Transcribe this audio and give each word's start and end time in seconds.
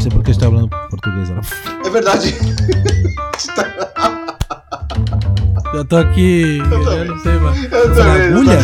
Não 0.00 0.04
sei 0.04 0.12
porque 0.12 0.30
estou 0.30 0.50
falando 0.50 0.70
português. 0.88 1.28
Ela... 1.28 1.42
É 1.84 1.90
verdade. 1.90 2.34
Eu 5.74 5.84
tô 5.84 5.98
aqui. 5.98 6.56
Eu, 6.70 6.82
eu 6.82 7.04
não 7.04 7.18
sei, 7.18 7.34
mano. 7.34 7.56
Eu 7.70 7.94
também, 7.94 8.28
agulha? 8.28 8.58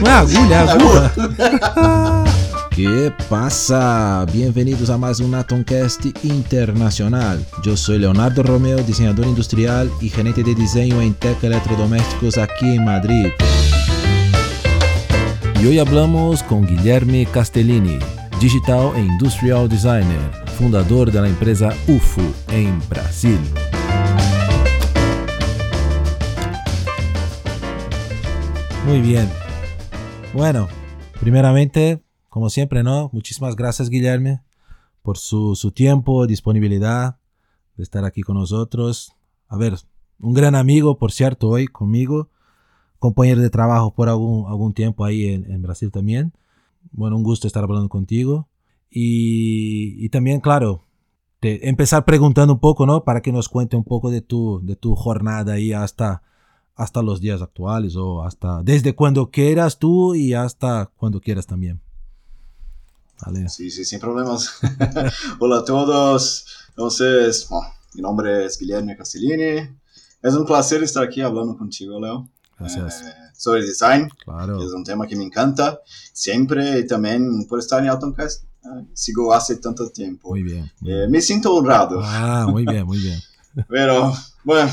Não 0.00 0.06
é 0.06 0.14
agulha, 0.14 0.54
é 0.54 0.58
agulha. 0.58 2.24
Que 2.70 3.12
passa? 3.28 4.24
Bem-vindos 4.32 4.90
a 4.90 4.96
mais 4.96 5.18
um 5.18 5.26
Natoncast 5.26 6.14
Internacional. 6.22 7.36
Eu 7.66 7.76
sou 7.76 7.96
Leonardo 7.96 8.40
Romeo, 8.40 8.80
desenhador 8.84 9.26
industrial 9.26 9.88
e 10.00 10.06
gerente 10.06 10.40
de 10.40 10.54
desenho 10.54 11.02
em 11.02 11.12
Tech 11.12 11.44
Eletrodomésticos 11.44 12.38
aqui 12.38 12.64
em 12.64 12.84
Madrid. 12.84 13.32
E 15.60 15.66
hoje 15.66 15.80
hablamos 15.80 16.42
com 16.42 16.62
Guilherme 16.62 17.26
Castellini, 17.26 17.98
digital 18.38 18.94
e 18.96 19.00
industrial 19.00 19.66
designer, 19.66 20.39
fundador 20.60 21.10
da 21.10 21.26
empresa 21.26 21.70
UFO 21.88 22.20
em 22.52 22.78
Brasil. 22.80 23.38
Muy 28.84 29.00
bien. 29.00 29.26
Bueno, 30.34 30.68
primeramente, 31.18 32.02
como 32.28 32.50
siempre, 32.50 32.82
¿no? 32.82 33.08
Muchísimas 33.14 33.56
gracias, 33.56 33.88
Guillermo, 33.88 34.42
por 35.00 35.16
su, 35.16 35.56
su 35.56 35.72
tiempo, 35.72 36.26
disponibilidad 36.26 37.16
de 37.78 37.82
estar 37.82 38.04
aquí 38.04 38.20
con 38.20 38.36
nosotros. 38.36 39.14
A 39.48 39.56
ver, 39.56 39.78
un 40.18 40.34
gran 40.34 40.54
amigo, 40.54 40.98
por 40.98 41.10
cierto, 41.10 41.48
hoy 41.48 41.68
conmigo, 41.68 42.28
compañero 42.98 43.40
de 43.40 43.48
trabajo 43.48 43.94
por 43.94 44.10
algún, 44.10 44.46
algún 44.46 44.74
tiempo 44.74 45.06
ahí 45.06 45.24
en, 45.24 45.50
en 45.50 45.62
Brasil 45.62 45.90
también. 45.90 46.34
Bueno, 46.92 47.16
un 47.16 47.22
gusto 47.22 47.46
estar 47.46 47.64
hablando 47.64 47.88
contigo. 47.88 48.49
Y, 48.90 50.04
y 50.04 50.08
también, 50.08 50.40
claro, 50.40 50.84
te- 51.40 51.68
empezar 51.68 52.04
preguntando 52.04 52.52
un 52.54 52.60
poco, 52.60 52.86
¿no? 52.86 53.04
Para 53.04 53.22
que 53.22 53.32
nos 53.32 53.48
cuente 53.48 53.76
un 53.76 53.84
poco 53.84 54.10
de 54.10 54.20
tu, 54.20 54.60
de 54.64 54.76
tu 54.76 54.94
jornada 54.96 55.54
ahí 55.54 55.72
hasta, 55.72 56.22
hasta 56.74 57.02
los 57.02 57.20
días 57.20 57.40
actuales 57.42 57.94
o 57.96 58.22
hasta 58.24 58.62
desde 58.62 58.94
cuando 58.94 59.30
quieras 59.30 59.78
tú 59.78 60.14
y 60.14 60.34
hasta 60.34 60.90
cuando 60.96 61.20
quieras 61.20 61.46
también. 61.46 61.80
Vale. 63.24 63.48
Sí, 63.48 63.70
sí, 63.70 63.84
sin 63.84 64.00
problemas. 64.00 64.58
Hola 65.40 65.58
a 65.58 65.64
todos. 65.64 66.46
Entonces, 66.70 67.46
bueno, 67.50 67.68
mi 67.94 68.00
nombre 68.02 68.46
es 68.46 68.58
Guillermo 68.58 68.92
Castellini. 68.96 69.68
Es 70.22 70.34
un 70.34 70.46
placer 70.46 70.82
estar 70.82 71.04
aquí 71.04 71.20
hablando 71.20 71.56
contigo, 71.56 72.00
Leo. 72.00 72.28
Gracias. 72.58 73.02
Eh, 73.02 73.12
sobre 73.34 73.62
design, 73.62 74.08
Claro. 74.24 74.62
es 74.62 74.72
un 74.72 74.84
tema 74.84 75.06
que 75.06 75.16
me 75.16 75.24
encanta. 75.24 75.80
Siempre 76.12 76.78
y 76.80 76.86
también 76.86 77.46
por 77.48 77.58
estar 77.58 77.82
en 77.82 77.88
Autoncast. 77.90 78.44
Sigo 78.94 79.32
hace 79.32 79.56
tanto 79.56 79.88
tiempo. 79.90 80.30
Muy 80.30 80.42
bien. 80.42 80.70
muy 80.80 80.92
Eh, 80.92 80.96
bien. 80.96 81.10
me 81.10 81.20
siento 81.20 81.54
honrado. 81.54 82.00
Ah, 82.02 82.46
muy 82.48 82.64
bien, 82.66 82.84
muy 82.86 82.98
bien. 82.98 83.18
Pero, 83.68 84.12
bueno, 84.44 84.70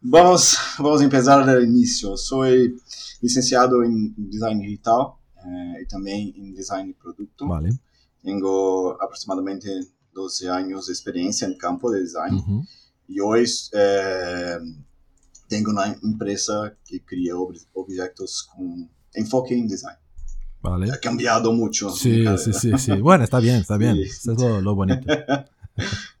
vamos, 0.00 0.56
vamos 0.78 1.00
a 1.00 1.04
empezar 1.04 1.44
del 1.46 1.64
inicio. 1.64 2.16
Soy 2.16 2.76
licenciado 3.20 3.82
en 3.84 4.14
design 4.16 4.60
digital 4.60 5.06
eh, 5.36 5.82
y 5.82 5.86
también 5.86 6.32
en 6.36 6.54
design 6.54 6.88
de 6.88 6.94
producto. 6.94 7.46
Vale. 7.46 7.70
Tengo 8.22 8.96
aproximadamente 9.02 9.68
12 10.12 10.48
años 10.50 10.86
de 10.86 10.92
experiencia 10.92 11.46
en 11.46 11.52
el 11.52 11.58
campo 11.58 11.90
de 11.90 12.00
design 12.02 12.34
Ujú. 12.34 12.64
y 13.08 13.18
hoy 13.20 13.44
eh, 13.72 14.58
tengo 15.48 15.70
una 15.72 15.86
empresa 16.02 16.74
que 16.84 17.04
cría 17.04 17.34
ob- 17.34 17.66
objetos 17.72 18.48
con 18.54 18.90
enfoque 19.14 19.56
en 19.58 19.66
design. 19.68 19.96
Vale. 20.62 20.90
Ha 20.92 20.98
cambiado 20.98 21.52
mucho. 21.52 21.90
Sí, 21.90 22.24
sí, 22.38 22.52
sí, 22.52 22.70
sí. 22.78 22.92
Bueno, 22.92 23.24
está 23.24 23.40
bien, 23.40 23.56
está 23.56 23.76
bien. 23.76 23.96
Sí. 24.02 24.02
Eso 24.02 24.32
es 24.32 24.40
lo, 24.40 24.60
lo 24.60 24.74
bonito. 24.74 25.06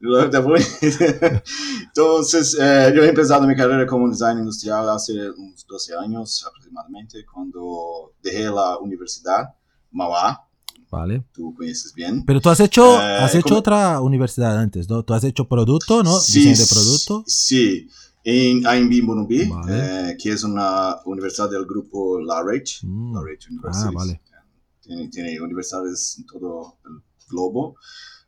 Entonces, 1.84 2.56
eh, 2.60 2.92
yo 2.94 3.02
he 3.02 3.08
empezado 3.08 3.46
mi 3.46 3.54
carrera 3.54 3.86
como 3.86 4.08
design 4.08 4.38
industrial 4.38 4.88
hace 4.90 5.12
unos 5.30 5.66
12 5.66 5.94
años 5.96 6.44
aproximadamente, 6.48 7.24
cuando 7.32 8.12
dejé 8.22 8.44
la 8.44 8.78
universidad, 8.78 9.54
Mauá, 9.90 10.46
Vale. 10.90 11.24
tú 11.32 11.54
conoces 11.54 11.92
bien. 11.94 12.24
Pero 12.24 12.40
tú 12.40 12.50
has 12.50 12.60
hecho, 12.60 12.94
Eh, 13.00 13.18
has 13.20 13.34
hecho 13.34 13.42
¿cómo? 13.48 13.58
otra 13.58 14.00
universidad 14.00 14.58
antes, 14.58 14.88
¿no? 14.88 15.02
Tú 15.02 15.14
has 15.14 15.24
hecho 15.24 15.46
producto, 15.46 16.02
¿no? 16.02 16.18
Sí, 16.18 16.40
Diseño 16.48 16.66
de 16.66 16.72
producto. 16.74 17.24
Sí, 17.26 17.88
en 18.24 18.66
AMB 18.66 19.02
Morumbi, 19.02 19.46
Vale. 19.48 20.10
eh, 20.12 20.16
que 20.20 20.30
es 20.32 20.44
una 20.44 20.96
universidad 21.04 21.50
del 21.50 21.66
grupo 21.66 22.20
La 22.20 22.42
Reich, 22.42 22.80
Mm. 22.84 23.14
La 23.14 23.22
Reich 23.22 23.48
University. 23.50 23.88
Ah, 23.88 23.90
vale. 23.94 24.20
Tiene, 24.92 25.08
tiene 25.08 25.40
universidades 25.40 26.16
en 26.18 26.26
todo 26.26 26.76
el 26.84 27.02
globo. 27.30 27.76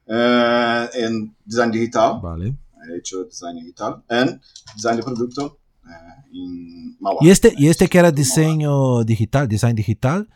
Eh, 0.07 0.89
en 0.95 1.35
design 1.45 1.71
digital, 1.71 2.21
Vale. 2.23 2.57
he 2.89 2.99
hecho 2.99 3.25
design 3.25 3.57
digital, 3.57 4.03
en 4.09 4.41
design 4.75 4.97
de 4.97 5.03
producto 5.03 5.59
eh, 5.87 6.25
en 6.33 6.97
Mauá. 7.01 7.19
Y 7.23 7.31
este, 7.31 7.55
y 7.57 7.69
este 7.69 7.89
que 7.89 7.99
era 7.99 8.09
Mauá. 8.09 8.17
diseño 8.17 9.05
digital, 9.05 9.49
design 9.49 9.75
digital, 9.77 10.29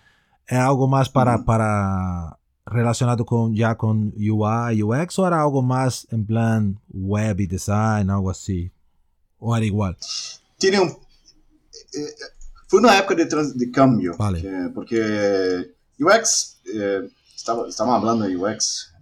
¿era 0.46 0.66
algo 0.66 0.86
más 0.88 1.08
para, 1.10 1.36
Ujú. 1.36 1.44
para 1.44 2.38
relacionado 2.66 3.24
con 3.26 3.54
ya 3.54 3.76
con 3.76 4.12
UI, 4.16 4.82
UX 4.82 5.18
o 5.18 5.26
era 5.26 5.40
algo 5.42 5.62
más 5.62 6.06
en 6.10 6.24
plan 6.26 6.80
web 6.90 7.38
y 7.40 7.46
design, 7.46 8.08
algo 8.10 8.30
así? 8.30 8.70
¿O 9.38 9.54
era 9.56 9.64
igual? 9.66 9.96
Tiene 10.58 10.80
un... 10.80 10.88
eh, 10.88 12.06
fue 12.66 12.80
una 12.80 12.98
época 12.98 13.14
de, 13.14 13.26
trans- 13.26 13.56
de 13.56 13.70
cambio, 13.70 14.14
Vale. 14.18 14.40
que- 14.42 14.70
porque 14.74 15.74
UX, 15.98 16.60
eh, 16.74 17.08
estaba, 17.34 17.68
estamos 17.68 17.96
hablando 17.96 18.24
de 18.26 18.36
UX 18.36 18.92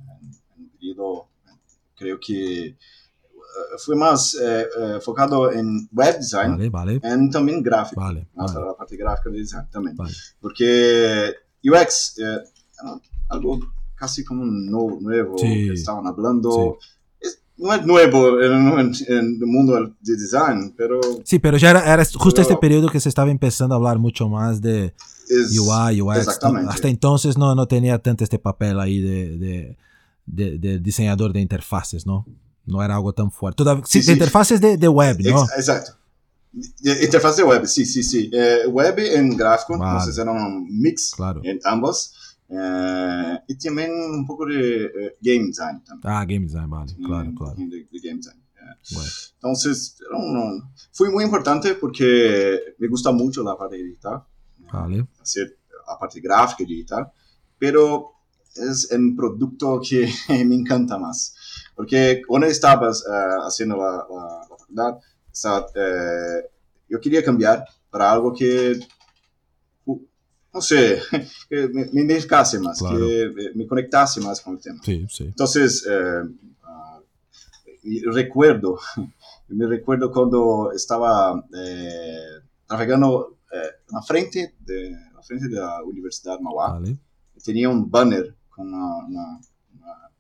en 0.57 0.69
periodo, 0.71 1.29
creo 1.97 2.19
que 2.21 2.77
fue 3.79 3.97
más 3.97 4.35
eh, 4.35 4.67
eh, 4.79 4.99
focado 5.01 5.51
en 5.51 5.89
web 5.93 6.17
design 6.19 6.53
Vale, 6.53 6.69
vale, 6.71 7.01
también 7.31 7.63
gráfico, 7.63 8.01
vale, 8.01 8.29
hasta 8.37 8.61
la 8.61 8.75
parte 8.77 8.97
gráfica 8.97 9.31
de 9.31 9.39
design 9.39 9.69
también. 9.71 9.97
vale. 9.97 10.13
Porque 10.41 11.35
UX, 11.65 12.17
algo 13.29 13.61
casi 13.95 14.25
como 14.25 14.45
no- 14.45 14.99
nuevo, 15.01 15.39
Sí. 15.39 15.47
que 15.69 15.73
estaban 15.73 16.07
hablando. 16.07 16.77
Es- 16.81 16.96
no 17.59 17.73
es 17.73 17.87
nuevo 17.87 18.41
en, 18.41 18.93
el 19.09 19.39
mundo 19.47 19.75
de 20.01 20.17
design, 20.17 20.75
pero 20.77 21.01
Sí, 21.25 21.39
pero 21.39 21.57
ya 21.57 21.71
era, 21.71 21.93
era 21.93 22.05
justo 22.05 22.31
Pero- 22.37 22.43
este 22.43 22.57
periodo 22.57 22.89
que 22.89 23.01
se 23.01 23.09
estaba 23.09 23.31
empezando 23.31 23.75
a 23.75 23.79
hablar 23.79 23.99
mucho 23.99 24.29
más 24.29 24.61
de 24.61 24.95
es... 25.29 25.59
UI, 25.59 26.01
UX. 26.03 26.29
Hasta 26.69 26.89
entonces 26.89 27.37
no, 27.39 27.55
no 27.55 27.67
tenía 27.67 27.99
tanto 27.99 28.25
este 28.25 28.39
papel 28.39 28.79
ahí 28.79 29.01
de, 29.01 29.39
de, 29.39 29.77
de- 30.27 30.59
de 30.59 30.79
diseñador 30.79 31.33
de 31.33 31.41
interfaces, 31.41 32.07
¿no? 32.07 32.27
No 32.67 32.83
era 32.83 32.97
algo 32.97 33.13
tan 33.13 33.31
fuerte. 33.31 33.63
Todav- 33.63 33.85
sí, 33.87 34.01
Sí, 34.03 34.07
de 34.09 34.13
interfaces 34.15 34.61
de, 34.61 34.77
de 34.77 34.89
web, 34.89 35.17
¿no? 35.21 35.43
Ex- 35.45 35.53
exacto. 35.59 35.93
De- 36.53 37.05
Interfaz 37.05 37.37
de 37.37 37.43
web, 37.43 37.67
sí, 37.67 37.85
sí, 37.85 38.03
sí. 38.03 38.31
Eh, 38.33 38.67
web 38.69 38.99
en 38.99 39.37
gráfico, 39.37 39.79
Vale. 39.79 39.91
entonces 39.99 40.19
era 40.19 40.31
un 40.33 40.67
mix 40.81 41.13
Claro. 41.15 41.41
en 41.45 41.59
ambos. 41.65 42.13
Eh, 42.49 43.39
y 43.49 43.57
también 43.59 43.91
un 43.93 44.27
poco 44.27 44.47
de 44.47 44.85
eh, 44.87 45.17
game 45.21 45.47
design 45.49 45.83
también. 45.85 46.01
Ah, 46.13 46.25
game 46.25 46.47
design, 46.47 46.71
vale, 46.71 46.95
claro, 47.05 47.29
Un 47.29 47.35
claro. 47.35 47.53
poquito 47.55 47.77
De, 47.77 47.89
de 47.91 47.99
game 48.09 48.17
design. 48.19 48.39
eh. 48.39 48.75
Bueno, 48.95 49.11
Entonces, 49.35 49.97
era 50.09 50.17
un- 50.19 50.63
fue 50.93 51.11
muy 51.11 51.25
importante 51.25 51.75
porque 51.75 52.75
me 52.79 52.89
gusta 52.89 53.11
mucho 53.13 53.43
la 53.43 53.57
parte 53.57 53.77
digital, 53.77 54.23
vale. 54.73 55.07
hacer 55.21 55.59
la 55.89 55.99
parte 55.99 56.21
gráfica 56.21 56.63
y 56.63 56.67
digital, 56.67 57.11
pero 57.59 58.13
es 58.55 58.89
un 58.93 59.15
producto 59.17 59.81
que 59.87 60.09
me 60.47 60.55
encanta 60.55 60.99
más. 60.99 61.35
Porque 61.75 62.23
cuando 62.27 62.47
estabas 62.47 63.03
eh, 63.07 63.37
haciendo 63.47 63.77
la, 63.77 64.07
la- 64.09 64.41
la 64.41 64.57
facultad, 64.57 64.95
estaba, 65.33 65.67
eh, 65.75 66.49
yo 66.89 67.01
quería 67.01 67.23
cambiar 67.25 67.65
para 67.91 68.11
algo 68.13 68.33
que, 68.33 68.73
uh, 68.73 68.79
no 70.57 70.63
sé, 70.63 71.01
que 71.51 71.69
me, 71.69 71.85
me 71.93 72.01
identificase 72.03 72.59
más, 72.59 72.79
Claro. 72.79 72.99
que 73.07 73.31
me- 73.35 73.53
me 73.55 73.67
conectase 73.67 74.21
más 74.21 74.41
con 74.41 74.55
el 74.57 74.61
tema. 74.63 74.81
Sí, 74.83 75.07
sí. 75.09 75.25
Entonces, 75.25 75.87
eh, 75.89 76.23
y 77.83 78.01
recuerdo, 78.03 78.79
me 79.49 79.67
recuerdo 79.67 80.11
cuando 80.11 80.73
estaba 80.75 81.45
eh, 81.57 82.19
trabajando 82.67 83.39
eh, 83.53 83.59
en 83.89 83.95
la 83.95 84.03
frente 84.03 84.55
de 84.61 84.91
la 85.15 85.23
frente 85.23 85.49
de 85.49 85.57
la 85.57 85.83
Universidad 85.85 86.41
Mauá, 86.41 86.73
Vale. 86.73 86.97
tenía 87.45 87.69
un 87.69 87.89
banner 87.91 88.35
con 88.49 88.67
una, 88.73 88.97
una- 89.07 89.41
una- 89.75 90.11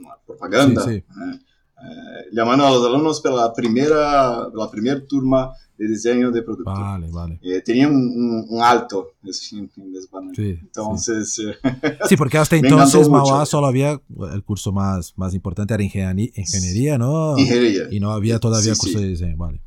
una 0.00 0.16
propaganda 0.26 0.82
Sí, 0.84 0.90
sí. 0.90 0.96
eh, 0.96 1.40
eh, 1.84 2.26
llamando 2.32 2.66
a 2.66 2.70
los 2.70 2.84
alumnos 2.86 3.20
para 3.20 3.34
la 3.36 3.52
primera, 3.52 4.48
la 4.52 4.70
primera 4.70 5.00
turma 5.06 5.52
de 5.76 5.86
diseño 5.86 6.32
de 6.32 6.42
producto. 6.42 6.70
Vale, 6.72 7.08
vale. 7.10 7.38
Eh, 7.40 7.60
tenía 7.64 7.86
un, 7.86 7.94
un- 7.94 8.46
un 8.48 8.62
alto 8.62 9.12
en. 9.22 9.32
Sí, 9.32 9.70
sí. 10.34 10.58
Entonces, 10.60 11.38
eh, 11.38 11.54
Sí, 12.08 12.16
porque 12.16 12.38
hasta 12.38 12.56
entonces. 12.56 13.08
Mauá 13.08 13.46
solo 13.46 13.68
había 13.68 14.00
el 14.32 14.42
curso 14.42 14.72
más, 14.72 15.12
más 15.16 15.34
importante 15.34 15.74
era 15.74 15.82
ingeniería, 15.82 16.98
¿no? 16.98 17.38
ingeniería. 17.38 17.84
Y 17.90 18.00
no 18.00 18.10
había 18.10 18.40
todavía 18.40 18.74
Sí, 18.74 18.80
curso 18.80 18.98
sí. 18.98 19.04
de 19.04 19.10
diseño, 19.10 19.36
vale. 19.36 19.60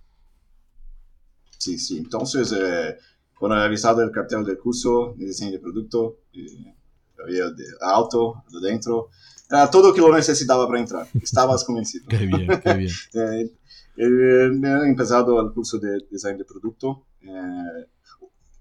Sí, 1.58 1.78
sí. 1.78 1.98
Entonces, 1.98 2.52
eh, 2.60 2.98
cuando 3.40 3.58
he 3.58 3.64
revisado 3.64 4.02
el 4.02 4.12
cartel 4.12 4.44
del 4.44 4.58
curso 4.58 5.14
de 5.18 5.28
diseño 5.28 5.52
de 5.52 5.60
producto, 5.60 6.18
eh, 6.34 6.76
había 7.24 7.50
de 7.52 7.64
alto, 7.82 8.44
de 8.52 8.68
dentro, 8.68 9.10
era 9.52 9.70
todo 9.70 9.94
que 9.94 10.02
lo 10.02 10.16
necesitaba 10.16 10.68
para 10.68 10.80
entrar. 10.80 11.08
Estabas 11.22 11.64
convencido. 11.64 12.06
qué 12.08 12.18
bien, 12.26 12.48
qué 12.64 12.74
bien. 12.74 12.92
Eh, 13.14 13.52
eh, 13.98 14.50
he 14.64 14.88
empezado 14.88 15.40
el 15.42 15.52
curso 15.54 15.78
de 15.78 16.00
design 16.10 16.38
de 16.38 16.46
producto. 16.46 17.06
Eh, 17.22 17.88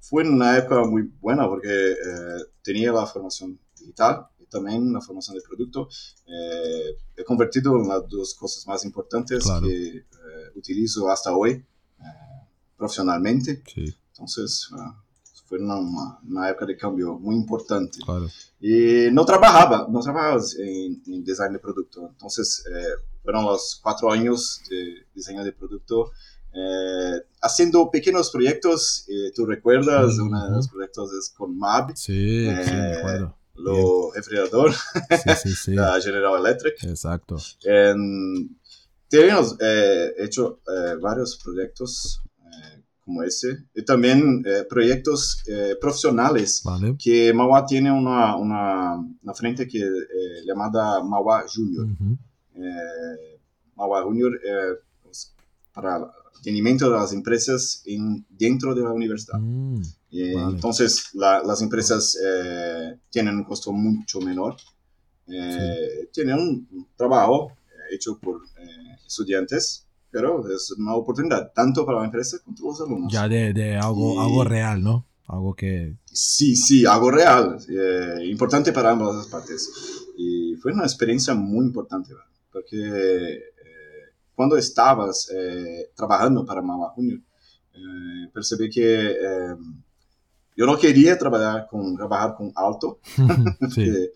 fue 0.01 0.29
una 0.29 0.59
época 0.59 0.85
muy 0.85 1.03
buena 1.21 1.47
porque 1.49 1.69
eh, 1.93 1.97
tenía 2.63 2.93
la 2.93 3.07
formación 3.07 3.59
digital 3.79 4.27
y 4.41 4.47
también 4.47 4.93
la 4.93 5.01
formación 5.01 5.37
de 5.37 5.43
producto. 5.43 5.89
Eh, 6.27 6.97
he 7.17 7.25
convertido 7.25 7.77
en 7.77 7.87
las 7.89 8.09
dos 8.09 8.35
cosas 8.35 8.67
más 8.67 8.85
importantes 8.85 9.45
Claro. 9.45 9.67
que 9.67 9.99
eh, 9.99 10.05
utilizo 10.57 11.09
hasta 11.09 11.33
hoy 11.33 11.53
eh, 11.53 12.03
profesionalmente. 12.77 13.63
Sí, 13.73 13.95
Entonces, 14.13 14.69
ah, 14.73 15.01
fue 15.51 15.59
una, 15.59 15.75
una- 15.77 16.19
una 16.27 16.49
época 16.49 16.65
de 16.67 16.77
cambio 16.77 17.19
muy 17.19 17.35
importante. 17.35 17.99
claro. 18.05 18.29
Y 18.61 19.09
no 19.11 19.25
trabajaba, 19.25 19.87
no 19.91 20.01
trabajaba 20.01 20.41
en, 20.59 21.03
en 21.09 21.25
design 21.25 21.53
de 21.53 21.59
producto. 21.59 22.07
Entonces, 22.09 22.65
eh, 22.73 22.85
fueron 23.25 23.45
los 23.47 23.81
cuatro 23.83 24.13
años 24.13 24.63
de 24.71 25.07
diseño 25.15 25.43
de 25.45 25.53
producto, 25.53 26.13
eh, 26.55 27.21
haciendo 27.43 27.91
pequeños 27.91 28.31
proyectos. 28.31 29.05
eh, 29.09 29.33
Tú 29.35 29.45
recuerdas, 29.45 30.15
Ujú. 30.15 30.27
uno 30.29 30.45
de 30.45 30.51
los 30.53 30.69
proyectos 30.69 31.13
es 31.15 31.31
con 31.37 31.59
MAB, 31.59 31.97
Sí, 31.97 32.47
sí, 32.65 32.73
me 32.73 32.93
Eh, 32.93 32.99
acuerdo. 32.99 33.37
lo 33.57 34.13
refrigerador, 34.13 34.73
Sí, 34.73 35.31
sí, 35.43 35.55
sí. 35.55 35.75
la 35.75 36.01
General 36.01 36.39
Electric. 36.39 36.75
Exacto. 36.85 37.37
En, 37.65 38.57
tenemos 39.09 39.57
eh, 39.61 40.15
hecho 40.19 40.61
eh, 40.69 40.95
varios 41.01 41.37
proyectos 41.43 42.21
eh, 42.25 42.30
como 43.11 43.25
ese 43.25 43.49
y 43.75 43.83
también 43.85 44.43
eh, 44.47 44.65
proyectos 44.69 45.43
eh, 45.49 45.75
profesionales 45.81 46.63
Vale. 46.65 46.97
que 46.97 47.33
Mauá 47.35 47.67
tiene 47.67 47.91
una, 47.91 48.37
una, 48.37 48.95
una 49.23 49.35
frente 49.35 49.67
que 49.67 49.79
eh, 49.81 50.43
llamada 50.47 51.03
Mauá 51.03 51.45
Junior. 51.53 51.87
Ujú. 51.87 52.17
Eh, 52.55 53.39
Mauá 53.75 54.03
Junior 54.05 54.33
eh, 54.35 54.75
para 55.75 55.97
el 55.97 56.05
mantenimiento 56.35 56.89
de 56.89 56.97
las 56.97 57.13
empresas 57.13 57.83
en, 57.87 58.25
dentro 58.29 58.75
de 58.77 58.83
la 58.83 58.93
universidad. 58.93 59.39
Mm, 59.41 59.83
Eh, 60.13 60.35
Vale. 60.35 60.55
Entonces, 60.57 60.91
la- 61.15 61.41
las 61.45 61.63
empresas 61.63 62.17
eh, 62.25 62.97
tienen 63.11 63.37
un 63.37 63.45
costo 63.45 63.71
mucho 63.73 64.21
menor. 64.21 64.57
Eh, 65.29 66.09
Tienen 66.13 66.35
un 66.39 66.87
trabajo 66.97 67.53
eh, 67.71 67.95
hecho 67.95 68.19
por 68.19 68.41
estudiantes, 69.07 69.87
pero 70.11 70.49
es 70.55 70.73
una 70.79 70.95
oportunidad 70.95 71.53
tanto 71.55 71.85
para 71.87 72.01
la 72.01 72.05
empresa 72.07 72.39
como 72.45 72.57
para 72.57 72.69
los 72.69 72.81
alumnos. 72.81 73.13
Ya 73.13 73.29
de, 73.29 73.53
de 73.53 73.77
algo, 73.77 74.15
Y- 74.15 74.19
algo 74.19 74.45
real, 74.45 74.83
¿no? 74.83 75.07
Algo 75.27 75.55
que... 75.55 75.97
Sí, 76.07 76.57
sí, 76.57 76.85
algo 76.87 77.11
real, 77.11 77.59
eh, 77.69 78.25
importante 78.27 78.73
para 78.73 78.91
ambas 78.91 79.27
partes. 79.29 79.71
Y 80.17 80.57
fue 80.57 80.73
una 80.73 80.83
experiencia 80.85 81.35
muy 81.35 81.67
importante, 81.67 82.13
¿verdad? 82.15 82.27
porque 82.53 82.77
eh, 83.35 83.41
cuando 84.35 84.57
estabas 84.57 85.31
eh, 85.33 85.91
trabajando 85.95 86.45
para 86.45 86.61
Mama 86.63 86.89
Junior, 86.97 87.21
eh, 87.75 88.29
percibí 88.35 88.69
que 88.69 89.11
eh, 89.13 89.57
yo 90.57 90.67
no 90.67 90.77
quería 90.79 91.17
trabajar 91.17 91.67
con, 91.71 91.97
trabajar 91.97 92.35
con 92.37 92.53
alto, 92.57 92.99
sí, 93.07 93.17
porque, 93.85 94.11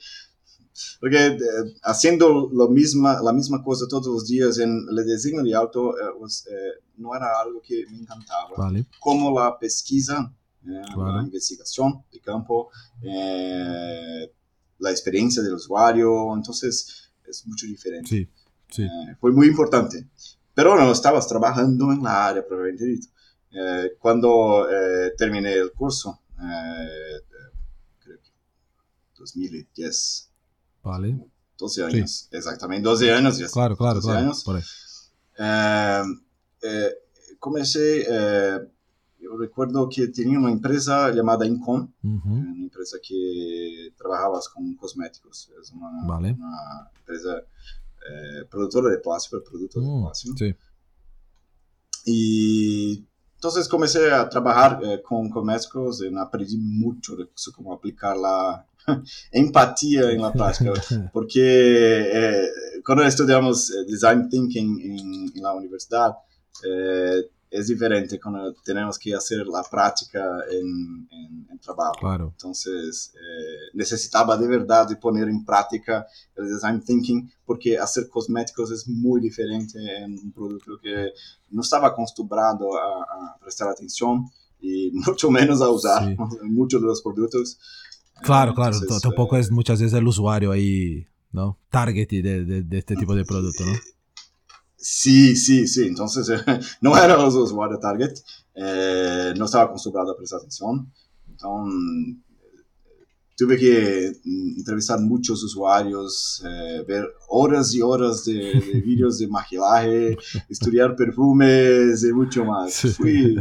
porque, 1.01 1.27
eh, 1.27 1.39
haciendo 1.83 2.51
lo 2.53 2.69
misma, 2.69 3.21
la 3.23 3.33
misma 3.33 3.63
cosa 3.63 3.87
todos 3.89 4.07
los 4.07 4.27
días 4.27 4.59
en 4.59 4.87
el 4.89 5.05
diseño 5.05 5.43
de 5.43 5.55
auto 5.55 5.97
eh, 5.99 6.03
pues, 6.19 6.47
eh, 6.51 6.83
no 6.97 7.15
era 7.15 7.41
algo 7.41 7.61
que 7.63 7.85
me 7.91 7.99
encantaba 7.99 8.51
vale. 8.57 8.87
como 8.99 9.39
la 9.39 9.59
pesquisa, 9.59 10.33
eh, 10.67 10.83
la 10.97 11.23
investigación 11.23 12.05
de 12.13 12.21
campo, 12.21 12.71
eh, 13.03 14.33
la 14.79 14.91
experiencia 14.91 15.43
del 15.43 15.55
usuario, 15.55 16.35
entonces 16.35 17.11
es 17.27 17.47
mucho 17.47 17.67
diferente. 17.67 18.09
Sí, 18.09 18.29
sí. 18.71 18.87
Fue 19.21 19.33
muy 19.33 19.47
importante. 19.47 20.09
Pero 20.55 20.77
no 20.77 20.93
estabas 20.93 21.27
trabajando 21.27 21.93
en 21.93 22.03
la 22.03 22.29
área 22.29 22.47
propiamente 22.47 22.85
dicho. 22.85 23.09
Cuando 23.99 24.67
terminé 25.17 25.53
el 25.55 25.73
curso, 25.73 26.21
creo 28.01 28.19
que 28.19 28.31
2010, 29.19 30.31
Vale. 30.85 31.19
12 31.59 31.85
años, 31.85 32.29
exactamente, 32.33 32.83
12 32.89 33.13
años. 33.13 33.39
ya 33.39 33.47
Claro, 33.49 33.77
claro, 33.77 33.95
12 33.97 34.07
claro. 34.09 34.21
años. 34.21 34.45
Por 34.45 34.57
ahí. 34.57 34.63
Eh, 35.39 36.03
eh, 36.63 36.91
comencé, 37.39 38.05
eh, 38.09 38.59
yo 39.21 39.37
recuerdo 39.39 39.89
que 39.89 40.09
tenía 40.09 40.39
una 40.39 40.51
empresa 40.53 41.11
llamada 41.11 41.47
Incon, 41.47 41.95
Ujú. 42.03 42.29
una 42.33 42.63
empresa 42.65 42.99
que 43.03 43.93
trabajaba 43.97 44.41
con 44.53 44.75
cosméticos, 44.77 45.51
es 45.63 45.71
una, 45.73 45.91
Vale. 46.07 46.33
una 46.33 46.91
empresa 46.99 47.39
eh, 47.39 48.45
productora 48.51 48.91
de 48.91 48.99
plástico, 48.99 49.37
de 49.39 49.43
productos 49.43 49.83
de 49.83 49.89
Mm, 49.89 50.03
plástico. 50.03 50.37
sí. 50.37 50.55
Y 52.07 53.07
entonces 53.37 53.69
comencé 53.69 54.11
a 54.13 54.29
trabajar 54.29 54.81
eh, 54.85 55.01
con 55.03 55.31
cosméticos 55.31 56.03
y 56.03 56.15
aprendí 56.17 56.57
mucho 56.59 57.17
de 57.17 57.31
eso, 57.35 57.53
cómo 57.55 57.73
aplicar 57.73 58.17
la 58.17 58.67
empatía 59.33 60.11
en 60.11 60.23
la 60.23 60.33
práctica. 60.33 60.73
porque 61.13 61.41
eh, 61.43 62.49
cuando 62.85 63.05
estudiamos 63.05 63.71
eh, 63.71 63.85
design 63.89 64.29
thinking 64.29 64.81
en, 64.81 65.33
en 65.37 65.43
la 65.43 65.53
universidad 65.55 66.13
eh, 66.69 67.31
es 67.51 67.69
diferente 67.69 68.19
cuando 68.19 68.53
tenemos 68.65 68.99
que 68.99 69.15
hacer 69.15 69.47
la 69.47 69.63
práctica 69.63 70.25
en, 70.51 71.07
en, 71.11 71.47
en 71.53 71.59
trabajo. 71.61 71.95
Claro. 72.01 72.29
Entonces 72.33 73.13
eh, 73.15 73.71
necesitaba 73.75 74.37
de 74.37 74.49
verdad 74.49 74.89
de 74.89 74.97
poner 74.97 75.29
en 75.29 75.45
práctica 75.45 76.05
el 76.35 76.49
design 76.49 76.83
thinking 76.83 77.31
porque 77.47 77.79
hacer 77.79 78.09
cosméticos 78.09 78.73
es 78.73 78.89
muy 78.89 79.21
diferente 79.21 79.79
en 79.99 80.19
un 80.19 80.33
producto 80.33 80.73
que 80.83 81.13
no 81.51 81.61
estaba 81.63 81.89
acostumbrado 81.89 82.77
a, 82.77 83.03
a 83.03 83.39
prestar 83.41 83.69
atención 83.69 84.29
y 84.61 84.91
mucho 84.93 85.31
menos 85.31 85.63
a 85.63 85.69
usar 85.71 86.09
Sí. 86.09 86.17
muchos 86.43 86.81
de 86.81 86.87
los 86.89 87.03
productos. 87.03 87.59
Claro, 88.25 88.53
Eh, 88.53 88.55
claro. 88.55 88.77
entonces, 88.77 89.03
Tampoco 89.03 89.37
eh, 89.37 89.41
es 89.41 89.51
muchas 89.51 89.81
veces 89.81 89.99
el 89.99 90.07
usuario 90.07 90.53
ahí, 90.53 91.07
¿no? 91.33 91.59
Target 91.71 92.09
de, 92.09 92.45
de, 92.45 92.63
de 92.63 92.79
este 92.79 92.97
tipo 92.97 93.15
de 93.15 93.25
producto, 93.25 93.65
¿no? 93.65 93.73
Sí, 94.77 95.35
sí, 95.37 95.67
sí. 95.67 95.87
Entonces, 95.87 96.29
no 96.81 96.97
era 96.97 97.17
los 97.17 97.35
usuarios 97.35 97.81
target. 97.81 98.13
eh, 98.55 99.33
no 99.37 99.47
estaba 99.47 99.65
acostumbrado 99.65 100.13
a 100.13 100.17
prestar 100.17 100.39
atención. 100.39 100.93
Entonces, 101.31 101.81
eh, 101.81 102.17
tuve 103.37 103.57
que 103.59 104.13
mm, 104.25 104.59
entrevistar 104.59 105.01
muchos 105.01 105.43
usuarios, 105.43 106.43
eh, 106.45 106.85
ver 106.87 107.05
horas 107.29 107.75
y 107.75 107.81
horas 107.83 108.25
de, 108.25 108.35
de 108.35 108.81
vídeos 108.87 109.19
de 109.19 109.29
maquillaje, 109.29 110.17
estudiar 110.49 110.95
perfumes 110.97 112.05
y 112.05 112.13
mucho 112.13 112.45
más. 112.45 112.73
Sí. 112.75 112.91
Fui, 112.91 113.37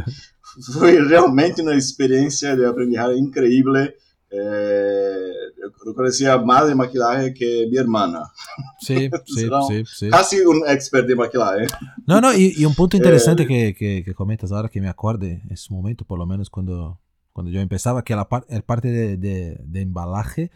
fue 0.72 0.98
realmente 1.00 1.62
una 1.62 1.74
experiencia 1.74 2.56
de 2.56 2.66
aprendizaje 2.66 3.16
increíble. 3.16 3.96
Eh, 4.36 5.30
yo 5.86 5.94
conocía 5.94 6.38
más 6.38 6.66
de 6.66 6.74
maquillaje 6.74 7.32
que 7.34 7.66
mi 7.70 7.76
hermana. 7.76 8.22
Sí, 8.80 9.08
sí, 9.24 9.34
Será 9.40 9.62
un- 9.62 9.68
sí, 9.68 9.82
sí. 9.86 10.10
Casi 10.10 10.40
un 10.40 10.62
expert 10.68 11.06
de 11.08 11.16
maquillaje. 11.16 11.66
No, 12.06 12.20
no, 12.20 12.34
y, 12.34 12.52
y 12.56 12.64
un 12.66 12.74
punto 12.74 12.96
interesante 12.98 13.44
Eh, 13.44 13.46
que, 13.46 13.74
que, 13.74 14.02
que 14.04 14.14
comentas 14.14 14.52
ahora 14.52 14.68
que 14.68 14.80
me 14.80 14.88
acuerde 14.88 15.42
en 15.48 15.56
su 15.56 15.72
momento, 15.72 16.04
por 16.04 16.18
lo 16.18 16.26
menos 16.26 16.50
cuando, 16.50 17.00
cuando 17.32 17.50
yo 17.50 17.60
empezaba, 17.60 18.04
que 18.04 18.14
la, 18.14 18.28
par- 18.28 18.44
parte 18.66 18.88
de, 18.88 19.16
de, 19.16 19.58
de 19.64 19.80
embalaje 19.80 20.50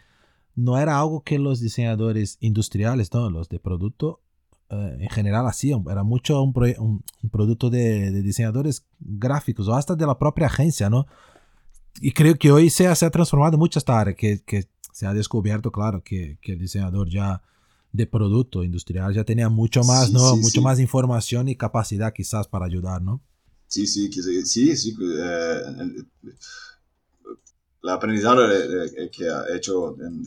no 0.56 0.76
era 0.78 0.98
algo 0.98 1.22
que 1.22 1.38
los 1.38 1.60
diseñadores 1.60 2.36
industriales, 2.40 3.10
¿no? 3.14 3.30
los 3.30 3.48
de 3.48 3.60
producto, 3.60 4.20
eh, 4.68 4.98
en 5.00 5.08
general 5.08 5.46
hacían. 5.46 5.84
Era 5.90 6.02
mucho 6.02 6.42
un, 6.42 6.52
proye- 6.52 6.78
un- 6.78 7.02
un 7.22 7.30
producto 7.30 7.70
de, 7.70 8.10
de 8.10 8.20
diseñadores 8.22 8.84
gráficos 9.00 9.68
o 9.68 9.74
hasta 9.74 9.94
de 9.94 10.04
la 10.06 10.18
propia 10.18 10.46
agencia, 10.48 10.90
¿no? 10.90 11.06
Y 12.00 12.12
creo 12.12 12.36
que 12.36 12.50
hoy 12.52 12.70
se 12.70 12.86
ha, 12.86 12.94
se 12.94 13.06
ha 13.06 13.10
transformado 13.10 13.58
mucho 13.58 13.78
esta 13.78 13.98
área, 13.98 14.14
que, 14.14 14.42
que 14.44 14.68
se 14.92 15.06
ha 15.06 15.14
descubierto, 15.14 15.70
claro, 15.72 16.02
que, 16.02 16.38
que 16.40 16.52
el 16.52 16.58
diseñador 16.58 17.08
ya 17.08 17.42
de 17.92 18.06
producto 18.06 18.62
industrial 18.64 19.14
ya 19.14 19.24
tenía 19.24 19.48
mucho 19.48 19.82
más, 19.82 20.08
Sí, 20.08 20.12
¿no? 20.12 20.34
sí, 20.34 20.40
mucho 20.40 20.60
sí. 20.60 20.60
más 20.60 20.78
información 20.78 21.48
y 21.48 21.56
capacidad 21.56 22.12
quizás 22.12 22.46
para 22.46 22.66
ayudar, 22.66 23.00
¿no? 23.02 23.22
Sí, 23.66 23.86
sí, 23.86 24.10
sí, 24.12 24.76
sí, 24.76 24.96
eh, 25.00 25.60
el, 25.80 26.06
aprendizaje 27.90 28.40
eh, 28.42 28.90
eh, 29.04 29.10
que 29.10 29.28
ha 29.28 29.44
hecho 29.56 29.96
en 30.00 30.22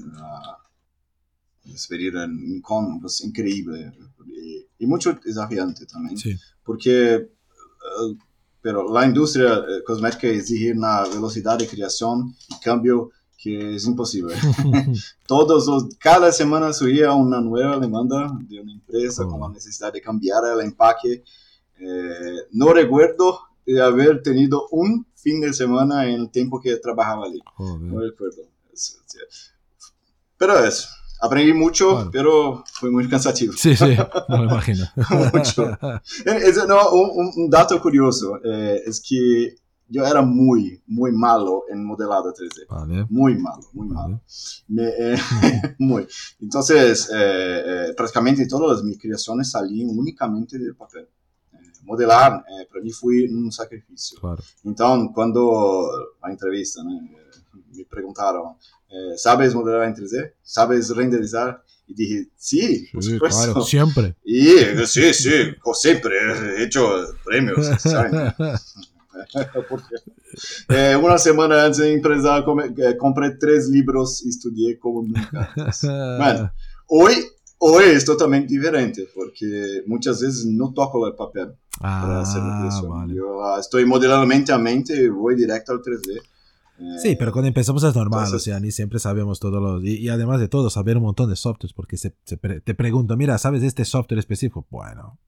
experiencia 1.65 2.23
en 2.23 2.61
con 2.61 2.99
pues 2.99 3.21
increíble 3.23 3.91
y, 4.27 4.65
y 4.79 4.87
mucho 4.87 5.19
desafiante 5.23 5.85
también, 5.85 6.17
porque 6.63 7.13
eh, 7.15 7.27
pero 8.61 8.91
la 8.91 9.05
industria 9.05 9.55
eh, 9.55 9.83
cosmética 9.83 10.27
exige 10.27 10.71
una 10.71 11.03
velocidad 11.03 11.57
de 11.57 11.67
creación 11.67 12.35
y 12.49 12.59
cambio 12.59 13.11
que 13.37 13.75
es 13.75 13.85
imposible. 13.85 14.35
Todos 15.27 15.65
los, 15.65 15.95
cada 15.97 16.31
semana 16.31 16.71
subía 16.73 17.11
una 17.13 17.41
nueva 17.41 17.79
demanda 17.79 18.27
de 18.47 18.59
una 18.61 18.73
empresa 18.73 19.25
con 19.25 19.39
la 19.41 19.49
necesidad 19.49 19.91
de 19.91 19.99
cambiar 19.99 20.43
el 20.53 20.61
empaque. 20.61 21.23
Eh, 21.79 22.35
no 22.51 22.71
recuerdo 22.71 23.39
de 23.65 23.81
haber 23.81 24.21
tenido 24.21 24.67
un 24.69 25.07
fin 25.15 25.41
de 25.41 25.53
semana 25.53 26.07
en 26.07 26.21
el 26.21 26.29
tiempo 26.29 26.61
que 26.61 26.75
trabajaba 26.77 27.25
allí. 27.25 27.41
No 27.57 27.95
Joder. 27.95 28.11
recuerdo. 28.11 28.43
Pero 30.37 30.59
es, 30.63 30.89
aprendí 31.21 31.53
mucho, 31.53 31.91
Claro. 31.91 32.09
pero 32.11 32.63
fue 32.73 32.89
muy 32.91 33.07
cansativo. 33.07 33.53
Sí, 33.55 33.75
sí, 33.75 33.95
no 34.29 34.37
me 34.39 34.43
imagino. 34.45 34.85
Mucho. 35.33 35.77
Eh, 36.25 36.39
es- 36.47 36.67
no, 36.67 36.89
un, 36.91 37.31
un- 37.37 37.49
dato 37.49 37.79
curioso 37.81 38.39
eh, 38.43 38.81
es 38.85 38.99
que 39.01 39.55
yo 39.93 40.05
era 40.05 40.21
muy, 40.21 40.81
muy 40.87 41.11
malo 41.11 41.63
en 41.69 41.83
modelado 41.85 42.33
3D. 42.33 42.65
Vale, 42.69 43.05
Muy 43.09 43.35
malo, 43.37 43.61
muy 43.73 43.87
vale. 43.89 43.99
malo. 44.13 44.21
Me- 44.69 44.87
eh, 44.97 45.17
muy. 45.79 46.07
Entonces, 46.39 47.09
eh, 47.13 47.61
eh, 47.89 47.93
prácticamente 47.95 48.47
todas 48.47 48.83
mis 48.83 48.97
creaciones 48.97 49.51
salían 49.51 49.89
únicamente 49.89 50.57
del 50.57 50.75
papel. 50.75 51.07
Eh, 51.53 51.57
modelar, 51.83 52.41
para 52.71 52.81
mí 52.81 52.91
fue 52.91 53.27
un 53.29 53.51
sacrificio. 53.51 54.17
Claro. 54.21 54.41
Então, 54.63 55.11
quando 55.13 55.89
a 56.21 56.31
entrevista 56.31 56.81
né, 56.83 56.95
me 57.73 57.85
perguntaram, 57.85 58.55
eh, 58.89 59.17
¿sabes 59.17 59.53
modelar 59.55 59.87
en 59.87 59.95
3D? 59.95 60.33
¿Sabes 60.43 60.89
renderizar? 60.95 61.63
Y 61.87 61.93
dije, 61.93 62.29
sí, 62.37 62.87
por 62.93 63.03
Sí, 63.03 63.13
supuesto. 63.13 63.43
claro, 63.53 63.61
siempre. 63.65 64.15
Y 64.23 64.47
eh, 64.49 64.87
sí, 64.87 65.13
sí, 65.13 65.29
como 65.59 65.73
siempre 65.75 66.15
he 66.57 66.63
hecho 66.63 66.87
premios. 67.25 67.65
¿saben? 67.81 68.33
Porque, 69.69 69.95
eh, 70.69 70.95
una 70.95 71.17
semana 71.17 71.65
antes 71.65 71.77
de 71.79 71.93
empresa 71.93 72.43
come- 72.45 72.73
eh, 72.77 72.95
compré 72.97 73.31
tres 73.31 73.67
libros 73.67 74.23
y 74.25 74.29
estudié 74.29 74.79
como 74.79 75.03
nunca. 75.03 75.51
antes. 75.57 75.81
Bueno, 76.17 76.51
hoy, 76.87 77.13
hoy 77.59 77.83
es 77.89 78.05
totalmente 78.05 78.53
diferente 78.53 79.07
porque 79.13 79.83
muchas 79.85 80.21
veces 80.21 80.45
no 80.45 80.73
toco 80.73 81.05
el 81.07 81.15
papel 81.15 81.53
para 81.79 82.21
hacer 82.21 82.41
la 82.41 82.53
Ah, 82.55 82.57
creación. 82.61 82.89
vale. 82.89 83.13
Yo 83.15 83.43
ah, 83.43 83.59
estoy 83.59 83.85
modelando 83.85 84.25
mente 84.25 84.51
a 84.53 84.57
mente 84.57 84.95
y 84.95 85.09
voy 85.09 85.35
directo 85.35 85.73
al 85.73 85.81
3D. 85.81 86.21
Sí, 87.01 87.15
pero 87.15 87.31
cuando 87.31 87.47
empezamos 87.47 87.83
es 87.83 87.95
normal, 87.95 88.25
Entonces- 88.25 88.41
o 88.41 88.51
sea, 88.51 88.59
ni 88.59 88.71
siempre 88.71 88.99
sabemos 88.99 89.39
todos 89.39 89.61
los... 89.61 89.83
Y, 89.83 89.97
y 89.99 90.09
además 90.09 90.39
de 90.39 90.47
todo, 90.47 90.69
saber 90.69 90.97
un 90.97 91.03
montón 91.03 91.29
de 91.29 91.35
softwares, 91.35 91.73
porque 91.73 91.97
se, 91.97 92.15
se 92.25 92.37
pre- 92.37 92.61
te 92.61 92.73
pregunto, 92.75 93.15
mira, 93.17 93.37
¿sabes 93.37 93.63
este 93.63 93.85
software 93.85 94.19
específico? 94.19 94.65
Bueno, 94.69 95.19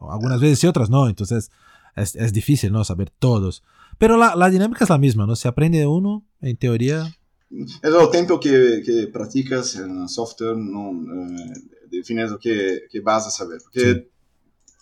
algunas 0.00 0.40
veces 0.40 0.62
y 0.62 0.66
otras 0.66 0.90
no, 0.90 1.08
entonces 1.08 1.50
es, 1.96 2.14
es 2.16 2.32
difícil, 2.32 2.72
¿no? 2.72 2.84
Saber 2.84 3.10
todos. 3.10 3.62
Pero 3.98 4.16
la, 4.16 4.36
la 4.36 4.50
dinámica 4.50 4.84
es 4.84 4.90
la 4.90 4.98
misma, 4.98 5.26
¿no? 5.26 5.36
Se 5.36 5.48
aprende 5.48 5.78
de 5.78 5.86
uno, 5.86 6.24
en 6.40 6.56
teoría. 6.56 7.06
Es 7.50 7.94
el 7.94 8.10
tiempo 8.10 8.38
que, 8.40 8.82
que 8.84 9.08
practicas 9.12 9.76
en 9.76 10.08
software, 10.08 10.56
no 10.56 10.90
eh, 10.90 11.52
defines 11.90 12.30
lo 12.30 12.38
que, 12.38 12.82
que 12.90 13.00
vas 13.00 13.26
a 13.26 13.30
saber. 13.30 13.58
Porque 13.62 14.10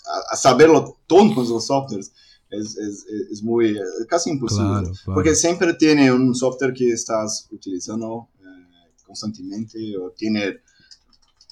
a, 0.07 0.35
a 0.35 0.37
saberlo 0.37 0.99
todos 1.07 1.49
los 1.49 1.67
softwares 1.67 2.13
es, 2.61 2.77
es, 2.77 3.07
es 3.31 3.43
muy, 3.43 3.71
eh, 3.71 3.81
casi 4.09 4.31
imposible. 4.31 4.69
Claro, 4.69 4.93
claro. 5.05 5.15
Porque 5.15 5.35
siempre 5.35 5.75
tiene 5.75 6.11
un 6.13 6.35
software 6.35 6.73
que 6.73 6.91
estás 6.91 7.49
utilizando 7.51 8.29
eh, 8.41 8.93
constantemente 9.07 9.79
o 9.97 10.11
tiene, 10.11 10.61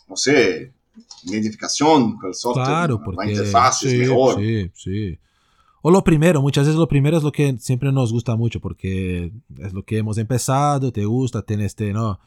no 0.08 0.16
sé, 0.16 0.72
identificación 1.24 2.16
con 2.16 2.28
el 2.28 2.34
software. 2.34 2.66
Claro, 2.66 2.98
la 2.98 3.04
porque... 3.04 3.30
interfaz 3.30 3.78
sí, 3.80 3.88
es 3.88 4.08
mejor. 4.08 4.40
Sí, 4.40 4.70
sí. 4.74 5.18
O 5.82 5.90
lo 5.90 6.04
primero, 6.04 6.40
muchas 6.40 6.66
veces 6.66 6.78
lo 6.78 6.86
primero 6.86 7.16
es 7.16 7.24
lo 7.24 7.32
que 7.32 7.56
siempre 7.58 7.90
nos 7.90 8.12
gusta 8.12 8.36
mucho, 8.36 8.60
porque 8.60 9.32
es 9.58 9.72
lo 9.72 9.84
que 9.84 9.98
hemos 9.98 10.16
empezado, 10.16 10.92
te 10.92 11.04
gusta, 11.04 11.42
tienes 11.42 11.66
este, 11.66 11.92
¿no? 11.92 12.20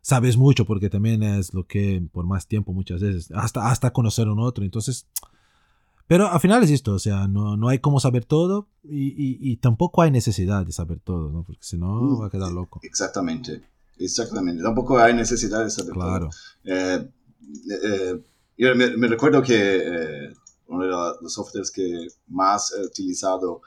Sabes 0.00 0.36
mucho, 0.36 0.64
porque 0.64 0.90
también 0.90 1.22
es 1.22 1.54
lo 1.54 1.64
que 1.64 2.02
por 2.12 2.26
más 2.26 2.48
tiempo 2.48 2.72
muchas 2.72 3.00
veces, 3.00 3.30
hasta, 3.32 3.70
hasta 3.70 3.92
conocer 3.92 4.28
un 4.28 4.40
otro, 4.40 4.64
entonces... 4.64 5.06
Pero 6.08 6.26
al 6.28 6.40
final 6.40 6.62
es 6.64 6.70
esto, 6.70 6.94
o 6.94 6.98
sea, 6.98 7.28
no, 7.28 7.56
no 7.56 7.68
hay 7.68 7.78
cómo 7.78 8.00
saber 8.00 8.24
todo 8.24 8.68
y, 8.82 9.08
y- 9.08 9.38
y 9.52 9.56
tampoco 9.58 10.02
hay 10.02 10.10
necesidad 10.10 10.64
de 10.66 10.72
saber 10.72 10.98
todo, 11.00 11.30
¿no? 11.30 11.44
Porque 11.44 11.62
si 11.62 11.76
no, 11.78 11.94
Mm. 12.00 12.22
va 12.22 12.26
a 12.26 12.30
quedar 12.30 12.50
loco. 12.50 12.80
Exactamente, 12.82 13.62
exactamente. 13.98 14.62
Tampoco 14.62 14.98
hay 14.98 15.12
necesidad 15.14 15.62
de 15.64 15.70
saber 15.70 15.92
todo. 15.92 16.02
Claro. 16.02 16.30
Eh, 16.64 17.08
eh, 17.84 18.24
yo 18.56 18.74
me, 18.74 18.96
me 18.96 19.06
recuerdo 19.06 19.42
que 19.42 19.54
eh, 19.54 20.32
uno 20.68 20.84
de 20.84 20.90
los 21.22 21.32
softwares 21.32 21.70
que 21.70 22.08
más 22.28 22.72
he 22.76 22.84
utilizado 22.84 23.60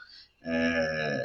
eh, 0.44 1.18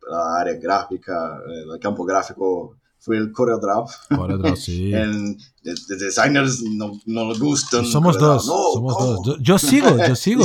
para 0.00 0.16
la 0.16 0.40
área 0.40 0.54
gráfica, 0.60 1.38
eh, 1.48 1.64
el 1.74 1.80
campo 1.80 2.04
gráfico, 2.04 2.76
fue 3.04 3.16
el 3.18 3.32
CorelDRAW. 3.32 3.84
Ahora, 4.10 4.56
sí. 4.56 4.94
En, 4.94 5.36
de, 5.62 5.74
de 5.88 5.96
designers 5.96 6.62
no, 6.62 6.92
no 7.06 7.28
les 7.30 7.38
gustan. 7.40 7.84
Somos 7.84 8.16
dos, 8.18 8.46
No, 8.46 8.52
somos 8.74 8.96
¿cómo? 8.96 9.12
dos. 9.24 9.26
Yo, 9.38 9.42
yo 9.42 9.58
sigo, 9.58 9.96
yo 10.06 10.14
sigo. 10.16 10.44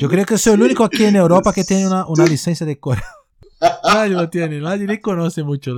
Yo 0.00 0.08
creo 0.08 0.24
que 0.24 0.38
soy 0.38 0.54
el 0.54 0.62
único 0.62 0.84
aquí 0.84 1.04
en 1.04 1.16
Europa 1.16 1.52
que 1.52 1.64
tiene 1.64 1.86
una, 1.86 2.06
una 2.08 2.26
licencia 2.26 2.64
de 2.66 2.78
Corel. 2.78 3.02
Nadie 3.84 4.14
lo 4.14 4.30
tiene, 4.30 4.58
nadie 4.58 4.86
ni 4.86 4.98
conoce 5.00 5.42
mucho. 5.42 5.74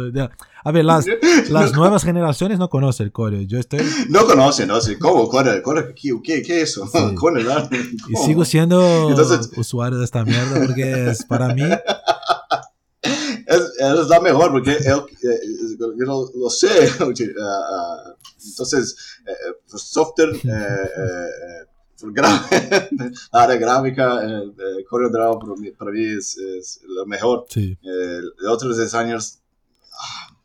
A 0.65 0.71
ver, 0.71 0.85
las, 0.85 1.05
las 1.51 1.73
nuevas 1.73 2.05
generaciones 2.05 2.61
no 2.61 2.69
conocen 2.71 3.07
el 3.07 3.13
Corel. 3.13 3.49
Yo 3.49 3.59
estoy 3.59 3.81
No 4.09 4.25
conocen, 4.25 4.69
no 4.69 4.81
sé. 4.81 4.99
¿Cómo? 5.01 5.29
Corel, 5.29 5.63
¿qué, 6.01 6.13
qué, 6.23 6.43
qué 6.43 6.63
es 6.63 6.71
eso? 6.71 6.87
Sí. 6.87 6.99
Y 8.09 8.17
sigo 8.25 8.45
siendo 8.45 9.09
Entonces- 9.11 9.51
usuario 9.57 9.99
de 9.99 10.05
esta 10.05 10.25
mierda 10.25 10.61
porque 10.65 11.11
es 11.11 11.25
para 11.25 11.53
mí. 11.55 11.63
Es, 13.57 13.61
es 13.79 14.09
la 14.09 14.21
mejor 14.21 14.51
porque 14.53 14.73
él, 14.73 15.01
eh, 15.23 15.39
yo 15.79 16.05
lo, 16.07 16.31
lo 16.35 16.51
sé. 16.51 16.69
entonces, 18.45 18.97
eh, 19.27 19.33
software, 19.67 20.31
eh, 20.35 20.41
eh, 20.45 20.51
eh, 20.51 22.07
gra- 22.07 22.89
la 23.33 23.43
área 23.43 23.57
gráfica, 23.57 24.25
eh, 24.25 24.43
eh, 24.59 24.85
CorelDRAW 24.89 25.39
para 25.39 25.55
mí, 25.55 25.71
para 25.73 25.91
mí 25.93 26.03
es, 26.03 26.37
es 26.37 26.81
lo 26.87 27.07
mejor. 27.07 27.47
Sí. 27.49 27.79
Eh, 27.83 28.21
otros 28.49 28.77
designers, 28.77 29.41
ah, 29.93 30.37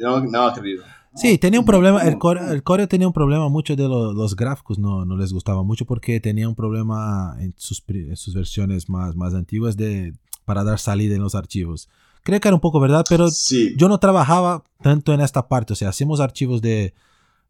no, 0.00 0.20
no 0.20 0.42
acredito. 0.46 0.82
Sí, 1.14 1.38
tenía 1.38 1.58
un 1.58 1.64
problema. 1.64 2.02
El 2.02 2.18
Corel, 2.18 2.62
el 2.82 2.88
tenía 2.88 3.06
un 3.06 3.12
problema. 3.14 3.48
Muchos 3.48 3.74
de 3.76 3.84
lo- 3.88 4.12
los 4.12 4.36
gráficos 4.36 4.78
no, 4.78 5.06
no 5.06 5.16
les 5.16 5.32
gustaba 5.32 5.62
mucho 5.62 5.86
porque 5.86 6.20
tenía 6.20 6.46
un 6.46 6.54
problema 6.54 7.34
en 7.40 7.54
sus, 7.56 7.82
en 7.88 8.16
sus 8.16 8.34
versiones 8.34 8.90
más, 8.90 9.16
más 9.16 9.32
antiguas 9.32 9.78
de, 9.78 10.12
para 10.44 10.62
dar 10.62 10.78
salida 10.78 11.14
en 11.16 11.22
los 11.22 11.34
archivos. 11.34 11.88
Creo 12.26 12.40
que 12.40 12.48
era 12.48 12.56
un 12.56 12.60
poco 12.60 12.80
verdad, 12.80 13.04
pero 13.08 13.28
Sí, 13.28 13.76
yo 13.76 13.88
no 13.88 14.00
trabajaba 14.00 14.64
tanto 14.82 15.14
en 15.14 15.20
esta 15.20 15.46
parte, 15.46 15.74
o 15.74 15.76
sea, 15.76 15.90
hacíamos 15.90 16.18
archivos 16.18 16.60
de, 16.60 16.92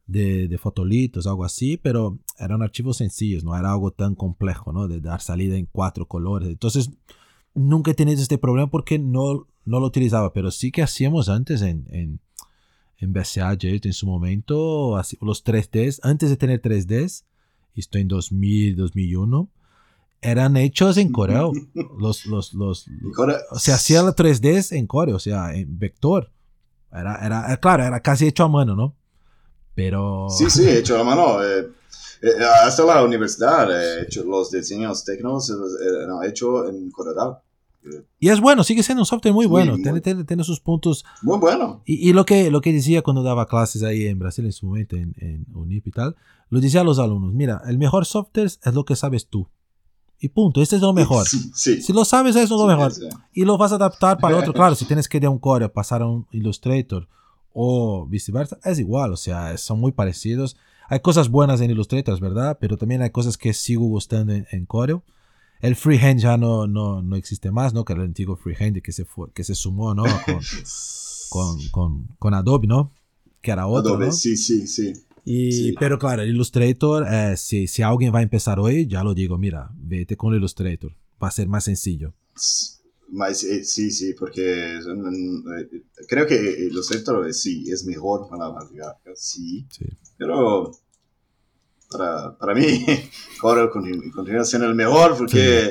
de, 0.06 0.48
de 0.48 0.58
fotolitos, 0.58 1.26
algo 1.26 1.46
así, 1.46 1.78
pero 1.78 2.18
eran 2.38 2.60
archivos 2.60 2.98
sencillos, 2.98 3.42
no 3.42 3.56
era 3.56 3.72
algo 3.72 3.90
tan 3.90 4.14
complejo, 4.14 4.74
¿no? 4.74 4.86
De 4.86 5.00
dar 5.00 5.22
salida 5.22 5.56
en 5.56 5.64
cuatro 5.64 6.04
colores. 6.04 6.50
Entonces, 6.50 6.90
nunca 7.54 7.92
he 7.92 7.94
tenido 7.94 8.20
este 8.20 8.36
problema 8.36 8.70
porque 8.70 8.98
no, 8.98 9.46
no 9.64 9.80
lo 9.80 9.86
utilizaba, 9.86 10.34
pero 10.34 10.50
sí 10.50 10.70
que 10.70 10.82
hacíamos 10.82 11.30
antes 11.30 11.62
en, 11.62 11.86
en, 11.90 12.20
en 12.98 13.14
BCA 13.14 13.56
en 13.58 13.92
su 13.94 14.06
momento, 14.06 15.02
los 15.22 15.42
3Ds, 15.42 16.00
antes 16.02 16.28
de 16.28 16.36
tener 16.36 16.60
3Ds, 16.60 17.24
y 17.74 17.80
estoy 17.80 18.02
en 18.02 18.08
2000, 18.08 18.76
2001, 18.76 19.48
eran 20.20 20.56
hechos 20.56 20.96
en 20.96 21.12
Corel. 21.12 21.50
Los, 21.98 22.26
los, 22.26 22.54
los, 22.54 22.88
Corel- 23.14 23.40
se 23.58 23.72
hacía 23.72 24.02
la 24.02 24.14
3D 24.14 24.76
en 24.76 24.86
core, 24.86 25.12
o 25.14 25.18
sea, 25.18 25.54
en 25.54 25.78
vector. 25.78 26.30
Era, 26.92 27.24
era, 27.24 27.52
eh, 27.52 27.58
claro, 27.60 27.84
era 27.84 28.00
casi 28.00 28.26
hecho 28.26 28.44
a 28.44 28.48
mano, 28.48 28.74
¿no? 28.74 28.94
Pero... 29.74 30.28
Sí, 30.30 30.48
sí, 30.50 30.64
he 30.66 30.78
hecho 30.78 30.98
a 30.98 31.04
mano. 31.04 31.42
eh, 31.44 31.68
eh, 32.22 32.28
hasta 32.64 32.84
la 32.84 33.04
universidad 33.04 33.70
he 33.70 34.02
hecho 34.04 34.24
los 34.24 34.50
diseños 34.50 35.04
técnicos, 35.04 35.50
eh, 35.50 35.52
eh, 35.54 36.06
no, 36.08 36.22
he 36.22 36.28
hecho 36.28 36.68
en 36.68 36.90
CorelDRAW. 36.90 37.36
Y 38.18 38.30
es 38.30 38.40
bueno, 38.40 38.64
sigue 38.64 38.82
siendo 38.82 39.02
un 39.02 39.06
software 39.06 39.32
muy 39.32 39.46
Muy, 39.46 39.50
bueno, 39.50 39.72
muy. 39.74 39.82
Tiene, 39.82 40.00
tiene, 40.00 40.24
tiene 40.24 40.42
sus 40.42 40.58
puntos. 40.58 41.04
Muy 41.22 41.38
bueno. 41.38 41.82
Y, 41.84 42.08
y 42.08 42.12
lo, 42.12 42.24
que, 42.26 42.50
lo 42.50 42.60
que 42.60 42.72
decía 42.72 43.02
cuando 43.02 43.22
daba 43.22 43.46
clases 43.46 43.82
ahí 43.84 44.06
en 44.06 44.18
Brasil 44.18 44.44
en 44.44 44.52
su 44.52 44.66
momento, 44.66 44.96
en, 44.96 45.14
en 45.18 45.46
UNIP 45.54 45.86
y 45.86 45.90
tal, 45.92 46.16
lo 46.48 46.60
decía 46.60 46.80
a 46.80 46.84
los 46.84 46.98
alumnos, 46.98 47.32
mira, 47.32 47.62
el 47.68 47.78
mejor 47.78 48.04
software 48.06 48.46
es 48.46 48.60
lo 48.74 48.84
que 48.84 48.96
sabes 48.96 49.28
tú. 49.28 49.48
Y 50.18 50.28
punto, 50.28 50.62
este 50.62 50.76
es 50.76 50.82
lo 50.82 50.92
mejor. 50.92 51.26
Sí, 51.28 51.50
sí. 51.54 51.82
Si 51.82 51.92
lo 51.92 52.04
sabes, 52.04 52.36
eso 52.36 52.54
es 52.54 52.60
lo 52.60 52.66
mejor. 52.66 52.92
y 53.32 53.44
lo 53.44 53.58
vas 53.58 53.72
a 53.72 53.76
adaptar 53.76 54.18
para 54.18 54.36
otro. 54.38 54.52
Claro, 54.54 54.74
si 54.74 54.84
tienes 54.84 55.08
que 55.08 55.20
de 55.20 55.28
un 55.28 55.38
Core 55.38 55.68
pasar 55.68 56.02
a 56.02 56.06
un 56.06 56.26
Illustrator 56.30 57.08
o 57.52 58.06
viceversa, 58.06 58.58
es 58.64 58.78
igual, 58.78 59.12
o 59.12 59.16
sea, 59.16 59.56
son 59.58 59.80
muy 59.80 59.92
parecidos. 59.92 60.56
Hay 60.88 61.00
cosas 61.00 61.30
buenas 61.30 61.60
en 61.60 61.70
Illustrator, 61.70 62.18
verdad, 62.20 62.58
pero 62.60 62.76
también 62.76 63.02
hay 63.02 63.10
cosas 63.10 63.36
que 63.36 63.52
sigo 63.52 63.86
gustando 63.86 64.32
en, 64.32 64.46
en 64.50 64.66
Corel. 64.66 65.02
El 65.60 65.74
freehand 65.74 66.20
ya 66.20 66.36
no, 66.36 66.66
no, 66.66 67.02
no 67.02 67.16
existe 67.16 67.50
más, 67.50 67.72
¿no? 67.72 67.84
Que 67.84 67.94
era 67.94 68.02
el 68.02 68.08
antiguo 68.08 68.36
freehand 68.36 68.80
que 68.82 68.92
se, 68.92 69.04
fue, 69.04 69.30
que 69.32 69.42
se 69.42 69.54
sumó, 69.54 69.94
¿no? 69.94 70.04
Con, 71.28 71.58
con, 71.58 71.68
con, 71.70 72.08
con 72.18 72.34
Adobe, 72.34 72.68
¿no? 72.68 72.92
Que 73.42 73.50
era 73.50 73.66
otro, 73.66 73.94
Adobe, 73.94 74.06
¿no? 74.06 74.12
sí, 74.12 74.36
sí, 74.36 74.66
sí. 74.66 74.92
Y, 75.28 75.50
Sí. 75.52 75.74
Pero 75.78 75.98
claro, 75.98 76.24
Illustrator, 76.24 77.04
eh, 77.10 77.36
si, 77.36 77.66
si 77.66 77.82
alguien 77.82 78.14
va 78.14 78.20
a 78.20 78.22
empezar 78.22 78.60
hoy, 78.60 78.86
ya 78.86 79.02
lo 79.02 79.12
digo, 79.12 79.36
mira, 79.36 79.68
vete 79.76 80.16
con 80.16 80.32
Illustrator. 80.34 80.92
Va 81.22 81.28
a 81.28 81.32
ser 81.32 81.48
más 81.48 81.64
sencillo. 81.64 82.14
Mas, 83.08 83.42
eh, 83.44 83.64
sí, 83.64 83.90
sí, 83.90 84.14
porque 84.18 84.76
eh, 84.76 85.82
creo 86.08 86.26
que 86.26 86.66
Illustrator 86.70 87.28
eh, 87.28 87.32
sí 87.32 87.64
es 87.70 87.84
mejor 87.84 88.28
para 88.28 88.48
la 88.48 88.68
gráfica, 88.72 89.10
sí, 89.16 89.66
Sí. 89.70 89.84
pero 90.16 90.70
para, 91.90 92.36
para 92.36 92.54
mí, 92.54 92.84
Corel 93.40 93.70
continúa 93.70 94.44
siendo 94.44 94.68
el 94.68 94.74
mejor 94.74 95.16
porque 95.16 95.70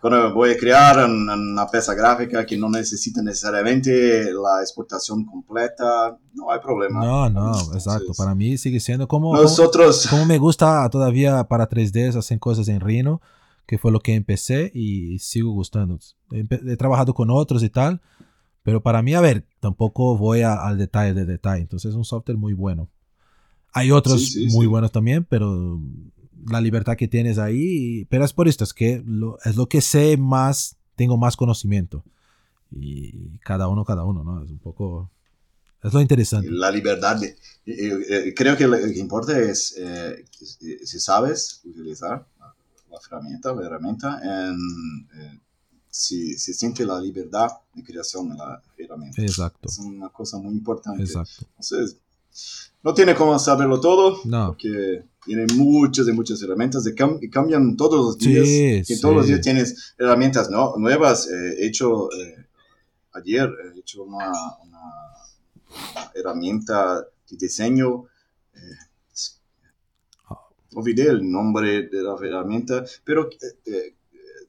cuando 0.00 0.34
voy 0.34 0.50
a 0.50 0.56
crear 0.56 1.08
una 1.08 1.66
pieza 1.68 1.94
gráfica 1.94 2.44
que 2.44 2.56
no 2.56 2.68
necesita 2.68 3.22
necesariamente 3.22 4.32
la 4.32 4.60
exportación 4.60 5.24
completa, 5.24 6.16
no 6.34 6.50
hay 6.50 6.60
problema. 6.60 7.00
No, 7.00 7.30
no, 7.30 7.52
exacto. 7.74 8.12
Para 8.16 8.34
mí 8.34 8.58
sigue 8.58 8.80
siendo 8.80 9.06
como, 9.08 9.34
nosotros, 9.34 10.06
como, 10.08 10.26
me 10.26 10.38
gusta 10.38 10.88
todavía 10.90 11.44
para 11.44 11.68
3D, 11.68 12.16
hacen 12.16 12.38
cosas 12.38 12.68
en 12.68 12.80
Rhino, 12.80 13.20
que 13.66 13.78
fue 13.78 13.92
lo 13.92 14.00
que 14.00 14.14
empecé 14.14 14.70
y 14.74 15.18
sigo 15.18 15.52
gustando. 15.52 15.98
He, 16.30 16.76
trabajado 16.76 17.14
con 17.14 17.30
otros 17.30 17.62
y 17.62 17.70
tal, 17.70 18.00
pero 18.62 18.82
para 18.82 19.02
mí, 19.02 19.14
a 19.14 19.20
ver, 19.20 19.46
tampoco 19.60 20.16
voy 20.16 20.42
al 20.42 20.78
detalle 20.78 21.14
de 21.14 21.24
detalle. 21.24 21.62
Entonces 21.62 21.90
es 21.90 21.96
un 21.96 22.04
software 22.04 22.36
muy 22.36 22.52
bueno. 22.52 22.88
Hay 23.76 23.90
otros 23.90 24.34
muy 24.52 24.66
buenos 24.66 24.90
también, 24.90 25.24
pero 25.24 25.78
la 26.48 26.62
libertad 26.62 26.96
que 26.96 27.08
tienes 27.08 27.36
ahí, 27.36 28.06
pero 28.06 28.24
es 28.24 28.32
por 28.32 28.48
esto, 28.48 28.64
es 28.64 28.72
que 28.72 29.04
es 29.44 29.56
lo 29.56 29.68
que 29.68 29.82
sé 29.82 30.16
más, 30.16 30.76
tengo 30.94 31.18
más 31.18 31.36
conocimiento. 31.36 32.02
Y 32.70 33.38
cada 33.40 33.68
uno, 33.68 33.84
cada 33.84 34.04
uno, 34.04 34.24
¿no? 34.24 34.42
Es 34.42 34.50
un 34.50 34.58
poco... 34.58 35.10
Es 35.82 35.92
lo 35.92 36.00
interesante. 36.00 36.50
La 36.50 36.70
libertad. 36.70 37.20
De, 37.20 37.36
eh, 37.66 38.32
creo 38.34 38.56
que 38.56 38.66
lo 38.66 38.78
que 38.78 38.98
importa 38.98 39.38
es 39.38 39.76
eh, 39.78 40.24
si 40.30 40.98
sabes 40.98 41.60
utilizar 41.64 42.26
la 42.40 42.98
herramienta, 43.06 43.54
la 43.54 43.66
herramienta, 43.66 44.20
en, 44.48 44.58
si 45.90 46.34
se 46.38 46.54
siente 46.54 46.84
la 46.86 46.98
libertad 46.98 47.48
de 47.74 47.82
creación 47.82 48.30
de 48.30 48.36
la 48.36 48.62
herramienta. 48.78 49.20
Exacto. 49.20 49.68
Es 49.68 49.78
una 49.78 50.08
cosa 50.08 50.38
muy 50.38 50.54
importante. 50.54 51.02
Exacto. 51.02 51.46
Entonces, 51.50 51.98
no 52.82 52.94
tiene 52.94 53.14
cómo 53.14 53.38
saberlo 53.38 53.80
todo, 53.80 54.20
no. 54.24 54.48
porque 54.48 55.04
tiene 55.24 55.46
muchas 55.54 56.06
y 56.06 56.12
muchas 56.12 56.40
herramientas 56.40 56.84
que 56.84 57.28
cambian 57.28 57.76
todos 57.76 58.16
los 58.16 58.18
días. 58.18 58.86
Sí, 58.86 59.00
todos 59.00 59.16
los 59.16 59.26
días 59.26 59.40
tienes 59.40 59.94
herramientas 59.98 60.48
nuevas. 60.50 61.28
Eh, 61.28 61.56
he 61.58 61.66
hecho, 61.66 62.08
eh, 62.12 62.46
ayer, 63.12 63.50
he 63.74 63.80
hecho 63.80 64.04
una, 64.04 64.30
herramienta 66.14 67.00
de 67.28 67.36
diseño. 67.36 68.04
Eh, 68.54 68.60
olvidé 70.74 71.08
el 71.08 71.28
nombre 71.28 71.88
de 71.88 72.02
la 72.02 72.14
herramienta, 72.22 72.84
pero 73.02 73.28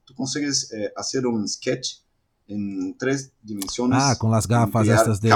tú 0.05 0.13
consigues 0.13 0.71
hacer 0.95 1.25
un 1.25 1.47
sketch 1.47 2.01
en 2.47 2.97
tres 2.97 3.31
dimensiones. 3.41 3.99
Ah, 4.01 4.15
con 4.17 4.31
las 4.31 4.47
gafas 4.47 4.87
estas 4.87 5.21
de 5.21 5.29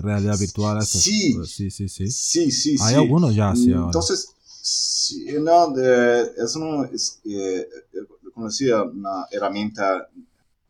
realidad 0.00 0.38
virtual. 0.38 0.84
Sí, 0.84 1.36
sí, 1.44 1.70
sí, 1.70 1.88
sí. 1.88 2.10
Sí, 2.10 2.50
sí, 2.50 2.76
Hay 2.80 2.94
algunos 2.94 3.34
ya, 3.34 3.54
sí. 3.54 3.72
Entonces, 3.72 4.34
no, 5.40 5.72
de, 5.72 6.32
eso 6.44 6.58
no 6.58 6.84
es, 6.84 7.20
eh, 7.24 7.68
conocía 8.32 8.82
una 8.82 9.26
herramienta, 9.30 10.08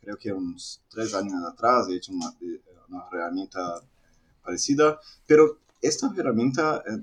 creo 0.00 0.16
que 0.16 0.32
unos 0.32 0.80
tres 0.88 1.14
años 1.14 1.34
atrás, 1.44 1.88
he 1.88 1.96
hecho 1.96 2.12
una, 2.12 2.34
una 2.88 3.04
herramienta 3.12 3.82
parecida, 4.42 4.98
pero 5.26 5.58
esta 5.80 6.12
herramienta 6.16 6.82
es 6.86 6.98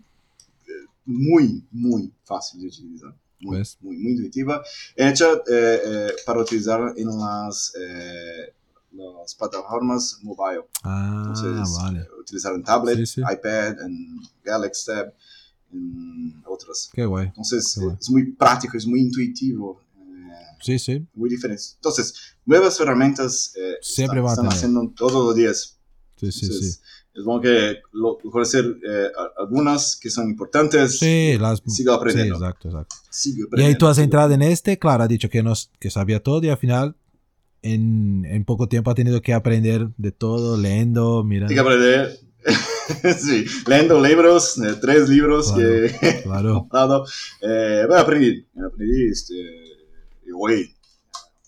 muy, 1.05 1.63
muy 1.71 2.11
fácil 2.23 2.61
de 2.61 2.67
utilizar. 2.67 3.15
Muy, 3.39 3.57
pues. 3.57 3.77
muy, 3.81 3.97
muy 3.97 4.11
intuitiva, 4.13 4.63
hecha 4.95 5.33
eh, 5.33 5.81
eh, 5.85 6.11
para 6.25 6.39
utilizar 6.39 6.93
en 6.95 7.07
las 7.07 7.73
eh, 7.79 8.53
las 8.95 9.35
plataformas 9.35 10.19
mobile. 10.23 10.65
Ah, 10.83 11.23
Entonces, 11.27 11.77
vale. 11.81 11.99
Eh, 11.99 12.07
utilizar 12.19 12.53
un 12.53 12.63
tablet, 12.63 12.99
iPad, 13.17 13.81
en 13.81 14.21
Galaxy 14.43 14.85
Tab, 14.85 15.13
en 15.71 16.43
otras. 16.45 16.89
Qué 16.93 17.05
guay. 17.05 17.27
Entonces, 17.27 17.77
es 17.99 18.09
muy 18.09 18.31
práctico, 18.33 18.77
es 18.77 18.85
muy 18.85 19.01
intuitivo. 19.01 19.81
Eh, 19.97 20.57
sí, 20.61 20.79
sí. 20.79 21.07
Muy 21.13 21.29
diferente. 21.29 21.63
Entonces, 21.75 22.13
nuevas 22.45 22.79
herramientas 22.79 23.53
eh, 23.55 23.75
Siempre 23.81 24.23
están, 24.25 24.47
haciendo 24.47 24.89
todos 24.95 25.25
los 25.25 25.35
días. 25.35 25.77
Sí, 26.17 26.31
sí, 26.31 26.47
sí. 26.47 26.79
Es 27.13 27.23
bueno 27.23 27.41
que 27.41 27.77
lo, 27.93 28.17
conocer 28.17 28.65
algunas 29.37 29.95
que 29.95 30.09
son 30.09 30.29
importantes. 30.29 30.99
Sí, 30.99 31.37
las. 31.39 31.61
Sigo 31.65 31.93
aprendiendo. 31.93 32.35
Sí, 32.35 32.43
exacto, 32.43 32.67
exacto. 32.69 32.95
Y 33.57 33.61
ahí 33.61 33.77
tú 33.77 33.87
has 33.87 33.97
entrado 33.99 34.33
en 34.33 34.41
este, 34.41 34.77
claro, 34.77 35.03
has 35.03 35.09
dicho 35.09 35.29
que, 35.29 35.41
nos, 35.41 35.71
que 35.79 35.89
sabía 35.89 36.21
todo 36.21 36.43
y 36.43 36.49
al 36.49 36.57
final 36.57 36.97
en, 37.65 38.25
en, 38.25 38.45
poco 38.45 38.67
tiempo 38.67 38.91
ha 38.91 38.95
tenido 38.95 39.21
que 39.21 39.33
aprender 39.33 39.89
de 39.97 40.11
todo, 40.11 40.57
leyendo, 40.57 41.23
mirando. 41.23 41.47
Tiene 41.47 41.63
que 41.63 41.67
aprender, 41.67 42.19
sí, 43.17 43.45
leyendo 43.67 44.01
libros, 44.01 44.57
eh, 44.59 44.75
tres 44.79 45.09
libros 45.09 45.51
que 45.51 46.21
claro. 46.23 46.49
he 46.51 46.53
comprado. 46.53 47.05
Eh, 47.41 47.83
bueno, 47.87 48.01
aprendí, 48.01 48.45
aprendí, 48.55 49.07
este, 49.07 49.33
y 49.33 50.31
hoy 50.33 50.75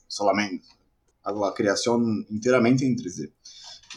solamente 0.08 0.68
hago 1.24 1.46
la 1.46 1.54
creación 1.54 2.26
enteramente 2.30 2.86
en 2.86 2.96
3D. 2.96 3.32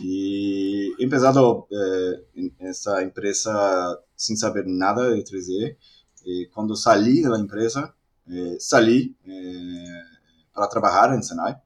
Y 0.00 0.92
he 0.98 1.04
empezado 1.04 1.68
eh, 1.70 2.26
en 2.34 2.54
esta 2.66 3.02
empresa 3.02 3.98
sin 4.14 4.36
saber 4.36 4.64
nada 4.66 5.08
de 5.08 5.24
3D. 5.24 5.76
Y 6.24 6.46
cuando 6.46 6.74
salí 6.76 7.22
de 7.22 7.30
la 7.30 7.38
empresa, 7.38 7.94
eh, 8.28 8.56
salí 8.58 9.16
eh, 9.24 9.84
para 10.52 10.68
trabajar 10.68 11.14
en 11.14 11.22
Senai 11.22 11.56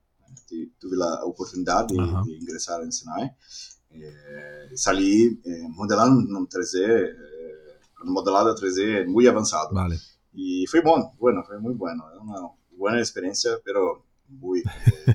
tuve 0.79 0.97
la 0.97 1.25
oportunidad 1.25 1.87
de, 1.87 1.97
de 1.97 2.37
ingresar 2.38 2.83
en 2.83 2.93
Senai. 2.93 3.31
Eh, 3.90 4.77
salí 4.77 5.40
eh, 5.45 5.69
modelando 5.69 6.38
en 6.38 6.47
3D, 6.49 6.83
eh, 6.83 7.14
modelado 8.05 8.55
3D 8.55 9.07
muy 9.07 9.27
avanzado. 9.27 9.71
Vale. 9.73 9.99
Y 10.33 10.67
fue 10.67 10.81
bueno, 10.81 11.12
bueno, 11.19 11.45
fue 11.47 11.59
muy 11.61 11.75
bueno, 11.75 12.05
una 12.21 12.40
buena 12.77 12.99
experiencia, 12.99 13.53
pero 13.64 14.05
muy 14.29 14.61
eh, 14.61 15.14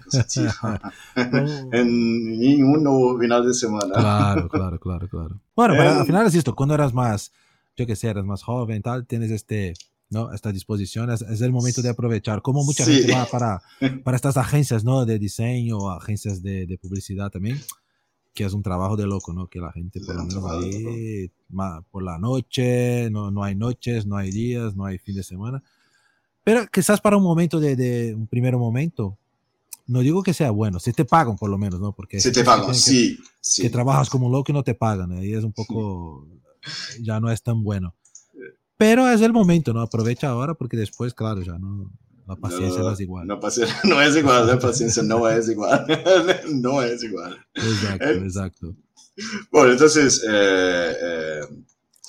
en, 1.72 2.64
un 2.64 3.20
final 3.20 3.46
de 3.46 3.54
semana. 3.54 3.94
Claro, 3.94 4.50
claro, 4.50 4.80
claro, 4.80 5.10
claro. 5.10 5.42
Bueno, 5.56 5.74
pero 5.78 5.90
al 5.90 6.06
final 6.06 6.28
es 6.28 6.36
esto, 6.36 6.56
cuando 6.56 6.76
eras 6.76 6.94
más, 6.94 7.34
yo 7.76 7.86
que 7.86 7.96
sé, 7.96 8.08
eras 8.08 8.26
más 8.26 8.44
joven, 8.44 8.82
tal, 8.82 9.06
tienes 9.06 9.32
este 9.32 9.74
¿no? 10.10 10.34
Esta 10.34 10.52
disposición 10.52 11.12
es, 11.12 11.42
el 11.42 11.52
momento 11.52 11.82
de 11.82 11.90
aprovechar. 11.90 12.42
Como 12.42 12.64
mucha 12.64 12.86
gente 12.86 13.12
va 13.12 13.26
para, 13.26 13.62
para 14.04 14.16
estas 14.16 14.38
agencias, 14.38 14.84
¿no? 14.84 15.06
De 15.06 15.20
diseño, 15.20 15.90
agencias 15.92 16.42
de, 16.42 16.66
de, 16.66 16.78
publicidad 16.78 17.30
también, 17.30 17.60
que 18.34 18.44
es 18.46 18.54
un 18.54 18.64
trabajo 18.64 18.98
de 18.98 19.06
loco, 19.06 19.34
¿no? 19.34 19.48
Que 19.48 19.60
la 19.60 19.72
gente 19.72 20.00
por 21.92 22.04
la 22.04 22.18
noche, 22.18 23.10
no, 23.12 23.32
no 23.32 23.44
hay 23.44 23.56
noches, 23.56 24.06
no 24.06 24.18
hay 24.18 24.32
días, 24.32 24.76
no 24.76 24.86
hay 24.86 24.98
fin 24.98 25.16
de 25.16 25.24
semana. 25.24 25.64
Pero 26.44 26.66
quizás 26.68 27.00
para 27.02 27.18
un 27.18 27.24
momento 27.24 27.60
de, 27.60 27.76
de 27.76 28.16
un 28.16 28.28
primer 28.28 28.58
momento, 28.58 29.18
no 29.90 30.02
digo 30.02 30.22
que 30.24 30.34
sea 30.34 30.52
bueno, 30.52 30.80
si 30.80 30.94
te 30.94 31.04
pagan 31.04 31.36
por 31.36 31.50
lo 31.50 31.58
menos, 31.58 31.80
¿no? 31.80 31.94
Porque 31.94 32.20
si 32.20 32.32
te 32.32 32.44
pagan, 32.44 32.74
sí, 32.76 33.18
que, 33.18 33.24
sí. 33.42 33.62
Que 33.64 33.70
trabajas 33.70 34.10
como 34.10 34.30
loco 34.30 34.52
y 34.52 34.54
no 34.54 34.64
te 34.64 34.76
pagan, 34.76 35.12
ahí 35.12 35.34
es 35.34 35.44
un 35.44 35.52
poco, 35.54 36.28
ya 37.02 37.20
no 37.20 37.32
es 37.32 37.42
tan 37.42 37.64
bueno. 37.64 37.96
Pero 38.80 39.10
es 39.10 39.20
el 39.20 39.34
momento, 39.34 39.74
¿no? 39.74 39.82
Aprovecha 39.82 40.30
ahora 40.30 40.54
porque 40.54 40.78
después, 40.78 41.14
claro, 41.14 41.42
ya 41.42 41.58
no, 41.58 41.92
la 42.26 42.38
paciencia 42.38 42.80
no, 42.80 42.92
es 42.94 43.00
igual. 43.02 43.28
No, 43.28 43.36
no 43.84 44.02
es 44.02 44.16
igual, 44.16 44.48
la 44.48 44.58
paciencia 44.58 45.04
no 45.04 45.28
es 45.28 45.50
igual. 45.50 45.86
no 46.54 46.82
es 46.82 47.04
igual. 47.04 47.38
Exacto, 47.56 48.06
eh, 48.06 48.18
exacto. 48.24 48.76
Bueno, 49.52 49.74
entonces 49.74 50.24
eh, 50.26 50.96
eh, 51.04 51.42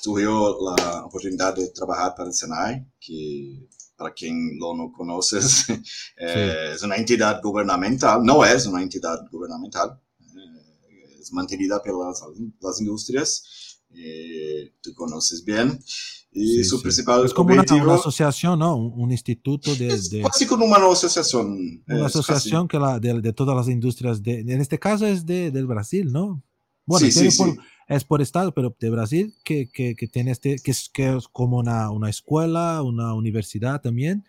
surgió 0.01 0.59
la 0.65 1.07
oportunidad 1.07 1.57
de 1.57 1.71
trabajar 1.71 2.15
para 2.15 2.29
el 2.29 2.35
Senai, 2.37 2.87
que 3.01 3.67
para 3.97 4.15
quien 4.15 4.57
lo 4.61 4.77
no 4.77 4.93
conoces, 4.93 5.69
eh, 6.19 6.69
sí. 6.71 6.75
es 6.77 6.83
una 6.85 6.95
entidad 6.95 7.43
gubernamental, 7.43 8.25
no 8.25 8.45
es 8.45 8.65
una 8.67 8.81
entidad 8.81 9.29
gubernamental, 9.29 10.01
eh, 10.21 11.17
es 11.19 11.33
mantenida 11.33 11.83
por 11.83 12.07
las, 12.07 12.23
las 12.61 12.81
industrias, 12.81 13.81
eh, 13.93 14.73
tú 14.81 14.95
conoces 14.95 15.45
bien. 15.45 15.83
Y 16.33 16.62
su 16.62 16.81
principal 16.81 17.25
es 17.25 17.35
como 17.35 17.53
objetivo, 17.53 17.85
una, 17.85 17.95
asociación, 17.95 18.59
¿no? 18.61 18.77
Un, 18.77 19.11
instituto 19.11 19.75
de... 19.75 19.88
Es 19.88 20.11
de, 20.11 20.23
casi 20.23 20.47
como 20.47 20.64
una 20.64 20.77
asociación. 20.77 21.83
Una 21.88 22.07
asociación 22.07 22.69
que 22.69 22.79
la, 22.79 23.01
de, 23.01 23.21
de, 23.21 23.33
todas 23.33 23.57
las 23.57 23.69
industrias, 23.69 24.23
de, 24.23 24.40
en 24.40 24.61
este 24.61 24.79
caso 24.79 25.07
es 25.07 25.27
de, 25.27 25.51
del 25.51 25.66
Brasil, 25.66 26.12
¿no? 26.12 26.43
Bueno, 26.87 27.11
sí, 27.11 27.31
sí, 27.31 27.37
por, 27.37 27.51
sí. 27.51 27.59
es 27.88 28.05
por 28.05 28.23
estado, 28.23 28.55
pero 28.55 28.77
de 28.79 28.90
Brasil, 28.90 29.35
que, 29.45 29.71
que, 29.73 29.97
que 29.97 30.07
tiene 30.07 30.31
este, 30.31 30.57
que 30.62 30.71
es, 30.71 30.88
que 30.88 31.16
es 31.16 31.27
como 31.27 31.59
una, 31.59 31.90
una 31.90 32.09
escuela, 32.09 32.83
una 32.83 33.12
universidad 33.14 33.81
también. 33.81 34.25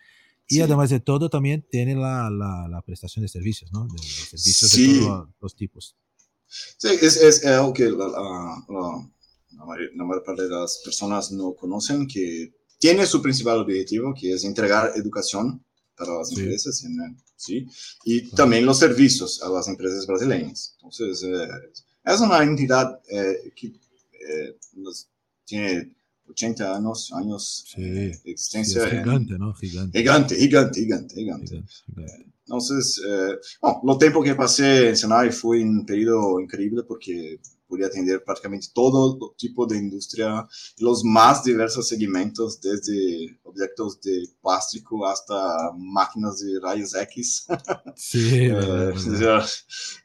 Y 0.47 0.59
además 0.59 0.89
de 0.89 0.99
todo, 0.99 1.29
también 1.29 1.65
tiene 1.69 1.95
la, 1.95 2.29
la, 2.29 2.67
la 2.67 2.81
prestación 2.81 3.21
de 3.21 3.29
servicios, 3.29 3.71
¿no? 3.71 3.85
De, 3.85 3.93
de 3.93 4.37
servicios 4.37 4.71
de 4.71 4.99
todos 4.99 5.29
los 5.39 5.55
tipos. 5.55 5.95
Sí, 6.47 6.89
es, 7.01 7.15
es 7.15 7.45
algo 7.45 7.73
que 7.73 7.89
la, 7.89 8.07
la 9.55 9.65
mayor, 9.65 10.23
parte 10.23 10.43
de 10.43 10.49
las 10.49 10.81
personas 10.83 11.31
no 11.31 11.53
conocen, 11.53 12.07
que 12.07 12.53
tiene 12.79 13.05
su 13.05 13.21
principal 13.21 13.59
objetivo, 13.59 14.13
que 14.19 14.33
es 14.33 14.43
entregar 14.43 14.91
educación 14.95 15.63
para 15.95 16.17
las 16.17 16.29
sí. 16.29 16.39
empresas, 16.39 16.83
¿sí? 17.35 17.67
y 18.05 18.29
también 18.31 18.65
los 18.65 18.79
servicios 18.79 19.41
a 19.43 19.49
las 19.49 19.67
empresas 19.67 20.07
brasileñas. 20.07 20.73
Entonces, 20.77 21.23
eh, 21.23 21.47
es 22.05 22.19
una 22.19 22.41
entidad 22.43 22.99
eh, 23.09 23.51
que 23.55 23.67
eh, 23.67 24.57
tiene 25.45 25.93
80 26.27 26.75
años, 26.77 27.11
años 27.13 27.65
Sí. 27.67 27.81
de 27.83 28.13
Sí, 28.13 28.21
existencia. 28.31 28.87
es 28.87 28.93
en- 28.93 29.03
gigante, 29.03 29.37
¿no? 29.37 29.53
Gigante. 29.53 29.99
Gigante, 29.99 30.35
gigante, 30.35 30.79
gigante, 30.81 31.15
gigante. 31.15 31.47
gigante, 31.47 31.73
gigante. 31.85 32.25
Entonces, 32.45 33.01
eh, 33.07 33.37
bueno, 33.61 33.81
lo 33.83 33.97
tiempo 33.97 34.23
que 34.23 34.35
pasé 34.35 34.89
en 34.89 34.97
Senai 34.97 35.31
fue 35.31 35.61
un 35.61 35.85
periodo 35.85 36.39
increíble 36.39 36.83
porque 36.83 37.39
pude 37.71 37.85
atender 37.85 38.23
prácticamente 38.25 38.67
todo 38.73 39.33
tipo 39.37 39.65
de 39.65 39.77
industria, 39.77 40.45
los 40.79 41.03
más 41.05 41.43
diversos 41.43 41.87
segmentos, 41.87 42.59
desde 42.61 43.39
objetos 43.43 44.01
de 44.01 44.15
plástico 44.41 45.07
hasta 45.07 45.71
máquinas 45.77 46.39
de 46.41 46.59
rayos 46.61 46.93
X. 46.95 47.45
Sí, 47.95 48.45
Eh, 48.45 48.51
verdad, 48.53 48.93
verdad. 49.05 49.45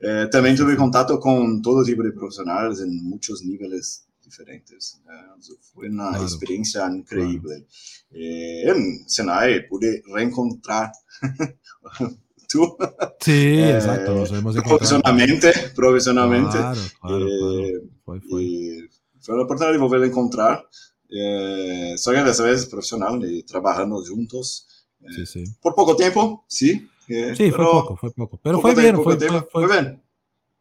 eh, 0.01 0.29
también 0.31 0.57
tuve 0.57 0.77
contacto 0.77 1.19
con 1.19 1.61
todo 1.63 1.83
tipo 1.85 2.03
de 2.03 2.13
profesionales 2.13 2.81
en 2.81 2.91
muchos 3.05 3.43
niveles 3.45 4.07
diferentes. 4.23 5.01
Eh, 5.09 5.55
fue 5.73 5.89
una 5.89 6.11
Claro. 6.11 6.25
experiencia 6.25 6.87
increíble. 6.93 7.67
Eh, 8.11 8.63
en 8.71 9.09
Senai 9.09 9.69
pude 9.69 10.03
reencontrar 10.15 10.93
tú 12.49 12.77
Sí, 13.21 13.31
eh, 13.59 13.75
exacto, 13.77 14.15
nos 14.15 14.31
hemos 14.31 14.57
encontrado. 14.57 14.79
profesionalmente, 14.79 15.53
profesionalmente. 15.75 16.57
Claro, 16.57 16.81
claro, 17.01 17.19
claro. 17.27 17.61
Eh, 17.65 17.73
Fue, 18.05 18.21
fue. 18.21 18.43
y 18.43 18.79
fue 19.21 19.35
una 19.35 19.45
oportunidad 19.45 19.73
de 19.73 19.79
volver 19.79 20.03
a 20.03 20.07
encontrar. 20.07 20.67
Eh, 21.09 21.95
que 21.97 22.25
dessa 22.25 22.43
vez 22.43 22.67
profesional 22.67 23.21
y 23.25 23.43
trabajando 23.45 24.03
juntos. 24.07 24.67
eh, 25.01 25.07
Sí, 25.15 25.27
sí. 25.27 25.45
Por 25.61 25.75
poco 25.75 25.95
tiempo, 25.97 26.45
sí. 26.49 26.89
eh, 27.09 27.35
Sí, 27.37 27.51
fue 27.53 27.65
poco, 27.65 27.97
fue 27.97 28.11
poco. 28.13 28.41
Pero 28.43 28.57
poco 28.59 28.73
fue 28.73 28.83
bien, 28.83 28.95
fue, 28.97 29.05
poco 29.05 29.19
tiempo. 29.19 29.49
fue, 29.53 29.67
fue, 29.67 29.81
bien. 29.83 30.03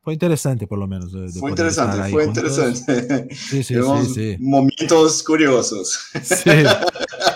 fue 0.02 0.14
interesante 0.14 0.68
por 0.68 0.78
lo 0.78 0.86
menos. 0.88 1.12
de- 1.12 1.32
de 1.32 1.40
Fue 1.40 1.50
interesante, 1.50 2.12
fue 2.12 2.26
juntos. 2.26 2.44
interesante. 2.44 3.36
Sí, 3.36 3.64
sí, 3.64 3.74
sí, 4.04 4.14
sí. 4.14 4.38
Momentos 4.40 5.24
curiosos. 5.24 6.00
Sí. 6.24 6.50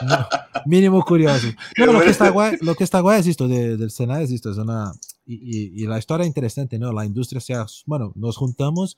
No, 0.01 0.25
mínimo 0.65 1.03
curioso. 1.03 1.47
No, 1.77 1.93
lo 1.93 2.01
que 2.01 2.09
está 2.09 2.29
guay, 2.29 2.57
lo 2.61 2.75
que 2.75 2.83
está 2.83 2.99
guay 2.99 3.19
es 3.21 3.27
esto 3.27 3.47
de, 3.47 3.77
del 3.77 3.91
Senado, 3.91 4.21
es 4.21 4.31
esto, 4.31 4.51
es 4.51 4.57
una, 4.57 4.91
y, 5.25 5.35
y, 5.35 5.83
y 5.83 5.87
la 5.87 5.97
historia 5.99 6.25
interesante, 6.25 6.77
¿no? 6.79 6.91
La 6.91 7.05
industria 7.05 7.39
se 7.41 7.53
ha, 7.53 7.65
bueno, 7.85 8.11
nos 8.15 8.37
juntamos, 8.37 8.97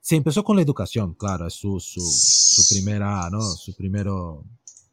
se 0.00 0.16
empezó 0.16 0.44
con 0.44 0.56
la 0.56 0.62
educación, 0.62 1.14
claro, 1.14 1.46
es 1.46 1.54
su, 1.54 1.80
su, 1.80 2.00
su 2.00 2.66
primera, 2.74 3.28
¿no? 3.30 3.40
Su 3.40 3.74
primero, 3.74 4.44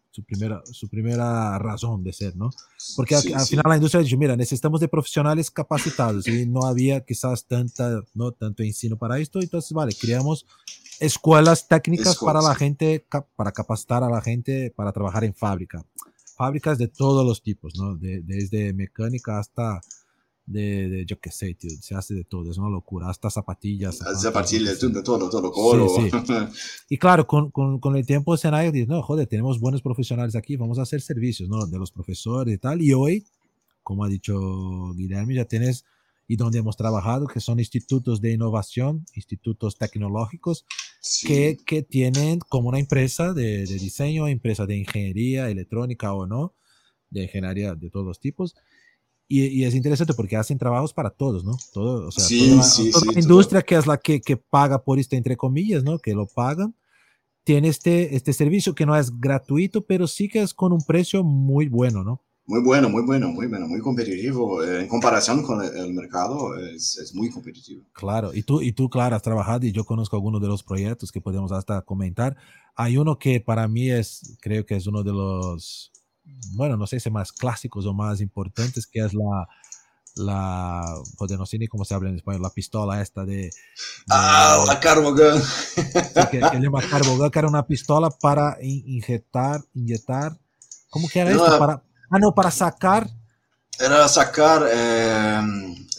su 0.09 0.23
primera, 0.23 0.61
su 0.71 0.87
primera 0.89 1.57
razón 1.59 2.03
de 2.03 2.13
ser, 2.13 2.35
¿no? 2.35 2.49
Porque 2.95 3.15
al, 3.15 3.21
Sí, 3.21 3.33
al 3.33 3.41
sí. 3.41 3.49
final 3.51 3.65
la 3.67 3.75
industria 3.75 4.01
dice, 4.01 4.17
mira, 4.17 4.35
necesitamos 4.35 4.79
de 4.79 4.87
profesionales 4.87 5.51
capacitados 5.51 6.27
y 6.27 6.45
no 6.45 6.65
había 6.65 7.01
quizás 7.05 7.45
tanta, 7.45 8.01
no 8.13 8.31
tanto 8.31 8.63
ensino 8.63 8.97
para 8.97 9.19
esto, 9.19 9.41
entonces, 9.41 9.71
vale, 9.73 9.93
creamos 9.99 10.45
escuelas 11.01 11.67
técnicas 11.67 12.17
para 12.17 12.39
Escuelas, 12.39 12.43
la 12.45 12.53
sí. 12.53 12.59
gente, 12.59 13.05
para 13.35 13.51
capacitar 13.51 14.03
a 14.03 14.09
la 14.09 14.21
gente 14.21 14.71
para 14.75 14.91
trabajar 14.91 15.23
en 15.23 15.33
fábrica. 15.33 15.83
Fábricas 16.37 16.77
de 16.77 16.87
todos 16.87 17.25
los 17.25 17.41
tipos, 17.41 17.75
¿no? 17.77 17.95
De- 17.95 18.21
desde 18.21 18.73
mecánica 18.73 19.39
hasta 19.39 19.81
de, 20.45 20.89
de, 20.89 21.05
yo 21.05 21.19
qué 21.19 21.31
sé, 21.31 21.53
tío, 21.53 21.69
se 21.81 21.95
hace 21.95 22.13
de 22.13 22.23
todo, 22.23 22.49
es 22.51 22.57
una 22.57 22.69
locura, 22.69 23.09
hasta 23.09 23.29
zapatillas. 23.29 23.99
Zapatillas, 24.19 24.73
que 24.79 24.79
sea. 24.89 25.03
todo, 25.03 25.19
todo, 25.19 25.29
todo, 25.29 25.51
coro. 25.51 25.87
Sí, 25.89 26.09
Y 26.89 26.97
claro, 26.97 27.25
con, 27.27 27.51
con, 27.51 27.79
con 27.79 27.95
el 27.95 28.05
tiempo 28.05 28.35
Senai 28.37 28.71
dice, 28.71 28.87
no, 28.87 29.01
joder, 29.01 29.27
tenemos 29.27 29.59
buenos 29.59 29.81
profesionales 29.81 30.35
aquí, 30.35 30.55
vamos 30.57 30.79
a 30.79 30.81
hacer 30.83 31.01
servicios, 31.01 31.47
¿no? 31.47 31.65
De 31.67 31.77
los 31.77 31.91
profesores 31.91 32.55
y 32.55 32.57
tal. 32.57 32.81
Y 32.81 32.91
hoy, 32.93 33.25
como 33.83 34.03
ha 34.03 34.07
dicho 34.09 34.93
Guillermo, 34.95 35.31
ya 35.31 35.45
tienes, 35.45 35.85
y 36.31 36.37
donde 36.37 36.59
hemos 36.59 36.77
trabajado, 36.77 37.27
que 37.27 37.41
son 37.41 37.59
institutos 37.59 38.21
de 38.21 38.31
innovación, 38.31 39.05
institutos 39.15 39.77
tecnológicos, 39.77 40.65
Sí. 41.01 41.27
que, 41.27 41.57
que 41.65 41.81
tienen 41.81 42.39
como 42.47 42.69
una 42.69 42.79
empresa 42.79 43.33
de, 43.33 43.65
de 43.65 43.79
diseño, 43.79 44.27
empresa 44.27 44.65
de 44.65 44.77
ingeniería 44.77 45.49
electrónica 45.49 46.13
o 46.13 46.25
no, 46.27 46.53
de 47.09 47.23
ingeniería 47.23 47.75
de 47.75 47.89
todos 47.89 48.05
los 48.05 48.19
tipos. 48.19 48.55
Y, 49.27 49.45
y 49.47 49.65
es 49.65 49.75
interesante 49.75 50.13
porque 50.13 50.37
hacen 50.37 50.57
trabajos 50.57 50.93
para 50.93 51.09
todos, 51.09 51.43
¿no? 51.43 51.57
Todo, 51.73 52.07
o 52.07 52.11
sea, 52.11 52.23
Sí, 52.23 52.51
toda 52.51 52.63
sí, 52.63 52.91
toda 52.91 53.05
la 53.07 53.11
todo. 53.13 53.21
industria 53.23 53.61
que 53.63 53.75
es 53.75 53.87
la 53.87 53.97
que, 53.97 54.21
que 54.21 54.37
paga 54.37 54.83
por 54.83 54.99
esto, 54.99 55.15
entre 55.17 55.35
comillas, 55.35 55.83
¿no? 55.83 55.99
Que 55.99 56.13
lo 56.13 56.27
pagan, 56.27 56.75
tiene 57.43 57.67
este, 57.67 58.15
este 58.15 58.31
servicio 58.31 58.73
que 58.75 58.85
no 58.85 58.95
es 58.95 59.19
gratuito, 59.19 59.85
pero 59.85 60.07
sí 60.07 60.29
que 60.29 60.41
es 60.41 60.53
con 60.53 60.71
un 60.71 60.81
precio 60.85 61.23
muy 61.25 61.67
bueno, 61.67 62.03
¿no? 62.05 62.21
Muy 62.51 62.59
bueno, 62.63 62.89
muy 62.89 63.01
bueno, 63.03 63.29
muy 63.29 63.47
bueno, 63.47 63.65
muy 63.65 63.79
competitivo. 63.79 64.61
Eh, 64.61 64.81
en 64.81 64.87
comparación 64.89 65.41
con 65.41 65.63
el, 65.63 65.73
el 65.73 65.93
mercado, 65.93 66.57
es, 66.59 66.97
es 66.97 67.15
muy 67.15 67.29
competitivo. 67.29 67.81
Claro, 67.93 68.33
y 68.33 68.43
tú, 68.43 68.59
y 68.59 68.73
tú, 68.73 68.89
claro, 68.89 69.15
has 69.15 69.21
trabajado 69.21 69.65
y 69.65 69.71
yo 69.71 69.85
conozco 69.85 70.17
algunos 70.17 70.41
de 70.41 70.49
los 70.49 70.61
proyectos 70.61 71.13
que 71.13 71.21
podemos 71.21 71.53
hasta 71.53 71.81
comentar. 71.83 72.35
Hay 72.75 72.97
uno 72.97 73.17
que 73.17 73.39
para 73.39 73.69
mí 73.69 73.89
es, 73.89 74.35
creo 74.41 74.65
que 74.65 74.75
es 74.75 74.85
uno 74.85 75.01
de 75.01 75.13
los, 75.13 75.93
bueno, 76.57 76.75
no 76.75 76.87
sé 76.87 76.99
si 76.99 77.09
más 77.09 77.31
clásicos 77.31 77.85
o 77.85 77.93
más 77.93 78.19
importantes, 78.19 78.85
que 78.85 78.99
es 78.99 79.13
la, 79.13 79.47
la, 80.15 80.83
joder, 81.17 81.39
no 81.39 81.45
sé 81.45 81.57
ni 81.57 81.69
cómo 81.69 81.85
se 81.85 81.93
habla 81.93 82.09
en 82.09 82.17
español, 82.17 82.41
la 82.41 82.49
pistola 82.49 83.01
esta 83.01 83.23
de... 83.23 83.33
de- 83.43 83.51
Ah, 84.09 84.61
la 84.67 84.77
Carbogan. 84.77 85.41
sí, 85.75 86.21
que, 86.31 86.41
llama 86.59 86.81
Carbogan, 86.81 87.31
que 87.31 87.39
era 87.39 87.47
una 87.47 87.65
pistola 87.65 88.09
para 88.09 88.57
in- 88.61 88.83
inyectar, 88.87 89.61
inyectar, 89.73 90.37
¿cómo 90.89 91.07
que 91.07 91.19
era 91.21 91.29
Era 91.31 91.45
esto? 91.45 91.57
Para, 91.57 91.81
ah, 92.11 92.19
no, 92.19 92.33
para 92.35 92.51
sacar 92.51 93.07
Era 93.85 94.07
sacar, 94.07 94.63
eh, 94.71 95.41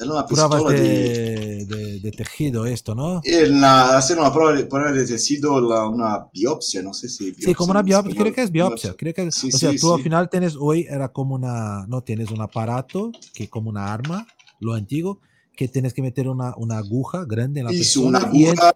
era 0.01 0.11
una 0.13 0.27
pistola 0.27 0.73
de... 0.73 1.11
de, 1.25 1.67
de, 1.67 2.01
de 2.01 2.13
tejido, 2.13 2.67
esto, 2.67 2.95
¿no? 2.95 3.25
en 3.25 3.61
la- 3.61 3.97
hacer 3.97 4.19
una 4.19 4.33
prueba 4.33 4.53
de, 4.53 4.65
prueba 4.67 4.93
de 4.93 5.07
tejido, 5.07 5.61
la- 5.61 5.89
una 5.89 6.27
biopsia, 6.33 6.83
no 6.83 6.93
sé 6.95 7.09
si 7.09 7.33
Sí, 7.39 7.55
como 7.55 7.73
una 7.73 7.83
biopsia, 7.83 8.15
creo 8.15 8.33
que 8.33 8.43
es 8.43 8.53
biopsia, 8.53 8.95
biopsia. 8.95 8.95
creo 8.95 9.15
que, 9.15 9.23
Sí, 9.29 9.51
o 9.51 9.59
sea, 9.59 9.75
sí, 9.75 9.79
tú 9.79 9.93
al 9.93 10.01
final 10.01 10.31
tienes, 10.31 10.57
hoy 10.59 10.87
era 10.89 11.09
como 11.13 11.35
una, 11.35 11.87
no 11.89 12.03
tienes 12.05 12.31
un 12.31 12.41
aparato, 12.41 13.17
que 13.35 13.49
como 13.51 13.69
una 13.71 13.93
arma, 13.93 14.31
lo 14.61 14.75
antiguo, 14.75 15.21
que 15.57 15.67
tienes 15.69 15.93
que 15.93 16.03
meter 16.03 16.29
una, 16.29 16.55
una 16.57 16.79
aguja 16.79 17.25
grande 17.27 17.61
en 17.61 17.67
la 17.67 17.77
Hizo 17.77 17.77
persona 17.77 18.19
una 18.19 18.19
y 18.31 18.47
aguja, 18.47 18.73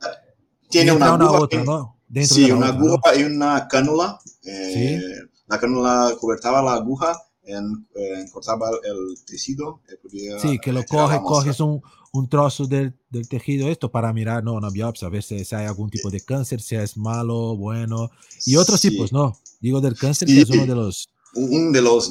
tiene 0.71 0.93
y 0.93 0.93
una 0.93 1.09
entra 1.09 1.09
aguja, 1.09 1.39
otra, 1.39 1.63
¿no? 1.65 1.99
Dentro 2.09 2.39
sí, 2.39 2.51
de 2.51 2.53
una 2.53 2.69
otra, 2.69 2.85
¿no? 2.85 2.97
aguja 2.97 3.15
y 3.17 3.25
una 3.25 3.69
cánula. 3.69 4.19
eh, 4.45 5.01
La 5.49 5.59
cánula 5.61 6.15
cobertaba 6.21 6.63
la 6.63 6.75
aguja, 6.75 7.17
en, 7.47 7.87
eh, 7.95 8.27
cortaba 8.33 8.69
el 8.85 9.17
tejido. 9.25 9.81
eh, 9.89 9.97
podía 10.03 10.39
Sí, 10.39 10.59
que 10.59 10.73
lo 10.73 10.81
la 10.81 11.23
coges, 11.23 11.61
un, 11.61 11.81
un 12.13 12.29
trozo 12.29 12.67
del, 12.67 12.95
del 13.11 13.29
tejido, 13.29 13.69
esto 13.69 13.91
para 13.91 14.13
mirar, 14.13 14.43
no, 14.45 14.55
una 14.55 14.71
biopsia, 14.71 15.09
a 15.09 15.11
ver 15.11 15.23
si, 15.23 15.45
si 15.45 15.55
hay 15.55 15.67
algún 15.67 15.89
tipo 15.91 16.11
de 16.11 16.21
cáncer, 16.21 16.61
si 16.61 16.75
es 16.77 16.97
malo, 16.97 17.57
bueno, 17.57 18.11
y 18.45 18.57
otros 18.57 18.81
Sí, 18.81 18.91
tipos, 18.91 19.13
¿no? 19.13 19.37
Digo 19.61 19.81
del 19.81 19.97
cáncer, 19.97 20.29
Sí. 20.29 20.35
que 20.35 20.41
es 20.43 20.51
uno 20.51 20.67
de 20.67 20.75
los... 20.75 21.09
Un 21.39 21.71
de 21.71 21.83
los, 21.83 22.11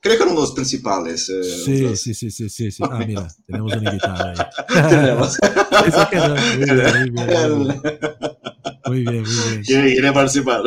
creo 0.00 0.16
que 0.16 0.22
uno 0.24 0.32
de 0.32 0.40
los 0.40 0.52
principales. 0.52 1.28
eh, 1.28 1.42
Sí, 1.64 1.78
los- 1.82 2.00
sí, 2.00 2.14
sí, 2.14 2.30
sí, 2.32 2.48
sí, 2.48 2.72
sí. 2.72 2.82
Ah, 2.90 2.98
mira, 3.06 3.28
tenemos 3.46 3.72
un 3.74 3.84
invitado 3.84 4.24
ahí. 4.28 4.36
tenemos. 4.90 5.36
Muy 8.86 9.00
bien, 9.02 9.22
muy 9.22 9.34
bien, 9.50 9.62
quiere, 9.64 9.92
quiere 9.92 10.12
participar. 10.12 10.62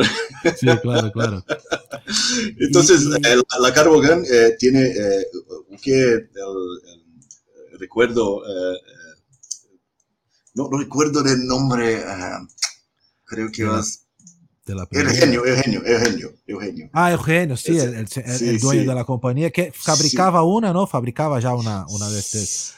Sí, 0.58 0.66
claro, 0.82 1.12
claro. 1.12 1.44
Entonces, 2.58 3.02
Y- 3.02 3.08
y- 3.08 3.26
eh, 3.32 3.42
la, 3.60 3.72
Carbogan 3.74 4.24
eh, 4.30 4.56
tiene 4.58 4.86
eh, 4.86 5.26
que 5.82 6.02
el, 6.02 6.24
el 7.72 7.78
recuerdo, 7.78 8.42
eh, 8.46 8.78
no, 10.54 10.68
no 10.70 10.78
recuerdo 10.78 11.22
del 11.22 11.46
nombre, 11.46 11.98
eh, 11.98 12.38
creo 13.24 13.50
que 13.52 13.62
es 13.78 14.06
De 14.66 14.74
la. 14.74 14.86
Eugenio, 14.90 15.44
Eugenio, 15.46 15.82
Eugenio, 15.84 16.32
Eugenio. 16.46 16.90
Ah, 16.92 17.12
Eugenio, 17.12 17.56
sí, 17.56 17.78
el, 17.78 17.94
el, 17.94 18.08
sí, 18.08 18.20
el 18.24 18.58
dueño 18.60 18.82
sí. 18.82 18.86
de 18.88 18.94
la 18.94 19.04
compañía 19.04 19.50
que 19.50 19.72
fabricaba 19.74 20.42
una, 20.42 20.72
¿no? 20.72 20.86
Fabricaba 20.86 21.40
ya 21.40 21.54
una, 21.54 21.86
una 21.88 22.08
de 22.10 22.18
estas. 22.18 22.74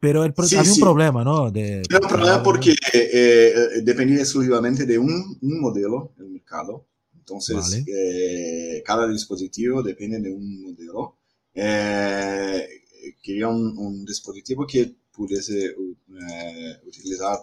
Pero 0.00 0.22
el 0.24 0.32
Sí, 0.46 0.56
había 0.56 0.70
un 0.70 0.76
sí. 0.76 0.80
problema, 0.80 1.24
¿no? 1.24 1.50
De, 1.50 1.82
un 1.90 2.08
problema 2.08 2.42
porque 2.42 2.70
eh, 2.70 2.76
eh, 2.92 3.52
dependía 3.82 4.20
exclusivamente 4.20 4.86
de 4.86 4.96
un, 4.98 5.38
un 5.40 5.60
modelo 5.60 6.12
el 6.18 6.28
mercado. 6.30 6.86
Entonces, 7.16 7.56
Vale. 7.56 7.84
eh, 7.88 8.82
cada 8.86 9.08
dispositivo 9.08 9.82
depende 9.82 10.20
de 10.20 10.30
un 10.32 10.62
modelo. 10.62 11.16
Eh, 11.52 12.66
quería 13.22 13.48
un, 13.48 13.76
un 13.76 14.04
dispositivo 14.04 14.66
que 14.66 14.94
pudiese 15.12 15.66
eh, 15.66 16.76
utilizar 16.86 17.36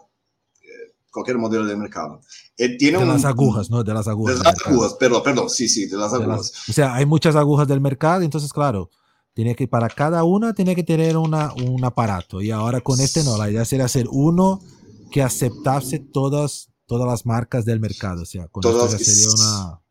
eh, 0.62 0.94
cualquier 1.12 1.38
modelo 1.38 1.66
de 1.66 1.76
mercado. 1.76 2.22
Eh, 2.58 2.78
tiene 2.78 2.98
de 3.00 3.04
un- 3.04 3.10
las 3.10 3.26
agujas, 3.26 3.70
¿no? 3.70 3.84
De 3.84 3.94
las 3.94 4.06
De 4.06 4.12
agujas. 4.12 4.36
las 4.36 4.44
del 4.46 4.54
mercado. 4.54 4.76
agujas, 4.76 4.94
perdón, 4.94 5.24
perdón, 5.24 5.50
sí, 5.50 5.68
sí, 5.68 5.86
de 5.88 5.98
las 5.98 6.12
De 6.14 6.20
las- 6.20 6.28
agujas. 6.30 6.70
o 6.70 6.74
sea, 6.74 6.96
hay 6.96 7.06
muchas 7.06 7.36
agujas 7.36 7.68
del 7.68 7.82
mercado, 7.82 8.22
entonces, 8.24 8.52
claro, 8.54 8.90
tiene 9.36 9.54
que, 9.54 9.68
para 9.68 9.90
cada 9.90 10.24
una 10.24 10.54
tiene 10.56 10.76
que 10.76 10.84
tener 10.84 11.18
una, 11.18 11.54
un 11.54 11.84
aparato. 11.84 12.42
Y 12.42 12.50
ahora 12.52 12.80
con 12.82 13.00
este 13.02 13.22
no, 13.24 13.38
la 13.38 13.52
idea 13.52 13.66
sería 13.66 13.86
hacer 13.86 14.08
uno 14.10 14.62
que 15.12 15.22
aceptase 15.22 16.00
todas, 16.00 16.70
todas 16.88 17.06
las 17.08 17.26
marcas 17.26 17.66
del 17.66 17.80
mercado. 17.82 18.24
O 18.24 18.26
sea, 18.26 18.48
con 18.48 18.62
Todas- 18.62 18.94
esto 18.94 19.04
ya 19.04 19.12
sería 19.12 19.30
una... 19.36 19.82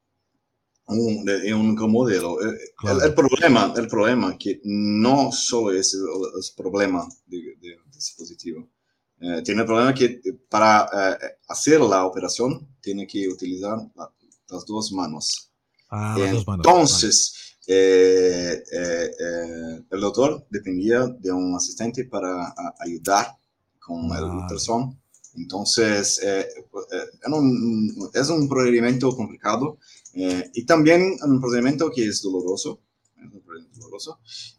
un, 0.86 1.24
de, 1.26 1.40
de 1.40 1.54
un 1.54 1.66
único 1.68 1.86
modelo. 1.88 2.40
Eh, 2.42 2.56
Claro. 2.76 3.00
El, 3.00 3.04
el 3.08 3.14
problema, 3.14 3.72
el 3.76 3.86
problema 3.86 4.36
que 4.38 4.60
no 4.64 5.30
solo 5.30 5.72
es 5.78 5.92
el, 5.94 6.00
el 6.00 6.44
problema 6.56 7.06
de- 7.26 7.36
de- 7.60 7.68
del 7.68 7.90
dispositivo. 7.92 8.68
Eh, 9.20 9.42
tiene 9.44 9.60
el 9.60 9.66
problema 9.66 9.94
que 9.94 10.06
eh, 10.06 10.20
para 10.48 10.88
eh, 11.12 11.18
hacer 11.48 11.80
la 11.80 12.04
operación 12.06 12.66
tiene 12.80 13.06
que 13.06 13.28
utilizar 13.28 13.76
la- 13.94 14.10
las 14.48 14.64
dos 14.66 14.90
manos. 14.92 15.50
Ah, 15.90 16.16
las 16.18 16.32
dos 16.32 16.46
manos. 16.46 16.66
Entonces, 16.66 17.34
eh, 17.36 17.43
eh, 17.66 18.62
eh, 18.72 19.80
el 19.90 20.00
doctor 20.00 20.46
dependía 20.50 21.06
de 21.06 21.32
un 21.32 21.54
asistente 21.54 22.04
para 22.04 22.46
a, 22.48 22.74
ayudar 22.80 23.26
con 23.78 24.04
el 24.04 24.08
Vale. 24.10 24.24
ultrasonido. 24.42 24.96
Entonces, 25.36 26.20
eh, 26.22 26.46
eh, 26.92 27.04
era 27.26 27.34
un- 27.34 28.10
es 28.14 28.28
un 28.30 28.48
procedimiento 28.48 29.14
complicado 29.16 29.78
eh, 30.14 30.48
y 30.54 30.64
también 30.64 31.16
un 31.24 31.40
procedimiento 31.40 31.90
que 31.90 32.06
es 32.06 32.22
doloroso. 32.22 32.80
es 33.20 33.78
doloroso. 33.78 34.18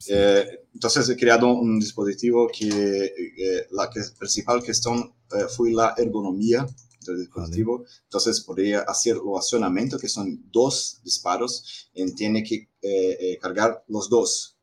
Eh, 0.09 0.45
entonces 0.73 1.07
he 1.09 1.15
creado 1.15 1.53
un 1.53 1.79
dispositivo 1.79 2.47
que 2.47 2.67
eh, 2.67 3.67
la 3.71 3.89
que, 3.89 4.01
principal 4.17 4.63
cuestión 4.63 5.13
eh, 5.31 5.45
fue 5.55 5.71
la 5.71 5.93
ergonomía 5.97 6.65
del 7.11 7.21
dispositivo. 7.21 7.85
Entonces 8.03 8.41
podría 8.41 8.81
hacer 8.81 9.15
el 9.15 9.37
accionamiento, 9.37 9.97
que 9.97 10.09
son 10.09 10.43
dos 10.51 10.99
disparos, 11.03 11.87
y 11.93 12.13
tiene 12.13 12.43
que 12.43 12.55
eh, 12.81 13.17
eh, 13.19 13.37
cargar 13.41 13.83
los 13.87 14.09
dos. 14.09 14.55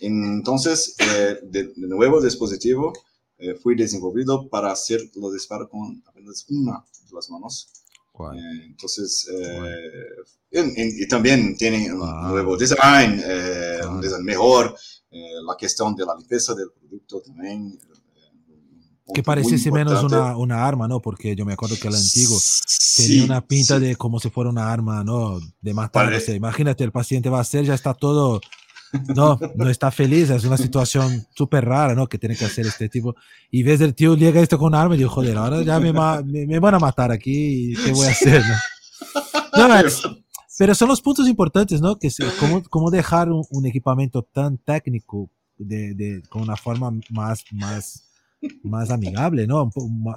Entonces, 0.00 0.94
eh, 0.98 1.38
de, 1.42 1.64
de 1.74 1.86
nuevo 1.88 2.18
el 2.18 2.24
dispositivo 2.24 2.92
eh, 3.38 3.54
fue 3.54 3.74
desenvolvido 3.74 4.48
para 4.48 4.70
hacer 4.72 5.00
los 5.14 5.32
disparos 5.32 5.68
con 5.68 6.02
apenas 6.06 6.44
una 6.50 6.84
de 7.08 7.14
las 7.14 7.30
manos. 7.30 7.68
Guay. 8.12 8.38
Eh, 8.38 8.64
entonces, 8.66 9.26
eh, 9.32 10.06
en- 10.50 10.72
en- 10.76 10.92
y 11.02 11.08
también 11.08 11.56
tiene 11.56 11.92
un 11.92 12.00
Wow. 12.00 12.28
nuevo 12.28 12.56
design, 12.56 13.20
Claro. 13.20 13.90
un 13.92 14.00
design 14.00 14.24
mejor, 14.24 14.76
la 15.10 15.54
cuestión 15.58 15.94
de 15.94 16.04
la 16.06 16.14
limpieza 16.16 16.54
del 16.54 16.70
producto 16.72 17.20
también. 17.22 17.78
Un 19.06 19.14
Que 19.14 19.22
pareciese 19.22 19.70
menos 19.72 20.02
una, 20.04 20.36
una 20.36 20.66
arma, 20.66 20.86
¿no? 20.88 21.00
Porque 21.00 21.34
yo 21.36 21.44
me 21.44 21.52
acuerdo 21.54 21.76
que 21.80 21.88
el 21.88 21.94
antiguo 21.94 22.38
Sí, 22.40 23.06
tenía 23.08 23.24
una 23.24 23.40
pinta 23.46 23.78
sí. 23.78 23.84
de 23.86 23.96
como 23.96 24.20
si 24.20 24.30
fuera 24.30 24.50
una 24.50 24.72
arma, 24.72 25.02
¿no? 25.04 25.40
De 25.60 25.74
matar. 25.74 26.06
Pare- 26.06 26.16
o 26.18 26.20
sea, 26.20 26.34
imagínate, 26.34 26.84
el 26.84 26.92
paciente 26.92 27.28
va 27.28 27.38
a 27.38 27.42
hacer, 27.42 27.64
ya 27.64 27.74
está 27.74 27.94
todo. 27.94 28.40
No, 29.16 29.40
no 29.56 29.70
está 29.70 29.90
feliz, 29.90 30.28
es 30.28 30.44
una 30.44 30.58
situación 30.58 31.26
súper 31.34 31.64
rara, 31.64 31.94
¿no? 31.94 32.06
Que 32.08 32.18
tiene 32.18 32.36
que 32.36 32.44
hacer 32.44 32.66
este 32.66 32.90
tipo. 32.90 33.14
Y 33.50 33.62
ves 33.62 33.80
el 33.80 33.94
tío 33.94 34.14
llega 34.16 34.40
esto 34.42 34.58
con 34.58 34.74
arma 34.74 34.94
y 34.94 34.98
digo, 34.98 35.08
joder, 35.10 35.38
ahora 35.38 35.62
ya 35.62 35.80
me, 35.80 35.92
me, 35.94 36.46
me 36.46 36.58
van 36.58 36.74
a 36.74 36.78
matar 36.78 37.10
aquí, 37.10 37.72
¿qué 37.84 37.92
voy 37.92 38.06
a 38.06 38.10
hacer? 38.10 38.42
No, 39.56 39.68
No, 39.68 39.78
es- 39.78 40.02
pero 40.58 40.74
son 40.74 40.88
los 40.88 41.00
puntos 41.00 41.26
importantes, 41.26 41.80
¿no? 41.80 41.96
Que 41.98 42.10
cómo, 42.38 42.62
cómo 42.68 42.90
dejar 42.90 43.30
un, 43.30 43.42
un 43.50 43.64
equipamiento 43.66 44.22
tan 44.30 44.58
técnico 44.58 45.30
de, 45.56 45.94
de- 45.94 46.22
con 46.28 46.42
una 46.42 46.56
forma 46.56 46.90
más, 47.10 47.42
más, 47.50 48.04
más 48.62 48.90
amigable, 48.90 49.46
¿no? 49.46 49.70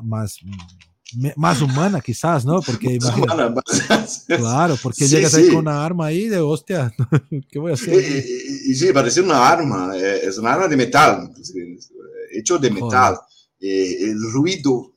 Más, 0.04 0.40
más 1.36 1.62
humana 1.62 2.02
quizás, 2.02 2.46
¿no? 2.46 2.62
Porque 2.62 2.98
pues, 3.00 4.26
claro, 4.28 4.76
porque 4.82 5.08
Sí, 5.08 5.16
llegas 5.16 5.34
ahí 5.36 5.48
con 5.50 5.58
una 5.60 5.86
arma 5.86 6.08
ahí 6.08 6.28
de 6.28 6.40
hostia, 6.40 6.94
¿qué 7.52 7.60
voy 7.60 7.72
a 7.72 7.76
hacer? 7.76 7.94
y- 7.94 8.72
y 8.72 8.76
sí, 8.76 8.92
parece 8.92 9.22
una 9.22 9.48
arma, 9.48 9.92
eh, 9.96 10.22
es 10.24 10.38
una 10.38 10.54
arma 10.54 10.68
de 10.68 10.76
metal, 10.78 11.32
eh, 11.38 11.78
hecho 12.40 12.58
de 12.58 12.72
metal. 12.72 13.18
Eh, 13.60 13.98
el 14.10 14.20
ruido, 14.32 14.94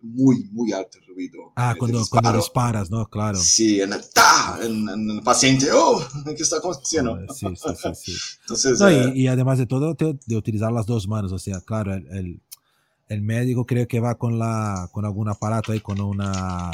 muy, 0.00 0.44
muy 0.52 0.72
alto 0.72 0.98
ruido. 1.08 1.52
Ah, 1.56 1.74
cuando, 1.78 2.04
cuando 2.08 2.32
disparas, 2.36 2.90
¿no? 2.90 3.06
Claro. 3.08 3.38
Sí, 3.38 3.80
en 3.80 3.92
el, 3.92 4.00
¡ta! 4.10 4.58
en, 4.62 4.88
en 4.88 5.10
el 5.10 5.22
paciente, 5.22 5.68
¡oh! 5.72 6.00
¿Qué 6.36 6.42
está 6.42 6.58
aconteciendo? 6.58 7.12
Joder, 7.14 7.30
Sí, 7.34 7.46
sí, 7.56 7.74
sí, 7.94 7.94
sí. 8.12 8.18
Entonces, 8.42 8.78
No, 8.80 8.88
eh, 8.88 9.12
y, 9.14 9.22
y 9.22 9.26
además 9.26 9.58
de 9.58 9.66
todo, 9.66 9.94
de 9.94 10.36
utilizar 10.36 10.72
las 10.72 10.86
dos 10.86 11.08
manos, 11.08 11.32
o 11.32 11.38
sea, 11.38 11.60
claro, 11.60 11.94
el, 11.94 12.06
el, 12.12 12.40
el 13.08 13.22
médico 13.22 13.66
creo 13.66 13.88
que 13.88 14.00
va 14.00 14.16
con, 14.16 14.38
la, 14.38 14.88
con 14.92 15.04
algún 15.04 15.28
aparato 15.28 15.72
ahí, 15.72 15.80
con 15.80 16.00
una... 16.00 16.70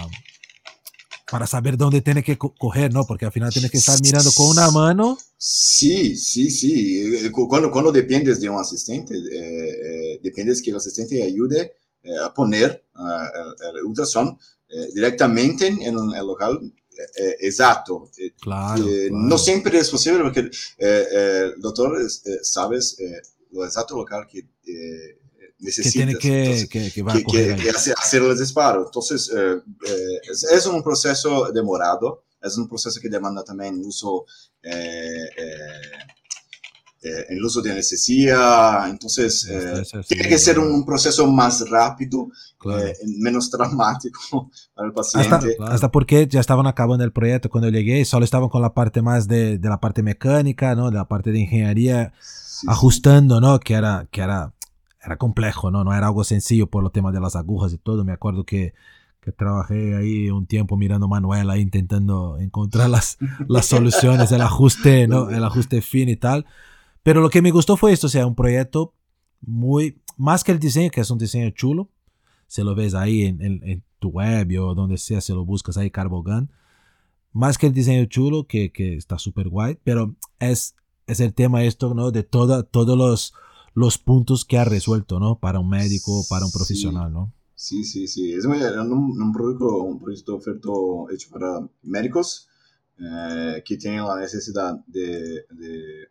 para 1.31 1.47
saber 1.47 1.77
dónde 1.77 2.01
tiene 2.03 2.23
que 2.23 2.37
co- 2.37 2.55
coger, 2.55 2.93
¿no? 2.93 3.05
Porque 3.07 3.25
al 3.25 3.33
final 3.33 3.53
tiene 3.53 3.71
que 3.71 3.79
estar 3.79 4.01
mirando 4.03 4.31
con 4.33 4.49
una 4.49 4.71
mano. 4.71 5.19
Sí, 5.39 6.17
sí, 6.17 6.51
sí. 6.51 6.99
Eh, 7.25 7.31
cu- 7.31 7.49
Cuando, 7.49 7.71
cuando 7.71 7.91
dependes 7.91 8.41
de 8.41 8.49
un 8.49 8.61
asistente, 8.61 9.15
eh, 9.17 9.71
eh, 10.15 10.21
dependes 10.23 10.61
que 10.63 10.71
el 10.71 10.77
asistente 10.77 11.23
ayude 11.23 11.73
a 12.25 12.33
poner 12.35 12.85
el, 12.97 13.77
el 13.79 13.85
ultrasonido 13.85 14.39
eh, 14.69 14.89
directamente 14.95 15.67
en 15.69 15.81
el 15.99 16.27
local 16.27 16.61
eh, 16.63 17.23
eh, 17.25 17.37
exacto. 17.41 18.11
Eh, 18.19 18.33
Claro. 18.41 18.85
eh, 18.87 19.09
claro. 19.09 19.25
No 19.27 19.39
siempre 19.39 19.79
es 19.79 19.91
posible 19.91 20.23
porque 20.23 20.41
eh, 20.41 20.51
eh, 20.79 21.53
el 21.55 21.61
doctor 21.61 22.01
eh, 22.01 22.09
sabes 22.43 22.99
eh, 23.01 23.21
lo 23.51 23.65
exacto 23.65 23.97
local 23.97 24.27
que 24.31 24.39
eh, 24.41 25.19
que 25.37 25.55
necesitas. 25.59 25.93
tiene 25.93 26.17
que, 26.19 26.45
Entonces, 26.45 26.93
que, 26.93 27.03
va 27.03 27.13
a 27.13 27.17
que, 27.17 27.25
que- 27.25 27.57
que 27.57 27.71
hace- 27.71 27.93
hacer 27.97 28.23
el 28.23 28.37
disparo. 28.39 28.85
Entonces, 28.87 29.31
eh, 29.35 29.57
eh, 29.87 30.21
es, 30.31 30.45
es 30.45 30.67
un 30.67 30.83
proceso 30.83 31.51
demorado, 31.53 32.25
es 32.43 32.57
un 32.59 32.69
proceso 32.69 33.01
que 33.01 33.09
demanda 33.09 33.43
también 33.45 33.81
uso, 33.85 34.27
eh, 34.63 35.29
eh, 37.05 37.27
el 37.29 37.45
uso 37.45 37.61
de 37.63 37.71
anestesia. 37.73 38.89
Entonces, 38.89 39.47
eh, 39.51 39.85
sí, 39.85 39.99
tiene 40.09 40.29
que 40.29 40.39
ser 40.39 40.55
claro. 40.57 40.73
un 40.73 40.85
proceso 40.85 41.27
más 41.31 41.69
rápido, 41.69 42.29
Claro. 42.59 42.87
eh, 42.87 42.97
menos 43.19 43.51
traumático 43.51 44.19
para 44.75 44.89
el 44.89 44.95
Hasta, 44.99 45.21
paciente. 45.39 45.57
hasta 45.61 45.91
porque 45.91 46.27
ya 46.27 46.41
estaban 46.41 46.67
acabando 46.67 47.05
el 47.05 47.13
proyecto 47.13 47.51
cuando 47.51 47.69
llegué 47.69 48.05
solo 48.07 48.25
estaban 48.25 48.49
con 48.49 48.63
la 48.63 48.73
parte 48.73 49.03
más 49.03 49.29
de, 49.29 49.59
de 49.59 49.69
la 49.69 49.81
parte 49.81 50.03
mecánica, 50.03 50.75
¿no? 50.75 50.91
De 50.91 50.97
la 50.97 51.07
parte 51.07 51.31
de 51.31 51.41
ingeniería, 51.41 52.13
Sí, 52.19 52.67
ajustando, 52.71 53.41
¿no? 53.41 53.59
Que 53.61 53.75
era, 53.75 54.07
que 54.11 54.21
era, 54.23 54.53
era 55.05 55.17
complejo, 55.19 55.71
¿no? 55.71 55.85
No 55.85 55.93
era 55.93 56.07
algo 56.07 56.25
sencillo 56.25 56.69
por 56.69 56.83
los 56.83 56.93
temas 56.93 57.13
de 57.13 57.21
las 57.21 57.37
agujas 57.37 57.73
y 57.73 57.79
todo. 57.79 58.05
Me 58.05 58.13
acuerdo 58.13 58.45
que, 58.45 58.73
que 59.21 59.33
trabajé 59.33 59.97
ahí 59.97 60.31
un 60.31 60.47
tiempo 60.47 60.77
mirando 60.77 61.09
manual 61.09 61.51
ahí 61.51 61.61
intentando 61.61 62.39
encontrar 62.39 62.89
las, 62.89 63.19
las 63.49 63.67
soluciones, 63.67 64.31
el 64.33 64.41
ajuste, 64.41 65.09
¿no? 65.09 65.29
El 65.37 65.45
ajuste 65.45 65.83
fino 65.83 66.11
y 66.13 66.17
tal. 66.17 66.47
Pero 67.05 67.21
lo 67.21 67.31
que 67.31 67.41
me 67.43 67.53
gustó 67.53 67.77
fue 67.77 67.93
esto, 67.93 68.09
o 68.09 68.11
sea, 68.11 68.27
un 68.27 68.35
proyecto 68.35 68.93
muy, 69.41 70.01
más 70.17 70.43
que 70.43 70.51
el 70.51 70.59
diseño, 70.59 70.91
que 70.91 71.01
es 71.03 71.11
un 71.11 71.19
diseño 71.19 71.51
chulo, 71.51 71.89
se 72.49 72.65
lo 72.65 72.75
ves 72.75 72.95
ahí 72.95 73.23
en, 73.23 73.41
en- 73.41 73.63
en 73.63 73.83
tu 74.01 74.09
web 74.09 74.49
o 74.61 74.75
donde 74.75 74.99
sea, 74.99 75.21
se 75.21 75.33
lo 75.35 75.45
buscas 75.45 75.77
ahí, 75.77 75.91
Carbogan. 75.91 76.51
Más 77.33 77.59
que 77.59 77.67
el 77.67 77.73
diseño 77.73 78.05
chulo, 78.07 78.47
que, 78.47 78.71
que 78.73 78.97
está 78.97 79.19
súper 79.19 79.49
guay, 79.49 79.79
pero 79.85 80.15
es, 80.41 80.75
es 81.07 81.21
el 81.21 81.35
tema 81.35 81.63
esto, 81.65 81.95
¿no? 81.95 82.11
De 82.11 82.23
toda, 82.23 82.63
todos 82.63 82.97
los, 82.97 83.35
los 83.75 83.99
puntos 83.99 84.45
que 84.45 84.57
ha 84.59 84.65
resuelto, 84.65 85.21
¿no? 85.21 85.39
Para 85.39 85.59
un 85.61 85.69
médico, 85.69 86.25
para 86.29 86.45
un 86.47 86.51
Sí. 86.51 86.59
profesional, 86.59 87.13
¿no? 87.13 87.33
Sí, 87.57 87.85
sí, 87.85 88.07
sí. 88.09 88.33
Es 88.33 88.45
un, 88.45 88.53
un 89.23 89.33
producto, 89.33 89.67
un 89.83 89.99
proyecto 90.01 90.37
oferto 90.37 91.11
hecho 91.11 91.29
para 91.31 91.69
médicos 91.83 92.49
eh, 92.99 93.63
que 93.65 93.77
tienen 93.77 94.05
la 94.05 94.17
necesidad 94.17 94.77
de, 94.87 95.47
de 95.51 96.07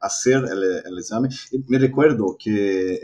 el 0.45 0.97
examen. 0.97 1.31
Y 1.51 1.63
me 1.67 1.79
recuerdo 1.79 2.35
que 2.37 2.99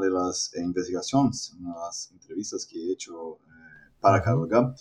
de 0.00 0.10
las 0.10 0.52
investigaciones, 0.56 1.54
una 1.58 1.74
de 1.74 1.80
las 1.80 2.10
entrevistas 2.12 2.66
que 2.66 2.78
he 2.78 2.92
hecho 2.92 3.36
eh, 3.36 3.92
para. 4.00 4.22
Carolga, 4.22 4.74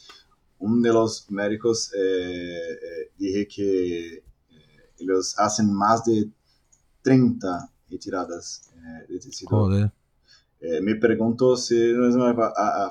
uno 0.60 0.82
de 0.82 0.94
los 0.94 1.30
médicos 1.30 1.92
eh, 1.94 2.00
eh, 2.00 3.12
dije 3.18 3.48
que 3.48 4.24
ellos 5.00 5.36
hacen 5.38 5.74
más 5.74 6.04
de 6.06 6.30
30 7.02 7.70
retiradas 7.90 8.70
eh, 8.76 9.12
de 9.12 9.20
tejido 9.20 9.50
Joder. 9.50 9.92
Eh, 10.62 10.80
me 10.82 10.96
pregunto 10.96 11.58
si 11.58 11.76
no 11.94 12.08
es 12.08 12.16
más 12.16 12.36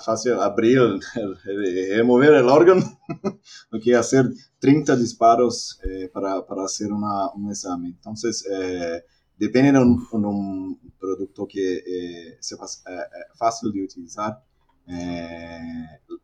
fácil 0.04 0.33
abrir, 0.35 0.80
remover 1.44 2.35
el 2.35 2.48
órgano 2.48 2.83
o 3.72 3.78
que 3.83 3.94
hacer 3.94 4.26
30 4.59 4.96
disparos 4.96 5.78
eh, 5.85 6.09
para, 6.12 6.44
para 6.44 6.64
hacer 6.64 6.92
una, 6.92 7.30
un 7.35 7.50
examen. 7.50 7.92
Entonces, 7.92 8.44
eh, 8.50 9.02
depende 9.37 9.72
de 9.72 9.78
un, 9.78 10.06
un 10.12 10.92
producto 10.98 11.46
que 11.46 11.76
eh, 11.78 12.37
sea 12.40 12.59
eh, 12.59 12.92
eh, 12.92 13.04
fácil 13.37 13.72
de 13.72 13.85
utilizar, 13.85 14.42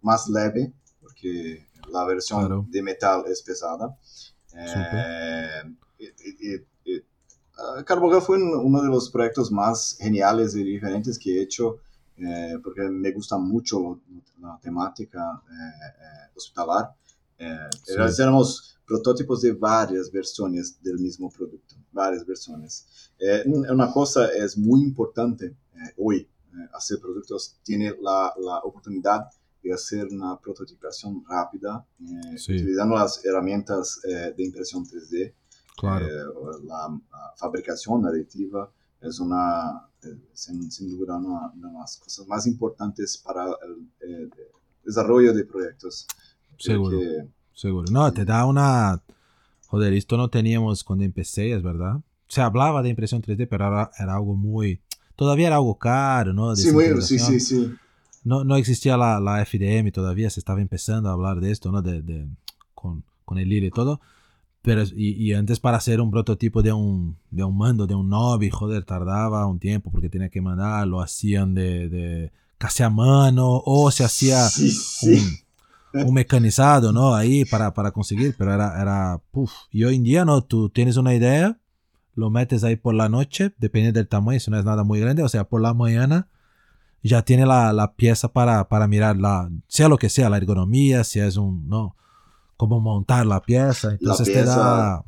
más 0.02 0.28
leve, 0.28 0.72
porque 1.00 1.66
la 1.92 2.04
versión 2.04 2.40
Claro. 2.40 2.66
de 2.68 2.82
metal 2.82 3.22
es 3.28 3.42
pesada. 3.42 3.96
Súper. 4.46 5.66
Y- 5.98 6.54
y- 6.56 6.66
Carboga 7.84 8.20
fue 8.20 8.36
un- 8.36 8.54
uno 8.54 8.82
de 8.82 8.88
los 8.88 9.10
proyectos 9.10 9.50
más 9.50 9.96
geniales 9.98 10.54
y 10.54 10.62
diferentes 10.62 11.18
que 11.18 11.38
he 11.38 11.42
hecho, 11.42 11.78
eh, 12.18 12.54
porque 12.62 12.82
me 12.82 13.12
gusta 13.12 13.38
mucho 13.38 14.00
la 14.40 14.58
temática 14.62 15.42
eh, 15.50 15.54
eh, 15.54 16.30
hospitalar. 16.36 16.94
Eh, 17.38 17.56
Sí. 17.84 17.94
Realizamos 17.94 18.78
prototipos 18.86 19.40
de 19.42 19.52
varias 19.52 20.10
versiones 20.12 20.80
del 20.82 20.98
mismo 20.98 21.30
producto, 21.30 21.74
varias 21.92 22.24
versiones. 22.24 22.86
Eh, 23.18 23.42
un- 23.46 23.68
una 23.70 23.90
cosa 23.92 24.28
es 24.28 24.56
muy 24.56 24.80
importante 24.82 25.46
eh, 25.46 25.92
hoy, 25.98 26.28
hacer 26.72 26.98
productos, 27.00 27.58
tiene 27.62 27.94
la, 28.00 28.32
la 28.38 28.58
oportunidad 28.60 29.26
de 29.62 29.72
hacer 29.74 30.06
una 30.10 30.38
prototipación 30.40 31.22
rápida, 31.28 31.84
Sí. 32.36 32.54
utilizando 32.54 32.94
las 32.94 33.22
herramientas 33.24 34.00
de 34.02 34.42
impresión 34.44 34.84
3D. 34.86 35.34
Claro. 35.76 36.06
Eh, 36.06 36.10
la, 36.64 36.88
la 36.88 37.32
fabricación 37.36 38.06
aditiva 38.06 38.70
es 39.00 39.20
una, 39.20 39.82
eh, 40.02 40.16
sin, 40.32 40.70
sin 40.70 40.90
duda, 40.90 41.16
una, 41.16 41.52
una 41.52 41.68
de 41.68 41.78
las 41.78 41.96
cosas 41.98 42.26
más 42.26 42.46
importantes 42.46 43.18
para 43.18 43.44
el, 43.44 43.88
eh, 44.00 44.30
desarrollo 44.84 45.32
de 45.34 45.44
proyectos. 45.44 46.06
Seguro. 46.58 46.98
que 46.98 47.28
seguro. 47.52 47.86
No, 47.90 48.12
te 48.12 48.24
da 48.24 48.46
una... 48.46 49.02
Joder, 49.68 49.92
esto 49.94 50.16
no 50.16 50.30
teníamos 50.30 50.84
cuando 50.84 51.04
empecé, 51.04 51.52
es 51.52 51.62
verdad. 51.62 52.00
Se 52.28 52.40
hablaba 52.40 52.82
de 52.82 52.90
impresión 52.90 53.20
3D, 53.20 53.48
pero 53.48 53.66
era, 53.66 53.90
era 53.98 54.14
algo 54.14 54.36
muy... 54.36 54.80
Todavía 55.16 55.48
era 55.48 55.56
algo 55.56 55.76
caro, 55.78 56.32
¿no? 56.32 56.54
sí, 56.54 56.70
muy, 56.72 57.02
sí, 57.02 57.18
sí, 57.18 57.40
sí. 57.40 57.74
No, 58.22 58.44
no 58.44 58.56
existía 58.56 58.96
la, 58.96 59.18
la, 59.20 59.44
FDM 59.44 59.92
todavía, 59.92 60.28
se 60.30 60.40
estaba 60.40 60.60
empezando 60.60 61.08
a 61.08 61.12
hablar 61.12 61.40
de 61.40 61.52
esto, 61.52 61.70
¿no? 61.70 61.80
De, 61.80 62.02
de 62.02 62.26
con, 62.74 63.04
con 63.24 63.38
el 63.38 63.52
hilo 63.52 63.66
y 63.66 63.70
todo. 63.70 64.00
Pero, 64.66 64.82
y, 64.82 65.12
y, 65.12 65.32
antes 65.32 65.60
para 65.60 65.76
hacer 65.76 66.00
un 66.00 66.10
prototipo 66.10 66.60
de 66.60 66.72
un, 66.72 67.16
de 67.30 67.44
un 67.44 67.56
mando, 67.56 67.86
de 67.86 67.94
un 67.94 68.08
Novi, 68.08 68.50
joder, 68.50 68.84
tardaba 68.84 69.46
un 69.46 69.60
tiempo 69.60 69.92
porque 69.92 70.08
tenía 70.08 70.28
que 70.28 70.40
mandar, 70.40 70.88
lo 70.88 71.00
hacían 71.00 71.54
de, 71.54 71.88
de 71.88 72.32
casi 72.58 72.82
a 72.82 72.90
mano 72.90 73.62
o 73.64 73.92
se 73.92 74.02
hacía 74.02 74.48
sí, 74.48 74.72
sí. 74.72 75.24
Un, 75.94 76.08
un, 76.08 76.14
mecanizado, 76.14 76.90
¿no? 76.90 77.14
Ahí 77.14 77.44
para, 77.44 77.72
para 77.74 77.92
conseguir, 77.92 78.34
pero 78.36 78.52
era, 78.52 78.82
era, 78.82 79.22
puff. 79.30 79.52
Y 79.70 79.84
hoy 79.84 79.94
en 79.94 80.02
día, 80.02 80.24
¿no? 80.24 80.42
Tú 80.42 80.68
tienes 80.68 80.96
una 80.96 81.14
idea, 81.14 81.60
lo 82.16 82.30
metes 82.30 82.64
ahí 82.64 82.74
por 82.74 82.96
la 82.96 83.08
noche, 83.08 83.54
depende 83.58 83.92
del 83.92 84.08
tamaño, 84.08 84.40
si 84.40 84.50
no 84.50 84.58
es 84.58 84.64
nada 84.64 84.82
muy 84.82 84.98
grande, 84.98 85.22
o 85.22 85.28
sea, 85.28 85.44
por 85.44 85.62
la 85.62 85.74
mañana 85.74 86.26
ya 87.04 87.22
tiene 87.22 87.46
la, 87.46 87.72
la 87.72 87.94
pieza 87.94 88.32
para, 88.32 88.66
para 88.66 88.88
mirar, 88.88 89.16
la, 89.16 89.48
sea 89.68 89.88
lo 89.88 89.96
que 89.96 90.08
sea, 90.08 90.28
la 90.28 90.38
ergonomía, 90.38 91.04
si 91.04 91.20
es 91.20 91.36
un, 91.36 91.68
no, 91.68 91.94
cómo 92.56 92.80
montar 92.80 93.26
la 93.26 93.42
pieza. 93.42 93.92
Entonces 93.92 94.28
La 94.28 94.32
pieza. 94.34 94.54
te 94.54 94.60
da... 94.60 95.04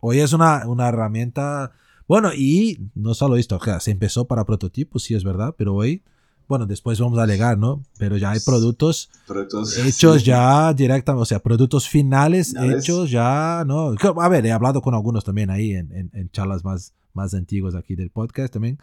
Hoy 0.00 0.18
es 0.20 0.32
una, 0.32 0.66
una 0.66 0.88
herramienta... 0.88 1.72
Bueno, 2.08 2.30
y 2.34 2.90
no 2.94 3.14
solo 3.14 3.36
esto, 3.36 3.56
o 3.56 3.64
sea, 3.64 3.80
se 3.80 3.90
empezó 3.90 4.26
para 4.26 4.44
prototipos, 4.44 5.04
sí 5.04 5.14
es 5.14 5.24
verdad, 5.24 5.54
pero 5.56 5.74
hoy, 5.74 6.02
bueno, 6.48 6.66
después 6.66 7.00
vamos 7.00 7.18
a 7.18 7.22
alegar, 7.22 7.56
¿no? 7.56 7.84
Pero 7.96 8.16
ya 8.18 8.32
hay 8.32 8.40
productos 8.40 9.08
Productos, 9.26 9.78
hechos 9.78 10.18
sí. 10.18 10.24
ya 10.26 10.74
directamente, 10.74 11.22
o 11.22 11.24
sea, 11.24 11.38
productos 11.38 11.88
finales 11.88 12.48
Finales. 12.50 12.82
hechos 12.84 13.10
ya, 13.10 13.62
¿no? 13.66 13.94
A 14.20 14.28
ver, 14.28 14.44
he 14.44 14.52
hablado 14.52 14.82
con 14.82 14.94
algunos 14.94 15.24
también 15.24 15.48
ahí 15.48 15.72
en, 15.72 15.90
en, 15.92 16.10
en 16.12 16.28
charlas 16.30 16.64
más, 16.64 16.92
más 17.14 17.32
antiguas 17.32 17.74
aquí 17.76 17.94
del 17.94 18.10
podcast 18.10 18.52
también. 18.52 18.78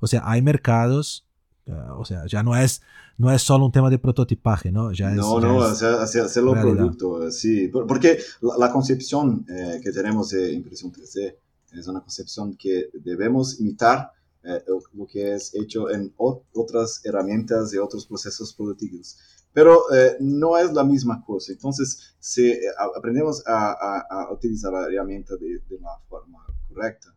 O 0.00 0.06
sea, 0.06 0.22
hay 0.24 0.42
mercados, 0.42 1.24
uh, 1.66 1.92
o 2.00 2.04
sea, 2.04 2.26
ya 2.26 2.42
no 2.42 2.56
es, 2.56 2.82
no 3.18 3.30
es 3.32 3.42
solo 3.42 3.66
un 3.66 3.72
tema 3.72 3.90
de 3.90 3.98
prototipaje, 3.98 4.70
¿no? 4.72 4.92
Ya 4.92 5.10
es, 5.10 5.16
No, 5.16 5.40
ya 5.40 5.46
no, 5.48 5.64
es- 5.72 5.82
hacer- 5.82 6.22
hacerlo 6.22 6.52
producto, 6.76 7.30
sí. 7.30 7.68
Por- 7.68 7.86
Porque 7.86 8.18
la, 8.40 8.56
la 8.58 8.72
concepción 8.72 9.44
eh, 9.48 9.80
que 9.82 9.92
tenemos 9.92 10.30
de 10.30 10.52
impresión 10.52 10.92
3D 10.92 11.36
es 11.72 11.86
una 11.88 12.00
concepción 12.00 12.56
que 12.56 12.90
debemos 12.94 13.60
imitar 13.60 14.12
eh, 14.44 14.62
lo, 14.92 15.06
que 15.06 15.34
es 15.34 15.54
hecho 15.54 15.90
en 15.90 16.14
ot- 16.16 16.42
otras 16.54 17.00
herramientas 17.04 17.72
y 17.72 17.78
otros 17.78 18.06
procesos 18.06 18.52
productivos. 18.52 19.16
Pero 19.52 19.92
eh, 19.94 20.16
no 20.20 20.58
es 20.58 20.72
la 20.72 20.82
misma 20.84 21.24
cosa. 21.24 21.52
Entonces, 21.52 22.14
si 22.18 22.50
eh, 22.50 22.60
aprendemos 22.96 23.42
a, 23.46 23.70
a- 23.72 24.06
a 24.24 24.32
utilizar 24.32 24.72
la 24.72 24.86
herramienta 24.86 25.36
de, 25.36 25.60
de 25.68 25.78
la 25.80 25.96
forma 26.08 26.44
correcta, 26.68 27.14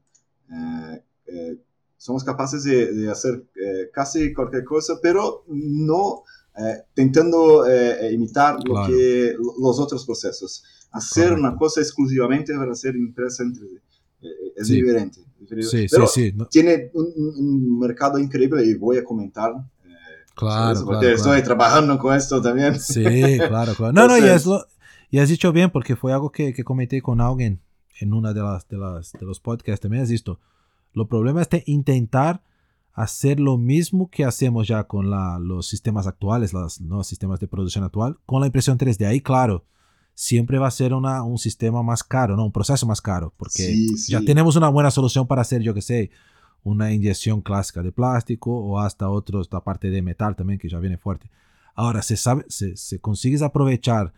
eh, 0.52 1.04
eh, 1.26 1.58
somos 1.98 2.24
capaces 2.24 2.64
de, 2.64 2.94
de 2.94 3.10
hacer 3.12 3.44
eh, 3.56 3.90
casi 3.94 4.34
cualquier 4.34 4.64
cosa, 4.64 4.96
pero 5.02 5.44
no 5.48 6.24
eh, 6.58 6.84
intentando 6.96 7.68
eh, 7.68 8.08
eh, 8.08 8.14
imitar 8.14 8.56
lo 8.66 8.74
Claro. 8.74 8.88
que, 8.88 9.34
lo- 9.38 9.54
los 9.60 9.80
otros 9.80 10.06
procesos. 10.06 10.64
Hacer 10.92 11.30
Correcto. 11.30 11.48
una 11.48 11.56
cosa 11.58 11.82
exclusivamente 11.82 12.54
para 12.56 12.72
hacer 12.72 12.96
impresa 12.96 13.44
en 13.44 13.54
3D. 13.54 13.82
Eh, 14.22 14.28
es 14.56 14.68
Sí. 14.68 14.76
diferente. 14.76 15.20
diferente. 15.40 15.70
Sí, 15.70 15.86
pero 15.92 16.08
sí, 16.08 16.32
no, 16.36 16.46
tiene 16.48 16.90
un, 16.94 17.14
un- 17.16 17.80
mercado 17.80 18.18
increíble 18.18 18.66
y 18.66 18.74
voy 18.74 18.98
a 18.98 19.04
comentar. 19.04 19.52
eh, 19.86 19.90
claro, 20.36 20.72
eso, 20.74 20.84
claro, 20.84 20.86
porque 20.86 21.14
claro. 21.14 21.16
estoy 21.16 21.44
trabajando 21.44 22.00
con 22.00 22.16
esto 22.16 22.42
también. 22.42 22.80
Sí, 22.80 23.04
claro, 23.04 23.74
claro. 23.76 23.94
No, 23.94 24.08
no, 24.08 24.16
y, 24.18 24.22
Entonces- 24.22 24.36
es 24.42 24.46
lo, 24.48 24.66
y 25.12 25.20
has 25.20 25.30
dicho 25.30 25.52
bien 25.52 25.70
porque 25.72 25.96
fue 25.96 26.12
algo 26.12 26.32
que, 26.32 26.54
que 26.54 26.64
comenté 26.64 27.02
con 27.04 27.22
alguien 27.22 27.62
en 28.00 28.14
una 28.14 28.34
de 28.34 28.42
las, 28.42 28.68
de 28.68 28.78
las 28.78 29.12
de 29.12 29.26
los 29.26 29.40
podcasts 29.40 29.82
también 29.82 30.02
has 30.04 30.10
visto. 30.10 30.40
Lo 30.98 31.08
problema 31.08 31.44
es 31.44 31.50
de 31.50 31.62
intentar 31.68 32.42
hacer 32.92 33.40
lo 33.40 33.60
mismo 33.60 34.10
que 34.10 34.26
hacemos 34.26 34.68
ya 34.68 34.86
con 34.86 35.12
la, 35.12 35.38
los 35.40 35.68
sistemas 35.68 36.08
actuales, 36.08 36.54
los 36.54 37.08
sistemas 37.08 37.40
de 37.40 37.48
producción 37.48 37.84
actual, 37.84 38.18
con 38.26 38.42
la 38.42 38.48
impresión 38.48 38.80
3D. 38.80 39.06
Ahí, 39.06 39.22
claro, 39.22 39.64
siempre 40.16 40.58
va 40.58 40.68
a 40.68 40.72
ser 40.72 40.96
una, 40.96 41.22
un 41.22 41.38
sistema 41.38 41.84
más 41.84 42.04
caro, 42.04 42.36
¿no? 42.36 42.44
Un 42.44 42.52
proceso 42.52 42.88
más 42.88 43.00
caro, 43.00 43.32
porque 43.38 43.62
Sí, 43.62 43.90
sí. 43.98 44.12
ya 44.14 44.22
tenemos 44.22 44.56
una 44.56 44.70
buena 44.70 44.90
solución 44.90 45.28
para 45.28 45.44
hacer, 45.44 45.62
yo 45.62 45.76
que 45.76 45.84
sé, 45.84 46.10
una 46.64 46.92
inyección 46.92 47.42
clásica 47.42 47.84
de 47.84 47.92
plástico 47.92 48.58
o 48.58 48.80
hasta 48.80 49.08
otros, 49.08 49.48
la 49.52 49.64
parte 49.64 49.92
de 49.92 50.02
metal 50.02 50.36
también, 50.36 50.58
que 50.58 50.68
ya 50.68 50.80
viene 50.80 50.98
fuerte. 50.98 51.30
Ahora, 51.76 52.02
se 52.02 52.18
sabe, 52.18 52.44
se, 52.50 52.76
se 52.76 52.98
consigues 53.00 53.44
aprovechar 53.44 54.14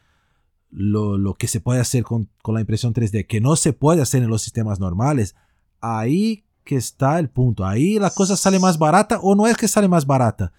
lo, 0.71 1.17
lo 1.17 1.33
que 1.33 1.49
se 1.49 1.59
puede 1.59 1.81
hacer 1.81 2.03
con, 2.03 2.29
con 2.41 2.55
la 2.55 2.61
impresión 2.61 2.93
3D, 2.93 3.27
que 3.27 3.41
no 3.41 3.57
se 3.57 3.73
puede 3.73 4.01
hacer 4.01 4.23
en 4.23 4.29
los 4.29 4.41
sistemas 4.41 4.79
normales, 4.79 5.35
ahí 5.81 6.45
que 6.69 6.75
está 6.75 7.17
el 7.17 7.29
punto. 7.29 7.65
Ahí 7.65 7.97
la 7.97 8.11
cosa 8.11 8.37
sale 8.37 8.59
más 8.59 8.77
barata 8.77 9.19
o 9.23 9.33
no 9.33 9.47
es 9.47 9.57
que 9.57 9.67
sale 9.67 9.87
más 9.87 10.05
barata. 10.05 10.53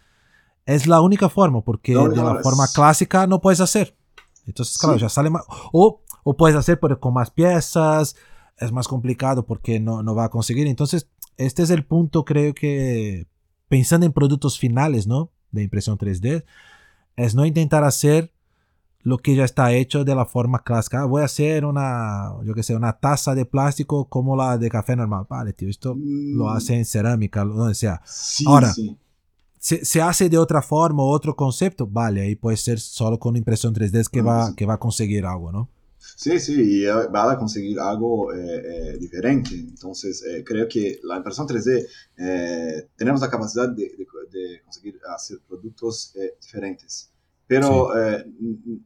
Es 0.66 0.88
la 0.88 1.01
única 1.01 1.29
forma, 1.29 1.62
porque 1.62 1.94
No, 1.94 2.09
de 2.09 2.16
la 2.16 2.35
es- 2.38 2.42
forma 2.42 2.66
clásica 2.75 3.29
no 3.29 3.40
puedes 3.40 3.61
hacer. 3.61 3.96
Entonces, 4.44 4.77
claro, 4.77 4.96
Sí. 4.96 5.03
ya 5.03 5.09
sale 5.09 5.31
más. 5.31 5.44
O, 5.73 6.03
o 6.25 6.37
puedes 6.37 6.57
hacer, 6.57 6.81
pero 6.81 6.99
con 6.99 7.14
más 7.14 7.31
piezas. 7.31 8.16
Es 8.57 8.73
más 8.73 8.88
complicado 8.88 9.46
porque 9.46 9.79
no, 9.79 10.03
no 10.03 10.14
va 10.16 10.25
a 10.25 10.31
conseguir. 10.31 10.66
Entonces, 10.66 11.09
este 11.37 11.62
es 11.62 11.70
el 11.70 11.87
punto, 11.87 12.25
creo 12.25 12.55
que, 12.55 13.27
pensando 13.68 14.05
en 14.05 14.12
productos 14.12 14.59
finales, 14.59 15.07
¿no? 15.07 15.31
De 15.53 15.62
impresión 15.62 15.96
3D, 15.96 16.44
es 17.16 17.35
no 17.37 17.46
intentar 17.46 17.85
hacer 17.85 18.33
lo 19.03 19.19
que 19.19 19.35
ya 19.35 19.45
está 19.45 19.73
hecho 19.73 20.05
de 20.05 20.15
la 20.15 20.27
forma 20.27 20.63
clásica. 20.63 21.03
Ah, 21.03 21.05
voy 21.07 21.23
a 21.23 21.27
hacer 21.27 21.65
una, 21.65 22.35
yo 22.45 22.55
que 22.55 22.63
sé, 22.63 22.75
una 22.77 22.93
taza 22.99 23.35
de 23.35 23.47
plástico 23.47 24.07
como 24.09 24.37
la 24.37 24.59
de 24.59 24.69
café 24.71 24.97
normal. 24.97 25.27
Vale, 25.29 25.53
tío, 25.53 25.69
esto 25.69 26.01
lo 26.33 26.51
Mm, 26.51 26.51
hace 26.51 26.75
en 26.77 26.85
cerámica, 26.85 27.45
lo 27.45 27.55
donde 27.55 27.75
sea. 27.75 28.03
Sí, 28.03 28.45
Ahora, 28.45 28.73
sí. 28.75 28.99
Se, 29.59 29.85
se 29.85 30.03
hace 30.03 30.29
de 30.31 30.39
otra 30.39 30.63
forma, 30.63 31.03
otro 31.05 31.37
concepto, 31.37 31.87
vale, 31.87 32.23
ahí 32.23 32.37
puede 32.37 32.57
ser 32.57 32.81
solo 32.81 33.19
con 33.19 33.37
impresión 33.37 33.75
3D 33.75 34.03
que 34.11 34.23
va, 34.23 34.55
que 34.57 34.67
va 34.67 34.75
a 34.75 34.79
conseguir 34.79 35.27
algo, 35.27 35.53
¿no? 35.53 35.69
Sí, 36.17 36.39
sí, 36.41 36.55
y 36.81 36.85
eh, 36.87 36.93
va 36.93 37.33
a 37.33 37.39
conseguir 37.39 37.79
algo 37.81 38.33
eh, 38.35 38.93
eh, 38.95 38.99
diferente. 38.99 39.55
Entonces, 39.55 40.23
eh, 40.25 40.43
creo 40.45 40.67
que 40.69 40.99
la 41.05 41.17
impresión 41.17 41.47
3D 41.47 41.87
eh, 42.17 42.89
tenemos 42.97 43.21
la 43.21 43.31
capacidad 43.31 43.69
de, 43.69 43.83
de- 43.97 44.07
de 44.31 44.63
conseguir 44.63 44.99
hacer 45.15 45.39
productos 45.49 46.15
eh, 46.17 46.35
diferentes. 46.41 47.11
Pero 47.47 47.95
n- 47.97 48.81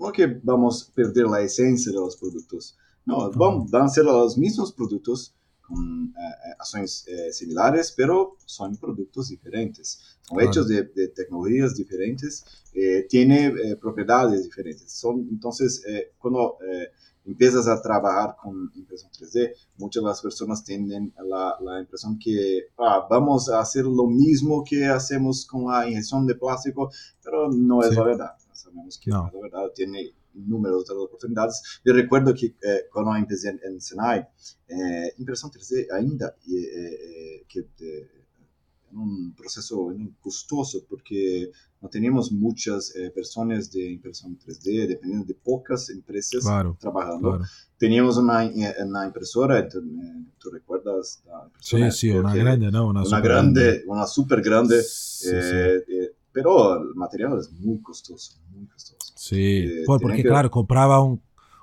no 0.00 0.12
que 0.12 0.26
vamos 0.42 0.88
a 0.90 0.94
perder 0.94 1.26
la 1.26 1.40
esencia 1.42 1.92
de 1.92 1.98
los 1.98 2.16
productos. 2.16 2.76
No, 3.06 3.30
van, 3.32 3.66
van 3.70 3.84
a 3.84 3.88
ser 3.88 4.04
los 4.04 4.36
mismos 4.38 4.72
productos 4.72 5.34
con 5.62 6.06
eh, 6.16 6.20
eh, 6.20 6.52
acciones 6.58 7.04
eh, 7.06 7.32
similares, 7.32 7.92
pero 7.96 8.36
son 8.44 8.76
productos 8.76 9.28
diferentes. 9.28 10.18
Son 10.22 10.38
Claro. 10.38 10.50
hechos 10.50 10.68
de, 10.68 10.84
de 10.84 11.08
tecnologías 11.08 11.74
diferentes, 11.76 12.44
eh, 12.72 13.06
tiene 13.08 13.46
eh, 13.46 13.76
propiedades 13.76 14.42
diferentes. 14.44 14.90
Son, 14.92 15.26
entonces, 15.30 15.82
cuando 16.18 16.58
empiezas 17.24 17.66
a 17.68 17.80
trabajar 17.80 18.36
con 18.42 18.70
impresión 18.74 19.10
3D, 19.12 19.54
muchas 19.76 20.02
de 20.02 20.08
las 20.08 20.20
personas 20.22 20.64
tienen 20.64 21.12
la, 21.24 21.56
la 21.60 21.80
impresión 21.80 22.18
que 22.18 22.66
ah, 22.78 23.06
vamos 23.08 23.48
a 23.48 23.60
hacer 23.60 23.84
lo 23.84 24.06
mismo 24.06 24.64
que 24.64 24.86
hacemos 24.86 25.46
con 25.46 25.70
la 25.70 25.86
inyección 25.88 26.26
de 26.26 26.34
plástico, 26.34 26.90
pero 27.22 27.50
no 27.50 27.82
es 27.82 27.94
la 27.94 28.04
verdad. 28.04 28.30
Sabemos 28.70 28.98
que 28.98 29.10
No. 29.10 29.22
no 29.22 29.26
es 29.28 29.34
la 29.34 29.40
verdad, 29.40 29.72
tiene 29.74 30.14
números 30.34 30.86
de 30.86 30.94
oportunidades. 30.94 31.60
Yo 31.84 31.92
recuerdo 31.92 32.32
que 32.34 32.46
eh, 32.62 32.84
cuando 32.92 33.14
empecé 33.16 33.48
en, 33.50 33.60
en 33.64 33.80
Senai, 33.80 34.24
eh, 34.68 35.12
impressão 35.18 35.50
3D 35.50 35.90
ainda 35.92 36.34
é, 36.48 37.40
é, 37.40 37.44
que 37.48 37.60
é, 37.60 37.84
é 37.84 38.20
um 38.92 39.32
processo 39.36 39.92
custoso 40.20 40.84
porque 40.88 41.50
não 41.82 41.88
tínhamos 41.88 42.30
muitas 42.30 42.94
eh, 42.94 43.10
pessoas 43.10 43.68
de 43.68 43.92
impressão 43.94 44.30
3D, 44.36 44.86
dependendo 44.86 45.24
de 45.26 45.34
poucas 45.34 45.88
empresas 45.90 46.42
Claro, 46.44 46.76
trabalhando. 46.78 47.22
claro. 47.22 47.44
Teníamos 47.78 48.16
uma, 48.18 48.44
eh, 48.44 48.84
uma 48.84 49.06
impressora, 49.06 49.66
tu, 49.68 49.78
eh, 49.78 50.24
tu 50.38 50.50
recuerdas 50.50 51.22
da 51.24 51.50
Sí, 51.60 51.90
sí, 51.90 52.10
una 52.12 52.34
grande, 52.36 52.70
¿no? 52.70 52.88
Una, 52.88 53.00
Una 53.00 53.04
super 53.04 53.22
grande, 53.22 53.84
una 53.86 54.06
super 54.06 54.42
grande, 54.42 54.82
Sí, 54.82 55.28
sí. 55.28 55.99
Pero 56.42 56.76
el 56.82 56.94
material 56.94 57.38
es 57.38 57.50
muy 57.52 57.80
costoso, 57.80 58.38
muy 58.54 58.66
costoso. 58.66 59.12
Sí, 59.16 59.64
Eh, 59.64 59.82
porque 59.86 60.22
que- 60.22 60.28
claro, 60.28 60.50
compraba 60.50 61.00
un, 61.02 61.20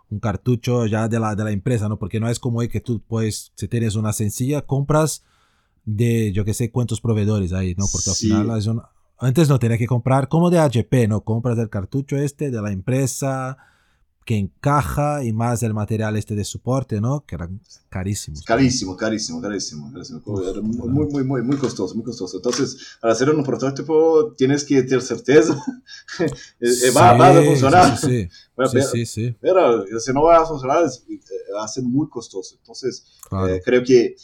un 0.09 0.19
cartucho 0.19 0.85
ya 0.85 1.07
de 1.07 1.19
la, 1.19 1.35
de 1.35 1.43
la 1.43 1.51
empresa, 1.51 1.89
¿no? 1.89 1.97
Porque 1.97 2.19
no 2.19 2.29
es 2.29 2.39
como 2.39 2.59
hoy 2.59 2.67
que 2.69 2.81
tú 2.81 3.01
puedes, 3.01 3.51
si 3.55 3.67
tienes 3.67 3.95
una 3.95 4.13
sencilla, 4.13 4.61
compras 4.61 5.23
de 5.85 6.31
yo 6.33 6.43
que 6.45 6.53
sé 6.53 6.69
cuántos 6.71 7.01
proveedores 7.01 7.53
ahí, 7.53 7.73
¿no? 7.77 7.85
Porque 7.91 8.09
al 8.09 8.15
Sí. 8.15 8.27
final 8.27 8.57
es 8.57 8.67
un- 8.67 8.81
antes 9.19 9.49
no 9.49 9.57
tenía 9.57 9.77
que 9.77 9.87
comprar 9.87 10.27
como 10.27 10.49
de 10.49 10.59
HP, 10.59 11.07
¿no? 11.07 11.21
Compras 11.21 11.57
el 11.57 11.69
cartucho 11.69 12.17
este 12.17 12.51
de 12.51 12.61
la 12.61 12.71
empresa 12.71 13.57
que 14.27 14.35
encaja 14.35 15.23
y 15.23 15.31
más 15.31 15.63
el 15.63 15.73
material 15.73 16.17
este 16.17 16.35
de 16.35 16.43
soporte, 16.43 16.99
¿no? 16.99 17.23
Que 17.25 17.35
eran 17.35 17.61
carísimos. 17.87 18.43
Carísimo, 18.43 18.97
carísimo, 18.97 19.41
carísimo. 19.41 19.89
carísimo. 19.89 20.21
Era 20.41 20.59
muy, 20.59 21.05
muy, 21.07 21.23
muy, 21.23 21.41
muy 21.41 21.55
costoso, 21.55 21.95
muy 21.95 22.03
costoso. 22.03 22.35
Entonces, 22.35 22.97
para 22.99 23.13
hacer 23.13 23.29
un 23.29 23.41
prototipo 23.41 24.33
tienes 24.37 24.65
que 24.65 24.83
tener 24.83 25.01
certeza. 25.01 25.57
Eh, 26.59 26.91
va, 26.95 27.13
va, 27.13 27.29
a 27.29 27.41
funcionar. 27.43 27.97
Sí, 27.97 28.23
sí, 28.23 28.29
Bueno, 28.55 28.71
sí, 28.71 28.77
pero, 28.79 28.89
sí, 28.89 29.05
sí. 29.05 29.35
pero 29.39 29.85
si 29.99 30.11
no 30.11 30.23
va 30.23 30.41
a 30.41 30.45
funcionar, 30.45 30.83
eh, 30.83 31.19
va 31.55 31.63
a 31.63 31.67
ser 31.69 31.83
muy 31.83 32.09
costoso. 32.09 32.55
Entonces, 32.59 33.05
Claro. 33.29 33.47
eh, 33.47 33.61
creo 33.63 33.81
que 33.83 34.15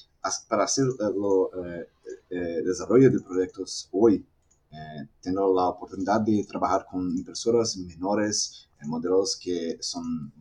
para 0.49 0.65
hacer 0.65 0.85
eh, 0.85 1.03
lo, 1.15 1.49
eh, 1.65 1.87
eh, 2.29 2.61
desarrollo 2.65 3.09
de 3.09 3.19
proyectos 3.21 3.87
hoy, 3.91 4.25
eh, 4.73 5.07
tengo 5.21 5.53
la 5.53 5.67
oportunidad 5.69 6.19
de 6.21 6.43
trabajar 6.45 6.85
con 6.89 7.15
impresoras 7.15 7.77
menores, 7.77 8.67
en 8.72 8.72
modelos 8.87 9.37
que 9.41 9.77
son 9.81 10.31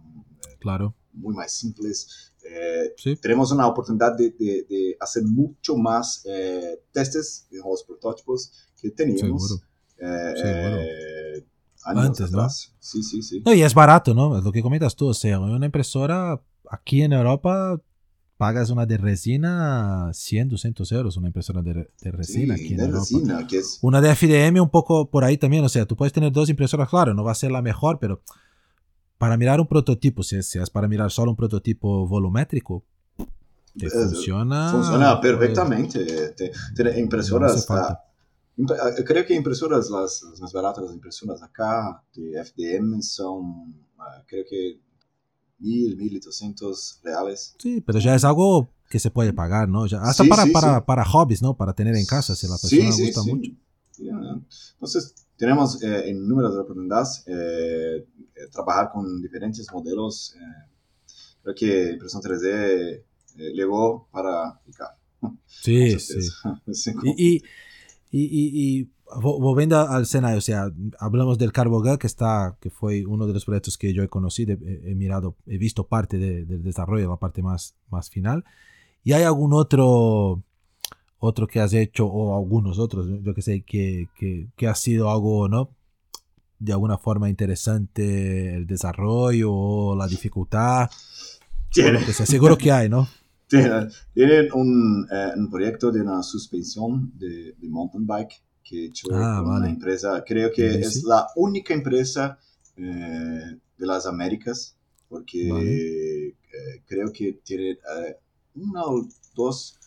eh, 0.48 0.56
Claro. 0.60 0.94
muy 1.12 1.34
más 1.34 1.52
simples. 1.52 2.32
Eh, 2.44 2.92
Sí. 2.96 3.16
tenemos 3.16 3.52
una 3.52 3.66
oportunidad 3.68 4.16
de, 4.16 4.30
de- 4.30 4.66
de 4.68 4.96
hacer 5.00 5.22
mucho 5.24 5.76
más 5.76 6.22
eh, 6.24 6.82
testes 6.92 7.46
de 7.50 7.58
los 7.58 7.84
prototipos 7.84 8.52
que 8.80 8.90
teníamos 8.90 9.60
eh, 9.98 10.32
Seguro. 10.36 10.76
eh, 10.80 11.46
años 11.84 12.04
Antes, 12.06 12.30
¿no? 12.32 12.38
atrás. 12.40 12.74
Sí, 12.80 13.02
sí, 13.02 13.22
sí. 13.22 13.42
No, 13.44 13.54
y 13.54 13.62
es 13.62 13.74
barato, 13.74 14.12
¿no? 14.14 14.40
Lo 14.40 14.50
que 14.52 14.62
comentas 14.62 14.96
tú. 14.96 15.06
O 15.08 15.14
sea, 15.14 15.38
una 15.38 15.66
impresora 15.66 16.42
aquí 16.70 17.02
en 17.02 17.12
Europa 17.12 17.80
pagas 18.42 18.70
una 18.70 18.86
de 18.86 18.96
resina 18.96 20.10
100, 20.12 20.48
200 20.48 20.90
euros, 20.90 21.16
una 21.16 21.28
impresora 21.28 21.62
de, 21.62 21.88
de 22.00 22.10
resina 22.10 22.56
Sí, 22.56 22.64
aquí 22.64 22.72
en 22.72 22.78
de 22.78 22.84
Europa. 22.86 22.98
resina, 22.98 23.46
que 23.46 23.58
es 23.58 23.78
Una 23.82 24.00
de 24.00 24.12
FDM 24.16 24.60
un 24.60 24.68
poco 24.68 25.08
por 25.08 25.22
ahí 25.22 25.36
también, 25.38 25.64
o 25.64 25.68
sea, 25.68 25.86
tú 25.86 25.94
puedes 25.94 26.12
tener 26.12 26.32
dos 26.32 26.48
impresoras, 26.48 26.88
claro, 26.88 27.14
no 27.14 27.22
va 27.22 27.30
a 27.30 27.36
ser 27.36 27.52
la 27.52 27.62
mejor, 27.62 28.00
pero 28.00 28.20
para 29.16 29.36
mirar 29.36 29.60
un 29.60 29.68
prototipo, 29.68 30.24
si 30.24 30.38
es, 30.38 30.48
si 30.50 30.58
es 30.58 30.70
para 30.70 30.88
mirar 30.88 31.12
solo 31.12 31.30
un 31.30 31.36
prototipo 31.36 32.04
volumétrico, 32.08 32.82
te 33.78 33.88
funciona. 33.88 34.72
Funciona 34.72 35.20
pues, 35.20 35.32
perfectamente. 35.34 36.04
Te- 36.34 36.98
impresoras. 36.98 37.64
No 38.56 38.66
creo 39.06 39.24
que 39.24 39.34
impresoras, 39.34 39.88
las, 39.88 40.20
las 40.28 40.40
más 40.40 40.52
baratas, 40.52 40.82
las 40.82 40.94
impresoras 40.94 41.40
acá 41.44 42.02
de 42.12 42.44
FDM 42.44 43.00
son, 43.02 43.72
ah, 44.00 44.20
creo 44.26 44.44
que 44.50 44.80
mil, 45.62 45.96
mil 45.96 46.12
y 46.16 46.20
doscientos 46.20 47.00
reales. 47.02 47.54
Sí, 47.58 47.80
pero 47.80 47.98
ya 48.00 48.14
es 48.14 48.24
algo 48.24 48.68
que 48.90 48.98
se 48.98 49.10
puede 49.10 49.32
pagar, 49.32 49.68
¿no? 49.68 49.86
Ya, 49.86 50.02
hasta 50.02 50.24
Sí, 50.24 50.28
para, 50.28 50.44
sí, 50.44 50.50
para, 50.52 50.78
sí. 50.78 50.84
para 50.86 51.04
hobbies, 51.04 51.40
¿no? 51.42 51.56
Para 51.56 51.72
tener 51.72 51.94
en 51.96 52.04
casa, 52.04 52.34
si 52.36 52.46
la 52.46 52.58
persona 52.58 52.84
gusta 52.90 53.22
sí. 53.22 53.30
mucho. 53.32 53.50
Entonces, 54.74 55.14
tenemos 55.36 55.82
eh, 55.82 56.08
en 56.10 56.26
número 56.28 56.52
de 56.52 56.60
oportunidades 56.60 57.22
eh, 57.26 57.96
eh, 57.96 58.48
trabajar 58.50 58.90
con 58.92 59.20
diferentes 59.22 59.66
modelos. 59.72 60.34
eh, 60.36 60.70
creo 61.42 61.54
que 61.54 61.92
impresión 61.92 62.22
3D 62.22 62.48
eh, 63.38 63.52
llegó 63.54 64.08
para 64.10 64.60
picar. 64.64 64.96
Sí, 65.46 65.98
sí. 65.98 66.18
Y, 67.16 67.42
y, 68.10 68.20
y, 68.20 68.80
y- 68.80 68.90
volviendo 69.20 69.78
al 69.80 70.02
escenario, 70.02 70.38
o 70.38 70.42
sea, 70.42 70.70
hablamos 70.98 71.38
del 71.38 71.52
Carbogal, 71.52 71.98
que 71.98 72.06
está, 72.06 72.56
que 72.60 72.70
fue 72.70 73.04
uno 73.06 73.26
de 73.26 73.32
los 73.34 73.44
proyectos 73.44 73.76
que 73.78 73.92
yo 73.92 74.02
he 74.02 74.08
conocido, 74.08 74.52
he, 74.54 74.90
he 74.90 74.94
mirado, 74.94 75.36
he 75.46 75.58
visto 75.58 75.86
parte 75.86 76.18
de- 76.18 76.44
del 76.44 76.62
desarrollo, 76.62 77.10
la 77.10 77.16
parte 77.16 77.42
más, 77.42 77.74
más 77.90 78.08
final. 78.10 78.44
¿Y 79.04 79.12
hay 79.12 79.24
algún 79.24 79.52
otro, 79.52 80.42
otro 81.18 81.46
que 81.46 81.60
has 81.60 81.72
hecho, 81.72 82.06
o 82.06 82.36
algunos 82.36 82.78
otros, 82.78 83.06
yo 83.22 83.34
que 83.34 83.42
sé, 83.42 83.62
que, 83.62 84.08
que, 84.16 84.48
que 84.56 84.68
ha 84.68 84.74
sido 84.74 85.10
algo, 85.10 85.48
¿no? 85.48 85.70
De 86.58 86.72
alguna 86.72 86.96
forma 86.98 87.28
interesante 87.28 88.54
el 88.54 88.66
desarrollo 88.66 89.52
o 89.52 89.96
la 89.96 90.06
dificultad. 90.06 90.88
Tiene- 91.72 92.04
que 92.04 92.12
sea. 92.12 92.26
Seguro 92.26 92.56
que 92.56 92.70
hay, 92.70 92.88
¿no? 92.88 93.08
Tienen 94.14 94.48
un, 94.54 95.06
eh, 95.12 95.32
un 95.36 95.50
proyecto 95.50 95.90
de 95.92 96.00
una 96.00 96.22
suspensión 96.22 97.12
de, 97.18 97.52
de 97.58 97.68
mountain 97.68 98.06
bike 98.06 98.42
que 98.72 98.84
he 98.84 98.86
hecho 98.86 99.06
Ah, 99.12 99.36
con 99.40 99.48
vale. 99.50 99.60
una 99.60 99.70
empresa, 99.70 100.24
creo 100.26 100.50
que 100.50 100.70
Sí, 100.72 100.78
es 100.80 100.94
sí. 100.94 101.02
la 101.06 101.26
única 101.36 101.74
empresa 101.74 102.38
eh, 102.76 103.58
de 103.78 103.86
las 103.86 104.06
Américas, 104.06 104.76
porque 105.08 105.50
Vale. 105.52 106.28
eh, 106.28 106.82
creo 106.86 107.12
que 107.12 107.34
tiene 107.44 107.70
eh, 107.72 108.16
una 108.54 108.84
o 108.84 109.06
dos, 109.34 109.78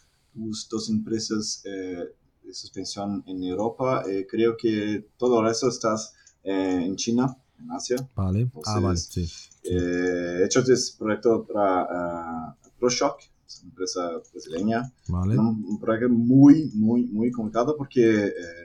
dos, 0.69 0.89
empresas 0.89 1.61
eh, 1.65 2.03
de 2.43 2.53
suspensión 2.53 3.23
en 3.25 3.43
Europa. 3.43 4.03
eh, 4.07 4.27
creo 4.29 4.55
que 4.55 5.07
todo 5.17 5.47
eso 5.49 5.67
está 5.69 5.95
eh, 6.43 6.83
en 6.85 6.95
China, 6.95 7.35
en 7.59 7.71
Asia. 7.71 7.97
Vale. 8.15 8.49
Ah, 8.65 8.79
vale, 8.79 8.99
Entonces, 8.99 9.09
sí. 9.11 9.27
He 9.67 10.43
hecho 10.45 10.59
este 10.59 10.97
proyecto 10.99 11.43
para 11.47 11.87
ah, 11.89 12.55
ProShock, 12.79 13.17
es 13.47 13.61
una 13.61 13.69
empresa 13.69 14.01
brasileña. 14.31 14.91
Vale. 15.07 15.37
Un, 15.39 15.63
un 15.67 15.79
proyecto 15.79 16.09
muy, 16.09 16.69
muy, 16.75 17.05
muy 17.05 17.31
complicado 17.31 17.75
porque 17.75 18.01
eh, 18.27 18.33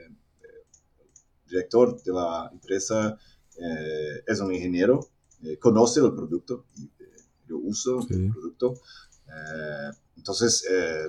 director 1.51 2.01
de 2.01 2.11
la 2.13 2.49
empresa 2.51 3.17
eh, 3.57 4.23
es 4.25 4.39
un 4.39 4.53
ingeniero, 4.53 5.09
eh, 5.43 5.57
conoce 5.57 5.99
el 5.99 6.13
producto, 6.13 6.65
y, 6.77 6.85
eh, 6.85 6.89
yo 7.47 7.57
uso 7.57 8.01
Sí. 8.03 8.13
el 8.15 8.31
producto. 8.31 8.73
eh, 9.27 9.91
entonces, 10.17 10.65
eh, 10.69 11.07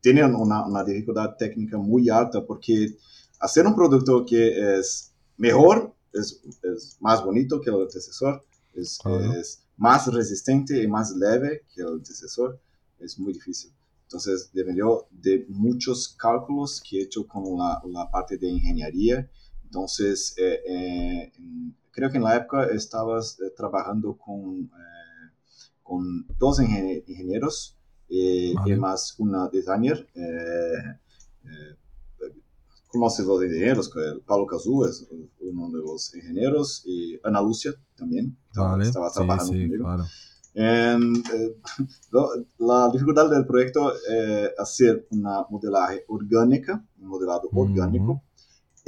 tienen 0.00 0.34
una, 0.34 0.64
una 0.66 0.84
dificultad 0.84 1.36
técnica 1.36 1.76
muy 1.76 2.08
alta 2.08 2.44
porque 2.46 2.96
hacer 3.40 3.66
un 3.66 3.74
producto 3.74 4.24
que 4.24 4.78
es 4.78 5.12
mejor, 5.36 5.92
es, 6.12 6.40
es 6.62 6.96
más 7.00 7.24
bonito 7.24 7.60
que 7.60 7.70
el 7.70 7.76
antecesor, 7.82 8.44
es, 8.74 8.98
Claro. 9.02 9.32
es 9.34 9.60
más 9.76 10.06
resistente 10.12 10.82
y 10.82 10.86
más 10.88 11.14
leve 11.16 11.64
que 11.74 11.82
el 11.82 11.88
antecesor, 11.88 12.58
es 13.00 13.18
muy 13.18 13.32
difícil. 13.32 13.72
Entonces, 14.04 14.50
dependió 14.52 15.06
de 15.10 15.44
muchos 15.48 16.08
cálculos 16.16 16.80
que 16.88 16.98
he 17.00 17.02
hecho 17.04 17.26
con 17.26 17.42
la, 17.58 17.82
la 17.86 18.10
parte 18.10 18.38
de 18.38 18.48
ingeniería. 18.48 19.28
Entonces, 19.68 20.34
eh, 20.38 20.60
eh, 20.66 21.32
creo 21.90 22.10
que 22.10 22.16
en 22.16 22.24
la 22.24 22.36
época 22.36 22.64
estabas 22.68 23.38
eh, 23.40 23.50
trabajando 23.54 24.16
con, 24.16 24.70
con 25.82 26.26
dos 26.38 26.58
ingenie- 26.60 27.04
ingenieros 27.06 27.76
Vale. 28.08 28.72
y 28.74 28.76
más 28.78 29.14
una 29.18 29.48
designer. 29.48 30.08
conoces 32.88 33.26
los 33.26 33.44
ingenieros, 33.44 33.90
Pablo 34.26 34.46
Cazú 34.46 34.84
es 34.86 35.06
uno 35.40 35.68
de 35.70 35.78
los 35.80 36.14
ingenieros 36.14 36.82
y 36.86 37.20
Ana 37.22 37.42
Lucia 37.42 37.72
también 37.94 38.34
Vale. 38.56 38.84
estaba 38.84 39.10
Sí, 39.10 39.14
trabajando 39.16 39.52
sí, 39.52 39.60
conmigo. 39.60 39.84
claro. 39.84 40.04
Eh, 40.54 40.98
lo- 42.10 42.30
la 42.58 42.90
dificultad 42.90 43.30
del 43.30 43.44
proyecto 43.46 43.92
es 43.94 44.50
hacer 44.58 45.06
una 45.10 45.44
modelaje 45.50 46.04
orgánica, 46.08 46.82
un 46.98 47.08
modelado 47.08 47.48
orgánico, 47.52 48.22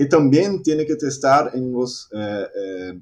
y 0.03 0.09
también 0.09 0.63
tiene 0.63 0.87
que 0.87 0.97
testar 0.97 1.51
en 1.55 1.73
los 1.73 2.09
eh, 2.13 2.47
eh, 2.63 3.01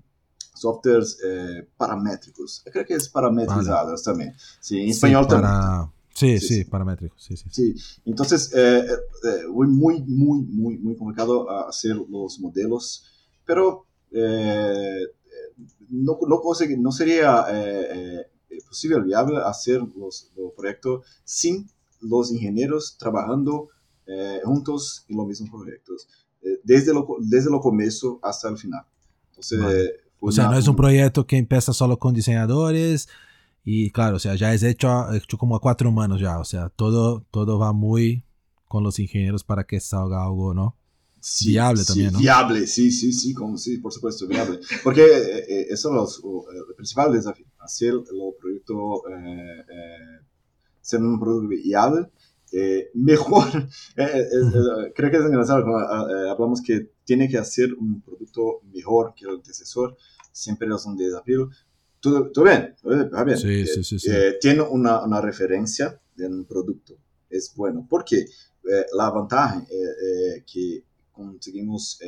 softwares 0.55 1.19
eh, 1.25 1.69
paramétricos. 1.77 2.63
Creo 2.73 2.85
que 2.85 2.95
es 2.95 3.09
parametrizados 3.09 4.03
también. 4.03 4.35
Sí, 4.61 4.79
en 4.79 4.85
Sí, 4.87 4.91
español 4.91 5.27
también. 5.29 5.53
para... 5.53 5.93
Sí, 6.13 6.39
Sí, 6.41 6.49
sí, 6.49 6.55
sí. 6.57 6.65
paramétrico. 6.65 7.15
Sí, 7.17 7.37
sí. 7.37 7.49
Sí, 7.53 7.77
entonces 8.05 8.53
eh, 8.53 8.79
eh, 8.81 8.87
eh, 9.25 9.43
fue 9.55 9.69
muy, 9.69 10.03
muy, 10.03 10.41
muy, 10.43 10.77
muy 10.79 10.97
complicado 10.97 11.49
a 11.49 11.69
hacer 11.69 11.95
los 11.95 12.41
modelos, 12.41 13.05
pero 13.47 13.87
eh, 14.11 15.05
eh, 15.05 15.65
no, 15.91 16.19
no, 16.27 16.43
no 16.79 16.93
sería 16.93 17.47
posible, 18.69 19.01
viable 19.03 19.39
hacer 19.45 19.81
los, 19.97 20.33
los 20.37 20.53
proyectos 20.57 21.07
sin 21.25 21.71
los 22.01 22.33
ingenieros 22.33 22.97
trabajando 22.99 23.69
juntos 24.45 25.05
en 25.09 25.17
los 25.19 25.27
mismos 25.27 25.51
proyectos, 25.51 26.09
desde, 26.65 26.93
lo, 26.95 27.07
desde 27.21 27.51
lo 27.51 27.61
comienzo 27.61 28.19
hasta 28.23 28.49
el 28.49 28.59
final. 28.59 28.85
Entonces, 29.31 29.59
Vale. 29.61 29.85
eh, 29.85 29.91
O 30.21 30.33
sea, 30.33 30.45
una- 30.45 30.53
no 30.55 30.59
es 30.59 30.69
un 30.69 30.77
proyecto 30.77 31.27
que 31.27 31.37
empieza 31.37 31.73
solo 31.73 31.99
con 31.99 32.15
diseñadores 32.15 33.09
y 33.65 33.91
claro, 33.91 34.17
o 34.17 34.19
sea, 34.19 34.35
ya 34.35 34.55
es 34.55 34.63
hecho, 34.63 35.13
hecho 35.13 35.39
como 35.39 35.57
a 35.57 35.61
cuatro 35.61 35.93
manos 35.93 36.21
ya, 36.21 36.39
o 36.39 36.45
sea, 36.45 36.71
todo, 36.71 37.25
todo 37.31 37.59
va 37.59 37.73
muy 37.73 38.25
con 38.67 38.83
los 38.85 38.99
ingenieros 38.99 39.45
para 39.45 39.65
que 39.65 39.81
salga 39.81 40.25
algo, 40.25 40.55
¿no? 40.55 40.77
Sí, 41.21 41.51
Viable 41.51 41.81
sí, 41.83 41.87
también, 41.87 42.13
¿no? 42.13 42.19
Viable, 42.21 42.67
sí, 42.67 42.91
sí, 42.91 43.13
sí, 43.13 43.35
como, 43.35 43.57
sí, 43.59 43.79
por 43.79 43.93
supuesto, 43.93 44.27
viable. 44.29 44.61
Porque 44.85 45.03
eh, 45.03 45.39
eh, 45.49 45.67
eso 45.71 45.89
es 45.91 45.95
los- 45.95 46.21
o, 46.25 46.47
eh, 46.53 46.57
el 46.69 46.75
principal 46.77 47.13
desafío, 47.13 47.47
hacer 47.59 47.91
el 47.95 48.05
producto, 48.41 49.03
eh, 49.11 49.65
eh, 49.69 50.21
ser 50.81 51.01
un 51.03 51.19
producto 51.19 51.49
viable, 51.49 52.09
eh, 52.53 52.91
mejor. 52.95 53.45
Eh, 53.97 54.05
eh, 54.05 54.23
eh, 54.33 54.93
creo 54.95 55.11
que 55.11 55.17
es 55.17 55.25
engraçado 55.25 55.65
cuando 55.65 56.09
eh, 56.09 56.31
hablamos 56.31 56.63
que 56.63 56.91
tiene 57.05 57.29
que 57.29 57.37
hacer 57.39 57.75
un 57.75 58.01
producto 58.01 58.61
mejor 58.73 59.13
que 59.15 59.25
el 59.25 59.33
antecesor, 59.37 59.97
siempre 60.33 60.69
es 60.73 60.87
un 60.87 60.97
desafío. 60.97 61.51
Todo, 62.01 62.31
todo 62.31 62.45
bien, 62.45 62.77
todo 62.81 63.25
bien. 63.25 63.37
Sí, 63.39 63.67
sí, 63.67 63.99
sí, 63.99 64.11
tiene 64.41 64.63
una, 64.63 65.03
una 65.05 65.21
referencia 65.21 66.01
de 66.15 66.27
un 66.29 66.45
producto, 66.45 66.97
es 67.29 67.53
bueno. 67.57 67.87
Porque 67.91 68.27
la 68.93 69.11
ventaja 69.11 69.65
eh, 69.69 70.45
que 70.51 70.85
conseguimos 71.11 71.99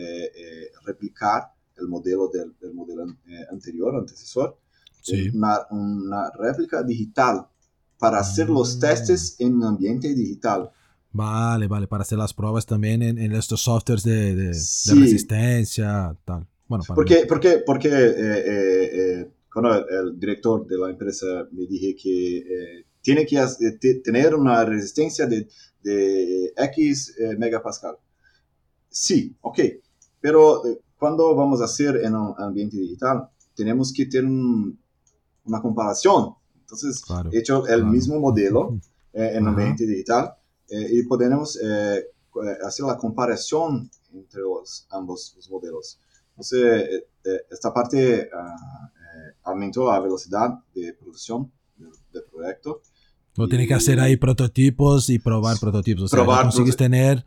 replicar 0.85 1.53
el 1.77 1.89
modelo 1.89 2.29
del, 2.29 2.55
del 2.61 2.73
modelo 2.73 3.05
anterior, 3.51 3.97
antecesor, 3.97 4.57
Sí. 5.03 5.31
una, 5.31 5.67
una 5.71 6.31
réplica 6.39 6.83
digital 6.83 7.47
para 8.01 8.19
hacer 8.19 8.51
los 8.51 8.81
testes 8.81 9.37
en 9.39 9.63
ambiente 9.63 10.15
digital. 10.15 10.71
Vale, 11.13 11.67
vale, 11.69 11.87
para 11.89 12.03
hacer 12.03 12.19
las 12.19 12.33
pruebas 12.35 12.67
también 12.67 13.03
en, 13.03 13.19
en 13.19 13.33
estos 13.33 13.63
softwares 13.63 14.05
de, 14.05 14.35
de- 14.37 14.47
de 14.49 14.55
Sí. 14.55 14.95
resistencia, 14.95 16.17
tal. 16.25 16.47
Bueno, 16.69 16.85
para 16.85 16.97
Porque, 16.97 17.27
porque, 17.29 17.63
porque 17.67 17.89
eh, 17.89 18.15
eh, 18.47 18.91
eh, 19.23 19.31
cuando 19.53 19.87
el, 19.89 20.19
director 20.19 20.67
de 20.67 20.79
la 20.79 20.91
empresa 20.91 21.27
me 21.53 21.67
dije 21.67 21.97
que 21.97 22.39
eh, 22.39 22.87
tiene 23.03 23.27
que 23.27 23.41
tener 24.05 24.35
una 24.37 24.65
resistencia 24.65 25.27
de, 25.27 25.49
de 25.83 26.53
X 26.57 27.15
megapascal. 27.39 27.97
Sí, 28.89 29.37
ok, 29.41 29.59
pero 30.21 30.63
cuando 30.97 31.35
vamos 31.35 31.61
a 31.61 31.65
hacer 31.65 31.97
en 32.05 32.15
un 32.15 32.35
ambiente 32.39 32.77
digital, 32.77 33.29
tenemos 33.55 33.93
que 33.93 34.07
tener 34.07 34.27
un- 34.27 34.79
una 35.45 35.61
comparación. 35.63 36.35
Entonces, 36.71 37.03
Claro, 37.05 37.31
he 37.33 37.39
hecho 37.39 37.67
el 37.67 37.81
claro. 37.81 37.87
mismo 37.87 38.21
modelo 38.21 38.79
eh, 39.13 39.33
en 39.35 39.47
ambiente 39.49 39.87
digital 39.87 40.35
eh, 40.69 40.87
y 40.93 41.03
podemos 41.03 41.59
eh, 41.63 42.05
hacer 42.65 42.87
la 42.87 42.97
comparación 42.97 43.91
entre 44.15 44.41
los, 44.43 44.87
ambos 44.91 45.33
los 45.37 45.51
modelos. 45.51 45.99
Entonces, 46.31 46.63
eh, 46.63 47.07
eh, 47.25 47.41
esta 47.51 47.75
parte 47.75 48.21
eh, 48.21 48.29
aumentó 49.43 49.91
la 49.91 49.99
velocidad 49.99 50.61
de 50.75 50.95
producción 50.95 51.51
del, 51.77 51.91
del 52.13 52.23
proyecto. 52.31 52.83
No 53.37 53.49
tiene 53.49 53.67
que 53.67 53.75
hacer 53.75 53.99
ahí 54.01 54.17
prototipos 54.17 55.09
y 55.09 55.19
probar 55.19 55.59
prototipos. 55.59 56.05
O 56.05 56.09
sea, 56.09 56.19
Probar 56.19 56.43
consigues 56.45 56.77
tener 56.77 57.25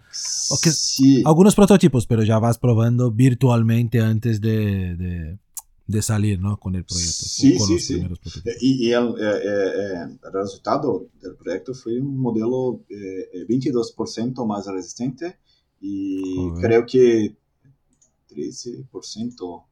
que- 0.61 0.71
Sí, 0.71 1.23
algunos 1.25 1.55
prototipos, 1.55 2.05
pero 2.05 2.23
ya 2.23 2.39
vas 2.39 2.57
probando 2.59 3.09
virtualmente 3.11 3.99
antes 4.01 4.39
de, 4.41 4.95
de, 4.95 5.39
de 5.87 6.01
salir, 6.01 6.39
¿no? 6.39 6.57
Con 6.59 6.75
el 6.75 6.85
proyecto. 6.85 7.25
Sí, 7.25 7.57
con 7.57 7.67
sí, 7.67 7.73
los 7.73 7.83
sí. 7.83 7.93
primeros 7.93 8.19
y, 8.61 8.87
y 8.89 8.91
el, 8.93 9.07
eh, 9.09 9.13
eh, 9.21 9.71
eh, 10.03 10.17
el 10.23 10.33
resultado 10.33 11.07
del 11.21 11.35
proyecto 11.35 11.73
fue 11.73 11.99
un 11.99 12.17
modelo 12.17 12.81
eh, 12.89 13.29
eh, 13.33 13.45
22% 13.47 14.45
más 14.45 14.65
resistente 14.67 15.37
y 15.81 16.51
creo 16.61 16.85
que 16.85 17.35
13% 18.27 19.65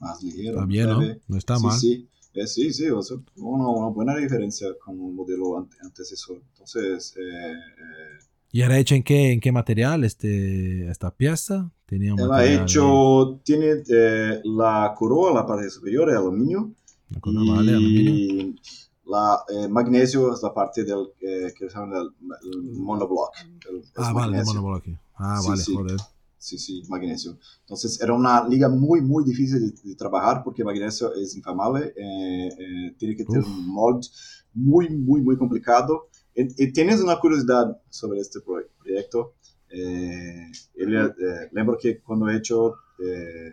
más 0.00 0.22
ligero. 0.22 0.54
Está 0.54 0.66
bien, 0.66 0.86
¿no? 0.88 1.00
No 1.28 1.36
está 1.36 1.58
mal. 1.58 1.78
Sí, 1.78 2.06
Eh, 2.32 2.46
sí, 2.46 2.72
sí, 2.72 2.88
o 2.88 3.02
sea, 3.02 3.16
una, 3.36 3.68
una 3.68 3.88
buena 3.88 4.16
diferencia 4.16 4.68
con 4.84 5.00
un 5.00 5.16
modelo 5.16 5.58
ante- 5.58 5.76
antecesor. 5.82 6.40
Entonces, 6.52 7.14
eh, 7.16 7.52
eh, 7.52 8.18
¿Y 8.52 8.62
era 8.62 8.78
hecho 8.78 8.94
en 8.94 9.02
qué, 9.02 9.32
en 9.32 9.40
qué 9.40 9.52
material 9.52 10.04
este, 10.04 10.88
esta 10.90 11.10
pieza? 11.14 11.70
Tenía 11.86 12.14
un 12.14 12.20
material 12.28 12.62
hecho, 12.64 13.40
tiene 13.44 13.82
eh, 13.88 14.40
la 14.44 14.94
coroa, 14.96 15.32
la 15.34 15.46
parte 15.46 15.70
superior 15.70 16.10
de 16.10 16.16
aluminio 16.16 16.58
ahí, 16.60 17.06
una 17.10 17.20
cosa, 17.20 17.38
vale, 17.44 17.72
aluminio. 17.72 18.14
y 18.14 18.60
la 19.06 19.40
eh, 19.48 19.68
magnesio 19.68 20.32
es 20.32 20.42
la 20.42 20.52
parte 20.54 20.84
del 20.84 21.08
eh, 21.20 21.52
que 21.56 21.68
se 21.68 21.76
llama 21.78 21.98
el, 21.98 22.10
el 22.52 22.62
monoblock. 22.72 23.32
el- 23.70 23.82
Ah, 23.96 24.12
vale, 24.12 24.32
magnesio. 24.32 24.54
monobloque. 24.54 24.96
Ah, 25.16 25.38
Sí, 25.40 25.48
vale, 25.48 25.62
sí. 25.62 25.74
joder. 25.74 25.96
Sí, 26.38 26.58
sí, 26.58 26.82
magnesio. 26.88 27.36
Entonces 27.62 28.00
era 28.00 28.14
una 28.14 28.48
liga 28.48 28.68
muy, 28.68 29.02
muy 29.02 29.24
difícil 29.24 29.60
de, 29.60 29.90
de 29.90 29.94
trabajar 29.94 30.42
porque 30.42 30.64
magnesio 30.64 31.12
es 31.14 31.36
inflamable, 31.36 31.92
eh, 31.96 32.94
tiene 32.98 33.14
que 33.14 33.24
tener 33.24 33.40
Uf. 33.42 33.46
un 33.48 33.66
molde 33.68 34.08
muy, 34.54 34.88
muy, 34.90 35.20
muy 35.20 35.36
complicado. 35.36 36.08
Y, 36.34 36.64
y 36.64 36.72
tienes 36.72 37.00
una 37.00 37.18
curiosidad 37.18 37.80
sobre 37.88 38.20
este 38.20 38.40
pro- 38.40 38.66
proyecto. 38.82 39.34
Eh, 39.70 40.50
él, 40.76 40.96
eh, 40.96 41.48
lembro 41.52 41.78
que 41.78 42.00
cuando 42.00 42.28
he 42.28 42.36
hecho, 42.36 42.74
eh, 43.04 43.52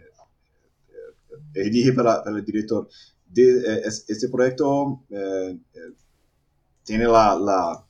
eh, 1.53 1.69
dije 1.69 1.93
para, 1.93 2.23
para 2.23 2.38
el 2.38 2.45
director, 2.45 2.88
de, 3.28 3.82
es- 3.86 4.05
este 4.07 4.30
proyecto 4.30 5.01
tiene 6.84 7.05
la, 7.05 7.36
la 7.36 7.86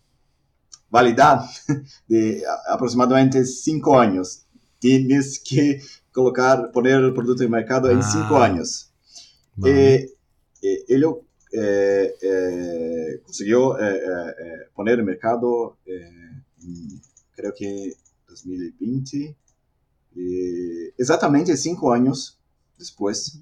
validad 0.89 1.41
de 2.07 2.43
aproximadamente 2.69 3.45
cinco 3.45 3.99
años. 3.99 4.43
Tienes 4.79 5.39
que 5.39 5.81
colocar, 6.11 6.71
poner 6.71 6.95
el 7.01 7.13
producto 7.13 7.43
en 7.43 7.51
mercado 7.51 7.89
en 7.91 7.99
Ah, 7.99 8.03
cinco 8.03 8.41
años. 8.41 8.91
Vale. 9.57 9.73
Eh, 9.79 10.09
eh, 10.61 10.85
eh, 11.52 12.14
eh, 12.22 13.22
consiguió 13.24 13.80
eh, 13.80 13.95
eh, 13.95 14.00
eh, 14.43 14.52
poner 14.76 15.00
en 15.00 15.06
mercado, 15.06 15.78
eh, 15.86 16.10
en, 16.64 17.02
creo 17.36 17.54
que 17.58 17.93
2020, 18.30 19.36
eh, 20.16 20.93
exactamente 20.98 21.56
cinco 21.58 21.93
años 21.93 22.38
después 22.78 23.39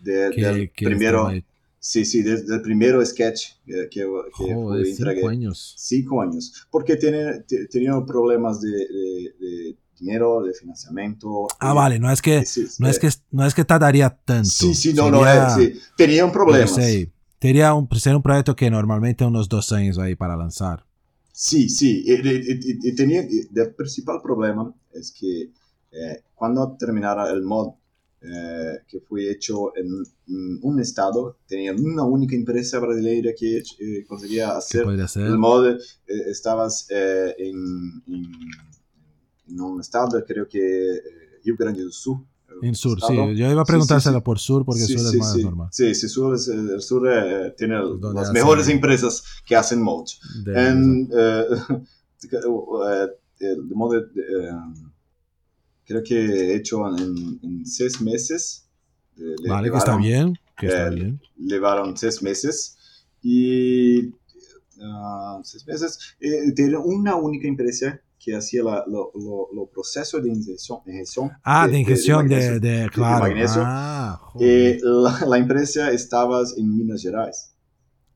de- 0.00 0.30
que, 0.34 0.40
del 0.44 0.70
que 0.72 0.84
primero, 0.86 1.18
estaba 1.18 1.30
ahí. 1.30 1.44
sí, 1.80 2.04
sí, 2.04 2.22
desde 2.22 2.54
el 2.54 2.62
primero 2.62 3.04
sketch 3.04 3.52
que, 3.66 3.88
que, 3.90 4.06
fue 4.32 4.88
entregue. 4.90 5.16
cinco 5.16 5.28
años. 5.28 5.74
Cinco 5.78 6.22
años. 6.22 6.66
Porque 6.70 6.96
tenían 6.96 8.06
problemas 8.06 8.60
de, 8.60 8.70
de- 8.70 9.34
de 9.40 9.76
dinero, 9.98 10.42
de 10.42 10.52
financiamiento. 10.54 11.48
Ah, 11.58 11.72
y- 11.72 11.76
vale, 11.76 11.98
no 11.98 12.10
es 12.12 12.22
que, 12.22 12.44
sí, 12.46 12.66
no 12.78 12.88
es 12.88 12.96
eh, 12.98 13.00
que, 13.00 13.10
no 13.32 13.44
es 13.46 13.54
que 13.54 13.64
tardaría 13.64 14.10
tanto. 14.10 14.48
Sí, 14.48 14.74
sí, 14.74 14.92
no, 14.94 15.10
no, 15.10 15.24
Sería- 15.24 15.56
eh, 15.58 15.74
sí. 15.74 15.80
Tenían 15.96 16.30
problemas. 16.30 16.74
sé, 16.74 17.10
Sería 17.40 17.74
un, 17.74 17.88
sería 17.98 18.16
un 18.16 18.22
proyecto 18.22 18.54
que 18.54 18.70
normalmente 18.70 19.24
unos 19.24 19.48
dos 19.48 19.72
años 19.72 19.98
ahí 19.98 20.14
para 20.14 20.36
y- 22.34 22.52
y- 22.72 22.88
y 22.88 22.94
tenía, 22.94 23.22
y 23.22 23.46
el 23.54 23.74
principal 23.74 24.20
problema 24.22 24.74
es 24.92 25.12
que 25.12 25.50
eh, 25.92 26.22
cuando 26.34 26.76
terminara 26.76 27.30
el 27.30 27.42
mod 27.42 27.74
eh, 28.20 28.80
que 28.88 28.98
hecho 29.30 29.74
en, 29.76 29.86
en 30.26 30.58
un 30.62 30.80
estado, 30.80 31.38
tenían 31.46 31.78
una 31.84 32.02
única 32.02 32.34
empresa 32.34 32.80
brasileña 32.80 33.30
que 33.38 33.58
eh, 33.58 34.04
conseguía 34.08 34.48
¿Qué 34.48 34.56
hacer 34.58 34.82
podría 34.84 35.06
ser? 35.08 35.26
el 35.28 35.38
mod. 35.38 35.66
eh, 35.68 35.78
estabas 36.28 36.86
eh, 36.90 37.34
en, 37.38 38.02
en, 38.08 38.24
en 39.48 39.60
un 39.60 39.80
estado, 39.80 40.22
creo 40.26 40.48
que 40.48 40.58
eh, 40.96 41.02
Rio 41.44 41.56
Grande 41.58 41.82
do 41.82 41.92
Sul. 41.92 42.18
En 42.62 42.74
sur, 42.74 43.00
sí. 43.00 43.14
Yo 43.36 43.50
iba 43.50 43.62
a 43.62 43.64
preguntársela 43.64 44.18
sí, 44.18 44.20
sí. 44.20 44.24
por 44.24 44.38
sur 44.38 44.64
porque 44.64 44.82
Sí, 44.82 44.98
sur 44.98 45.06
es 45.06 45.18
más 45.18 45.36
normal. 45.36 45.68
Sí, 45.72 45.94
sí, 45.94 46.08
sur 46.08 46.34
es- 46.34 46.48
el 46.48 46.80
sur 46.82 47.08
eh, 47.10 47.54
tiene 47.56 47.76
las 48.14 48.32
mejores 48.32 48.68
empresas 48.68 49.22
que 49.44 49.54
hacen 49.56 49.82
mods. 49.82 50.20
De- 50.44 50.68
En, 50.68 51.08
eh, 51.16 51.44
eh, 52.22 53.06
el 53.40 53.62
modo 53.74 54.00
de- 54.00 54.20
eh, 54.20 54.52
creo 55.84 56.02
que 56.02 56.14
he 56.16 56.56
hecho 56.56 56.86
en, 56.96 57.38
en 57.42 57.66
seis 57.66 58.00
meses. 58.00 58.64
eh, 59.16 59.34
le 59.42 59.48
vale, 59.48 59.70
que 59.70 59.76
está 59.78 59.96
bien. 59.96 60.38
Que 60.56 60.66
está 60.66 60.88
eh, 60.88 60.94
bien. 60.94 61.20
Llevaron 61.36 61.96
seis 61.96 62.22
meses 62.22 62.76
y 63.22 64.12
seis 65.42 65.66
meses. 65.66 65.98
Eh, 66.20 66.52
tenía 66.54 66.78
una 66.78 67.16
única 67.16 67.48
empresa 67.48 68.00
que 68.18 68.34
hacía 68.36 68.62
la, 68.64 68.84
lo, 68.86 69.10
lo, 69.14 69.48
lo 69.54 69.66
proceso 69.66 70.20
de 70.20 70.28
inyección. 70.28 70.80
inyección 70.86 71.30
Ah, 71.44 71.68
de 71.68 71.78
ingestión 71.78 72.26
de, 72.28 72.34
magnesio. 72.36 72.60
de, 72.60 72.88
claro. 72.90 73.20
magnesio. 73.24 73.62
Ah. 73.64 74.20
Eh, 74.40 74.78
la, 74.82 75.20
la 75.26 75.38
empresa 75.38 75.90
estaba 75.92 76.40
en 76.56 76.76
Minas 76.76 77.02
Gerais. 77.02 77.54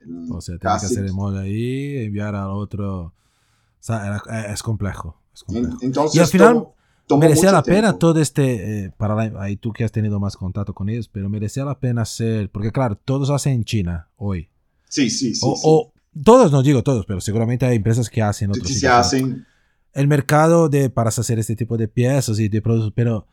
En 0.00 0.30
o 0.32 0.40
sea, 0.40 0.58
tiene 0.58 0.78
que 0.80 0.86
hacer 0.86 1.04
el 1.04 1.12
mod 1.12 1.36
ahí, 1.38 1.98
enviar 2.04 2.34
al 2.34 2.50
otro. 2.50 3.02
O 3.04 3.12
sea, 3.78 4.06
era- 4.06 4.22
eh, 4.48 4.52
es 4.52 4.62
complejo. 4.62 5.20
Es 5.32 5.44
en- 5.48 5.54
complejo. 5.64 5.78
entonces 5.82 6.16
Y 6.16 6.18
al 6.20 6.26
final, 6.26 6.66
merecía 7.18 7.52
la 7.52 7.62
pena 7.62 7.80
tiempo. 7.90 7.98
todo 7.98 8.20
este, 8.20 8.86
eh, 8.86 8.90
para 8.96 9.14
la- 9.14 9.40
ahí 9.42 9.56
tú 9.56 9.72
que 9.72 9.84
has 9.84 9.92
tenido 9.92 10.18
más 10.18 10.36
contacto 10.36 10.74
con 10.74 10.88
ellos, 10.88 11.08
pero 11.08 11.28
merecía 11.28 11.64
la 11.64 11.78
pena 11.78 12.02
hacer, 12.02 12.50
porque 12.50 12.72
claro, 12.72 12.96
todos 12.96 13.30
hacen 13.30 13.52
en 13.54 13.64
China 13.64 14.08
hoy. 14.16 14.48
Sí, 14.88 15.08
sí, 15.10 15.34
sí. 15.34 15.40
o, 15.44 15.54
sí. 15.54 15.62
o- 15.64 15.92
todos, 16.24 16.50
no 16.52 16.62
digo 16.62 16.82
todos, 16.82 17.06
pero 17.06 17.20
seguramente 17.20 17.64
hay 17.64 17.76
empresas 17.76 18.10
que 18.10 18.20
hacen 18.20 18.50
otros 18.50 18.66
sí, 18.68 18.74
se 18.74 18.88
hacen. 18.88 19.46
El 19.94 20.08
mercado 20.08 20.68
de, 20.68 20.88
para 20.90 21.08
hacer 21.08 21.38
este 21.38 21.56
tipo 21.56 21.76
de 21.76 21.88
piezas 21.88 22.38
y 22.38 22.48
de 22.48 22.62
productos, 22.62 22.92
pero 22.94 23.26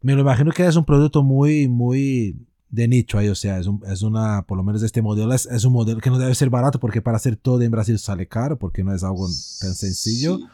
me 0.00 0.14
lo 0.14 0.20
imagino 0.22 0.52
que 0.52 0.66
es 0.66 0.76
un 0.76 0.84
producto 0.84 1.22
muy, 1.22 1.68
muy 1.68 2.36
de 2.70 2.88
nicho 2.88 3.18
ahí, 3.18 3.28
o 3.28 3.34
sea, 3.34 3.58
es, 3.58 3.66
un- 3.66 3.82
es 3.86 4.02
una, 4.02 4.42
por 4.42 4.56
lo 4.56 4.64
menos 4.64 4.82
este 4.82 5.00
modelo 5.02 5.32
es, 5.32 5.46
es 5.46 5.64
un 5.64 5.72
modelo 5.72 6.00
que 6.00 6.10
no 6.10 6.18
debe 6.18 6.34
ser 6.34 6.50
barato 6.50 6.80
porque 6.80 7.00
para 7.02 7.16
hacer 7.16 7.36
todo 7.36 7.62
en 7.62 7.70
Brasil 7.70 7.98
sale 7.98 8.26
caro 8.26 8.58
porque 8.58 8.82
no 8.84 8.92
es 8.94 9.04
algo 9.04 9.26
tan 9.60 9.74
sencillo. 9.74 10.38
Sí. 10.38 10.44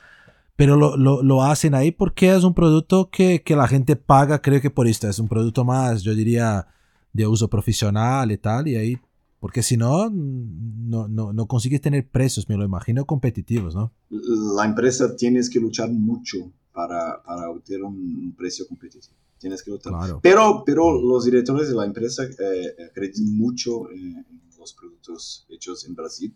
pero 0.57 0.77
lo, 0.77 0.97
lo, 0.97 1.23
lo 1.23 1.43
hacen 1.43 1.75
ahí 1.75 1.91
porque 1.91 2.35
es 2.35 2.45
un 2.45 2.55
producto 2.55 3.09
que, 3.11 3.43
que 3.43 3.57
la 3.57 3.67
gente 3.69 3.97
paga, 3.97 4.41
creo 4.43 4.61
que 4.61 4.71
por 4.71 4.87
esto, 4.87 5.09
es 5.09 5.19
un 5.19 5.29
producto 5.29 5.65
más, 5.65 6.03
yo 6.03 6.15
diría, 6.15 6.67
de 7.13 7.27
uso 7.27 7.49
profesional 7.49 8.31
y 8.31 8.37
tal, 8.39 8.69
y 8.69 8.77
ahí, 8.77 8.99
porque 9.43 9.65
si 9.65 9.77
no, 9.77 10.09
no, 10.09 11.09
no, 11.09 11.33
no 11.33 11.49
consigues 11.49 11.81
tener 11.81 12.09
precios, 12.09 12.49
me 12.49 12.57
lo 12.57 12.65
imagino, 12.65 13.07
competitivos, 13.07 13.75
¿no? 13.75 13.93
La 14.09 14.65
empresa 14.65 15.17
tienes 15.17 15.51
que 15.51 15.59
luchar 15.59 15.91
mucho 15.91 16.53
para, 16.71 17.21
para 17.25 17.51
obtener 17.51 17.83
un 17.83 18.33
precio 18.39 18.69
competitivo. 18.69 19.17
Tienes 19.41 19.65
que 19.65 19.73
luchar. 19.73 19.95
Claro. 19.95 20.21
Pero, 20.23 20.63
pero 20.65 20.97
los 20.97 21.25
directores 21.25 21.69
de 21.69 21.75
la 21.75 21.85
empresa 21.85 22.23
eh, 22.23 22.85
acreditan 22.89 23.37
mucho 23.37 23.91
en, 23.91 24.25
los 24.57 24.75
productos 24.75 25.45
hechos 25.49 25.87
en 25.87 25.97
Brasil. 25.97 26.33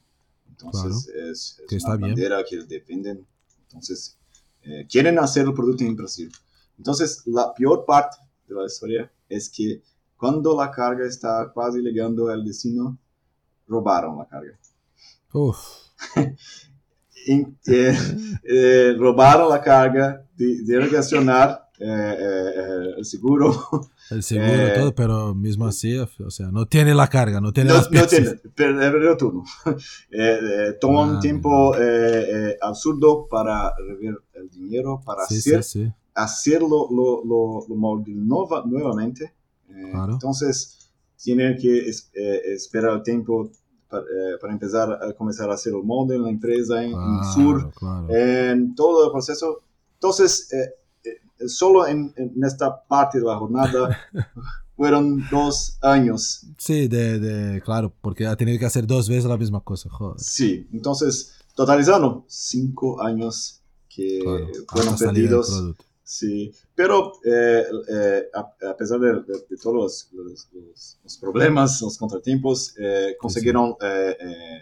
Entonces 0.48 1.06
es, 1.06 1.60
es 1.60 1.62
Que 1.68 1.76
una 1.76 1.78
está 1.78 1.96
bien. 1.96 2.08
bandera 2.08 2.44
que 2.44 2.64
defienden. 2.64 3.24
Entonces 3.68 4.18
eh, 4.62 4.84
quieren 4.90 5.20
hacer 5.20 5.46
el 5.46 5.54
producto 5.54 5.84
en 5.84 5.94
Brasil. 5.94 6.28
Entonces 6.76 7.22
la 7.26 7.54
peor 7.54 7.84
parte 7.86 8.16
de 8.48 8.54
la 8.56 8.66
historia 8.66 9.12
es 9.28 9.48
que 9.48 9.80
Cuando 10.16 10.56
la 10.56 10.70
carga 10.70 11.06
está 11.06 11.52
casi 11.54 11.80
llegando 11.80 12.28
al 12.28 12.44
destino, 12.44 12.96
robaron 13.68 14.18
la 14.18 14.26
carga. 14.26 14.58
Uf. 15.32 15.58
Eh, 17.28 17.92
eh, 18.44 18.94
robaron 18.96 19.48
la 19.48 19.60
carga, 19.60 20.24
de, 20.36 20.62
de 20.62 20.78
reaccionar 20.80 21.68
eh, 21.80 21.84
eh, 21.84 22.50
eh, 22.56 22.94
el 22.98 23.04
seguro. 23.04 23.50
El 24.12 24.22
seguro, 24.22 24.68
Eh, 24.68 24.72
todo, 24.76 24.94
pero 24.94 25.34
mismo 25.34 25.66
así, 25.66 25.98
o 25.98 26.30
sea, 26.30 26.52
no 26.52 26.66
tiene 26.66 26.94
la 26.94 27.08
carga, 27.08 27.40
no 27.40 27.52
tiene 27.52 27.70
No, 27.70 27.76
las 27.78 27.86
no 27.86 27.90
piezas. 27.90 28.10
tiene, 28.10 28.30
per- 28.54 28.76
perdió 28.76 29.16
turno. 29.16 29.42
Eh, 30.12 30.38
eh, 30.40 30.72
toma 30.80 31.00
un 31.02 31.16
Ah, 31.16 31.20
tiempo 31.20 31.74
eh, 31.76 31.80
eh, 32.52 32.56
absurdo 32.62 33.26
para 33.28 33.74
rever 33.76 34.14
el 34.34 34.48
dinero, 34.48 35.02
para 35.04 35.26
Sí, 35.26 35.38
hacer, 35.38 35.64
sí, 35.64 35.82
sí. 35.82 35.92
hacerlo 36.14 36.86
lo, 36.92 37.24
lo, 37.24 37.66
lo 37.68 38.64
nuevamente. 38.66 39.34
Eh, 39.76 39.90
Claro. 39.92 40.12
Entonces, 40.14 40.90
tiene 41.22 41.56
que 41.56 41.88
es- 41.88 42.10
eh, 42.14 42.40
esperar 42.54 42.94
el 42.96 43.02
tiempo 43.02 43.50
para, 43.88 44.02
eh, 44.02 44.38
para 44.40 44.52
empezar 44.52 44.92
a 45.02 45.12
comenzar 45.12 45.50
a 45.50 45.54
hacer 45.54 45.72
el 45.74 45.82
molde 45.84 46.16
en 46.16 46.22
la 46.22 46.30
empresa 46.30 46.82
en, 46.82 46.90
en 46.90 46.92
Claro, 46.92 47.32
Sur, 47.34 47.72
claro. 47.74 48.06
en 48.14 48.74
todo 48.74 49.06
el 49.06 49.12
proceso. 49.12 49.60
Entonces, 49.94 50.52
eh, 50.52 50.74
eh, 51.04 51.48
solo 51.48 51.86
en, 51.86 52.12
en 52.16 52.42
esta 52.44 52.82
parte 52.86 53.18
de 53.18 53.24
la 53.24 53.36
jornada 53.38 53.96
fueron 54.76 55.24
dos 55.30 55.78
años 55.82 56.42
Sí, 56.58 56.88
de, 56.88 57.18
de, 57.18 57.60
claro, 57.62 57.92
porque 58.02 58.26
ha 58.26 58.36
tenido 58.36 58.58
que 58.58 58.66
hacer 58.66 58.86
dos 58.86 59.08
veces 59.08 59.24
la 59.24 59.36
misma 59.38 59.60
cosa, 59.60 59.88
joder. 59.90 60.18
Sí, 60.20 60.66
entonces, 60.72 61.32
totalizando, 61.54 62.24
cinco 62.28 63.00
años 63.02 63.62
que 63.88 64.20
fueron 64.68 64.96
perdidos. 64.98 65.74
Sí, 66.04 66.52
pero 66.76 67.12
eh, 67.24 67.64
eh, 67.88 68.28
a, 68.34 68.68
a 68.70 68.76
pesar 68.76 69.00
de, 69.00 69.12
de- 69.14 69.44
de 69.50 69.56
todos 69.60 69.74
los, 69.74 70.12
los- 70.12 70.48
los- 71.02 71.16
problemas, 71.18 71.80
los 71.82 71.96
contratiempos, 71.98 72.74
eh, 72.78 73.16
consiguieron 73.18 73.74
eh, 73.80 74.16
eh, 74.20 74.60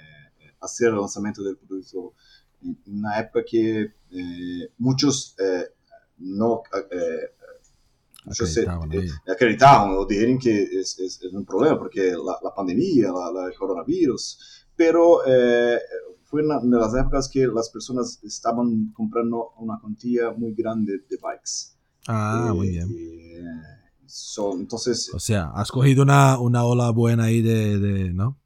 hacer 0.61 0.89
el 0.89 0.97
lanzamiento 1.01 1.43
del 1.43 1.57
producto 1.59 2.15
en 2.63 2.79
una 2.87 3.19
época 3.21 3.45
que 3.45 3.93
eh, 4.11 4.69
muchos 4.79 5.37
no 6.19 6.63
muchos 8.25 8.49
se- 8.55 8.63
Acreditaban 8.65 8.89
acreditaban 9.27 9.91
o 9.99 10.07
dijeron 10.07 10.39
que 10.39 10.63
es, 10.63 10.99
es- 10.99 11.21
es 11.23 11.33
un 11.33 11.45
problema 11.45 11.79
porque 11.79 12.13
la, 12.13 12.39
la 12.43 12.55
pandemia, 12.55 13.13
la, 13.13 13.31
la- 13.33 13.47
el 13.49 13.55
coronavirus, 13.55 14.39
pero 14.77 15.19
fue 16.25 16.43
una 16.43 16.59
de 16.61 16.69
las 16.79 16.95
épocas 16.95 17.29
que 17.29 17.47
las 17.47 17.69
personas 17.69 18.19
estaban 18.25 18.93
comprando 18.93 19.51
una 19.59 19.79
cantidad 19.81 20.35
muy 20.37 20.55
grande 20.55 20.93
de 21.09 21.19
bikes. 21.23 21.74
Ah, 22.07 22.53
muy 22.55 22.69
bien. 22.69 22.89
eh, 22.89 23.43
so- 24.07 24.55
entonces, 24.55 25.11
O 25.15 25.19
sea, 25.21 25.51
has 25.55 25.71
cogido 25.71 26.03
una, 26.03 26.39
una 26.39 26.65
ola 26.65 26.91
buena 26.91 27.25
ahí 27.25 27.41
de, 27.43 27.79
de 27.79 28.13
¿no? 28.13 28.39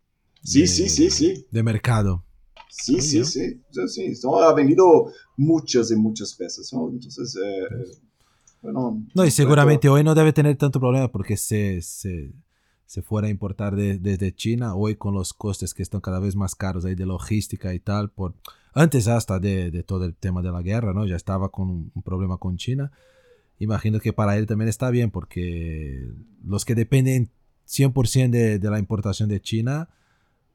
sí, 0.43 0.61
De- 0.61 0.69
sí, 0.69 0.89
sí, 0.89 1.11
sí, 1.11 1.47
De 1.51 1.63
mercado. 1.63 2.25
sí, 2.69 3.01
sí, 3.01 3.25
sí, 3.25 3.63
sí, 3.71 3.89
sí. 3.89 4.15
So, 4.15 4.37
ha 4.43 4.55
vendido 4.55 5.13
muchas 5.37 5.91
y 5.91 5.97
muchas 5.97 6.37
veces, 6.39 6.73
¿no? 6.73 6.89
Entonces, 6.91 7.37
eh, 7.37 7.69
bueno. 8.63 9.03
No, 9.15 9.25
y 9.25 9.31
seguramente 9.31 9.89
hoy 9.89 10.05
no 10.05 10.15
debe 10.15 10.33
tener 10.33 10.57
tanto 10.57 10.79
problema 10.81 11.09
porque 11.11 11.37
se, 11.37 11.81
se, 11.83 12.33
se 12.87 13.03
fuera 13.03 13.27
a 13.29 13.31
importar 13.31 13.75
de- 13.75 13.99
desde 13.99 14.35
China, 14.35 14.75
hoy 14.75 14.97
con 14.97 15.15
los 15.15 15.33
costes 15.33 15.75
que 15.75 15.83
están 15.83 16.01
cada 16.01 16.21
vez 16.21 16.37
más 16.37 16.55
caros 16.55 16.85
ahí 16.85 16.95
de 16.95 17.07
logística 17.07 17.75
y 17.75 17.81
tal, 17.81 18.11
por 18.11 18.35
antes 18.75 19.09
hasta 19.09 19.39
de, 19.41 19.71
de 19.71 19.83
todo 19.83 20.05
el 20.05 20.15
tema 20.15 20.43
de 20.43 20.53
la 20.53 20.63
guerra, 20.63 20.93
¿no? 20.93 21.07
Ya 21.07 21.17
estaba 21.17 21.49
con 21.51 21.69
un, 21.71 21.93
un 21.95 22.03
problema 22.03 22.39
con 22.39 22.57
China. 22.57 22.93
Imagino 23.59 24.01
que 24.01 24.13
para 24.13 24.37
él 24.37 24.47
también 24.47 24.69
está 24.69 24.91
bien 24.91 25.11
porque 25.11 26.11
los 26.45 26.65
que 26.65 26.75
dependen 26.75 27.31
100% 27.67 28.31
de, 28.31 28.59
de 28.59 28.71
la 28.71 28.79
importación 28.79 29.29
de 29.29 29.41
China 29.41 29.89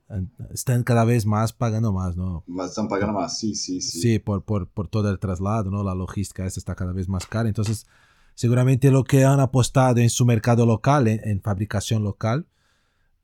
eh, 0.10 0.26
están 0.54 0.84
cada 0.84 1.06
vez 1.06 1.26
más 1.26 1.54
pagando 1.54 1.91
más, 1.91 2.16
¿no? 2.16 2.43
Más 2.47 2.70
están 2.70 2.88
pagando 2.88 3.14
más, 3.14 3.38
sí, 3.38 3.56
sí, 3.56 3.82
sí. 3.82 3.99
Sí, 4.01 4.20
por, 4.20 4.43
por, 4.43 4.68
por 4.68 4.88
todo 4.88 5.10
el 5.10 5.20
traslado, 5.20 5.70
¿no? 5.70 5.84
La 5.84 5.95
logística 5.95 6.45
esta 6.45 6.60
está 6.60 6.76
cada 6.76 6.93
vez 6.93 7.08
más 7.08 7.26
cara. 7.26 7.49
Entonces, 7.49 7.88
seguramente 8.36 8.91
lo 8.91 9.04
que 9.04 9.26
han 9.26 9.39
apostado 9.39 9.99
en 9.99 10.10
su 10.10 10.26
mercado 10.26 10.66
local, 10.66 11.08
en, 11.08 11.22
en 11.28 11.41
fabricación 11.41 12.04
local, 12.04 12.47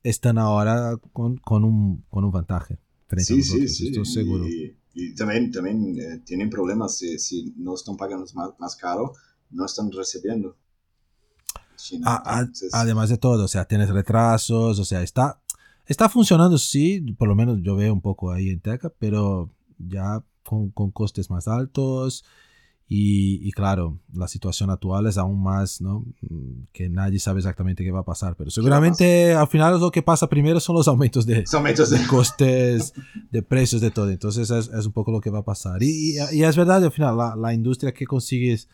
están 0.04 0.38
ahora 0.38 0.98
con, 1.14 1.38
con, 1.38 1.64
un, 1.64 2.04
con 2.10 2.24
un 2.24 2.32
vantaje. 2.32 2.78
Frente 3.08 3.34
a 3.34 3.36
Sí, 3.36 3.44
sí, 3.44 3.68
sí. 3.68 3.88
Estoy 3.88 4.06
seguro. 4.06 4.48
Y, 4.48 4.76
y 4.94 5.16
también, 5.16 5.52
también 5.52 5.96
eh, 6.00 6.22
tienen 6.26 6.50
problemas 6.50 6.98
si, 6.98 7.18
si 7.20 7.54
no 7.58 7.76
están 7.76 7.98
pagando 7.98 8.26
más, 8.34 8.52
más 8.60 8.76
caro, 8.76 9.14
no 9.52 9.66
están 9.66 9.92
recibiendo. 9.92 10.56
China. 11.76 12.06
A- 12.08 12.38
a- 12.38 12.40
Entonces, 12.42 12.74
además 12.74 13.10
de 13.10 13.18
todo, 13.18 13.46
o 13.46 13.48
sea, 13.48 13.66
tienes 13.66 13.90
retrasos, 13.90 14.80
o 14.80 14.86
sea, 14.86 15.02
está, 15.02 15.40
está 15.86 16.10
funcionando, 16.10 16.58
sí, 16.58 17.00
por 17.18 17.28
lo 17.28 17.36
menos 17.36 17.60
yo 17.62 17.76
veo 17.76 17.94
un 17.94 18.02
poco 18.02 18.32
ahí 18.32 18.50
en 18.50 18.60
Teca, 18.60 18.92
pero 19.00 19.50
ya 19.78 20.24
con, 20.44 20.70
con 20.72 20.92
costes 20.92 21.30
más 21.30 21.48
altos 21.48 22.26
y, 22.92 23.48
y 23.48 23.52
claro, 23.52 24.00
la 24.14 24.28
situación 24.28 24.72
actual 24.72 25.06
es 25.08 25.18
aún 25.18 25.42
más, 25.42 25.80
¿no? 25.80 26.04
Que 26.74 26.90
nadie 26.90 27.20
sabe 27.20 27.40
exactamente 27.40 27.84
qué 27.84 27.92
va 27.92 28.00
a 28.00 28.06
pasar, 28.06 28.36
pero 28.36 28.50
seguramente 28.50 29.34
al 29.36 29.48
final 29.48 29.80
lo 29.80 29.92
que 29.92 30.02
pasa 30.02 30.28
primero 30.28 30.60
son 30.60 30.76
los 30.76 30.88
aumentos 30.88 31.26
de, 31.28 31.46
son 31.46 31.60
aumentos 31.60 31.92
de- 31.92 32.00
de 32.00 32.08
costes, 32.08 32.94
de 33.32 33.42
precios, 33.44 33.80
de 33.80 33.92
todo. 33.92 34.10
Entonces 34.10 34.50
es, 34.50 34.68
es 34.70 34.86
un 34.88 34.92
poco 34.92 35.12
lo 35.12 35.22
que 35.22 35.30
va 35.30 35.40
a 35.40 35.46
pasar. 35.46 35.82
Y, 35.84 36.18
y- 36.18 36.38
y 36.40 36.44
es 36.44 36.58
verdad, 36.58 36.84
al 36.84 36.92
final, 36.92 37.16
la, 37.16 37.36
la 37.38 37.54
industria 37.54 37.94
que 37.94 38.06
consigues 38.08 38.68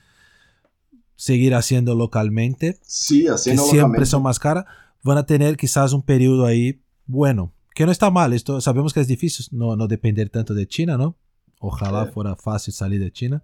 seguir 1.15 1.55
haciendo 1.55 1.95
localmente, 1.95 2.77
Sí, 2.81 3.23
que 3.23 3.29
haciendo 3.31 3.63
siempre 3.63 3.77
localmente. 3.81 4.05
son 4.07 4.23
más 4.23 4.39
caras, 4.39 4.65
van 5.03 5.17
a 5.17 5.25
tener 5.25 5.57
quizás 5.57 5.93
un 5.93 6.01
periodo 6.01 6.45
ahí 6.45 6.81
bueno, 7.05 7.53
que 7.73 7.85
no 7.85 7.91
está 7.91 8.09
mal. 8.09 8.33
Esto 8.33 8.59
sabemos 8.61 8.93
que 8.93 8.99
es 9.01 9.07
difícil 9.07 9.45
no, 9.51 9.75
no 9.75 9.87
depender 9.87 10.29
tanto 10.29 10.53
de 10.53 10.67
China, 10.67 10.97
¿no? 10.97 11.15
Ojalá 11.59 12.05
Sí. 12.05 12.11
fuera 12.13 12.35
fácil 12.35 12.73
salir 12.73 12.99
de 12.99 13.11
China, 13.11 13.41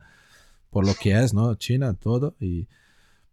por 0.70 0.86
lo 0.86 0.94
que 0.96 1.18
es, 1.22 1.34
¿no? 1.34 1.54
China, 1.56 1.94
todo. 1.94 2.36
Y, 2.40 2.68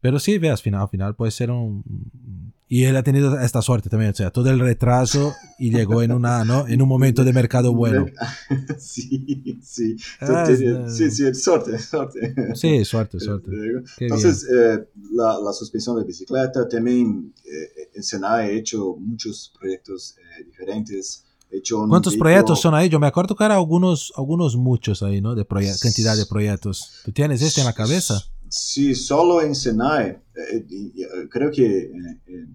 pero 0.01 0.19
sí, 0.19 0.39
veas, 0.39 0.61
al 0.61 0.63
final, 0.65 0.83
al 0.83 0.89
final 0.89 1.15
puede 1.15 1.31
ser 1.33 1.51
un... 1.51 2.53
Y 2.71 2.85
él 2.85 2.97
ha 2.97 3.03
tenido 3.03 3.41
esta 3.41 3.63
suerte 3.63 3.89
también, 3.89 4.11
o 4.13 4.15
sea, 4.15 4.31
todo 4.31 4.51
el 4.51 4.61
retraso 4.61 5.35
y 5.59 5.71
llegó 5.71 6.03
en, 6.03 6.13
una, 6.13 6.45
¿no? 6.45 6.69
en 6.69 6.83
un 6.83 6.89
momento 6.89 7.25
de 7.25 7.33
mercado 7.33 7.73
bueno. 7.75 8.05
sí, 8.79 9.59
sí. 9.63 9.97
Ah, 10.21 10.45
Sí, 10.47 10.65
es- 10.67 10.97
sí, 10.97 11.11
sí, 11.11 11.35
suerte, 11.35 11.79
suerte. 11.79 12.35
Sí, 12.55 12.85
suerte, 12.85 13.21
suerte. 13.21 13.51
Entonces, 13.99 14.47
eh, 14.53 14.87
la, 15.13 15.39
la 15.39 15.53
suspensión 15.53 15.97
de 15.99 16.05
bicicleta, 16.05 16.69
también 16.69 17.33
eh, 17.45 17.89
en 17.95 18.03
Senai 18.03 18.51
he 18.51 18.59
hecho 18.59 18.97
muchos 18.99 19.53
proyectos 19.59 20.17
eh, 20.19 20.45
diferentes. 20.45 21.25
He 21.51 21.59
hecho 21.59 21.87
¿Cuántos 21.89 22.13
vehículo- 22.13 22.19
proyectos 22.25 22.61
son 22.61 22.75
ahí? 22.75 22.91
Yo 22.91 23.01
me 23.01 23.07
acuerdo 23.07 23.35
que 23.35 23.45
eran 23.45 23.57
algunos, 23.57 24.13
algunos 24.17 24.57
muchos 24.57 25.03
ahí, 25.03 25.23
¿no? 25.23 25.35
De 25.35 25.47
cantidad 25.47 26.15
de 26.17 26.27
proyectos. 26.27 26.93
¿Tú 27.07 27.13
tienes 27.13 27.41
este 27.41 27.61
en 27.63 27.67
la 27.67 27.73
cabeza? 27.73 28.23
Sí, 28.51 28.95
solo 28.95 29.43
en 29.43 29.55
Senai. 29.55 30.11
eh, 30.35 30.67
y, 30.69 31.03
eh, 31.03 31.07
creo 31.31 31.51
que 31.51 31.65
eh, 31.67 31.93
eh, 32.27 32.47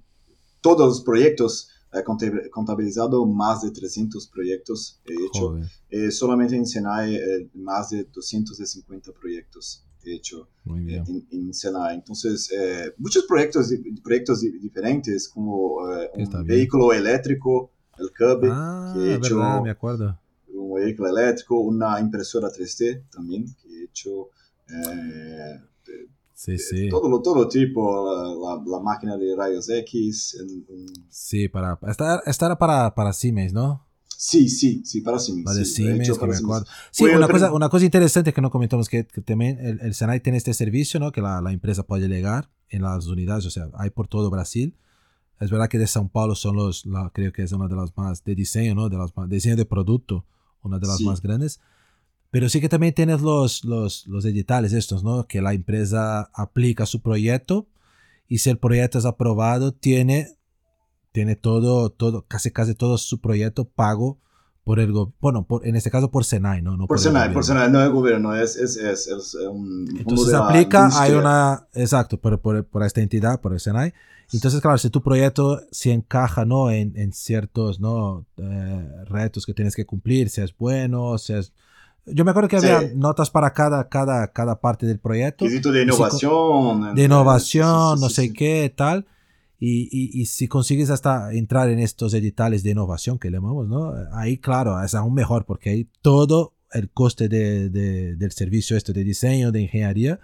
todos 0.61 0.87
los 0.87 1.01
proyectos 1.01 1.69
he 1.91 2.03
contab- 2.03 2.49
contabilizado 2.49 3.25
más 3.25 3.61
de 3.61 3.71
300 3.71 4.27
proyectos 4.27 4.99
he 5.05 5.13
hecho. 5.25 5.57
Eh, 5.89 6.09
solamente 6.11 6.55
en 6.55 6.65
Senai 6.65 7.15
eh, 7.15 7.49
más 7.53 7.89
de 7.91 8.05
250 8.05 9.11
proyectos 9.11 9.85
he 10.03 10.15
hecho. 10.15 10.47
bien. 10.65 11.03
en, 11.07 11.27
en 11.31 11.53
Senai. 11.53 11.95
Entonces, 11.95 12.49
eh, 12.51 12.93
muchos 12.97 13.25
proyectos, 13.25 13.71
proyectos 14.03 14.41
diferentes, 14.41 15.29
como 15.29 15.87
eh, 15.93 16.09
Está 16.17 16.39
un 16.39 16.45
bien. 16.45 16.57
vehículo 16.57 16.93
eléctrico, 16.93 17.71
el 17.99 18.09
Cube, 18.17 18.49
Ah, 18.51 18.91
que 18.93 18.99
he 18.99 19.15
hecho 19.15 19.37
verdad, 19.37 19.63
me 19.63 19.69
acuerdo. 19.69 20.19
un 20.47 20.73
vehículo 20.73 21.09
eléctrico, 21.09 21.59
una 21.59 21.99
impresora 21.99 22.49
3D 22.49 23.03
también, 23.11 23.45
que 23.61 23.67
he 23.69 23.83
hecho 23.85 24.29
eh, 24.69 25.59
Sí, 26.35 26.57
sí. 26.57 26.89
todo, 26.89 27.21
todo 27.21 27.47
tipo, 27.47 28.05
la, 28.05 28.55
la- 28.55 28.63
la 28.65 28.79
máquina 28.83 29.15
de 29.17 29.35
rayos 29.35 29.69
X. 29.69 30.37
en- 30.41 30.65
en- 30.75 31.05
Sí, 31.09 31.47
para, 31.47 31.79
esta, 31.87 32.21
esta 32.25 32.45
era 32.47 32.57
para, 32.57 32.93
para 32.95 33.13
Siemens, 33.13 33.53
¿no? 33.53 33.85
sí, 34.17 34.47
sí, 34.49 34.81
sí, 34.85 35.01
para 35.01 35.19
Siemens. 35.19 35.45
La 35.45 35.53
de 35.53 35.65
sí, 35.65 35.73
Siemens, 35.75 36.07
hecho 36.09 36.19
para 36.19 36.31
me 36.31 36.37
Siemens. 36.37 36.65
Sí, 36.91 37.03
una 37.05 37.27
cosa, 37.27 37.51
una 37.53 37.69
cosa 37.69 37.83
interesante 37.85 38.31
que 38.33 38.41
no 38.41 38.49
comentamos, 38.49 38.87
que, 38.89 39.05
que 39.05 39.21
también 39.21 39.59
el, 39.59 39.79
el 39.81 39.93
Senai 39.93 40.21
tiene 40.21 40.37
este 40.37 40.53
servicio, 40.53 40.99
¿no? 40.99 41.11
Que 41.11 41.21
la, 41.21 41.41
la 41.41 41.51
empresa 41.51 41.83
puede 41.83 42.07
llegar 42.07 42.49
en 42.69 42.81
las 42.83 43.05
unidades, 43.07 43.45
o 43.45 43.49
sea, 43.51 43.67
hay 43.75 43.89
por 43.89 44.07
todo 44.07 44.29
Brasil. 44.29 44.75
Es 45.39 45.51
verdad 45.51 45.67
que 45.67 45.77
de 45.77 45.85
São 45.85 46.09
Paulo 46.09 46.35
son 46.35 46.55
los, 46.55 46.83
creo 47.13 47.33
que 47.33 47.43
es 47.43 47.51
una 47.51 47.67
de 47.67 47.75
las 47.75 47.95
más 47.97 48.23
de 48.23 48.33
diseño, 48.35 48.75
¿no? 48.75 48.87
De 48.89 48.97
las 48.97 49.15
más, 49.15 49.27
diseño 49.29 49.55
de 49.57 49.65
producto, 49.65 50.25
una 50.61 50.79
de 50.79 50.87
las 50.87 50.97
Sí. 50.97 51.05
más 51.05 51.21
grandes. 51.21 51.59
Pero 52.33 52.49
sí 52.49 52.59
que 52.59 52.67
también 52.67 52.95
tienes 52.95 53.21
los, 53.21 53.63
los, 53.63 54.07
los 54.07 54.23
digitales 54.23 54.73
estos, 54.73 55.03
¿no? 55.03 55.27
Que 55.27 55.39
la 55.39 55.53
empresa 55.53 56.31
aplica 56.33 56.87
su 56.87 56.99
proyecto 56.99 57.67
y 58.27 58.39
si 58.39 58.49
el 58.49 58.57
proyecto 58.57 58.97
es 58.97 59.05
aprobado, 59.05 59.71
tiene, 59.71 60.35
tiene 61.11 61.35
todo, 61.35 61.91
todo, 61.91 62.25
casi 62.27 62.49
casi 62.49 62.73
todo 62.73 62.97
su 62.97 63.21
proyecto 63.21 63.65
pago 63.65 64.17
por 64.63 64.79
el 64.79 64.91
bueno, 65.21 65.45
por, 65.45 65.67
en 65.67 65.75
este 65.75 65.91
caso 65.91 66.09
por 66.09 66.25
Senai, 66.25 66.63
¿no? 66.63 66.75
no 66.75 66.87
por, 66.87 66.99
Senai, 66.99 67.31
por 67.31 67.45
Senai, 67.45 67.69
no 67.69 67.83
el 67.83 67.91
gobierno, 67.91 68.35
es, 68.35 68.55
es, 68.55 68.77
es, 68.77 69.07
es 69.07 69.35
un... 69.35 69.95
Entonces 69.95 70.33
aplica, 70.33 70.89
hay 70.99 71.11
una, 71.11 71.67
exacto, 71.75 72.19
por, 72.19 72.41
por, 72.41 72.65
por, 72.65 72.81
esta 72.81 73.01
entidad, 73.01 73.41
por 73.41 73.53
el 73.53 73.59
Senai. 73.59 73.93
Entonces, 74.31 74.59
claro, 74.59 74.79
si 74.79 74.89
tu 74.89 75.03
proyecto 75.03 75.61
se 75.69 75.91
encaja, 75.91 76.45
¿no? 76.45 76.71
En, 76.71 76.97
en 76.97 77.13
ciertos, 77.13 77.79
¿no? 77.79 78.25
Eh, 78.37 79.03
retos 79.05 79.45
que 79.45 79.53
tienes 79.53 79.75
que 79.75 79.85
cumplir, 79.85 80.31
si 80.31 80.41
es 80.41 80.57
bueno, 80.57 81.19
si 81.19 81.33
es... 81.33 81.53
Yo 82.05 82.25
me 82.25 82.31
acuerdo 82.31 82.49
que 82.49 82.57
había 82.57 82.91
notas 82.95 83.29
para 83.29 83.53
cada, 83.53 83.87
cada, 83.87 84.31
cada 84.31 84.59
parte 84.59 84.85
del 84.85 84.99
proyecto. 84.99 85.45
de 85.45 85.83
innovación. 85.83 86.95
de 86.95 87.03
innovación, 87.03 87.99
no 87.99 88.09
sé 88.09 88.33
qué, 88.33 88.73
tal. 88.75 89.05
Y, 89.59 89.87
y, 89.91 90.25
si 90.25 90.49
consigues 90.49 90.89
hasta 90.89 91.31
entrar 91.31 91.69
en 91.69 91.79
estos 91.79 92.13
editales 92.13 92.63
de 92.63 92.71
innovación 92.71 93.17
que 93.17 93.31
llamamos, 93.31 93.69
¿no? 93.69 93.93
Ahí, 94.11 94.37
claro, 94.37 94.83
es 94.83 94.93
aún 94.93 95.13
mejor 95.13 95.45
porque 95.45 95.69
ahí 95.69 95.87
todo 96.01 96.53
el 96.73 96.89
coste 96.89 97.29
de, 97.29 97.69
de, 97.69 98.17
del 98.17 98.31
servicio 98.33 98.75
este 98.75 98.91
de 98.91 99.05
diseño, 99.05 99.53
de 99.53 99.61
ingeniería, 99.61 100.19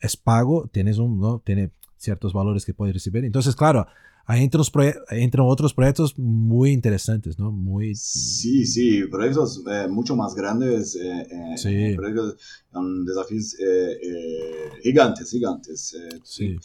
es 0.00 0.16
pago, 0.16 0.68
tienes 0.72 0.98
un, 0.98 1.20
¿no? 1.20 1.38
Tiene 1.38 1.70
ciertos 1.98 2.32
valores 2.32 2.64
que 2.64 2.74
puedes 2.74 2.94
recibir. 2.94 3.24
Entonces, 3.24 3.54
claro, 3.54 3.86
ahí 4.30 4.44
entran, 4.44 4.64
entran 5.10 5.46
otros 5.46 5.74
proyectos 5.74 6.18
muy 6.18 6.70
interesantes, 6.70 7.38
¿no? 7.38 7.50
Muy... 7.50 7.94
Sí, 7.94 8.64
sí, 8.66 9.04
proyectos 9.06 9.62
eh, 9.70 9.88
mucho 9.88 10.16
más 10.16 10.34
grandes, 10.34 10.96
eh, 10.96 11.28
eh 11.30 11.56
sí. 11.56 11.96
proyectos 11.96 12.36
con 12.70 13.04
desafíos 13.04 13.56
eh, 13.58 14.70
gigantes, 14.82 15.30
gigantes. 15.30 15.96
sí 16.24 16.56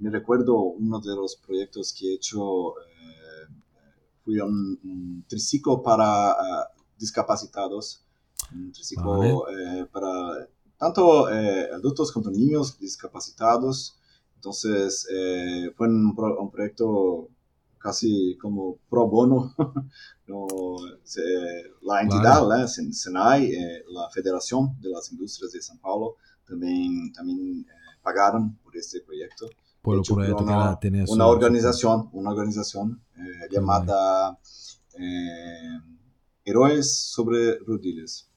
me 0.00 0.10
recuerdo 0.10 0.56
uno 0.56 1.00
de 1.00 1.14
los 1.14 1.36
proyectos 1.36 1.94
que 1.98 2.10
he 2.10 2.14
hecho, 2.14 2.78
eh, 2.78 3.46
fui 4.24 4.40
un, 4.40 4.78
un, 4.84 5.24
triciclo 5.28 5.82
para 5.82 6.32
uh, 6.32 6.82
discapacitados, 6.98 8.02
un 8.52 8.72
triciclo 8.72 9.48
eh, 9.48 9.86
para 9.92 10.48
tanto 10.78 11.30
eh, 11.30 11.68
adultos 11.72 12.10
como 12.10 12.30
niños 12.30 12.78
discapacitados. 12.78 13.96
Entonces, 14.40 15.06
fue 15.76 15.86
un, 15.86 16.16
un, 16.16 16.50
proyecto 16.50 17.28
casi 17.76 18.38
como 18.38 18.78
pro 18.88 19.06
bono. 19.06 19.54
no, 20.26 20.46
se, 21.02 21.20
la 21.82 22.00
entidad. 22.00 22.66
SENAI, 22.66 23.52
la 23.88 24.08
Federación 24.10 24.80
de 24.80 24.88
las 24.88 25.12
Industrias 25.12 25.52
de 25.52 25.60
San 25.60 25.78
Paulo, 25.78 26.16
también, 26.46 27.12
también 27.12 27.66
pagaron 28.02 28.56
por 28.62 28.74
este 28.76 29.02
proyecto. 29.02 29.46
Por 29.82 29.96
el 29.96 30.02
proyecto 30.02 30.42
una, 30.42 30.78
que 30.80 30.88
tenía 30.88 31.04
una 31.08 31.26
organización, 31.26 32.08
una 32.12 32.30
organización 32.30 33.02
eh, 33.16 33.48
llamada 33.50 34.38
eh, 34.98 35.80
Héroes 36.44 37.10
sobre 37.10 37.58
Rodillas. 37.58 38.29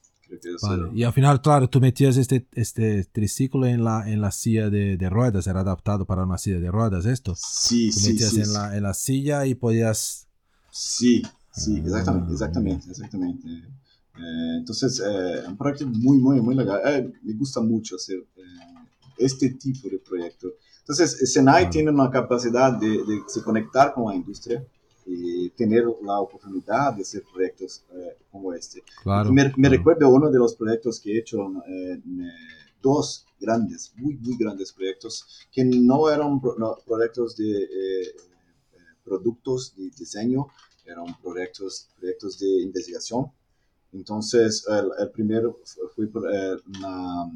Vale. 0.62 0.90
Y 0.94 1.04
al 1.04 1.14
final, 1.14 1.42
claro, 1.42 1.70
tú 1.70 1.80
metías 1.80 2.18
este, 2.18 2.48
este 2.54 3.04
triciclo 3.06 3.66
en 3.66 3.84
la, 3.84 4.10
en 4.10 4.22
la 4.22 4.32
silla 4.32 4.70
de, 4.70 4.98
de 4.98 5.10
ruedas, 5.10 5.48
era 5.48 5.62
adaptado 5.62 6.06
para 6.06 6.24
una 6.24 6.38
silla 6.38 6.60
de 6.60 6.72
ruedas 6.72 7.06
esto. 7.06 7.34
Sí, 7.36 7.92
tú 7.92 8.00
sí, 8.00 8.14
metías 8.14 8.30
sí, 8.30 8.40
en, 8.40 8.46
sí. 8.46 8.54
La, 8.54 8.78
en 8.78 8.84
la 8.84 8.94
silla 8.94 9.46
y 9.46 9.56
podías... 9.56 10.28
Sí, 10.72 11.22
sí, 11.52 11.78
exactamente, 11.78 12.30
Ah, 12.30 12.34
exactamente, 12.34 12.90
exactamente. 12.90 13.48
Eh, 13.48 14.58
entonces, 14.60 15.02
eh, 15.06 15.44
un 15.48 15.58
proyecto 15.58 15.88
muy, 15.88 16.18
muy, 16.18 16.42
muy 16.42 16.56
legal. 16.56 16.82
Eh, 16.86 17.12
me 17.24 17.34
gusta 17.34 17.62
mucho 17.62 17.96
hacer 17.96 18.18
eh, 18.18 18.42
este 19.18 19.50
tipo 19.52 19.90
de 19.90 20.00
proyecto. 20.00 20.48
Entonces, 20.80 21.32
Senai 21.32 21.70
tiene 21.70 21.92
una 21.92 22.10
capacidad 22.10 22.74
de, 22.74 22.90
de 22.90 23.22
se 23.28 23.42
conectar 23.42 23.94
con 23.94 24.10
la 24.10 24.16
industria 24.16 24.64
y 25.06 25.50
tener 25.52 25.86
la 26.04 26.20
oportunidad 26.20 26.94
de 26.94 27.02
hacer 27.02 27.24
proyectos 27.32 27.84
eh, 27.94 28.18
como 28.32 28.54
este. 28.54 28.84
Claro. 29.04 29.32
me, 29.32 29.44
me 29.46 29.52
claro. 29.54 29.70
recuerdo 29.78 30.10
uno 30.10 30.30
de 30.32 30.40
los 30.40 30.56
proyectos 30.56 31.00
que 31.00 31.14
he 31.16 31.20
hecho, 31.20 31.38
eh, 31.68 31.94
eh, 31.94 32.30
dos 32.82 33.26
grandes, 33.40 33.94
muy, 33.98 34.16
muy 34.18 34.38
grandes 34.38 34.72
proyectos, 34.74 35.26
que 35.52 35.64
no 35.66 36.10
eran 36.10 36.40
pro- 36.42 36.56
no, 36.58 36.78
proyectos 36.86 37.36
de 37.36 37.64
eh, 37.64 38.02
eh, 38.04 38.14
productos 39.04 39.76
de 39.76 39.90
diseño, 39.98 40.48
eran 40.86 41.06
proyectos, 41.22 41.90
proyectos 41.98 42.40
de 42.40 42.62
investigación. 42.64 43.28
Entonces, 43.94 44.66
el, 44.68 44.90
el 45.00 45.12
primero 45.12 45.60
fue 45.96 46.08
por, 46.08 46.24
eh, 46.34 46.56
una 46.78 47.32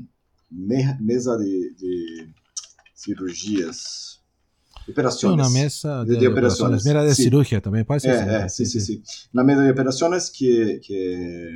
me- 0.49 0.97
mesa 0.99 1.37
de, 1.37 1.71
de 1.77 2.33
cirugías, 2.95 4.16
operaciones. 4.91 5.47
una 5.47 5.49
mesa 5.49 6.03
de- 6.03 6.13
de, 6.15 6.19
de 6.21 6.27
operaciones. 6.27 6.81
operaciones, 6.81 6.85
Mira, 6.85 7.03
de 7.03 7.15
sí. 7.15 7.23
cirugía 7.23 7.61
también 7.61 7.85
parece. 7.85 8.09
Eh, 8.11 8.45
eh, 8.45 8.49
sí, 8.49 8.65
sí, 8.65 8.79
sí. 8.81 9.03
Una 9.33 9.43
mesa 9.43 9.61
de 9.61 9.71
operaciones 9.71 10.31
que, 10.37 10.79
que 10.85 11.51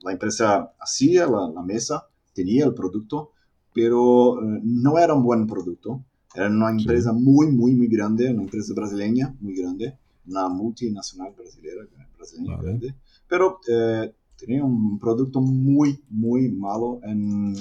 la 0.00 0.12
empresa 0.12 0.72
hacía 0.80 1.26
la, 1.26 1.50
la 1.54 1.62
mesa, 1.62 2.06
tenía 2.34 2.64
el 2.66 2.74
producto, 2.74 3.32
pero 3.74 4.40
eh, 4.42 4.60
no 4.64 4.98
era 4.98 5.14
un 5.14 5.22
buen 5.22 5.46
producto. 5.46 6.04
Era 6.34 6.48
una 6.48 6.70
Sí. 6.72 6.82
empresa 6.82 7.12
muy, 7.12 7.48
muy, 7.50 7.74
muy 7.74 7.88
grande, 7.88 8.30
una 8.32 8.42
empresa 8.42 8.72
brasileña 8.74 9.34
muy 9.40 9.54
grande, 9.56 9.96
una 10.26 10.48
multinacional 10.48 11.32
brasileña, 11.36 11.88
brasileña 12.16 12.56
Vale. 12.56 12.68
grande, 12.68 12.94
pero 13.26 13.58
eh, 13.68 14.12
tenía 14.36 14.62
un 14.62 14.98
producto 14.98 15.40
muy, 15.40 16.00
muy 16.10 16.48
malo. 16.50 17.00
En, 17.02 17.54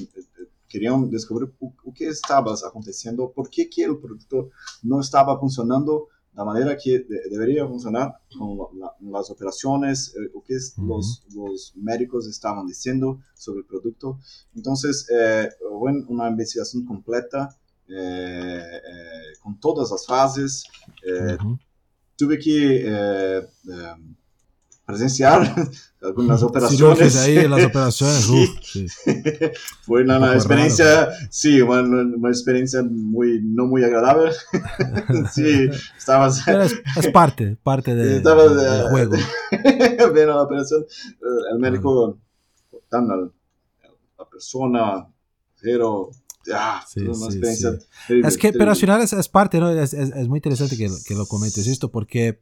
eh, 0.68 0.74
eh, 0.74 0.74
querían 0.80 1.10
descubrir 1.10 1.54
o, 1.60 1.74
o 1.84 1.94
que 1.94 2.08
estaba 2.08 2.54
acontecendo, 2.66 3.32
por 3.32 3.50
qué 3.50 3.70
que 3.70 3.84
el 3.84 3.98
producto 3.98 4.50
no 4.84 5.00
estaba 5.02 5.40
funcionando 5.40 6.08
la 6.34 6.46
manera 6.46 6.78
que 6.78 7.00
de- 7.00 7.30
debería 7.32 7.66
funcionar 7.68 8.14
con 8.38 8.58
la- 8.80 8.94
las 9.02 9.30
operaciones, 9.32 10.14
eh, 10.16 10.30
o 10.36 10.44
que 10.44 10.56
es- 10.56 10.78
Ujú. 10.78 10.88
los, 10.88 11.24
los 11.34 11.74
médicos 11.76 12.28
estaban 12.28 12.68
diciendo 12.68 13.20
sobre 13.34 13.60
el 13.62 13.66
producto. 13.66 14.20
Entonces, 14.56 15.08
eh, 15.12 15.50
hubo 15.72 15.86
una 16.10 16.30
investigación 16.30 16.86
completa 16.86 17.50
eh, 17.90 17.96
eh, 17.96 19.34
con 19.42 19.60
todas 19.60 19.90
las 19.92 20.06
fases. 20.06 20.64
Eh, 21.08 21.36
Ujú. 21.40 21.58
tuve 22.18 22.38
que 22.38 22.82
eh, 22.86 23.38
eh, 23.70 23.96
presenciar 24.88 25.54
algunas 26.02 26.42
operaciones. 26.42 27.16
ahí, 27.18 27.48
las 27.48 27.64
operaciones. 27.66 28.16
Sí. 28.24 28.48
sí. 28.64 28.88
Fue 29.84 30.02
una, 30.02 30.18
Un 30.18 30.34
experiencia, 30.34 31.10
sí, 31.30 31.62
una, 31.62 31.82
una 31.82 32.30
experiencia 32.30 32.82
muy, 32.84 33.42
no 33.44 33.66
muy 33.68 33.84
agradable. 33.84 34.32
sí, 35.32 35.70
estabas 35.98 36.42
Pero 36.46 36.64
es, 36.64 36.76
es 36.96 37.08
parte, 37.10 37.58
parte 37.62 37.94
de, 37.94 38.22
del 38.22 38.90
juego. 38.90 39.16
viendo 40.14 40.34
la 40.34 40.42
operación, 40.42 40.84
eh, 40.84 41.52
el 41.54 41.60
médico 41.60 42.18
cortando 42.72 43.14
al- 43.14 43.32
la 44.18 44.26
persona, 44.30 45.08
pero 45.62 46.10
ya, 46.46 46.82
Sí, 46.88 47.02
sí, 47.02 47.30
sí. 47.32 47.40
terrible, 48.08 48.28
Es 48.28 48.38
que, 48.38 48.54
pero 48.54 48.72
al 48.72 48.78
final 48.78 49.02
es, 49.02 49.12
es 49.14 49.28
parte, 49.28 49.60
¿no? 49.60 49.70
Es, 49.70 49.94
es, 49.94 50.10
es 50.16 50.28
muy 50.30 50.38
interesante 50.38 50.78
que, 50.78 50.90
que 51.06 51.14
lo 51.14 51.26
comentes 51.28 51.68
esto 51.68 51.92
porque, 51.92 52.40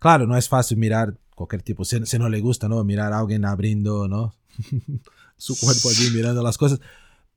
claro, 0.00 0.26
no 0.26 0.36
es 0.36 0.48
fácil 0.48 0.76
mirar 0.78 1.16
cualquier 1.36 1.62
tipo, 1.62 1.84
si, 1.84 2.04
si 2.04 2.18
no 2.18 2.28
le 2.28 2.40
gusta, 2.40 2.68
¿no? 2.68 2.82
Mirar 2.82 3.12
a 3.12 3.20
alguien 3.20 3.44
abriendo, 3.44 4.08
¿no? 4.08 4.34
Su 5.36 5.56
cuerpo 5.56 5.90
allí 5.90 6.10
mirando 6.12 6.42
las 6.42 6.58
cosas. 6.58 6.80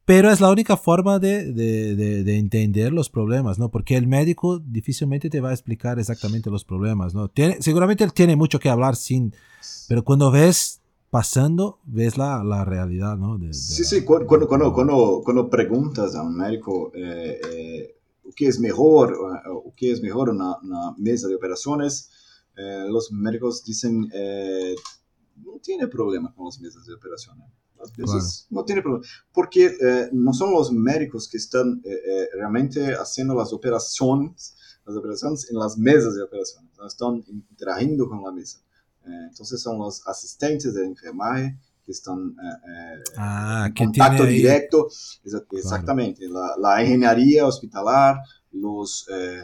Pero 0.06 0.32
es 0.32 0.42
la 0.42 0.50
única 0.50 0.76
forma 0.76 1.20
de, 1.20 1.54
de, 1.54 1.96
de, 1.96 2.24
de 2.24 2.38
entender 2.40 2.92
los 2.92 3.12
problemas, 3.12 3.60
¿no? 3.60 3.70
Porque 3.70 3.96
el 3.96 4.08
médico 4.08 4.58
difícilmente 4.58 5.30
te 5.30 5.40
va 5.40 5.50
a 5.50 5.54
explicar 5.54 6.00
exactamente 6.00 6.50
los 6.50 6.66
problemas, 6.66 7.14
¿no? 7.14 7.28
Tiene, 7.28 7.62
seguramente 7.62 8.04
él 8.04 8.14
tiene 8.14 8.36
mucho 8.36 8.60
que 8.60 8.70
hablar 8.70 8.96
sin, 8.96 9.36
pero 9.88 10.04
cuando 10.04 10.32
ves 10.32 10.82
pasando, 11.12 11.80
ves 11.86 12.18
la, 12.18 12.44
la 12.44 12.66
realidad, 12.66 13.18
¿no? 13.18 13.38
Sí, 13.54 13.84
sí, 13.84 14.04
cu- 14.04 14.26
cuando, 14.26 14.48
cuando, 14.48 14.74
cuando, 14.74 15.22
cuando 15.24 15.48
preguntas 15.50 16.16
a 16.16 16.24
un 16.24 16.36
médico 16.38 16.92
eh, 16.96 17.40
eh, 17.52 17.96
qué 18.36 18.48
es 18.48 18.60
mejor, 18.60 19.14
o, 19.14 19.58
o 19.70 19.74
qué 19.76 19.92
es 19.92 20.02
mejor 20.02 20.30
una, 20.30 20.58
una 20.64 20.94
mesa 20.98 21.28
de 21.28 21.36
operaciones, 21.36 22.10
eh, 22.60 22.86
los 22.90 23.12
médicos 23.12 23.64
dicen, 23.64 24.10
eh, 24.14 24.76
no 25.46 25.54
tiene 25.64 25.88
problema 25.88 26.34
con 26.36 26.46
las 26.46 26.60
mesas 26.60 26.86
de 26.86 26.94
operaciones. 26.94 27.46
Las 27.78 27.98
mesas 27.98 28.46
no 28.50 28.66
tiene 28.66 28.82
problema, 28.82 29.06
porque 29.32 29.66
eh, 29.68 30.10
no 30.12 30.34
son 30.34 30.52
los 30.52 30.70
médicos 30.72 31.30
que 31.30 31.38
están 31.38 31.82
eh, 31.86 31.90
eh, 31.94 32.28
realmente 32.34 32.94
haciendo 32.94 33.34
las 33.36 33.54
operaciones, 33.54 34.56
las 34.86 34.96
operaciones 34.98 35.50
en 35.50 35.58
las 35.58 35.78
mesas 35.78 36.14
de 36.16 36.24
operaciones, 36.24 36.72
no 36.78 36.86
están 36.86 37.24
interagiendo 37.28 38.10
con 38.10 38.22
la 38.24 38.32
mesa. 38.34 38.60
Eh, 39.06 39.28
entonces 39.30 39.62
son 39.62 39.78
los 39.78 40.06
asistentes 40.08 40.74
de 40.74 40.86
enfermaje 40.86 41.58
que 41.86 41.94
están 41.94 42.36
eh, 42.38 42.98
eh, 42.98 43.04
Ah, 43.18 43.66
en 43.68 43.74
contacto 43.86 44.24
directo, 44.44 44.90
exa- 45.24 45.46
exactamente, 45.52 46.28
la, 46.28 46.56
la 46.60 46.84
ingeniería 46.84 47.46
hospitalar, 47.48 48.18
los, 48.52 49.08
eh, 49.10 49.42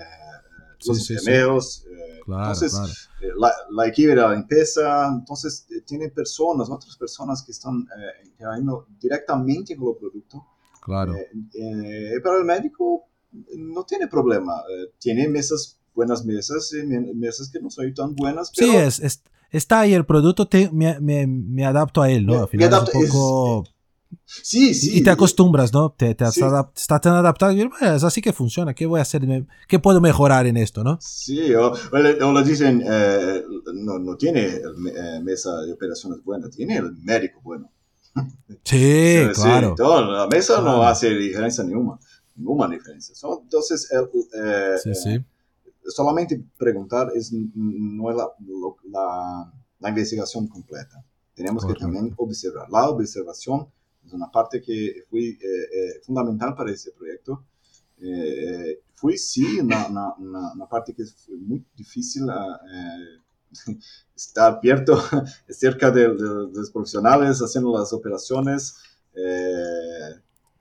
Sí, 0.80 0.90
los 0.90 0.98
sí, 0.98 1.04
sí. 1.04 1.14
enfermeros, 1.14 1.86
eh, 1.90 2.20
Claro, 2.26 2.42
entonces 2.44 2.72
claro. 2.72 2.92
eh, 3.22 3.34
la, 3.38 3.54
la 3.70 4.16
la 4.16 4.34
limpieza, 4.36 5.08
entonces 5.08 5.68
eh, 5.70 5.82
tiene 5.82 6.10
personas, 6.10 6.70
otras 6.70 6.98
personas 6.98 7.44
que 7.44 7.52
están 7.52 7.88
interactuando 8.26 8.88
directamente 9.00 9.76
con 9.76 9.90
el 9.90 9.96
producto, 9.98 10.46
Claro. 10.82 11.14
pero 12.24 12.38
el 12.40 12.46
médico 12.46 13.06
no 13.58 13.84
tiene 13.86 14.08
problema, 14.08 14.54
tiene 15.00 15.28
mesas 15.28 15.80
buenas 15.96 16.26
mesas 16.26 16.72
y 16.74 16.86
mesas 16.86 17.50
que 17.50 17.60
no 17.60 17.70
son 17.70 17.94
tan 17.94 18.14
buenas. 18.16 18.52
Pero... 18.56 18.72
Sí, 18.72 18.78
es, 18.78 19.22
está 19.50 19.80
ahí 19.82 19.94
el 19.94 20.06
producto, 20.06 20.48
me, 20.72 21.00
me, 21.00 21.26
me, 21.26 21.66
adapto 21.66 22.02
a 22.02 22.12
él, 22.12 22.26
¿no? 22.26 22.42
Al 22.44 22.48
final 22.48 22.74
es 22.74 22.94
un 22.96 23.08
poco... 23.08 23.64
Sí, 24.26 24.74
sí. 24.74 24.98
Y 24.98 25.04
te 25.04 25.10
acostumbras, 25.12 25.74
¿no? 25.74 25.92
Te, 25.92 26.16
te 26.16 26.26
estás 26.26 27.02
tan 27.02 27.14
adaptado. 27.14 27.52
Y, 27.52 27.70
es 27.82 28.04
así 28.04 28.22
que 28.22 28.34
funciona. 28.34 28.74
¿Qué 28.74 28.86
voy 28.86 29.00
a 29.00 29.04
hacer? 29.04 29.22
¿Qué 29.68 29.80
puedo 29.80 30.02
mejorar 30.02 30.48
en 30.48 30.58
esto, 30.58 30.84
no? 30.84 30.98
Sí, 31.02 31.54
o, 31.54 31.72
o 31.72 32.32
lo 32.32 32.44
dicen, 32.44 32.84
eh, 32.86 33.44
no, 33.74 34.00
no, 34.00 34.16
tiene 34.16 34.46
eh, 34.46 35.20
mesa 35.22 35.62
de 35.62 35.74
operaciones 35.74 36.24
buena, 36.24 36.50
tiene 36.50 36.78
el 36.78 36.96
médico 36.98 37.40
bueno. 37.44 37.72
Sí, 38.64 39.18
claro. 39.36 39.76
la 39.78 40.28
mesa 40.28 40.62
no 40.62 40.84
hace 40.84 41.10
diferencia 41.12 41.64
ninguna. 41.64 42.00
Ninguna 42.36 42.68
diferencia. 42.68 43.14
Entonces, 43.42 43.90
eh, 43.92 44.76
sí, 44.84 44.94
sí. 44.96 45.24
solamente 45.88 46.44
preguntar 46.58 47.12
es, 47.16 47.32
no 47.32 48.10
es 48.10 48.18
la, 48.18 48.28
la, 48.92 49.54
la 49.80 49.90
investigación 49.90 50.48
completa. 50.48 51.04
Tenemos 51.34 51.66
que 51.66 51.74
también 51.74 52.14
observar. 52.18 52.70
La 52.70 52.90
observación 52.90 53.68
es 54.06 54.14
una 54.14 54.30
parte 54.30 54.62
que 54.62 55.04
fue 55.10 55.22
eh, 55.22 55.38
eh, 55.42 56.02
fundamental 56.04 56.56
para 56.56 56.72
ese 56.72 56.92
proyecto. 56.92 57.46
Eh, 57.98 58.82
fue, 58.94 59.18
sí, 59.18 59.60
una, 59.60 59.88
una, 59.88 60.54
una, 60.54 60.66
parte 60.68 60.94
que 60.94 61.06
fue 61.06 61.36
muy 61.38 61.66
difícil 61.76 62.26
estar 64.16 64.58
abierto 64.58 65.02
cerca 65.50 65.92
de, 65.92 66.10
los 66.10 66.72
profesionales 66.72 67.40
haciendo 67.40 67.78
las 67.78 67.94
operaciones. 67.94 68.76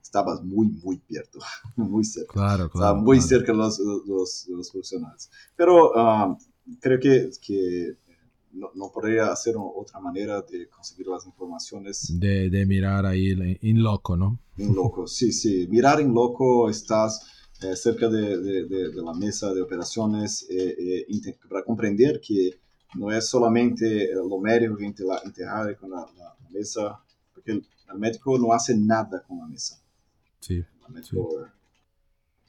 estabas 0.01 0.41
muy, 0.43 0.67
muy 0.67 1.01
abierto, 1.07 1.39
muy 1.75 2.03
cerca. 2.03 2.33
Claro, 2.33 2.69
claro. 2.69 2.85
Estaba 2.87 2.93
muy 2.95 3.21
cerca 3.21 3.51
de 3.51 3.57
los, 3.57 3.79
los, 3.79 4.47
los, 4.47 4.71
profesionales. 4.71 5.29
Pero 5.55 5.97
ah, 5.97 6.37
creo 6.79 6.99
que, 6.99 7.29
que 7.41 7.97
no, 8.55 8.91
podría 8.91 9.31
hacer 9.31 9.55
otra 9.57 9.99
manera 9.99 10.41
de 10.41 10.69
conseguir 10.69 11.07
las 11.07 11.25
informaciones. 11.25 12.13
De, 12.19 12.65
mirar 12.65 13.05
ahí 13.05 13.31
en 13.61 13.83
loco, 13.83 14.15
¿no? 14.15 14.39
En 14.57 14.73
loco, 14.73 15.07
sí, 15.07 15.31
sí. 15.31 15.67
Mirar 15.67 15.99
en 15.99 16.13
loco, 16.13 16.69
estás 16.69 17.49
eh, 17.61 17.75
cerca 17.75 18.09
de, 18.09 18.91
la 18.93 19.13
mesa 19.13 19.53
de 19.53 19.61
operaciones 19.61 20.45
eh, 20.49 21.05
eh, 21.09 21.37
para 21.49 21.63
comprender 21.63 22.21
que 22.21 22.59
no 22.95 23.11
es 23.11 23.27
solamente 23.27 24.09
lo 24.13 24.37
médico 24.39 24.77
que 24.77 24.85
interage 24.85 25.75
con 25.75 25.91
la, 25.91 26.07
mesa, 26.49 26.99
porque 27.33 27.51
el, 27.51 27.65
médico 27.97 28.37
no 28.39 28.53
hace 28.53 28.75
nada 28.75 29.21
con 29.27 29.39
la 29.39 29.47
mesa. 29.47 29.81
Sí. 30.39 30.55
El 30.55 30.93
médico 30.93 31.45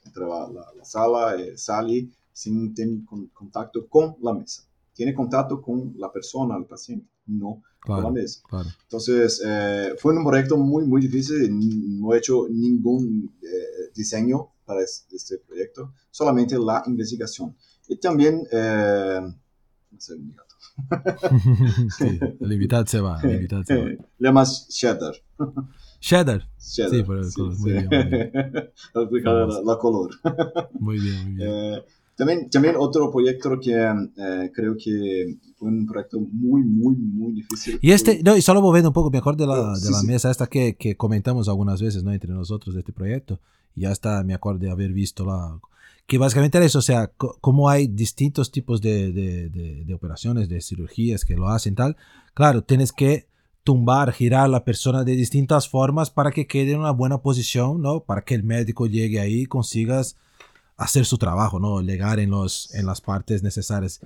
entra 0.05 0.27
a 0.27 0.51
la, 0.51 0.85
sala, 0.85 1.37
sale 1.57 2.09
sin 2.33 2.75
tener 2.75 3.01
contacto 3.33 3.89
con 3.89 4.17
la 4.21 4.33
mesa 4.35 4.66
tiene 4.97 5.14
contacto 5.14 5.61
con 5.61 5.94
la 5.99 6.11
persona, 6.11 6.57
el 6.57 6.64
paciente, 6.64 7.07
no 7.26 7.62
con 7.78 8.03
la 8.03 8.11
mesa. 8.11 8.40
Entonces, 8.82 9.42
eh, 9.47 9.94
fue 9.99 10.16
un 10.16 10.24
proyecto 10.24 10.57
muy, 10.57 10.86
muy 10.86 11.03
difícil. 11.03 12.01
No 12.01 12.14
he 12.14 12.18
hecho 12.18 12.49
ningún 12.49 13.36
eh, 13.42 13.90
diseño 13.94 14.55
para 14.64 14.80
este, 14.82 15.38
proyecto, 15.47 15.92
solamente 16.11 16.59
la 16.59 16.82
investigación. 16.86 17.55
Y 17.88 17.97
también, 17.97 18.42
eh, 18.51 19.20
sí, 21.99 22.18
el 22.40 22.53
invitado 22.53 22.86
se 22.86 23.01
va. 23.01 23.20
El 23.22 23.34
invitado 23.34 23.64
se 23.64 23.76
va. 23.76 23.84
Le 23.84 23.99
llamas 24.18 24.66
Cheddar. 24.68 25.14
Cheddar. 26.01 26.49
Sí, 26.57 26.82
por 27.05 27.18
el 27.18 27.32
color. 27.34 27.59
Muy 27.59 27.70
bien. 27.70 27.88
Muy 27.88 28.05
bien. 28.09 29.24
la, 29.24 29.62
la, 29.64 29.78
color. 29.78 30.11
muy 30.80 30.99
bien, 30.99 31.36
muy 31.36 31.44
bien. 31.44 31.82
También, 32.17 32.49
también 32.49 32.77
otro 32.79 33.11
proyecto 33.12 33.61
que 33.61 33.75
eh, 33.75 34.51
creo 34.55 34.75
que 34.83 35.37
fue 35.59 35.69
un 35.69 35.87
proyecto 35.87 36.19
muy, 36.19 36.62
muy, 36.62 36.97
muy 36.97 37.35
difícil. 37.35 37.79
Y 37.83 37.93
este, 37.93 38.23
no, 38.23 38.35
y 38.35 38.41
solo 38.41 38.62
moviendo 38.62 38.89
un 38.89 38.95
poco 38.95 39.11
mejor 39.11 39.37
de 39.37 39.47
la, 39.47 39.75
de 39.79 39.91
la 39.91 40.03
mesa 40.03 40.31
esta 40.31 40.47
que, 40.47 40.77
que, 40.77 40.97
comentamos 40.97 41.47
algunas 41.47 41.83
veces, 41.83 42.03
¿no? 42.03 42.12
Entre 42.12 42.33
nosotros 42.33 42.75
de 42.75 42.81
este 42.81 42.95
proyecto. 42.95 43.39
Ya 43.75 43.93
está, 43.93 44.25
me 44.25 44.33
acuerdo 44.33 44.61
de 44.61 44.71
haber 44.71 44.95
visto 44.95 45.27
la... 45.27 45.61
Que 46.07 46.17
básicamente 46.17 46.57
era 46.57 46.67
eso, 46.67 46.79
o 46.79 46.83
sea, 46.83 47.09
como 47.17 47.69
hay 47.69 47.89
distintos 47.89 48.51
tipos 48.51 48.81
de, 48.81 49.12
de, 49.12 49.51
de, 49.85 49.95
operaciones, 49.95 50.49
de 50.49 50.62
cirugías 50.62 51.25
que 51.25 51.35
lo 51.35 51.49
hacen 51.49 51.75
tal. 51.75 51.97
Claro, 52.33 52.62
tienes 52.62 52.93
que 52.93 53.27
tumbar, 53.64 54.12
girar 54.12 54.45
a 54.45 54.49
la 54.49 54.64
persona 54.64 55.03
de 55.03 55.17
distintas 55.17 55.69
formas 55.69 56.11
para 56.11 56.31
que 56.31 56.47
quede 56.47 56.73
en 56.73 56.79
una 56.79 56.93
buena 56.93 57.19
posición, 57.19 57.83
¿no? 57.83 58.05
Para 58.05 58.23
que 58.23 58.37
el 58.37 58.45
médico 58.45 58.87
llegue 58.87 59.19
ahí 59.19 59.43
y 59.43 59.47
consigas 59.47 60.17
hacer 60.77 61.07
su 61.07 61.18
trabajo, 61.18 61.59
¿no? 61.59 61.81
Llegar 61.81 62.20
en, 62.20 62.31
los, 62.31 62.72
en 62.74 62.87
las 62.87 63.01
partes 63.01 63.43
necesarias. 63.43 64.01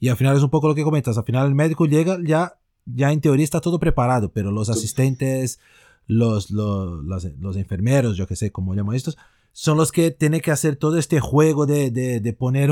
Y 0.00 0.08
al 0.08 0.16
final 0.16 0.36
es 0.36 0.42
un 0.42 0.50
poco 0.50 0.68
lo 0.68 0.74
que 0.74 0.84
comentas, 0.84 1.16
al 1.16 1.24
final 1.24 1.46
el 1.46 1.54
médico 1.54 1.86
llega 1.86 2.18
ya, 2.22 2.58
ya 2.84 3.12
en 3.12 3.20
teoría 3.20 3.44
está 3.44 3.60
todo 3.60 3.78
preparado, 3.78 4.30
pero 4.30 4.50
los 4.50 4.68
asistentes, 4.68 5.58
los, 6.06 6.50
los, 6.50 7.02
los, 7.04 7.56
enfermeros, 7.56 8.16
yo 8.16 8.26
que 8.26 8.36
sé 8.36 8.50
cómo 8.50 8.74
llaman 8.74 8.96
estos, 8.96 9.16
son 9.52 9.78
los 9.78 9.92
que 9.92 10.10
tienen 10.10 10.42
que 10.42 10.50
hacer 10.50 10.76
todo 10.76 10.98
este 10.98 11.20
juego 11.20 11.64
de, 11.64 11.90
de, 11.90 12.20
de 12.20 12.32
poner 12.34 12.70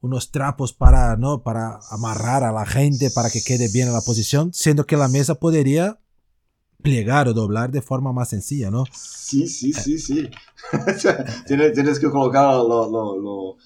unos 0.00 0.30
trapos 0.30 0.72
para, 0.72 1.16
¿no? 1.16 1.42
para 1.42 1.78
amarrar 1.90 2.42
a 2.42 2.52
la 2.52 2.64
gente, 2.64 3.10
para 3.10 3.28
que 3.28 3.42
quede 3.42 3.68
bien 3.70 3.88
en 3.88 3.94
la 3.94 4.00
posición, 4.00 4.52
siendo 4.54 4.86
que 4.86 4.96
la 4.96 5.08
mesa 5.08 5.34
podría 5.34 5.98
plegar 6.86 7.28
o 7.28 7.34
doblar 7.34 7.70
de 7.70 7.82
forma 7.82 8.12
más 8.12 8.28
sencilla, 8.28 8.70
¿no? 8.70 8.84
Sí, 8.92 9.48
sí, 9.48 9.72
sí, 9.72 9.98
sí. 9.98 10.30
tienes, 11.46 11.72
tienes, 11.72 11.98
que 11.98 12.08
colocar 12.10 12.54
lo, 12.54 12.88
lo, 12.88 13.16
lo 13.16 13.56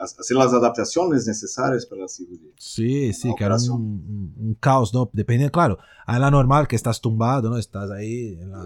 hacer 0.00 0.36
las 0.36 0.52
adaptaciones 0.52 1.26
necesarias 1.26 1.86
para 1.86 2.02
la 2.02 2.08
cirugía. 2.08 2.50
Sí, 2.56 3.12
sí, 3.12 3.32
que 3.36 3.44
era 3.44 3.56
un, 3.56 4.34
un, 4.38 4.56
caos, 4.58 4.94
¿no? 4.94 5.10
Depende, 5.12 5.50
claro, 5.50 5.78
a 6.06 6.18
la 6.18 6.30
normal 6.30 6.68
que 6.68 6.76
estás 6.76 7.00
tumbado, 7.00 7.50
¿no? 7.50 7.56
Estás 7.58 7.90
ahí 7.90 8.38
en 8.40 8.50
la, 8.50 8.64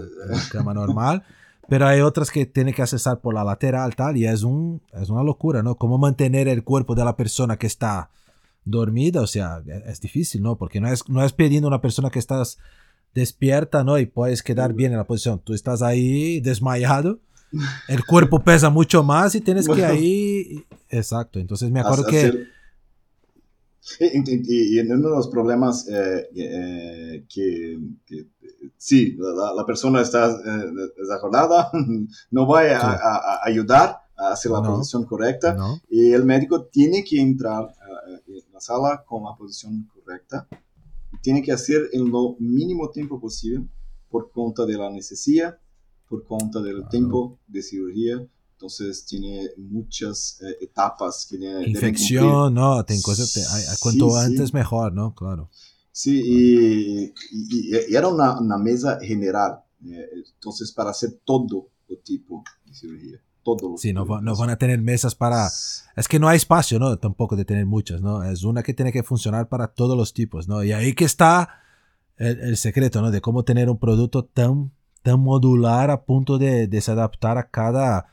cama 0.50 0.74
normal, 0.74 1.24
pero 1.68 1.86
hay 1.86 2.00
otras 2.00 2.30
que 2.30 2.46
tienen 2.46 2.74
que 2.74 2.82
accesar 2.82 3.20
por 3.20 3.34
la 3.34 3.44
lateral, 3.44 3.94
tal, 3.94 4.16
y 4.16 4.26
es, 4.26 4.42
un, 4.42 4.80
es 4.92 5.10
una 5.10 5.22
locura, 5.22 5.62
¿no? 5.62 5.76
Cómo 5.76 5.98
mantener 5.98 6.48
el 6.48 6.62
cuerpo 6.62 6.94
de 6.94 7.04
la 7.04 7.16
persona 7.16 7.56
que 7.56 7.66
está 7.66 8.10
dormida, 8.64 9.20
o 9.20 9.26
sea, 9.26 9.62
es 9.86 10.00
difícil, 10.00 10.42
¿no? 10.42 10.56
Porque 10.56 10.80
no 10.80 10.88
es, 10.88 11.08
no 11.08 11.22
es 11.24 11.32
pidiendo 11.32 11.68
a 11.68 11.70
una 11.70 11.80
persona 11.80 12.10
que 12.10 12.18
estás 12.18 12.58
despierta, 13.14 13.84
¿no? 13.84 13.98
Y 13.98 14.06
puedes 14.06 14.42
quedar 14.42 14.74
bien 14.74 14.92
en 14.92 14.98
la 14.98 15.04
posición. 15.04 15.40
Tú 15.42 15.54
estás 15.54 15.82
ahí 15.82 16.40
desmayado, 16.40 17.20
el 17.88 18.04
cuerpo 18.04 18.42
pesa 18.42 18.70
mucho 18.70 19.02
más 19.02 19.34
y 19.34 19.40
tienes 19.40 19.68
que 19.68 19.84
ahí... 19.84 20.64
Exacto, 20.88 21.38
entonces 21.38 21.70
me 21.70 21.80
acuerdo 21.80 22.04
que... 22.06 22.48
Y, 24.00 24.80
uno 24.80 25.10
de 25.10 25.14
los 25.14 25.28
problemas 25.28 25.86
eh, 25.88 26.28
eh, 26.34 27.26
que, 27.28 27.78
sí, 28.78 29.16
la, 29.18 29.64
persona 29.66 30.00
está 30.00 30.30
eh, 30.30 30.90
desacordada, 30.96 31.70
no 32.30 32.48
va 32.48 32.62
a, 32.62 33.40
ayudar 33.44 34.00
a 34.16 34.32
hacer 34.32 34.52
la 34.52 34.62
posición 34.62 35.04
correcta 35.04 35.56
y 35.90 36.12
el 36.12 36.24
médico 36.24 36.64
tiene 36.64 37.04
que 37.04 37.20
entrar 37.20 37.74
en 38.26 38.52
la 38.52 38.60
sala 38.60 39.04
con 39.06 39.24
la 39.24 39.36
posición 39.36 39.86
correcta 39.92 40.48
tiene 41.24 41.42
que 41.42 41.52
hacer 41.52 41.88
en 41.94 42.10
lo 42.10 42.36
mínimo 42.38 42.90
tiempo 42.90 43.18
posible 43.18 43.66
por 44.10 44.30
cuenta 44.30 44.66
de 44.66 44.76
la 44.76 44.90
necesidad, 44.90 45.58
por 46.06 46.22
cuenta 46.22 46.60
del 46.60 46.86
tiempo 46.90 47.40
de 47.46 47.62
cirugía. 47.62 48.28
Entonces 48.52 49.06
tiene 49.06 49.48
muchas 49.56 50.38
eh, 50.42 50.58
etapas 50.60 51.26
que 51.28 51.36
Infección, 51.66 52.52
no, 52.52 52.84
ten 52.84 53.00
cosas, 53.00 53.78
cuanto 53.80 54.14
antes 54.16 54.52
mejor, 54.52 54.92
¿no? 54.92 55.14
Claro. 55.14 55.50
Sí, 55.90 56.22
y, 56.24 57.14
y, 57.32 57.74
era 57.74 58.08
una, 58.08 58.38
una, 58.38 58.58
mesa 58.58 58.98
general, 59.00 59.60
eh, 59.86 60.06
entonces 60.34 60.72
para 60.72 60.90
hacer 60.90 61.20
todo 61.24 61.70
el 61.88 62.02
tipo 62.02 62.44
de 62.66 62.74
cirugía 62.74 63.20
todo. 63.44 63.76
Sí, 63.76 63.92
no, 63.92 64.04
no, 64.04 64.36
van 64.36 64.50
a 64.50 64.58
tener 64.58 64.80
mesas 64.80 65.14
para... 65.14 65.46
Es 65.96 66.08
que 66.08 66.18
no 66.18 66.28
hay 66.28 66.36
espacio, 66.36 66.78
¿no? 66.78 66.96
Tampoco 66.98 67.36
de 67.36 67.44
tener 67.44 67.66
muchas, 67.66 68.00
¿no? 68.00 68.24
Es 68.24 68.42
una 68.42 68.62
que 68.62 68.74
tiene 68.74 68.92
que 68.92 69.02
funcionar 69.02 69.48
para 69.48 69.68
todos 69.68 69.96
los 69.96 70.12
tipos, 70.12 70.48
¿no? 70.48 70.64
Y 70.64 70.72
ahí 70.72 70.94
que 70.94 71.04
está 71.04 71.60
el, 72.16 72.56
secreto, 72.56 73.00
¿no? 73.00 73.10
De 73.10 73.20
cómo 73.20 73.44
tener 73.44 73.70
un 73.70 73.78
producto 73.78 74.24
tan, 74.24 74.72
tan 75.02 75.20
modular 75.20 75.90
a 75.90 76.04
punto 76.04 76.38
de, 76.38 76.66
de, 76.66 76.80
se 76.80 76.90
adaptar 76.90 77.38
a 77.38 77.48
cada... 77.48 78.06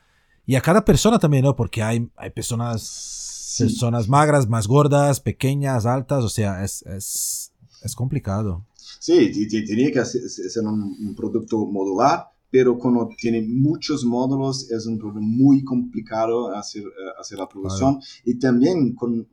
Y 0.44 0.56
a 0.56 0.60
cada 0.60 0.84
persona 0.84 1.18
también, 1.18 1.44
¿no? 1.44 1.56
Porque 1.56 1.82
hay, 1.82 2.10
hay 2.16 2.30
personas, 2.30 3.56
personas 3.58 4.08
magras, 4.08 4.48
más 4.48 4.66
gordas, 4.66 5.20
pequeñas, 5.20 5.86
altas, 5.86 6.24
o 6.24 6.28
sea, 6.28 6.64
es, 6.64 6.82
es, 6.82 7.52
es 7.82 7.94
complicado. 7.94 8.64
Sí, 8.98 9.30
tenía 9.48 9.92
que 9.92 10.04
ser 10.04 10.64
un, 10.64 10.96
un 11.00 11.14
producto 11.14 11.64
modular 11.66 12.31
pero 12.52 12.76
cuando 12.76 13.08
tiene 13.16 13.40
muchos 13.40 14.04
módulos 14.04 14.70
es 14.70 14.84
un 14.84 14.98
problema 14.98 15.26
muy 15.26 15.64
complicado 15.64 16.54
hacer, 16.54 16.82
eh, 16.82 17.12
hacer 17.18 17.38
la 17.38 17.48
producción. 17.48 17.98
Y 18.26 18.38
también 18.38 18.94
con, 18.94 19.20
eh, 19.20 19.26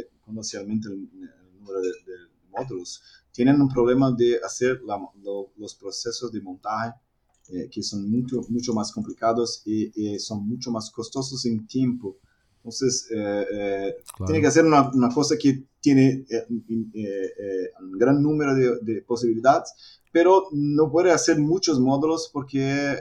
eh, 0.00 0.42
se 0.42 0.58
aumenta 0.58 0.88
el, 0.88 1.08
número 1.54 1.80
de, 1.80 1.92
módulos, 2.50 3.00
tienen 3.30 3.60
un 3.60 3.68
problema 3.68 4.10
de 4.10 4.40
hacer 4.44 4.80
los 5.56 5.74
procesos 5.76 6.32
de 6.32 6.40
montaje 6.40 6.94
que 7.70 7.82
son 7.82 8.10
mucho, 8.10 8.40
mucho 8.48 8.72
más 8.74 8.90
complicados 8.90 9.62
y, 9.64 10.18
son 10.18 10.48
mucho 10.48 10.72
más 10.72 10.90
costosos 10.90 11.46
en 11.46 11.66
tiempo. 11.68 12.18
Entonces, 12.56 13.08
eh, 13.10 13.46
eh, 13.52 13.94
tiene 14.24 14.40
que 14.40 14.46
hacer 14.46 14.64
una, 14.64 14.90
una 14.90 15.10
cosa 15.10 15.36
que 15.38 15.64
tiene 15.80 16.24
eh, 16.30 16.46
un 16.48 17.98
gran 17.98 18.22
número 18.22 18.54
de, 18.54 18.78
de, 18.80 19.02
posibilidades, 19.02 19.70
pero 20.14 20.46
no 20.52 20.92
puede 20.92 21.10
hacer 21.10 21.40
muchos 21.40 21.80
módulos 21.80 22.30
porque 22.32 22.96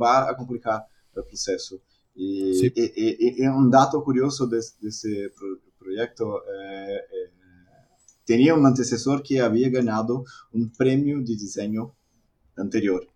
va 0.00 0.30
a 0.30 0.34
complicar 0.34 0.86
el 1.14 1.22
proceso. 1.24 1.82
Y, 2.14 2.54
sí. 2.54 2.72
y, 2.74 2.82
y, 2.82 3.44
y 3.44 3.46
un 3.46 3.70
dato 3.70 4.02
curioso 4.02 4.46
de, 4.46 4.62
de 4.80 4.88
ese 4.88 5.30
pro, 5.36 5.60
proyecto, 5.78 6.40
tenía 8.24 8.54
un 8.54 8.64
antecesor 8.64 9.22
que 9.22 9.42
había 9.42 9.68
ganado 9.68 10.24
un 10.52 10.72
premio 10.72 11.18
de 11.18 11.36
diseño 11.36 11.94
anterior. 12.56 13.06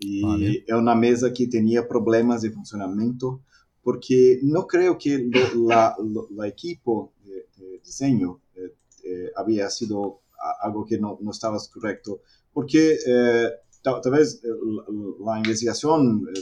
Y 0.00 0.22
vale. 0.24 0.64
es 0.66 0.74
una 0.74 0.96
mesa 0.96 1.32
que 1.32 1.46
tenía 1.46 1.86
problemas 1.86 2.42
de 2.42 2.50
funcionamiento 2.50 3.42
porque 3.80 4.40
no 4.42 4.66
creo 4.66 4.98
que 4.98 5.18
lo, 5.18 5.68
la, 5.68 5.94
lo, 6.02 6.26
la, 6.32 6.48
equipo 6.48 7.12
de, 7.24 7.46
de 7.56 7.78
diseño 7.78 8.40
eh, 8.56 8.74
eh, 9.04 9.30
había 9.36 9.70
sido 9.70 10.22
algo 10.60 10.84
que 10.84 10.98
no, 10.98 11.18
no 11.20 11.30
estaba 11.30 11.58
correcto, 11.72 12.20
porque 12.58 12.96
eh, 13.06 13.50
tal, 13.82 14.00
tal, 14.00 14.10
vez 14.10 14.42
la, 14.42 15.32
la 15.32 15.38
investigación 15.38 16.26
eh, 16.34 16.40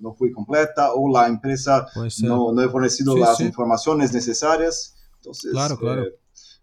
no 0.00 0.14
fue 0.14 0.32
completa 0.32 0.94
o 0.94 1.12
la 1.12 1.26
empresa 1.28 1.86
no, 2.22 2.50
no 2.54 2.62
ha 2.62 2.68
fornecido 2.70 3.12
sí, 3.12 3.20
las 3.20 3.36
sí. 3.36 3.44
informaciones 3.44 4.14
necesarias. 4.14 4.96
Entonces, 5.16 5.52
claro, 5.52 5.76
claro. 5.76 6.04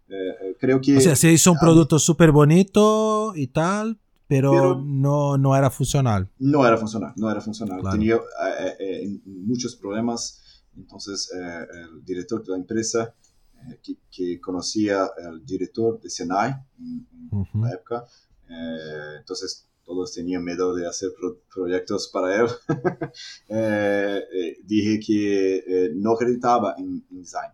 Eh, 0.08 0.56
creo 0.58 0.80
que... 0.80 0.96
O 0.96 1.00
sea, 1.00 1.14
se 1.14 1.30
hizo 1.30 1.52
un 1.52 1.58
producto 1.58 2.00
súper 2.00 2.32
bonito 2.32 3.36
y 3.36 3.46
tal, 3.46 4.00
pero, 4.26 4.50
pero, 4.50 4.82
no, 4.84 5.38
no 5.38 5.54
era 5.54 5.70
funcional. 5.70 6.28
No 6.40 6.66
era 6.66 6.76
funcional, 6.76 7.12
no 7.14 7.30
era 7.30 7.40
funcional. 7.40 7.82
Claro. 7.82 7.96
Tenía 7.96 8.16
eh, 8.16 8.76
eh, 8.80 9.20
muchos 9.26 9.76
problemas. 9.76 10.64
Entonces, 10.76 11.30
eh, 11.38 11.66
el 11.84 12.04
director 12.04 12.42
de 12.42 12.50
la 12.50 12.56
empresa, 12.56 13.14
eh, 13.54 13.78
que, 13.80 13.94
que, 14.10 14.40
conocía 14.40 15.04
al 15.24 15.46
director 15.46 16.00
de 16.00 16.10
Senai 16.10 16.50
en, 16.80 17.06
en 17.12 17.28
uh 17.30 17.44
-huh. 17.44 17.62
la 17.62 17.74
época, 17.74 18.04
eh, 18.48 19.16
entonces 19.18 19.68
todos 19.84 20.12
tenían 20.14 20.44
miedo 20.44 20.74
de 20.74 20.86
hacer 20.86 21.10
pro 21.18 21.38
proyectos 21.52 22.08
para 22.12 22.36
él. 22.36 22.46
dije 24.64 25.00
que 25.04 25.90
no 25.94 26.12
acreditaba 26.12 26.74
en, 26.78 27.04
en, 27.10 27.18
design, 27.18 27.52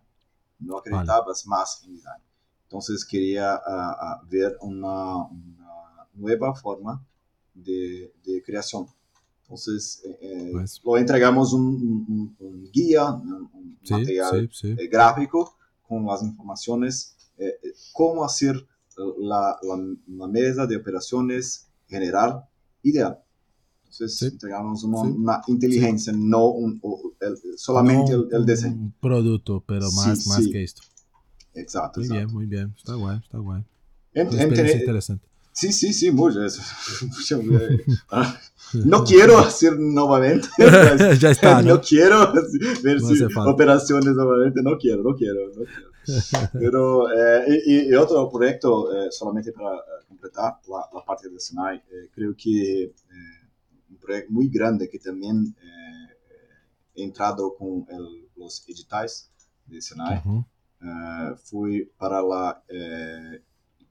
no 0.59 0.77
acreditaba 0.77 1.21
vale. 1.25 1.39
más 1.45 1.83
en 1.85 1.95
design. 1.95 2.21
Entonces 2.63 3.03
quería 3.03 3.55
uh, 3.55 4.25
uh, 4.25 4.29
ver 4.29 4.55
una, 4.61 5.23
una 5.23 6.07
nueva 6.13 6.53
forma 6.53 7.03
de, 7.55 8.13
de 8.23 8.43
creación. 8.43 8.87
Entonces, 9.41 10.03
eh, 10.21 10.49
pues. 10.51 10.79
lo 10.83 10.97
entregamos 10.97 11.53
un, 11.53 12.05
un, 12.07 12.35
un 12.37 12.71
guía, 12.71 13.09
un, 13.09 13.79
sí, 13.81 13.93
material 13.93 14.49
sí, 14.51 14.75
sí. 14.75 14.75
Eh, 14.77 14.87
gráfico 14.87 15.57
con 15.87 16.05
las 16.05 16.21
informaciones, 16.21 17.15
eh, 17.39 17.47
eh 17.63 17.73
cómo 17.91 18.23
hacer 18.23 18.55
la, 19.19 19.57
la, 19.61 19.95
la, 20.07 20.27
mesa 20.27 20.67
de 20.67 20.75
operaciones 20.75 21.67
general 21.87 22.43
ideal. 22.83 23.19
Entonces, 23.85 24.21
entregamos 24.31 24.83
una, 24.83 25.01
una 25.01 25.41
inteligencia, 25.47 26.13
no 26.15 26.53
el, 27.19 27.37
solamente 27.57 28.13
no 28.13 28.27
el, 28.29 28.35
el, 28.35 28.45
diseño. 28.45 28.75
Un 28.75 28.93
producto, 28.99 29.63
pero 29.65 29.91
más, 29.91 30.27
más 30.27 30.47
que 30.47 30.63
esto. 30.63 30.81
Exacto. 31.55 31.99
Muy 31.99 32.07
exacto. 32.07 32.25
bien, 32.27 32.33
muy 32.33 32.45
bien. 32.45 32.73
Está 32.77 32.93
guay, 32.93 33.17
está 33.17 33.37
guay. 33.39 33.63
En, 34.13 34.27
en, 34.39 34.79
interesante. 34.81 35.29
Sí, 35.59 35.73
sí, 35.73 35.91
sí, 35.91 36.09
mucho. 36.11 36.39
no 38.85 39.03
quiero 39.05 39.39
hacer 39.39 39.77
nuevamente. 39.77 40.47
ya 41.19 41.31
está. 41.31 41.61
No, 41.61 41.75
no 41.75 41.81
quiero 41.81 42.31
ver 42.81 43.01
no 43.01 43.09
si 43.09 43.23
operaciones 43.23 44.13
nuevamente. 44.13 44.61
No 44.63 44.77
quiero, 44.77 45.03
no 45.03 45.15
quiero. 45.15 45.47
No 45.47 45.65
quiero. 45.65 45.89
Pero, 46.53 47.11
eh, 47.11 47.61
y, 47.65 47.89
y, 47.89 47.93
otro 47.95 48.29
proyecto, 48.29 48.91
eh, 48.93 49.11
solamente 49.11 49.51
para 49.51 49.75
eh, 49.75 50.05
completar 50.07 50.59
la, 50.67 50.89
la, 50.93 51.05
parte 51.05 51.29
de 51.29 51.39
Senai, 51.39 51.77
eh, 51.77 52.09
creo 52.13 52.35
que 52.35 52.83
eh, 52.83 52.93
un 53.89 53.97
proyecto 53.97 54.31
muy 54.31 54.49
grande 54.49 54.89
que 54.89 54.99
también 54.99 55.55
he 56.95 57.03
entrado 57.03 57.55
con 57.55 57.85
el, 57.89 58.29
los 58.35 58.63
editais 58.67 59.31
de 59.65 59.81
Senai. 59.81 60.21
Uh 60.25 60.43
-huh. 60.81 61.37
fui 61.37 61.91
para 61.97 62.21
la 62.21 62.63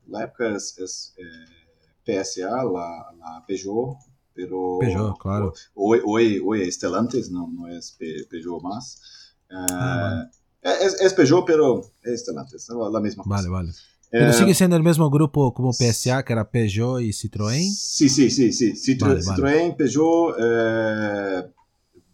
la 0.09 0.25
época 0.25 0.49
es, 0.57 0.79
es 0.79 1.15
eh, 1.19 2.23
PSA, 2.23 2.65
la, 2.65 3.15
la, 3.19 3.45
Peugeot, 3.47 3.97
pero 4.35 4.79
Peugeot, 4.81 5.19
claro. 5.19 5.53
hoy, 5.75 6.01
hoy, 6.05 6.43
hoy 6.45 6.63
es 6.63 6.77
Stellantis, 6.77 7.31
no, 7.31 7.49
no 7.49 7.69
es 7.69 7.97
Peugeot 8.29 8.63
más. 8.63 9.35
Eh, 9.51 9.55
ah. 9.71 10.25
Es, 10.63 11.01
es, 11.01 11.15
Peugeot, 11.15 11.45
pero 11.47 11.85
es 12.03 12.23
Stellantis, 12.23 12.69
la, 12.69 13.01
misma 13.01 13.23
vale, 13.27 13.49
cosa. 13.49 13.51
Vale, 13.51 13.73
Pero 14.11 14.33
sigue 14.33 14.55
siendo 14.55 14.77
el 14.77 14.83
mismo 14.83 15.11
grupo 15.11 15.53
como 15.55 15.73
PSA, 15.73 16.25
que 16.25 16.33
era 16.33 16.51
Peugeot 16.51 17.01
y 17.01 17.11
Citroën. 17.11 17.71
Sí, 17.71 18.09
sí, 18.09 18.31
sí, 18.31 18.53
sí. 18.53 18.75
Citro, 18.75 19.17
Citroën, 19.19 19.77
Peugeot, 19.77 20.37
eh, 20.39 21.43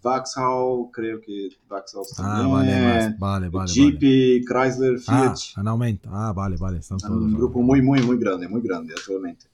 Vauxhall, 0.04 0.90
creo 0.92 1.20
que 1.20 1.48
Vauxhall 1.66 2.04
ah, 2.18 2.42
también. 2.42 3.16
Vale, 3.18 3.48
vale, 3.48 3.72
Jeep, 3.72 3.94
vale. 3.94 4.44
Chrysler, 4.44 4.98
Fiat. 4.98 5.36
Ah, 5.56 5.60
en 5.60 5.68
aumento. 5.68 6.10
Ah, 6.12 6.32
vale, 6.32 6.56
vale. 6.58 6.78
Están 6.78 6.98
todos, 6.98 7.12
un 7.12 7.34
grupo 7.34 7.62
muy, 7.62 7.80
muy, 7.80 8.02
muy 8.02 8.18
grande, 8.18 8.46
muy 8.46 8.60
grande 8.60 8.92
actualmente. 8.96 9.46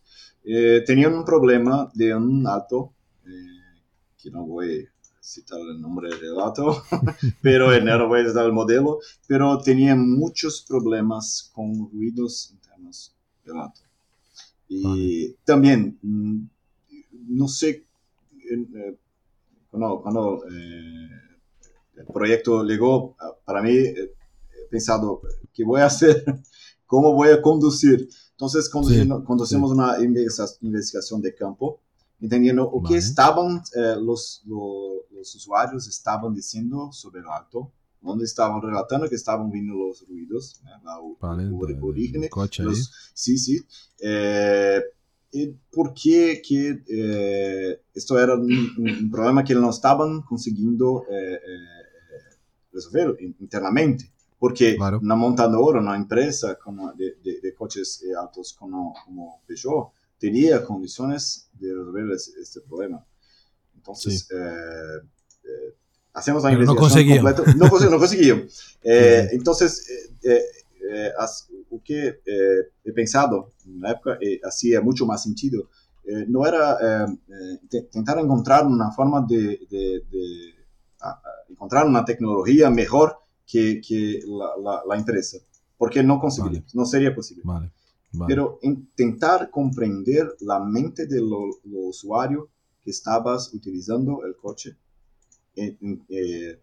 Eh, 0.45 0.83
tenían 0.85 1.15
un 1.15 1.25
problema 1.25 1.91
de 1.95 2.15
un 2.15 2.47
auto, 2.47 2.93
eh, 3.27 3.31
que 4.21 4.31
no 4.31 4.45
voy 4.45 4.89
a 5.00 5.00
citar 5.31 5.61
el 5.61 5.81
nombre 5.81 6.09
del 6.21 6.39
auto, 6.39 6.83
pero 7.41 7.79
no 7.81 8.09
voy 8.09 8.21
a 8.21 8.29
citar 8.29 8.47
el 8.47 8.53
modelo, 8.53 8.99
pero 9.27 9.59
tenían 9.59 10.11
muchos 10.11 10.65
problemas 10.69 11.51
con 11.55 11.91
ruidos 11.93 12.51
internos 12.53 13.15
del 13.45 13.57
auto. 13.59 13.81
Y 14.69 15.33
también, 15.45 15.99
mm, 16.03 16.43
no 17.29 17.49
sé, 17.49 17.87
eh, 18.51 18.97
cuando, 19.71 20.01
cuando 20.03 20.45
eh, 20.51 21.09
el 21.97 22.07
proyecto 22.13 22.65
llegó, 22.65 23.17
para 23.45 23.63
mí, 23.63 23.71
eh, 23.71 24.13
he 24.53 24.69
pensado, 24.71 25.23
¿qué 25.53 25.65
voy 25.65 25.81
a 25.81 25.87
hacer? 25.87 26.25
¿Cómo 26.87 27.15
voy 27.15 27.31
a 27.31 27.41
conducir? 27.41 28.09
Entonces, 28.33 28.69
conducimos, 28.69 29.49
sí, 29.49 29.55
sí. 29.55 29.57
una 29.57 29.99
investigación 30.01 31.21
de 31.21 31.35
campo, 31.35 31.81
entendiendo 32.21 32.69
o 32.71 32.81
vale. 32.81 32.95
que 32.95 32.99
estaban 32.99 33.63
eh, 33.75 33.97
los, 34.01 34.43
los, 34.47 35.05
los, 35.11 35.35
usuarios 35.35 35.87
estaban 35.89 36.35
diciendo 36.35 36.91
sobre 36.93 37.21
el 37.21 37.27
auto, 37.27 37.73
donde 38.01 38.25
estaban 38.25 38.61
relatando 38.63 39.09
que 39.09 39.15
estaban 39.15 39.51
viendo 39.51 39.75
los 39.75 40.07
ruidos, 40.09 40.61
¿eh? 40.65 40.81
la, 40.85 40.99
vale, 41.21 41.45
el, 41.45 41.83
origen. 41.83 42.29
Coche 42.29 42.63
los, 42.63 42.93
sí, 43.15 43.39
sí. 43.39 43.61
Eh, 44.01 44.83
por 45.71 45.95
que, 45.95 46.43
que 46.43 46.83
eh, 46.89 47.81
esto 47.95 48.19
era 48.19 48.35
un, 48.35 48.75
un, 48.79 49.11
problema 49.11 49.45
que 49.45 49.55
não 49.55 49.71
estavam 49.71 50.23
conseguindo 50.23 51.05
eh, 51.09 51.41
resolver 52.73 53.17
internamente. 53.41 54.11
Porque 54.39 54.75
claro. 54.75 55.01
na 55.03 55.17
montadora, 55.17 55.83
na 55.83 55.99
empresa 55.99 56.55
como 56.57 56.93
de, 56.95 57.15
de, 57.23 57.41
de 57.43 57.53
coches 57.53 58.03
e 58.03 58.15
autos 58.15 58.53
como, 58.53 58.95
como 59.05 59.43
Peugeot, 59.47 59.93
teria 60.21 60.61
condições 60.61 61.49
de 61.55 61.67
resolver 61.67 62.13
este, 62.13 62.61
problema. 62.69 63.05
Então, 63.81 63.95
sí. 63.95 64.11
hacemos 66.15 66.45
a 66.45 66.53
investigação 66.53 66.99
não 66.99 67.15
completa. 67.17 67.45
Não, 67.57 67.91
não 67.91 67.99
conseguiam. 67.99 68.47
então, 69.33 69.55
eh, 70.91 71.15
as, 71.17 71.49
o 71.71 71.79
que 71.79 72.21
eh, 72.27 72.69
he 72.85 72.93
pensado 72.93 73.49
na 73.67 73.91
época, 73.91 74.19
e 74.21 74.41
hacía 74.45 74.81
mucho 74.81 75.07
más 75.07 75.23
sentido, 75.23 75.69
eh, 76.05 76.25
no 76.27 76.45
era 76.47 77.07
tentar 77.91 78.19
encontrar 78.19 78.67
una 78.67 78.91
forma 78.91 79.25
de, 79.27 79.61
de, 79.71 80.03
de 80.11 80.55
a, 81.01 81.11
a 81.11 81.23
encontrar 81.49 81.87
una 81.87 82.05
tecnología 82.05 82.71
mejor 82.71 83.19
que, 83.47 83.81
que 83.81 84.21
la, 84.27 84.57
la, 84.63 84.83
la, 84.87 84.97
empresa, 84.97 85.39
porque 85.77 86.03
no 86.03 86.19
conseguiría, 86.19 86.61
vale. 86.61 86.73
no 86.75 86.85
sería 86.85 87.15
posible. 87.15 87.43
Vale. 87.45 87.71
Vale. 88.13 88.35
Pero 88.35 88.59
intentar 88.63 89.51
comprender 89.51 90.37
la 90.41 90.59
mente 90.61 91.07
del 91.07 91.31
usuario 91.65 92.49
que 92.83 92.91
estabas 92.91 93.53
utilizando 93.55 94.25
el 94.25 94.37
coche. 94.37 94.77
Eh, 95.57 96.59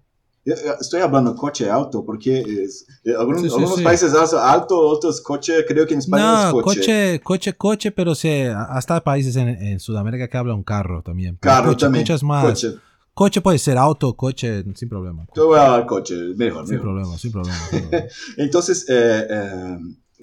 Estoy 0.80 1.02
hablando 1.02 1.36
coche 1.36 1.70
alto 1.70 2.06
porque 2.06 2.40
es, 2.40 2.88
eh, 3.04 3.14
algunos, 3.18 3.42
sí, 3.42 3.50
sí, 3.50 3.56
algunos 3.56 3.76
sí. 3.80 3.84
países 3.84 4.14
alto, 4.14 4.80
otros 4.80 5.20
coche, 5.20 5.66
creo 5.68 5.86
que 5.86 5.94
en 5.94 6.00
España 6.00 6.24
no, 6.24 6.60
es 6.60 6.64
coche. 6.64 6.80
coche. 6.80 7.20
Coche, 7.22 7.54
coche, 7.58 7.92
pero 7.92 8.16
se, 8.16 8.48
hasta 8.48 9.04
países 9.04 9.36
en, 9.36 9.50
en, 9.50 9.80
Sudamérica 9.82 10.30
que 10.30 10.38
hablan 10.38 10.64
carro 10.64 11.02
también. 11.02 11.38
Carro 11.42 11.72
coche, 11.72 11.86
también. 11.86 12.06
Coche 12.06 12.26
más. 12.26 12.46
Coche. 12.46 12.76
coche. 13.14 13.42
puede 13.42 13.58
ser 13.58 13.78
auto, 13.78 14.16
coche, 14.16 14.64
sin 14.76 14.88
problema. 14.88 15.28
Yo 15.36 15.48
voy 15.48 15.60
a 15.60 15.66
hablar 15.66 15.86
coche, 15.86 16.16
mejor. 16.38 16.66
Sin 16.66 16.78
mejor. 16.78 16.92
problema, 16.92 17.18
sin 17.18 17.32
problema. 17.34 17.60
Sin 17.70 17.82
problema. 17.90 18.08
Entonces, 18.38 18.86
eh, 18.88 19.28
eh, 19.30 19.78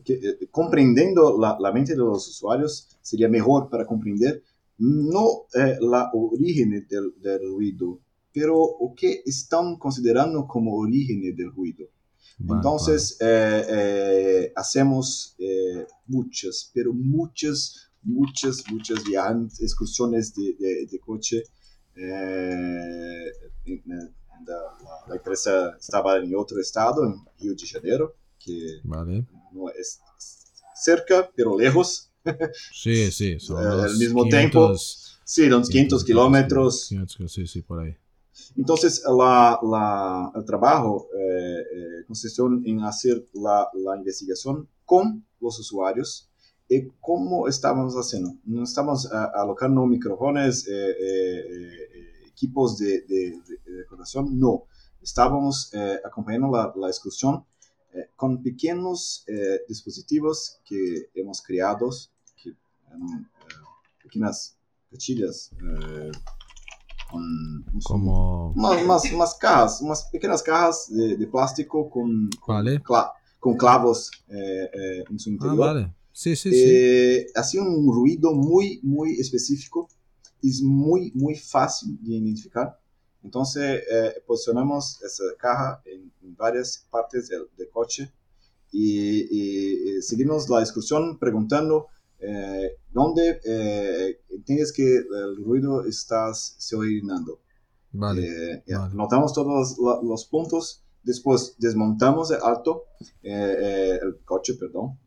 que, 0.04 0.14
eh, 0.14 0.48
comprendiendo 0.50 1.38
la, 1.38 1.56
la, 1.58 1.72
mente 1.72 1.92
de 1.92 1.98
los 1.98 2.28
usuarios 2.28 2.98
sería 3.00 3.28
mejor 3.28 3.68
para 3.70 3.86
comprender 3.86 4.42
no 4.78 5.46
eh, 5.54 5.76
la 5.80 6.10
origen 6.12 6.86
del, 6.88 7.14
del 7.20 7.40
ruido 7.48 8.00
pero 8.34 8.58
o 8.58 8.94
que 8.94 9.22
están 9.24 9.76
considerando 9.76 10.46
como 10.46 10.74
origen 10.74 11.22
del 11.36 11.52
ruido. 11.52 11.86
Entonces, 12.40 13.16
eh, 13.20 13.64
eh, 13.68 14.52
hacemos 14.56 15.36
eh, 15.38 15.86
muchas, 16.08 16.68
pero 16.74 16.92
muchas, 16.92 17.92
muchas, 18.02 18.64
muchas 18.72 19.04
viajes, 19.04 19.62
excursiones 19.62 20.34
de, 20.34 20.56
de, 20.90 20.98
coche. 20.98 21.44
La, 25.06 25.14
empresa 25.14 25.76
estaba 25.78 26.16
en 26.16 26.34
otro 26.34 26.60
estado, 26.60 27.04
en 27.04 27.14
Río 27.38 27.54
de 27.54 27.66
Janeiro, 27.68 28.16
que 28.36 28.80
no 29.54 29.70
es 29.70 30.00
cerca, 30.74 31.30
pero 31.34 31.58
lejos. 31.58 32.10
Sí, 32.72 33.10
sí, 33.10 33.38
son 33.38 33.66
al 33.66 33.96
mismo 33.96 34.24
tiempo. 34.26 34.74
Sí, 35.24 35.42
unos 35.42 35.68
500 35.68 36.04
kilómetros. 36.04 36.90
Sí, 37.28 37.46
sí, 37.46 37.62
por 37.62 37.80
ahí. 37.80 37.96
Entonces, 38.56 39.02
la, 39.06 39.58
la, 39.62 40.32
el 40.34 40.44
trabajo 40.44 41.08
eh, 41.16 41.60
eh, 41.60 42.04
consistió 42.06 42.46
en 42.46 42.80
hacer 42.80 43.24
la, 43.32 43.68
la, 43.74 43.96
investigación 43.96 44.68
con 44.84 45.24
los 45.40 45.58
usuarios 45.58 46.30
y 46.68 46.88
cómo 47.00 47.48
estábamos 47.48 47.94
haciendo. 47.94 48.34
No 48.44 48.64
estamos 48.64 49.08
alocando 49.34 49.86
micrófonos, 49.86 50.66
eh, 50.68 51.70
equipos 52.26 52.78
de, 52.78 53.02
de, 53.02 53.40
decoración, 53.66 54.38
no. 54.38 54.64
Estábamos 55.00 55.70
acompañando 56.04 56.50
la, 56.50 56.72
la 56.76 56.88
excursión 57.94 58.10
con 58.16 58.42
pequeños 58.42 59.24
dispositivos 59.68 60.58
que 60.64 61.10
hemos 61.14 61.40
creado, 61.40 61.90
que, 62.36 62.54
pequeñas 64.02 64.56
cachillas 64.90 65.50
con 67.10 67.64
como 67.84 68.52
umas, 68.52 69.04
umas, 69.12 69.34
cajas, 69.34 69.80
umas 69.80 70.04
pequenas 70.04 70.42
cajas 70.42 70.88
de, 70.88 71.16
de 71.16 71.26
plástico 71.26 71.88
com, 71.88 72.28
vale. 72.46 72.80
cla, 72.80 73.12
com 73.40 73.56
clavos 73.56 74.10
eh, 74.28 74.70
eh, 74.72 75.04
em 75.10 75.18
seu 75.18 75.32
ah, 75.32 75.34
interior. 75.34 75.62
Ah, 75.62 75.72
vale. 75.72 75.90
Sí, 76.12 76.34
sí, 76.36 76.48
eh, 76.48 77.26
sí. 77.26 77.32
Assim 77.36 77.60
um 77.60 77.90
ruído 77.90 78.34
muito, 78.34 78.86
muito 78.86 79.20
específico 79.20 79.88
e 80.42 80.50
muito, 80.62 81.16
muito 81.18 81.42
fácil 81.42 81.96
de 82.00 82.16
identificar. 82.16 82.78
Então, 83.24 83.42
eh, 83.56 84.22
posicionamos 84.26 85.02
essa 85.02 85.34
caja 85.38 85.80
em, 85.86 86.12
em 86.22 86.34
várias 86.34 86.86
partes 86.90 87.28
do, 87.28 87.48
do 87.56 87.66
coche 87.72 88.12
e, 88.72 89.96
e 89.98 90.02
seguimos 90.02 90.50
a 90.50 90.62
excursão 90.62 91.16
perguntando 91.16 91.86
eh, 92.20 92.76
donde 92.92 93.40
eh, 93.44 94.18
tienes 94.44 94.70
que 94.72 94.82
el 94.82 95.36
ruido 95.44 95.86
estás 95.86 96.56
se 96.58 96.76
orinando. 96.76 97.40
Vale, 97.92 98.26
eh, 98.26 98.62
vale. 98.74 98.94
Notamos 98.94 99.32
todos 99.32 99.76
los, 99.78 100.02
los, 100.02 100.24
puntos, 100.26 100.82
después 101.02 101.54
desmontamos 101.58 102.30
el 102.30 102.40
alto, 102.42 102.84
eh, 103.22 103.56
eh, 103.58 103.98
el 104.02 104.18
coche, 104.24 104.54
perdón. 104.54 104.98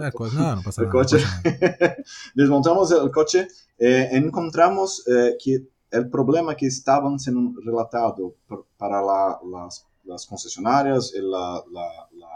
Ecco, 0.00 0.28
no, 0.28 0.56
no 0.56 0.62
pasa 0.62 0.82
el 0.82 0.88
coche. 0.88 1.18
Nada. 1.18 1.96
desmontamos 2.34 2.90
el 2.92 3.10
coche, 3.10 3.48
encontramos 3.78 5.04
que 5.42 5.68
el 5.90 6.08
problema 6.08 6.54
que 6.54 6.66
estaban 6.66 7.18
siendo 7.18 7.60
relatado 7.60 8.34
para 8.78 9.02
la, 9.02 9.38
las, 9.50 9.86
las, 10.04 10.26
concesionarias 10.26 11.12
y 11.14 11.20
la, 11.20 11.62
la 11.72 11.86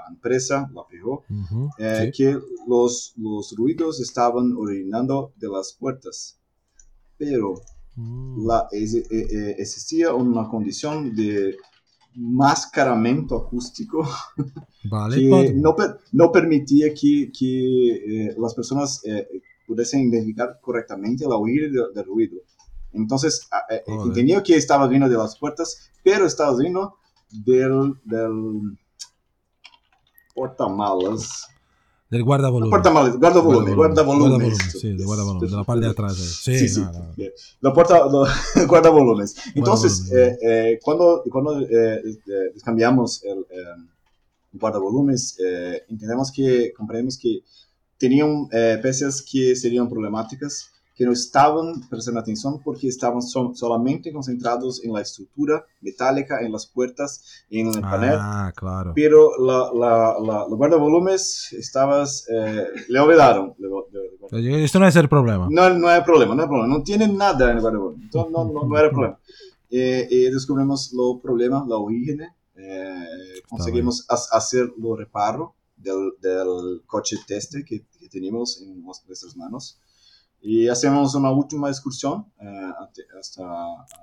empresa, 0.08 0.70
la 0.74 0.86
Peugeot, 0.86 1.20
uh 1.30 1.34
-huh, 1.34 1.70
eh, 1.78 2.10
sí. 2.12 2.12
que 2.16 2.38
los, 2.66 3.14
los 3.16 3.54
ruidos 3.56 4.00
estaban 4.00 4.54
orinando 4.56 5.32
de 5.36 5.48
las 5.48 5.72
puertas. 5.72 6.38
Pero 7.16 7.54
mm. 7.96 8.46
la, 8.46 8.68
es, 8.70 8.94
eh, 8.94 9.04
eh, 9.10 9.56
existía 9.58 10.14
una 10.14 10.48
condición 10.48 11.14
de 11.14 11.56
mascaramiento 12.16 13.36
acústico 13.36 14.06
vale, 14.84 15.16
que 15.16 15.54
no, 15.54 15.74
no, 16.12 16.30
permitía 16.30 16.94
que, 16.94 17.32
que 17.36 18.28
eh, 18.28 18.36
las 18.38 18.54
personas 18.54 19.02
eh, 19.04 19.26
pudiesen 19.66 20.02
identificar 20.02 20.58
correctamente 20.60 21.26
la 21.26 21.36
oír 21.36 21.72
del, 21.72 21.92
del 21.92 22.04
ruido. 22.04 22.36
Entonces, 22.94 23.48
eh, 23.70 23.82
entendía 23.86 24.42
que 24.42 24.56
estaba 24.56 24.86
viendo 24.86 25.08
de 25.08 25.16
las 25.16 25.36
puertas, 25.38 25.90
pero 26.02 26.26
estaba 26.26 26.56
viendo 26.56 26.96
del, 27.30 27.94
del 28.04 28.78
portamalas. 30.34 31.48
Del 32.10 32.22
guardavolumen. 32.22 32.70
Portamalas, 32.70 33.18
guardavolumen, 33.18 33.74
guardavolumen. 33.74 34.50
Guarda 34.50 34.70
sí, 34.70 34.92
de 34.92 35.04
guardavolumen, 35.04 35.50
de 35.50 35.56
la 35.56 35.64
parte 35.64 35.84
de 35.84 35.90
atrás. 35.90 36.16
Sí, 36.16 36.58
sí. 36.58 36.68
sí. 36.68 36.80
No, 36.80 36.92
no. 36.92 37.14
La 37.60 37.72
puerta, 37.72 38.06
lo, 38.06 38.26
guardavolúmenes. 38.68 39.36
Entonces, 39.54 40.12
eh, 40.12 40.36
eh, 40.42 40.78
cuando, 40.82 41.22
cuando 41.30 41.60
eh, 41.60 42.02
cambiamos 42.62 43.24
el 43.24 43.44
guardavolúmenes, 44.52 45.38
entendemos 45.88 46.30
que, 46.30 46.72
comprendemos 46.76 47.18
que 47.18 47.40
tenían 47.98 48.48
peces 48.48 49.22
que 49.22 49.56
serían 49.56 49.88
problemáticas 49.88 50.73
que 50.94 51.04
no 51.04 51.12
estaban 51.12 51.88
prestando 51.90 52.20
atención 52.20 52.60
porque 52.62 52.86
estaban 52.86 53.20
so 53.20 53.52
solamente 53.54 54.12
concentrados 54.12 54.82
en 54.84 54.92
la 54.92 55.00
estructura 55.00 55.64
metálica, 55.80 56.40
en 56.40 56.52
las 56.52 56.66
puertas, 56.66 57.44
en 57.50 57.66
el 57.68 57.80
panel. 57.80 58.16
Ah, 58.20 58.52
claro. 58.54 58.92
Pero 58.94 59.30
la, 59.44 59.70
la, 59.74 60.16
la, 60.20 60.44
guardavolumes 60.48 61.52
estabas, 61.52 62.26
eh, 62.32 62.66
le 62.88 63.00
olvidaron. 63.00 63.54
Esto 64.30 64.78
no 64.78 64.86
es 64.86 64.96
el 64.96 65.08
problema. 65.08 65.48
No, 65.50 65.68
no 65.70 65.88
hay 65.88 66.02
problema, 66.02 66.34
no 66.34 66.42
hay 66.42 66.48
problema. 66.48 66.68
No 66.68 66.82
tiene 66.82 67.08
nada 67.08 67.50
en 67.50 67.56
el 67.56 67.62
guardavolumen. 67.62 68.02
Entonces, 68.04 68.32
no, 68.32 68.44
no, 68.44 68.64
no 68.64 68.78
era 68.78 68.90
problema. 68.90 69.18
Eh, 69.70 70.06
y 70.08 70.30
descubrimos 70.30 70.92
los 70.92 71.20
problemas, 71.20 71.66
la 71.66 71.76
origen. 71.76 72.20
Eh, 72.56 73.42
conseguimos 73.48 74.06
hacer 74.08 74.72
los 74.78 74.96
reparo 74.96 75.56
del, 75.76 76.12
del 76.20 76.82
coche 76.86 77.16
teste 77.26 77.64
que, 77.64 77.84
que 77.98 78.08
tenemos 78.08 78.62
en 78.62 78.80
nuestras 78.84 79.36
manos. 79.36 79.80
Y 80.46 80.68
hacemos 80.68 81.14
una 81.14 81.30
última 81.30 81.70
excursión 81.70 82.26
eh, 82.38 82.70
hasta, 83.18 83.44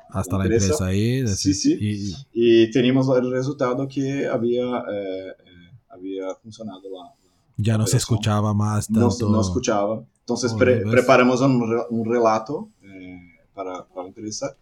hasta 0.10 0.38
la 0.39 0.46
empresa, 0.46 0.66
empresa 0.74 0.86
ahí. 0.88 1.28
Sí, 1.28 1.54
sí. 1.54 1.78
Y, 1.80 2.64
y, 2.64 2.72
tenemos 2.72 3.08
el 3.16 3.30
resultado 3.30 3.88
que 3.88 4.26
había, 4.26 4.80
eh, 4.92 5.28
eh, 5.30 5.72
había 5.89 6.34
funcionado 6.42 6.82
la, 6.89 7.14
Ya 7.58 7.78
no 7.78 7.86
se 7.86 7.98
escuchaba 7.98 8.56
más 8.56 8.88
tanto. 8.88 9.28
No, 9.28 9.30
no 9.34 9.42
escuchaba. 9.42 10.04
Entonces 10.22 10.52
pre, 10.56 10.82
preparamos 10.82 11.42
un, 11.42 11.62
un 11.92 12.06
relato 12.12 12.70
para, 13.54 13.86
para, 13.86 14.02
la 14.02 14.08
empresa. 14.08 14.58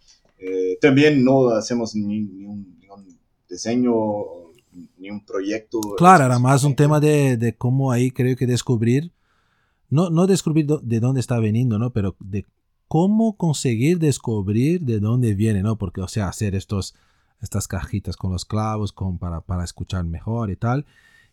también 0.82 1.24
no 1.24 1.48
hacemos 1.52 1.96
ni, 1.96 2.24
ni, 2.24 2.46
un, 2.46 2.78
ni 2.82 2.90
un 2.90 3.18
diseño 3.50 3.96
ni 4.98 5.10
un 5.10 5.24
proyecto. 5.26 5.80
Claro, 5.98 6.26
era 6.26 6.40
más 6.40 6.66
un 6.66 6.76
tema 6.76 7.00
de, 7.00 7.38
de 7.38 7.56
cómo 7.56 7.90
ahí 7.90 8.12
creo 8.12 8.36
que 8.36 8.46
descubrir 8.46 9.14
no, 9.90 10.10
no 10.10 10.28
descubrir 10.28 10.66
de 10.66 11.00
dónde 11.00 11.20
está 11.20 11.40
veniendo, 11.40 11.80
¿no? 11.80 11.92
Pero 11.92 12.16
de 12.20 12.46
cómo 12.88 13.38
conseguir 13.38 14.00
descubrir 14.00 14.82
de 14.82 15.00
dónde 15.00 15.34
viene, 15.36 15.62
¿no? 15.62 15.78
Porque, 15.78 16.02
o 16.02 16.08
sea, 16.08 16.28
hacer 16.28 16.56
estos, 16.56 16.96
estas 17.42 17.68
cajitas 17.68 18.18
con 18.18 18.32
los 18.32 18.46
clavos 18.46 18.92
con, 18.92 19.18
para, 19.18 19.42
para 19.42 19.64
escuchar 19.64 20.04
mejor 20.06 20.50
y 20.52 20.56
tal. 20.56 20.86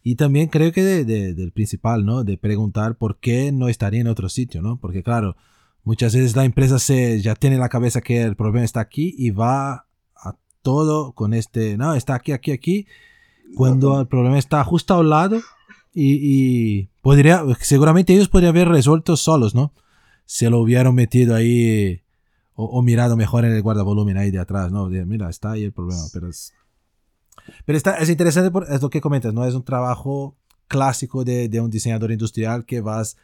Y 0.02 0.14
también 0.14 0.48
creo 0.48 0.70
que 0.70 0.84
de, 0.84 1.34
del 1.34 1.52
principal, 1.52 2.04
¿no? 2.04 2.22
De 2.22 2.38
preguntar 2.38 2.96
por 2.96 3.18
qué 3.18 3.50
no 3.52 3.68
estaría 3.68 4.00
en 4.00 4.06
otro 4.06 4.28
sitio, 4.28 4.62
¿no? 4.62 4.78
Porque, 4.78 5.02
claro, 5.02 5.36
muchas 5.82 6.14
veces 6.14 6.36
la 6.36 6.44
empresa 6.44 6.78
se, 6.78 7.20
ya 7.20 7.34
tiene 7.34 7.58
la 7.58 7.68
cabeza 7.68 8.00
que 8.00 8.22
el 8.22 8.36
problema 8.36 8.64
está 8.64 8.80
aquí 8.80 9.14
y 9.18 9.30
va 9.30 9.86
a 10.14 10.36
todo 10.62 11.12
con 11.12 11.34
este, 11.34 11.76
no, 11.76 11.94
está 11.94 12.14
aquí, 12.14 12.32
aquí, 12.32 12.52
aquí, 12.52 12.86
cuando 13.54 14.00
el 14.00 14.06
problema 14.06 14.38
está 14.38 14.62
justo 14.64 14.94
al 14.94 15.10
lado 15.10 15.40
y, 15.94 16.88
podría, 17.06 17.44
seguramente 17.60 18.12
ellos 18.12 18.28
podrían 18.28 18.48
haber 18.48 18.66
resuelto 18.66 19.16
solos, 19.16 19.54
¿no? 19.54 19.72
Se 20.24 20.50
lo 20.50 20.58
hubieran 20.58 20.92
metido 20.92 21.36
ahí 21.36 22.02
o, 22.52 22.82
mirado 22.82 23.16
mejor 23.16 23.44
en 23.44 23.52
el 23.52 23.62
guardavolumen 23.62 24.16
ahí 24.16 24.32
de 24.32 24.40
atrás, 24.40 24.72
¿no? 24.72 24.88
mira, 24.88 25.30
está 25.30 25.52
ahí 25.52 25.62
el 25.62 25.72
problema, 25.72 26.02
pero 26.12 26.28
es... 26.28 26.52
Pero 27.64 27.78
está, 27.78 27.98
es 27.98 28.08
interesante, 28.08 28.50
por, 28.50 28.66
es 28.68 28.82
lo 28.82 28.90
que 28.90 29.00
comentas, 29.00 29.32
¿no? 29.32 29.46
Es 29.46 29.54
un 29.54 29.62
trabajo 29.62 30.36
clásico 30.66 31.22
de, 31.22 31.48
de 31.48 31.60
un 31.60 31.70
diseñador 31.70 32.10
industrial 32.10 32.64
que 32.64 32.80
vas 32.80 33.16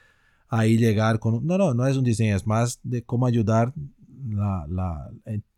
ahí 0.49 0.79
llegar 0.79 1.19
con... 1.19 1.45
No, 1.45 1.59
no, 1.59 1.75
no 1.75 1.85
es 1.85 1.97
un 1.97 2.05
diseño, 2.05 2.37
es 2.37 2.47
más 2.47 2.79
de 2.85 3.03
cómo 3.03 3.27
ayudar 3.27 3.73
la, 4.29 4.65
la, 4.69 5.11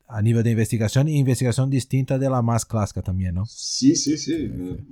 a 0.07 0.21
nivel 0.21 0.43
de 0.43 0.51
investigación 0.51 1.09
y 1.09 1.19
investigación 1.19 1.71
distinta 1.71 2.19
de 2.19 2.29
la 2.29 2.43
más 2.43 2.65
clásica 2.65 3.03
también, 3.03 3.35
¿no? 3.35 3.47
Sí, 3.47 3.97
sí, 3.97 4.19
sí. 4.19 4.51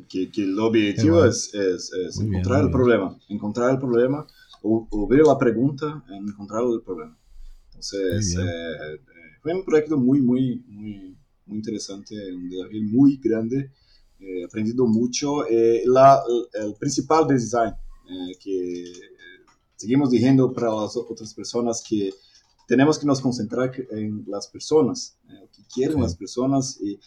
Que, 0.08 0.30
que 0.30 0.42
el 0.42 0.58
objetivo 0.58 1.16
bueno. 1.16 1.30
es, 1.30 1.52
es, 1.54 1.92
es 1.92 2.20
encontrar 2.20 2.60
bien, 2.60 2.66
el 2.66 2.72
problema, 2.72 3.18
encontrar 3.28 3.70
el 3.70 3.78
problema 3.78 4.26
o, 4.62 4.88
o, 4.90 5.08
ver 5.08 5.20
la 5.20 5.36
pregunta 5.36 6.02
en 6.08 6.28
encontrar 6.28 6.62
el 6.64 6.80
problema. 6.82 7.18
Entonces, 7.66 8.36
eh, 8.36 9.00
fue 9.42 9.54
un 9.54 9.64
proyecto 9.64 9.98
muy, 9.98 10.20
muy, 10.20 10.62
muy, 10.68 11.16
muy 11.46 11.58
interesante, 11.58 12.14
un 12.32 12.48
desafío 12.48 12.82
muy 12.82 13.18
grande, 13.22 13.70
eh, 14.20 14.44
aprendido 14.44 14.86
mucho. 14.86 15.46
Eh, 15.48 15.82
la, 15.86 16.22
el, 16.54 16.64
el, 16.64 16.74
principal 16.76 17.26
design 17.26 17.74
que 18.40 18.84
seguimos 19.76 20.10
diciendo 20.10 20.52
para 20.52 20.68
las 20.68 20.96
otras 20.96 21.34
personas 21.34 21.82
que 21.88 22.10
tenemos 22.72 22.98
que 22.98 23.04
nos 23.04 23.20
concentrar 23.20 23.70
en 23.90 24.24
las 24.26 24.48
personas, 24.48 25.18
eh, 25.28 25.34
lo 25.42 25.46
que 25.50 25.62
quieren 25.74 26.00
las 26.00 26.16
personas 26.16 26.80
y, 26.80 26.98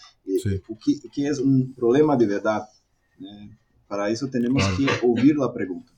qué, 1.11 1.27
es 1.27 1.39
un 1.39 1.73
problema 1.73 2.15
de 2.15 2.27
verdad. 2.27 2.69
Eh, 3.19 3.49
para 3.87 4.11
eso 4.11 4.27
tenemos 4.27 4.63
que 4.77 4.85
oír 5.03 5.35
la 5.35 5.51
pregunta 5.51 5.91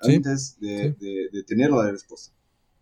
antes 0.00 0.56
de, 0.60 0.94
tener 1.44 1.72
la 1.72 1.90
respuesta. 1.90 2.32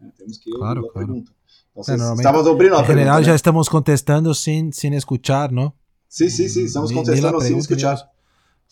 Eh, 0.03 0.13
tenemos 0.15 0.39
que 0.39 0.51
oír 0.51 0.83
la 0.85 0.93
pregunta. 0.93 1.33
Entonces, 1.75 2.19
estamos 2.19 2.47
abriendo 2.47 2.77
la 2.77 2.83
En 2.83 2.87
general 2.87 3.25
ya 3.25 3.35
estamos 3.35 3.71
contestando 3.71 4.35
sin, 4.35 4.71
sin 4.75 4.93
escuchar, 4.93 5.51
¿no? 5.51 5.75
Sí, 6.09 6.29
sí, 6.29 6.51
sí, 6.51 6.65
estamos 6.65 6.93
contestando 6.93 7.41
sin 7.41 7.57
escuchar. 7.57 8.13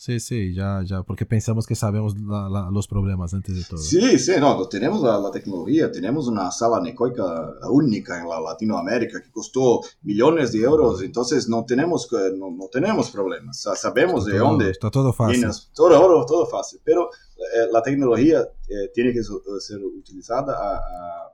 Sí, 0.00 0.18
sí, 0.18 0.54
ya, 0.54 0.80
ya, 0.82 1.02
porque 1.02 1.26
pensamos 1.26 1.66
que 1.66 1.74
sabemos 1.74 2.14
los 2.16 2.88
problemas 2.88 3.34
antes 3.34 3.54
de 3.54 3.64
todo. 3.64 3.78
Sí, 3.78 4.18
sí, 4.18 4.32
no, 4.40 4.66
tenemos 4.66 5.02
la, 5.02 5.30
tecnología, 5.30 5.92
tenemos 5.92 6.26
una 6.26 6.50
sala 6.50 6.80
necoica 6.80 7.52
única 7.68 8.18
en 8.18 8.26
la 8.26 8.40
Latinoamérica 8.40 9.20
que 9.20 9.30
costó 9.30 9.82
millones 10.00 10.52
de 10.52 10.60
euros, 10.60 11.02
entonces 11.02 11.50
no 11.50 11.66
tenemos, 11.66 12.08
no, 12.38 12.50
no 12.50 12.68
tenemos 12.72 13.10
problemas, 13.10 13.60
sabemos 13.60 14.24
de 14.24 14.38
dónde. 14.38 14.70
Está 14.70 14.90
todo 14.90 15.12
fácil. 15.12 15.46
todo, 15.74 16.24
todo 16.24 16.46
fácil, 16.46 16.80
pero 16.82 17.10
eh, 17.36 17.68
la 17.70 17.82
tecnología 17.82 18.40
eh, 18.40 18.90
tiene 18.94 19.12
que 19.12 19.20
ser 19.22 19.84
utilizada 19.84 20.56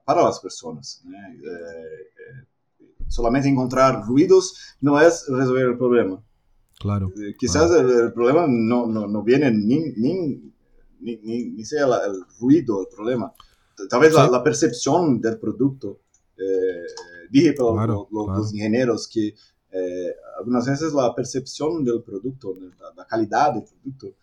para 0.05 0.25
las 0.25 0.41
personas. 0.41 1.05
Eh, 1.07 2.47
solamente 3.07 3.49
encontrar 3.49 4.05
ruidos 4.05 4.75
no 4.81 5.01
es 5.01 5.25
resolver 5.29 5.67
el 5.67 5.79
problema. 5.79 6.21
Claro. 6.79 7.13
Eh, 7.17 7.35
quizás 7.39 7.71
El, 7.71 8.13
problema 8.13 8.47
no, 8.49 8.87
no, 8.87 9.07
no 9.07 9.23
viene 9.23 9.51
ni, 9.51 9.93
ni, 9.97 10.53
ni, 11.01 11.17
ni 11.17 11.65
sea 11.65 11.87
el 11.87 12.23
ruido 12.39 12.83
el 12.83 12.89
problema. 12.95 13.33
Tal 13.89 14.01
vez 14.01 14.15
la, 14.15 14.43
percepción 14.43 15.21
del 15.21 15.39
producto. 15.39 16.01
Eh, 16.39 16.85
dije 17.31 17.55
para 17.55 17.87
los, 18.11 18.53
ingenieros 18.53 19.09
que 19.09 19.35
eh, 19.73 20.15
algunas 20.39 20.67
veces 20.67 20.93
la 20.93 21.15
percepción 21.15 21.83
del 21.83 22.03
producto, 22.03 22.55
la, 22.97 23.07
calidad 23.07 23.55
del 23.55 23.65
producto, 23.65 24.15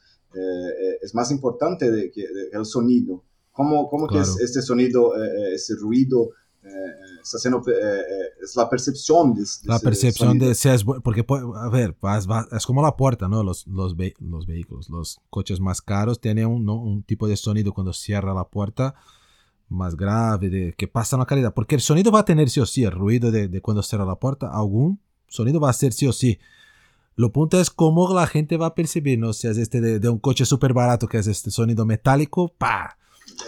es 1.02 1.14
más 1.14 1.30
importante 1.30 1.92
de 1.92 2.10
que 2.12 2.26
el 2.52 2.66
sonido. 2.66 3.24
¿Cómo, 3.52 3.88
cómo 3.88 4.08
que 4.08 4.20
es 4.20 4.40
este 4.40 4.64
sonido, 4.64 5.14
ese 5.16 5.76
ruido? 5.76 6.32
Está 7.22 7.38
haciendo, 7.38 7.60
eh, 7.68 7.72
eh, 7.72 8.04
es 8.42 8.56
la 8.56 8.70
percepción 8.70 9.34
de, 9.34 10.56
si 10.56 10.70
es 10.70 10.84
porque 10.84 11.26
a 11.56 11.70
ver 11.70 11.96
es 12.52 12.66
como 12.66 12.82
la 12.82 12.96
puerta 12.96 13.28
no 13.28 13.44
los, 13.44 13.68
los, 13.68 13.96
los 14.20 14.46
vehículos 14.46 14.90
los 14.90 15.20
coches 15.30 15.60
más 15.60 15.82
caros 15.82 16.20
tienen 16.20 16.48
un, 16.48 16.70
un 16.70 17.04
tipo 17.04 17.28
de 17.28 17.38
sonido 17.38 17.74
cuando 17.74 17.94
cierra 17.94 18.34
la 18.34 18.46
puerta 18.46 18.96
más 19.70 19.96
grave 19.96 20.50
de 20.50 20.74
que 20.74 20.88
pasa 20.88 21.18
la 21.18 21.26
calidad 21.26 21.54
porque 21.54 21.76
el 21.76 21.82
sonido 21.82 22.12
va 22.12 22.20
a 22.20 22.26
tener 22.26 22.50
sí 22.50 22.60
o 22.60 22.66
sí 22.66 22.84
el 22.84 22.92
ruido 22.92 23.32
de, 23.32 23.48
de 23.48 23.62
cuando 23.62 23.84
cierra 23.84 24.06
la 24.06 24.16
puerta 24.16 24.48
algún 24.48 25.00
sonido 25.28 25.60
va 25.60 25.70
a 25.70 25.74
ser 25.74 25.94
sí 25.94 26.08
o 26.08 26.14
sí 26.14 26.40
lo 27.16 27.32
punto 27.32 27.60
es 27.60 27.70
cómo 27.70 28.12
la 28.14 28.26
gente 28.26 28.58
va 28.58 28.68
a 28.68 28.74
percibir, 28.74 29.20
¿no? 29.20 29.34
Si 29.34 29.48
es 29.48 29.58
este 29.60 29.82
de, 29.82 30.00
de 30.00 30.10
un 30.10 30.18
coche 30.18 30.46
súper 30.46 30.74
barato 30.74 31.08
que 31.08 31.20
es 31.20 31.28
este 31.28 31.52
sonido 31.52 31.86
metálico, 31.86 32.52
pa. 32.58 32.98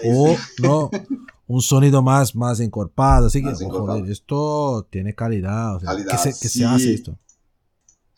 O 0.04 0.36
no, 0.62 0.92
un 1.48 1.62
sonido 1.62 2.02
más, 2.02 2.36
más 2.36 2.60
encorpado. 2.60 3.28
Así 3.28 3.42
que, 3.42 3.50
oh, 3.66 4.06
esto 4.06 4.88
tiene 4.90 5.14
calidad. 5.14 5.76
O 5.76 5.80
sea, 5.80 5.96
¿qué, 5.96 6.18
se, 6.18 6.34
se, 6.34 6.66
hace 6.66 6.94
esto? 6.94 7.18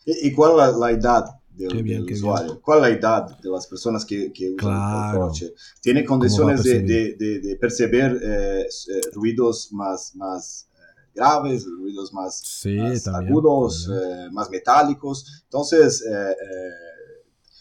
¿Y, 0.04 0.32
cuál 0.32 0.70
es 0.70 0.76
la, 0.76 0.90
edad 0.90 1.24
del, 1.50 2.04
usuario? 2.10 2.60
¿Cuál 2.62 2.78
es 2.78 2.82
la 2.82 2.88
edad 2.88 3.38
de 3.38 3.50
las 3.50 3.66
personas 3.66 4.04
que, 4.04 4.32
que 4.32 4.54
usan 4.54 5.14
el 5.14 5.20
coche? 5.20 5.54
¿Tiene 5.82 6.04
condiciones 6.04 6.62
de, 6.62 6.82
de, 6.82 7.40
de, 7.40 7.56
percibir 7.56 8.18
eh, 8.22 8.62
eh, 8.62 9.00
ruidos 9.12 9.70
más, 9.72 10.16
más 10.16 10.70
eh, 10.72 11.10
graves, 11.14 11.66
ruidos 11.66 12.12
más, 12.14 12.64
agudos, 13.12 13.90
más 14.32 14.48
metálicos? 14.48 15.42
Entonces, 15.44 16.02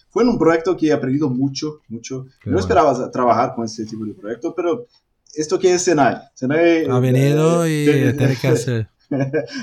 fue 0.07 0.23
un 0.23 0.37
proyecto 0.39 0.77
que 0.77 0.87
he 0.87 0.93
aprendido 0.93 1.29
mucho, 1.29 1.81
mucho. 1.89 2.25
no 2.45 2.59
esperaba 2.59 3.11
trabajar 3.11 3.53
con 3.53 3.65
este 3.65 3.85
tipo 3.85 4.05
de 4.05 4.13
proyecto, 4.13 4.55
pero 4.55 4.87
esto 5.37 5.59
que 5.59 5.73
es 5.73 5.83
Senai. 5.83 6.17
Senai 6.33 6.85
ha 6.85 6.99
venido 6.99 7.63
eh, 7.63 8.09
y 8.11 8.17
tiene 8.17 8.35
que 8.35 8.47
hacer. 8.47 8.89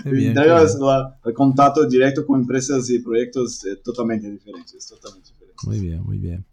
Tenemos 0.05 0.79
el 1.25 1.35
contacto 1.35 1.87
directo 1.87 2.25
con 2.25 2.41
empresas 2.41 2.89
y 2.91 3.01
proyectos 3.01 3.65
eh, 3.67 3.77
totalmente, 3.83 4.31
diferentes, 4.31 4.87
totalmente 4.87 5.31
diferentes. 5.31 5.65
Muy 5.67 5.81
bien, 5.81 6.03
muy 6.03 6.19
bien. 6.19 6.45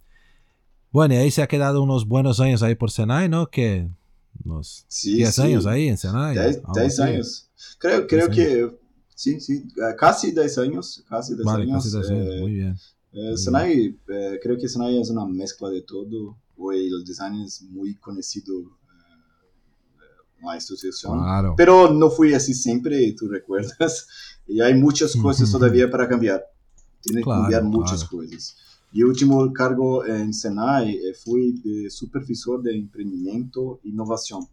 Bueno, 0.91 1.13
y 1.13 1.17
ahí 1.17 1.31
se 1.31 1.41
ha 1.41 1.47
quedado 1.47 1.81
unos 1.81 2.05
buenos 2.05 2.39
años 2.39 2.63
ahí 2.63 2.75
por 2.75 2.91
Senai, 2.91 3.29
¿no? 3.29 3.47
Que 3.47 3.87
unos 4.43 4.85
10 5.05 5.39
años 5.39 5.65
ahí 5.65 5.87
en 5.87 5.97
Senai. 5.97 6.35
10 6.73 6.99
años. 6.99 7.49
Creo, 7.77 8.07
creo 8.07 8.29
que 8.29 8.69
sí, 9.15 9.39
sí, 9.39 9.67
eh, 9.77 9.95
casi 9.97 10.31
10 10.31 10.57
años. 10.57 11.03
Casi 11.07 11.35
10 11.35 11.45
vale, 11.45 11.63
años. 11.63 11.83
Casi 11.83 11.95
10 11.95 12.09
años. 12.09 12.41
muy 12.41 12.53
bien. 12.53 12.75
Eh, 13.13 13.37
Senai, 13.37 13.97
creo 14.41 14.57
que 14.57 14.67
Senai 14.67 14.99
es 14.99 15.09
una 15.09 15.25
mezcla 15.25 15.69
de 15.69 15.83
todo. 15.83 16.37
Hoy 16.57 16.87
el 16.87 17.05
design 17.05 17.41
es 17.41 17.61
muy 17.61 17.95
conocido 17.95 18.80
la 20.43 20.55
institución. 20.55 21.19
Pero 21.55 21.91
no 21.91 22.09
fui 22.09 22.33
así 22.33 22.53
siempre, 22.53 23.13
tú 23.17 23.27
recuerdas. 23.27 24.07
Y 24.47 24.59
hay 24.59 24.73
muchas 24.73 25.15
cosas 25.15 25.49
todavía 25.49 25.89
para 25.89 26.09
cambiar. 26.09 26.43
Tiene 26.99 27.21
que 27.21 27.29
cambiar 27.29 27.63
muchas 27.63 28.03
cosas. 28.03 28.57
Y 28.91 29.03
último 29.03 29.53
cargo 29.53 30.05
en 30.05 30.33
Senai 30.33 30.95
eh, 30.95 31.13
fui 31.13 31.53
de 31.63 31.89
supervisor 31.89 32.61
de 32.61 32.75
emprendimiento 32.75 33.79
e 33.83 33.89
innovación. 33.89 34.45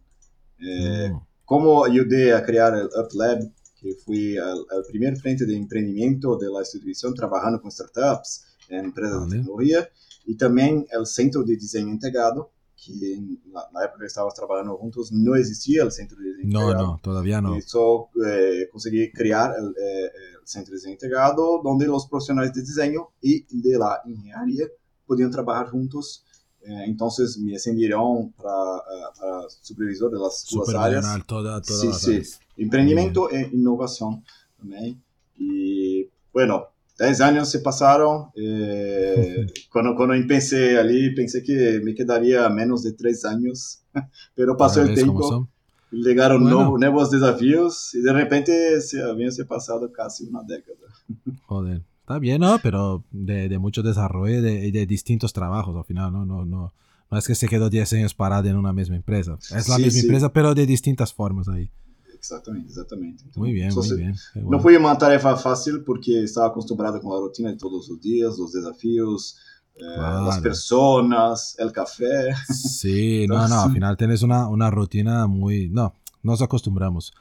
Eh, 0.59 1.11
mm. 1.11 1.19
Como 1.43 1.83
ayudé 1.83 2.33
a 2.33 2.43
crear 2.45 2.73
el 2.75 2.85
UpLab, 2.85 3.51
que 3.75 3.95
fui 3.95 4.37
al, 4.37 4.65
primer 4.87 5.17
frente 5.17 5.45
de 5.45 5.55
emprendimiento 5.55 6.37
de 6.37 6.49
la 6.49 6.59
institución 6.59 7.13
trabajando 7.13 7.61
con 7.61 7.71
startups 7.71 8.45
en 8.69 8.85
empresas 8.85 9.25
de 9.25 9.37
tecnología, 9.37 9.89
y 10.25 10.35
también 10.35 10.85
el 10.91 11.05
centro 11.05 11.43
de 11.43 11.55
diseño 11.57 11.89
integrado, 11.89 12.51
que 12.85 13.13
en 13.13 13.41
la, 13.51 13.85
época 13.85 13.99
que 13.99 14.05
estábamos 14.05 14.33
trabajando 14.33 14.77
juntos 14.77 15.11
no 15.11 15.35
existía 15.35 15.83
el 15.83 15.91
centro 15.91 16.17
de 16.17 16.33
diseño 16.33 16.59
No, 16.59 16.73
no, 16.73 16.99
todavía 17.01 17.41
no. 17.41 17.55
Y 17.55 17.59
eso 17.59 18.09
eh, 18.25 18.67
conseguí 18.71 19.11
crear 19.11 19.53
el, 19.57 19.67
eh, 19.69 20.11
el, 20.39 20.47
centro 20.47 20.71
de 20.71 20.77
diseño 20.77 20.93
integrado 20.93 21.61
donde 21.63 21.85
los 21.85 22.07
profesionales 22.07 22.53
de 22.53 22.61
diseño 22.61 23.09
y 23.21 23.61
de 23.61 23.77
la 23.77 24.01
ingeniería 24.05 24.65
podían 25.05 25.31
trabajar 25.31 25.69
juntos. 25.69 26.23
Eh, 26.61 26.83
entonces 26.85 27.37
me 27.37 27.55
ascendieron 27.55 28.31
para, 28.33 28.83
para, 29.19 29.49
supervisor 29.49 30.11
de 30.11 30.19
las 30.19 30.45
dos 30.51 30.75
áreas. 30.75 31.05
Toda, 31.25 31.61
toda 31.61 31.93
sí, 31.93 32.21
sí. 32.21 32.37
Emprendimiento 32.57 33.29
e 33.31 33.49
innovación 33.53 34.23
también. 34.57 35.01
Y 35.37 36.09
bueno, 36.33 36.67
10 36.99 37.21
años 37.21 37.49
se 37.49 37.59
pasaron. 37.59 38.27
Eh, 38.35 39.45
cuando, 39.71 39.95
cuando 39.95 40.13
empecé 40.13 40.77
allí, 40.77 41.13
pensé 41.15 41.43
que 41.43 41.81
me 41.83 41.95
quedaría 41.95 42.47
menos 42.49 42.83
de 42.83 42.93
3 42.93 43.25
años, 43.25 43.83
pero 44.35 44.57
pasó 44.57 44.81
el 44.81 44.93
tiempo. 44.93 45.47
Llegaron 45.91 46.43
nuevos 46.43 47.09
desafíos 47.09 47.95
y 47.95 48.01
de 48.01 48.13
repente 48.13 48.79
se 48.81 49.01
habían 49.01 49.31
pasado 49.47 49.91
casi 49.91 50.27
una 50.27 50.43
década. 50.43 50.77
Joder, 51.47 51.81
está 52.01 52.19
bien, 52.19 52.41
¿no? 52.41 52.59
Pero 52.61 53.03
de, 53.09 53.49
de 53.49 53.57
mucho 53.57 53.81
desarrollo 53.81 54.37
y 54.37 54.41
de, 54.41 54.71
de, 54.71 54.85
distintos 54.85 55.33
trabajos 55.33 55.75
al 55.75 55.85
final, 55.85 56.13
¿no? 56.13 56.25
No, 56.25 56.45
no, 56.45 56.73
no 57.09 57.17
es 57.17 57.25
que 57.25 57.33
se 57.33 57.47
quedó 57.47 57.71
10 57.71 57.93
años 57.93 58.13
parado 58.13 58.47
en 58.47 58.55
una 58.55 58.71
misma 58.71 58.97
empresa. 58.97 59.37
Es 59.55 59.67
la 59.67 59.79
misma 59.79 60.01
empresa, 60.01 60.31
pero 60.31 60.53
de 60.53 60.67
distintas 60.67 61.11
formas 61.11 61.47
ahí. 61.47 61.71
Exatamente, 62.19 62.67
exatamente. 62.67 63.23
muy 63.35 63.53
bien, 63.53 63.73
muy 63.73 63.95
bien. 63.95 64.13
No 64.35 64.59
fue 64.59 64.77
una 64.77 64.97
tarea 64.97 65.19
fácil 65.19 65.83
porque 65.85 66.23
estaba 66.25 66.47
acostumbrado 66.47 66.99
con 67.01 67.13
la 67.13 67.21
rutina 67.21 67.49
de 67.49 67.55
todos 67.55 67.87
los 67.87 68.01
días, 68.01 68.37
los 68.37 68.51
desafíos, 68.51 69.37
eh, 69.75 69.97
las 69.97 70.39
personas, 70.39 71.55
el 71.59 71.71
café. 71.71 72.33
Sí, 72.53 73.25
no, 73.29 73.47
no, 73.47 73.61
al 73.61 73.71
final 73.71 73.95
tienes 73.95 74.21
una, 74.21 74.49
una 74.49 74.69
rutina 74.69 75.27
muy... 75.27 75.69
No, 75.69 75.95
nos 76.21 76.41
acostumbramos. 76.41 77.13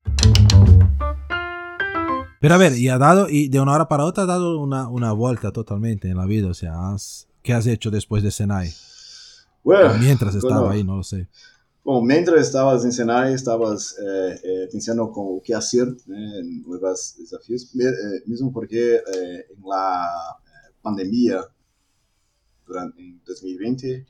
Pero 2.41 2.55
a 2.55 2.59
ver, 2.59 2.77
y 2.77 2.89
ha 2.89 2.99
dado, 2.99 3.29
y 3.29 3.49
de 3.49 3.61
una 3.61 3.75
hora 3.75 3.87
para 3.87 4.05
otra 4.05 4.25
ha 4.25 4.27
dado 4.27 4.59
una, 4.59 4.89
una 4.89 5.13
vuelta 5.13 5.53
totalmente 5.53 6.11
en 6.11 6.17
la 6.17 6.27
vida. 6.27 6.49
O 6.49 6.55
sea, 6.55 6.75
¿qué 7.43 7.55
has 7.55 7.69
hecho 7.69 7.93
después 7.93 8.25
de 8.25 8.33
Senai? 8.33 8.75
Bueno, 9.63 9.95
mientras 10.01 10.35
estaba 10.35 10.73
ahí, 10.73 10.83
no 10.83 10.97
lo 10.97 11.05
sé. 11.05 11.29
Bom, 11.89 12.07
mientras 12.07 12.43
estabas 12.43 12.85
en 12.85 12.93
Senai, 12.93 13.33
estabas 13.33 13.97
eh, 13.99 14.41
eh, 14.45 14.69
pensando 14.71 15.11
con 15.11 15.41
qué 15.41 15.55
hacer, 15.55 15.89
eh, 15.89 16.43
nuevos 16.67 17.15
desafíos, 17.19 17.65
eh, 17.81 18.23
mismo 18.27 18.53
porque 18.53 18.97
eh, 18.97 19.47
en 19.49 19.63
la 19.67 20.37
pandemia, 20.83 21.49
durante 22.67 23.01
en 23.01 23.23
2020, 23.27 24.07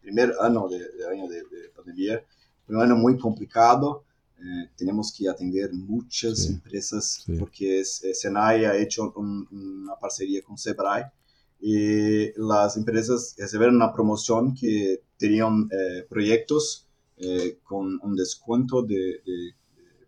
primer 0.00 0.32
año 0.40 0.68
de, 0.68 0.78
de 0.78 1.06
año 1.06 1.28
de, 1.28 1.36
de, 1.36 1.68
pandemia, 1.76 2.24
fue 2.64 2.76
un 2.76 2.80
año 2.80 2.96
muy 2.96 3.18
complicado. 3.18 4.04
tenemos 4.78 5.12
que 5.12 5.28
atender 5.28 5.70
muchas 5.74 6.44
sí, 6.44 6.54
empresas 6.54 7.24
sí. 7.26 7.36
porque 7.38 7.84
Senai 7.84 8.64
ha 8.64 8.74
hecho 8.74 9.12
un, 9.16 9.46
una 9.50 9.96
parcería 9.96 10.40
con 10.40 10.56
Sebrae 10.56 11.12
y 11.60 12.32
las 12.40 12.78
empresas 12.78 13.34
recibieron 13.36 13.76
una 13.76 13.92
promoción 13.92 14.54
que 14.54 15.02
tenían 15.18 15.68
proyectos 16.08 16.87
eh, 17.20 17.58
con 17.62 17.98
un 18.02 18.16
descuento 18.16 18.82
de, 18.82 19.20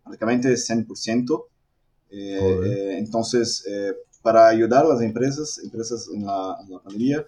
prácticamente 0.03 0.49
100%. 0.53 1.45
Eh, 2.09 2.59
eh, 2.65 2.97
entonces, 2.97 3.65
eh, 3.67 3.93
para 4.21 4.47
ayudar 4.47 4.85
a 4.85 4.89
las 4.89 5.01
empresas, 5.01 5.59
empresas 5.63 6.09
en 6.13 6.25
la, 6.25 6.57
en 6.61 6.71
la 6.71 6.79
pandemia, 6.79 7.25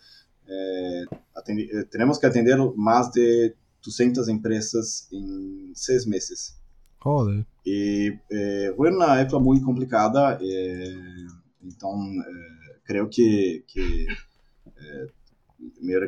eh, 0.48 1.06
eh, 1.48 1.84
tenemos 1.90 2.20
que 2.20 2.28
atender 2.28 2.58
más 2.76 3.12
de 3.12 3.56
200 3.84 4.28
empresas 4.28 5.08
en 5.12 5.72
seis 5.76 6.06
meses. 6.06 6.58
Joder. 7.00 7.46
E 7.66 8.18
eh, 8.32 8.74
foi 8.76 8.92
uma 8.92 9.20
época 9.20 9.40
muito 9.40 9.66
complicada, 9.66 10.40
então 11.62 12.00
eh, 12.22 12.80
creio 12.86 13.10
que, 13.10 13.64
que 13.68 14.08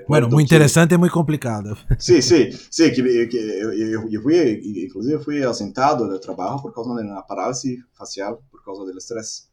Bueno, 0.07 0.27
muy 0.29 0.43
que- 0.43 0.55
interesante 0.55 0.95
y 0.95 0.97
muy 0.97 1.09
complicado. 1.09 1.75
Sim, 1.97 2.21
sim, 2.21 2.51
sim, 2.71 2.91
que, 2.91 3.01
eu, 3.01 3.71
eu, 3.73 4.21
fui, 4.21 4.61
inclusive 4.85 5.23
fui 5.23 5.43
ausentado 5.43 6.07
do 6.07 6.19
trabalho 6.19 6.61
por 6.61 6.73
causa 6.73 6.93
da 6.95 7.21
parálise 7.21 7.83
facial, 7.93 8.41
por 8.51 8.63
causa 8.63 8.83
do 8.85 8.97
estresse. 8.97 9.43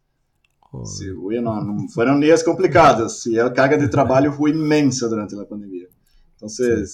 Sí, 0.85 1.13
fui, 1.15 1.39
não, 1.41 1.63
não, 1.63 1.89
foram 1.89 2.19
dias 2.19 2.43
complicados 2.43 3.27
e 3.27 3.39
a 3.39 3.51
carga 3.51 3.77
de 3.77 3.89
trabalho 3.89 4.33
foi 4.33 4.51
imensa 4.53 5.09
durante 5.09 5.35
a 5.39 5.45
pandemia. 5.45 5.89
Então, 6.37 6.49
eh, 6.49 6.85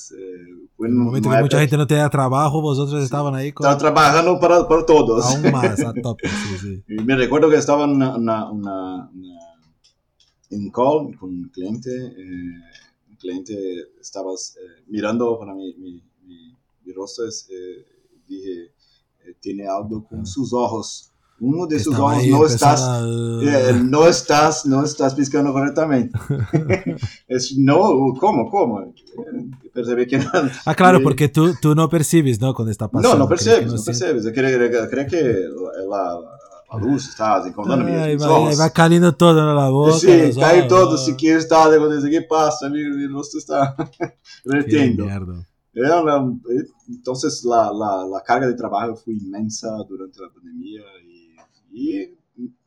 foi 0.77 0.89
En 0.89 0.93
el 0.93 0.99
momento 0.99 1.31
que 1.31 1.41
mucha 1.41 1.61
gente 1.61 1.77
no 1.77 1.87
tenía 1.87 2.09
trabajo, 2.11 2.61
vosotros 2.61 3.03
estaban 3.03 3.35
ahí 3.35 3.51
con... 3.53 3.65
estava 3.67 3.79
trabalhando 3.79 4.39
para, 4.39 4.67
para 4.69 4.85
todos. 4.85 5.25
Aún 5.25 5.51
más, 5.53 5.81
a 5.81 5.93
tope, 5.95 6.29
sí, 6.29 6.59
sí. 6.59 6.85
Y 6.89 7.03
me 7.05 7.15
recuerdo 7.17 7.49
que 7.49 7.57
una, 7.57 8.17
una, 8.17 8.51
una- 8.51 9.11
una- 9.11 9.11
en 10.51 10.71
call 10.71 11.17
con 11.19 11.31
un 11.31 11.49
cliente. 11.51 11.91
eh, 11.91 12.61
cliente 13.19 13.55
estaba 14.01 14.33
eh, 14.33 14.83
mirando 14.89 15.39
para 15.39 15.55
mi, 15.55 15.75
mi, 15.75 16.03
mi, 16.27 16.57
mi 16.85 16.93
rostro. 16.93 17.25
eh, 17.27 17.85
dije, 18.27 18.73
eh, 19.25 19.35
tiene 19.41 19.67
algo 19.67 20.07
con 20.09 20.25
sus 20.27 20.53
ojos. 20.53 21.13
Uno 21.41 21.67
de 21.69 21.79
sus 21.79 21.97
ojos 21.97 22.27
no 22.27 22.47
estás, 22.47 22.81
a- 22.83 23.01
eh, 23.01 23.73
no 23.85 24.09
estás, 24.09 24.67
no 24.67 24.85
estás 24.85 25.15
piscando 25.15 25.53
correctamente. 25.53 26.19
es, 27.29 27.57
no, 27.57 27.79
¿cómo, 28.19 28.51
cómo? 28.51 28.81
Eh, 28.83 28.93
percibí 29.73 30.07
que 30.07 30.19
no. 30.19 30.31
Ah, 30.65 30.75
claro, 30.75 31.01
porque 31.01 31.29
tú, 31.29 31.55
tú 31.63 31.75
no 31.77 31.89
percibes, 31.89 32.41
¿no? 32.41 32.53
Cuando 32.55 32.73
está 32.73 32.89
pasando. 32.89 33.15
No, 33.17 33.25
no 33.25 33.29
percebes, 33.29 33.67
no 33.71 33.79
sientes. 33.79 33.85
percebes. 33.85 34.25
Eu 34.27 34.33
creio, 34.33 34.89
creio 34.91 35.07
que 35.09 35.23
la, 35.89 36.19
la 36.21 36.48
luz 36.77 37.09
está 37.09 37.43
incomodando 37.49 37.87
Ay, 37.87 38.15
mis 38.15 38.23
va, 38.25 38.31
ojos. 38.33 38.61
va 38.61 38.71
cayendo 38.71 39.15
todo 39.15 39.39
en 39.49 39.57
la 39.57 39.69
boca. 39.71 39.93
Sí, 39.99 40.07
los 40.27 40.37
cae 40.37 40.59
ojos. 40.59 40.69
todo, 40.69 40.99
si 40.99 41.15
quieres 41.15 41.45
está 41.45 41.65
¿qué 42.11 42.23
pasa? 42.23 42.69
Mi, 42.69 42.83
mi 42.85 43.07
rostro 43.07 43.39
está 43.39 43.75
Qué 43.99 44.13
vertiendo. 44.45 45.05
mierda. 45.07 45.47
Era 45.73 46.03
una- 46.03 46.37
entonces 46.89 47.45
la, 47.45 47.71
la, 47.73 48.05
la 48.07 48.21
carga 48.23 48.47
de 48.47 48.55
trabajo 48.55 48.97
fue 48.97 49.15
inmensa 49.15 49.69
durante 49.89 50.21
la 50.21 50.29
pandemia 50.31 50.83
y, 51.07 51.37
y 51.73 52.17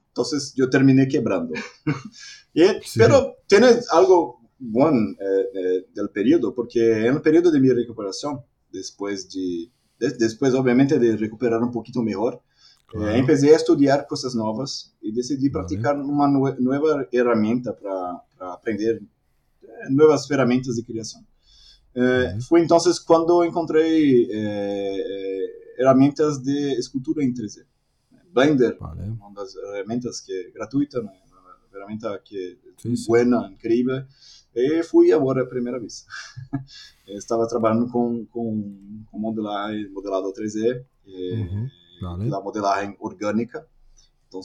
entonces 0.10 0.54
yo 0.56 0.70
terminé 0.70 1.08
quebrando. 1.08 1.54
Y- 2.54 2.64
Sí. 2.84 3.00
Pero 3.00 3.36
tiene 3.48 3.68
algo 3.94 4.42
bueno 4.60 5.12
eh, 5.12 5.46
eh, 5.54 5.88
del 5.94 6.10
periodo, 6.10 6.54
porque 6.54 7.06
en 7.08 7.16
el 7.16 7.22
periodo 7.22 7.50
de 7.52 7.60
mi 7.60 7.70
recuperación, 7.70 8.42
después 8.72 9.30
de, 9.32 9.72
de- 10.00 10.16
después 10.18 10.54
obviamente 10.54 11.00
de 11.00 11.16
recuperar 11.18 11.62
un 11.62 11.72
poquito 11.72 12.02
mejor, 12.04 12.42
Claro. 12.92 13.10
eh, 13.10 13.18
empecé 13.20 13.54
a 13.54 13.56
estudiar 13.56 14.06
cosas 14.06 14.36
nuevas 14.36 14.94
y 15.02 15.12
decidí 15.14 15.48
Vale. 15.50 15.52
practicar 15.68 15.96
una 16.00 16.28
nue- 16.28 16.58
nueva 16.60 17.08
herramienta 17.12 17.74
para, 17.76 18.22
para 18.38 18.54
aprender 18.54 19.02
eh, 19.64 19.68
nuevas 19.90 20.30
herramientas 20.30 20.76
de 20.76 20.84
creación. 20.84 21.26
Eh, 21.96 22.34
Ujú. 22.34 22.42
Fue 22.42 22.60
entonces 22.62 23.00
cuando 23.00 23.44
encontré 23.44 23.82
eh, 24.24 24.28
eh, 24.32 25.46
herramientas 25.78 26.44
de 26.44 26.74
escultura 26.74 27.24
en 27.24 27.34
3D. 27.34 27.66
Blender, 28.34 28.78
Vale. 28.80 29.02
una 29.04 29.30
de 29.30 29.36
las 29.36 29.56
herramientas 29.56 30.22
que 30.26 30.52
gratuita, 30.54 31.00
una 31.00 31.12
una 31.12 31.78
herramienta 31.80 32.22
que 32.24 32.60
Sí, 32.78 32.98
sí. 32.98 33.06
buena, 33.08 33.50
incrível. 33.50 34.06
E 34.54 34.84
fui 34.84 35.12
agora 35.14 35.44
a 35.44 35.46
primeira 35.46 35.80
vez. 35.80 36.06
Estava 37.08 37.48
trabalhando 37.48 37.88
com, 37.90 38.26
com, 38.26 39.04
com 39.10 39.18
modelagem, 39.20 39.90
modelado 39.92 40.34
3D, 40.34 40.84
e, 41.06 41.34
Uhum, 41.42 41.70
vale. 42.02 42.28
la 42.30 42.42
modelagem 42.42 42.96
orgânica. 43.00 43.66
Então, 44.28 44.42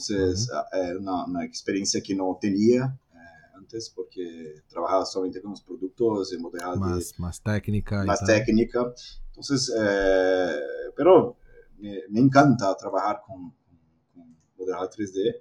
é 0.73 0.97
uma, 0.97 1.25
uma 1.25 1.45
experiência 1.45 2.01
que 2.01 2.13
não 2.13 2.35
tinha 2.39 2.93
eh, 3.13 3.57
antes, 3.59 3.87
porque 3.89 4.61
trabalhava 4.69 5.05
somente 5.05 5.39
com 5.41 5.51
os 5.51 5.61
produtos 5.61 6.31
e 6.33 6.37
modelagem 6.37 6.79
Más, 6.79 7.13
más 7.17 7.39
técnica. 7.39 8.03
y 8.03 8.07
más 8.07 8.19
tal. 8.19 8.27
técnica. 8.27 8.93
Entonces, 9.29 9.69
eh, 9.75 10.91
pero 10.95 11.37
me, 11.79 12.01
me 12.09 12.19
encanta 12.19 12.75
trabajar 12.75 13.21
con, 13.25 13.53
con, 13.53 13.87
con 14.13 14.35
modelado 14.57 14.89
3D. 14.89 15.35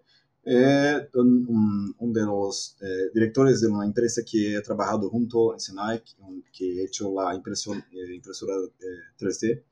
Eh, 0.49 1.09
un, 1.15 1.45
un- 1.49 1.95
un 1.99 2.13
de 2.13 2.21
los 2.23 2.77
eh, 2.81 3.11
directores 3.13 3.61
de 3.63 3.67
una 3.67 3.85
empresa 3.85 4.23
que 4.25 4.55
he 4.55 4.63
trabajado 4.63 5.11
junto 5.11 5.53
en 5.55 5.59
Senai, 5.59 6.01
que, 6.05 6.15
que 6.53 6.83
he 6.83 6.85
hecho 6.85 7.13
la 7.13 7.35
impresión, 7.35 7.79
eh, 7.91 8.15
impresora 8.15 8.55
eh, 8.55 9.17
3D. 9.19 9.65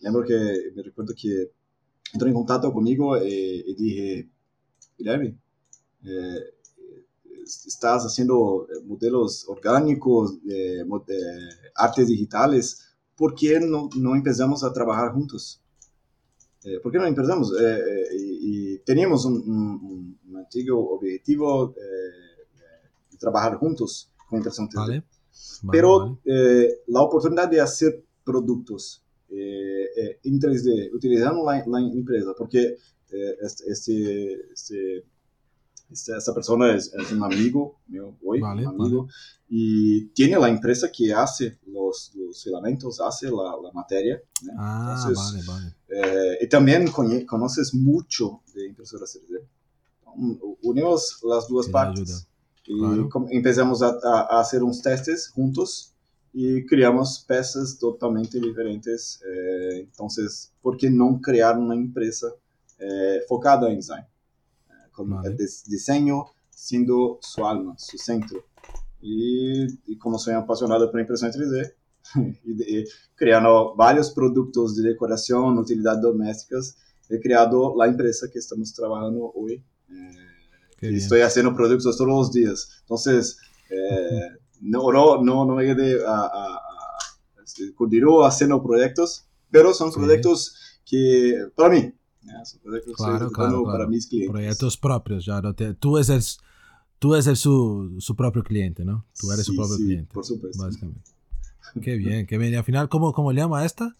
Eh, 0.00 0.02
lembro 0.02 0.24
que 0.24 0.72
me 0.74 0.82
recuerdo 0.82 1.14
que 1.20 1.50
entró 2.12 2.28
en 2.28 2.34
contacto 2.34 2.72
conmigo 2.72 3.16
y, 3.18 3.64
y 3.66 3.74
dije, 3.74 4.30
Guilherme, 4.98 5.38
eh, 6.04 6.40
estás 7.44 8.04
haciendo 8.04 8.66
eh, 8.70 8.82
modelos 8.84 9.46
orgánicos, 9.48 10.42
de 10.44 10.84
artes 11.76 12.08
digitales, 12.08 12.80
¿por 13.16 13.34
qué 13.34 13.60
no, 13.60 13.88
no 13.96 14.14
empezamos 14.14 14.64
a 14.64 14.72
trabajar 14.72 15.12
juntos? 15.12 15.60
Eh, 16.64 16.80
¿Por 16.82 16.90
qué 16.92 16.98
no 16.98 17.06
empezamos? 17.06 17.52
Eh, 17.52 17.78
eh, 17.78 18.16
y, 18.18 18.74
y 18.74 18.78
teníamos 18.80 19.24
un, 19.24 19.34
un- 19.34 19.80
un- 19.82 20.18
un 20.28 20.36
antiguo 20.36 20.94
objetivo 20.96 21.74
eh, 21.76 22.46
de 23.10 23.18
trabajar 23.18 23.56
juntos 23.56 24.10
con 24.28 24.38
impresión 24.38 24.68
3D. 24.68 25.04
Vale. 25.62 25.70
Pero 25.70 25.98
vale. 25.98 26.16
eh, 26.24 26.68
la 26.88 27.02
oportunidad 27.02 27.48
de 27.48 27.60
hacer 27.60 28.04
productos 28.24 29.04
eh, 29.30 29.84
eh, 29.96 30.18
en 30.24 30.38
3D, 30.40 30.90
utilizando 30.94 31.44
la, 31.44 31.64
la 31.66 31.80
empresa, 31.80 32.32
porque 32.36 32.76
eh, 33.10 33.36
este, 33.42 33.64
este, 33.70 34.32
este- 34.52 35.04
este- 35.90 36.16
esta 36.16 36.34
persona 36.34 36.74
es, 36.74 36.92
es 36.92 37.12
un 37.12 37.22
amigo 37.22 37.78
mío 37.86 38.16
hoy, 38.24 38.40
Vale, 38.40 38.66
un 38.66 38.80
amigo, 38.80 39.08
y 39.48 40.06
tiene 40.08 40.36
la 40.38 40.48
empresa 40.48 40.90
que 40.90 41.12
hace 41.14 41.58
los, 41.66 42.12
los 42.16 42.42
filamentos, 42.42 43.00
hace 43.00 43.26
la, 43.26 43.54
la 43.62 43.70
materia. 43.72 44.20
¿no? 44.42 44.52
Ah, 44.58 44.96
Entonces, 45.08 45.46
vale, 45.46 45.74
vale. 45.88 46.32
eh, 46.32 46.38
y 46.42 46.48
también 46.48 46.88
coñe- 46.88 47.24
conoces 47.24 47.72
mucho 47.74 48.40
de 48.54 48.66
impresoras 48.66 49.16
3D. 49.16 49.40
Un- 50.16 50.40
Unimos 50.62 51.20
las 51.22 51.46
duas 51.46 51.66
Que 51.66 51.72
partes. 51.72 52.02
ayuda. 52.10 52.26
Y 52.68 52.78
Claro. 52.80 53.08
com- 53.08 53.28
empezamos 53.30 53.80
a, 53.82 53.96
a- 54.02 54.26
a 54.28 54.40
hacer 54.40 54.64
uns 54.64 54.82
testes 54.82 55.28
juntos 55.28 55.92
y 56.38 56.66
criamos 56.66 57.24
peças 57.26 57.78
totalmente 57.78 58.38
diferentes. 58.38 59.20
Eh, 59.26 59.80
entonces, 59.80 60.52
¿por 60.60 60.76
qué 60.76 60.90
no 60.90 61.18
crear 61.22 61.56
una 61.58 61.74
empresa 61.74 62.26
eh, 62.78 63.20
focada 63.26 63.70
en 63.70 63.76
design? 63.76 64.04
Eh, 64.68 64.90
con 64.92 65.08
Vale. 65.08 65.28
el 65.30 65.36
des- 65.36 65.64
diseño 65.66 66.26
siendo 66.50 67.18
su 67.22 67.46
alma, 67.46 67.74
su 67.78 67.96
centro. 67.96 68.44
Y, 69.00 69.64
y 69.90 69.96
como 69.98 70.18
soy 70.18 70.34
apasionado 70.34 70.90
por 70.90 71.00
impresión 71.00 71.30
3D, 71.32 71.72
y, 72.44 72.54
de- 72.54 72.70
y 72.70 72.84
creando 73.14 73.74
varios 73.74 74.10
productos 74.10 74.76
de 74.76 74.90
decoración, 74.90 75.56
utilidades 75.58 76.02
domésticas, 76.02 76.76
he 77.08 77.18
creado 77.18 77.74
la 77.78 77.86
empresa 77.86 78.26
que 78.30 78.38
estamos 78.40 78.74
trabajando 78.74 79.32
hoy. 79.34 79.54
Eh, 79.90 80.16
Qué 80.78 80.86
y 80.88 80.90
bien. 80.90 81.00
estoy 81.00 81.20
haciendo 81.22 81.54
productos 81.56 81.96
todos 81.96 82.10
los 82.10 82.32
días. 82.32 82.68
Entonces, 82.82 83.38
eh, 83.70 84.36
no, 84.60 84.90
no, 84.92 85.22
no, 85.22 85.44
no 85.44 85.54
me 85.54 85.64
quedé 85.64 86.04
a, 86.06 86.10
a, 86.12 86.24
a- 86.26 86.60
este, 87.44 87.74
continúo 87.74 88.24
haciendo 88.24 88.62
proyectos, 88.62 89.26
pero 89.50 89.72
son 89.72 89.92
Sí. 89.92 89.98
proyectos 90.00 90.54
que, 90.84 91.48
para 91.54 91.70
mí, 91.74 91.92
son 92.44 92.60
proyectos 92.60 92.96
Claro, 92.96 93.30
claro, 93.30 93.32
claro. 93.32 93.64
para 93.64 93.86
mis 93.86 94.06
clientes. 94.06 94.32
Proyectos 94.32 94.76
propios, 94.76 95.24
ya 95.24 95.40
no 95.40 95.54
te- 95.54 95.74
tú 95.74 95.96
eres, 95.96 96.08
el, 96.08 96.22
tú 96.98 97.14
eres 97.14 97.26
el 97.28 97.36
su, 97.36 97.94
su 97.98 98.16
propio 98.16 98.42
cliente, 98.42 98.84
¿no? 98.84 99.06
Tú 99.18 99.30
eres 99.32 99.46
su 99.46 99.52
Sí, 99.52 99.58
propio 99.58 99.76
sí, 99.76 99.84
cliente. 99.84 100.12
por 100.12 100.24
supuesto. 100.24 100.62
Básicamente. 100.64 101.00
Qué 101.82 101.96
bien, 101.96 102.26
qué 102.26 102.38
bien. 102.38 102.52
Y 102.52 102.56
al 102.56 102.64
final, 102.64 102.88
¿cómo, 102.88 103.12
cómo 103.12 103.32
le 103.32 103.40
llama 103.40 103.64
esta? 103.64 103.94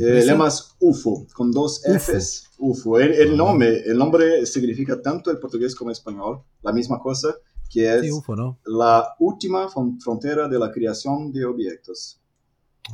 Eh, 0.00 0.22
llamas 0.26 0.74
UFO, 0.80 1.26
con 1.34 1.52
dos 1.52 1.82
UFO. 1.86 1.94
Fs. 2.18 2.50
UFO. 2.58 2.98
El, 2.98 3.12
el 3.12 3.32
Ah. 3.34 3.36
nombre, 3.36 3.82
el 3.86 3.96
nombre 3.96 4.44
significa 4.46 5.00
tanto 5.00 5.30
en 5.30 5.38
portugués 5.38 5.74
como 5.74 5.90
en 5.90 5.92
español 5.92 6.40
la 6.62 6.72
misma 6.72 6.98
cosa, 6.98 7.34
que 7.72 7.94
es 7.94 8.02
Sí, 8.02 8.10
UFO, 8.12 8.36
¿no? 8.36 8.58
la 8.66 9.14
última 9.18 9.66
fron- 9.68 9.98
frontera 10.00 10.46
de 10.48 10.58
la 10.58 10.70
creación 10.70 11.32
de 11.32 11.44
objetos. 11.46 12.18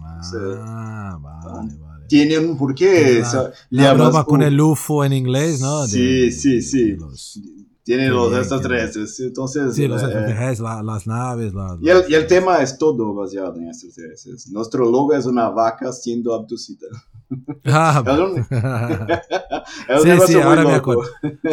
Ah, 0.00 1.18
vale, 1.20 1.76
vale. 1.76 2.06
Tiene 2.08 2.38
un 2.38 2.56
porqué. 2.56 3.20
La- 3.20 3.26
o 3.26 3.30
sea, 3.30 3.42
La 3.70 3.82
llamas 3.92 3.96
broma 4.10 4.24
con 4.24 4.42
el 4.42 4.60
UFO 4.60 5.04
en 5.04 5.12
inglés, 5.12 5.60
¿no? 5.60 5.86
Sí, 5.86 6.30
sí, 6.30 6.62
sí. 6.62 6.92
de 6.92 6.96
los, 6.98 7.40
Tiene 7.82 8.08
los 8.08 8.28
bien, 8.30 8.42
estos 8.42 8.60
qué 8.62 8.68
bien. 8.68 8.90
tres. 8.92 9.20
Entonces, 9.20 9.74
sí, 9.74 9.88
los 9.88 10.02
eh, 10.02 10.06
extraterrestres, 10.06 10.60
la- 10.60 10.82
las 10.82 11.06
naves, 11.06 11.54
las... 11.54 11.78
y, 11.80 11.88
el, 11.88 12.04
y 12.08 12.14
el 12.14 12.26
tema 12.26 12.62
es 12.62 12.76
todo 12.78 13.14
basado 13.14 13.56
en 13.56 13.68
extraterrestres. 13.68 14.48
Nuestro 14.50 14.84
logo 14.84 15.14
es 15.14 15.26
una 15.26 15.48
vaca 15.48 15.92
siendo 15.92 16.34
abducida. 16.34 16.86
Ah, 17.64 18.02
sí, 20.02 20.10
sí, 20.26 20.34
ahora 20.40 20.64
me 20.64 20.74
acuerdo. 20.74 21.02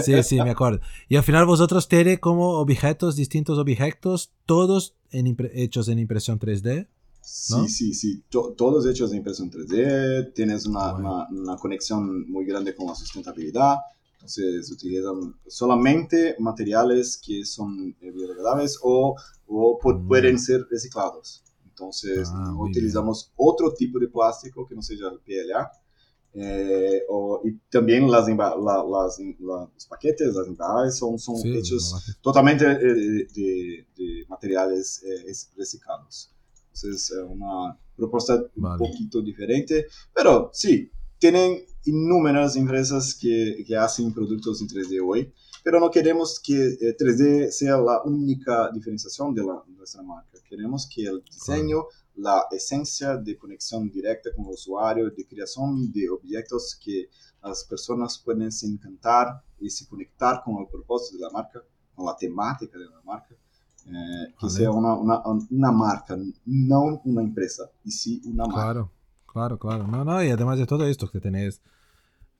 Sí, 0.01 0.23
sí, 0.23 0.35
me 0.41 0.51
acuerdo. 0.51 0.79
Y 1.09 1.17
al 1.17 1.23
final 1.23 1.45
vosotros 1.45 1.87
tenéis 1.87 2.19
como 2.19 2.59
objetos, 2.59 3.15
distintos 3.15 3.57
objetos, 3.59 4.31
todos 4.45 4.95
hechos 5.11 5.87
en 5.89 5.99
impresión 5.99 6.39
3D. 6.39 6.87
Sí, 7.21 7.67
sí, 7.67 7.93
sí, 7.93 8.23
todos 8.29 8.85
hechos 8.85 9.11
en 9.11 9.17
impresión 9.17 9.49
3D, 9.49 10.33
tienes 10.33 10.67
una, 10.67 10.93
una, 10.93 11.57
conexión 11.57 12.29
muy 12.29 12.45
grande 12.45 12.75
con 12.75 12.85
la 12.85 12.93
sustentabilidad, 12.93 13.77
entonces 14.13 14.71
utilizan 14.71 15.35
solamente 15.47 16.35
materiales 16.37 17.17
que 17.17 17.43
son 17.43 17.95
biodegradables 17.99 18.77
o, 18.83 19.15
o 19.47 19.79
mm. 19.83 20.07
pueden 20.07 20.37
ser 20.37 20.67
reciclados. 20.69 21.44
Entonces, 21.75 22.29
ah, 22.33 22.55
utilizamos 22.57 23.33
otro 23.35 23.73
tipo 23.73 23.99
de 23.99 24.07
plástico 24.07 24.65
que 24.65 24.75
no 24.75 24.81
sea 24.81 24.95
el 25.09 25.19
PLA. 25.19 25.69
Eh, 26.37 27.01
y 27.43 27.51
también 27.69 28.09
las, 28.09 28.27
las, 28.27 29.19
los 29.39 29.85
paquetes, 29.89 30.33
las 30.33 30.47
embalajes 30.47 30.97
son, 30.97 31.19
son 31.19 31.35
hechos 31.45 32.17
totalmente 32.21 32.65
eh, 32.65 33.27
de, 33.35 34.25
materiales 34.29 35.03
eh, 35.03 35.33
reciclados. 35.57 36.33
Entonces, 36.67 37.11
es 37.11 37.17
una 37.27 37.77
propuesta 37.95 38.41
un 38.55 38.77
poquito 38.77 39.21
diferente, 39.21 39.87
pero 40.13 40.49
sí, 40.53 40.89
tienen 41.19 41.61
innumerables 41.83 42.55
empresas 42.55 43.15
que, 43.15 43.63
que 43.67 43.75
hacen 43.75 44.13
productos 44.13 44.61
en 44.61 44.67
3D 44.67 45.01
hoy 45.05 45.33
pero 45.65 45.79
no 45.79 45.89
queremos 45.89 46.39
que 46.39 46.77
3D 46.95 47.49
sea 47.49 47.77
la 47.79 48.03
única 48.03 48.69
diferenciación 48.71 49.33
de, 49.33 49.43
la, 49.43 49.63
nuestra 49.75 50.03
marca. 50.03 50.37
Queremos 50.47 50.87
que 50.87 51.07
el 51.07 51.23
diseño, 51.23 51.85
la 52.17 52.43
esencia 52.51 53.17
de 53.17 53.35
conexión 53.35 53.89
directa 53.89 54.29
con 54.35 54.45
el 54.45 54.51
usuario, 54.51 55.09
de 55.09 55.25
creación 55.25 55.91
de 55.91 56.07
objetos 56.07 56.79
que 56.79 57.09
las 57.41 57.63
personas 57.63 58.21
pueden 58.23 58.51
se 58.51 58.67
encantar 58.67 59.41
y 59.59 59.71
se 59.71 59.87
conectar 59.87 60.43
con 60.43 60.59
el 60.59 60.67
propósito 60.67 61.17
de 61.17 61.23
la 61.23 61.31
marca, 61.31 61.63
con 61.95 62.05
la 62.05 62.15
temática 62.15 62.77
de 62.77 62.85
la 62.85 63.01
marca, 63.03 63.33
eh, 63.87 64.35
que 64.39 64.47
sea 64.47 64.69
una, 64.69 64.93
una, 64.93 65.23
una, 65.49 65.71
marca, 65.71 66.15
no 66.45 67.01
una 67.05 67.23
empresa, 67.23 67.71
y 67.83 67.89
sí 67.89 68.21
una 68.25 68.45
marca. 68.45 68.61
Claro, 68.61 68.91
claro, 69.25 69.57
claro. 69.57 69.87
No, 69.87 70.05
no, 70.05 70.23
y 70.23 70.29
además 70.29 70.59
de 70.59 70.67
todo 70.67 70.85
esto 70.85 71.09
que 71.09 71.19
tenés 71.19 71.59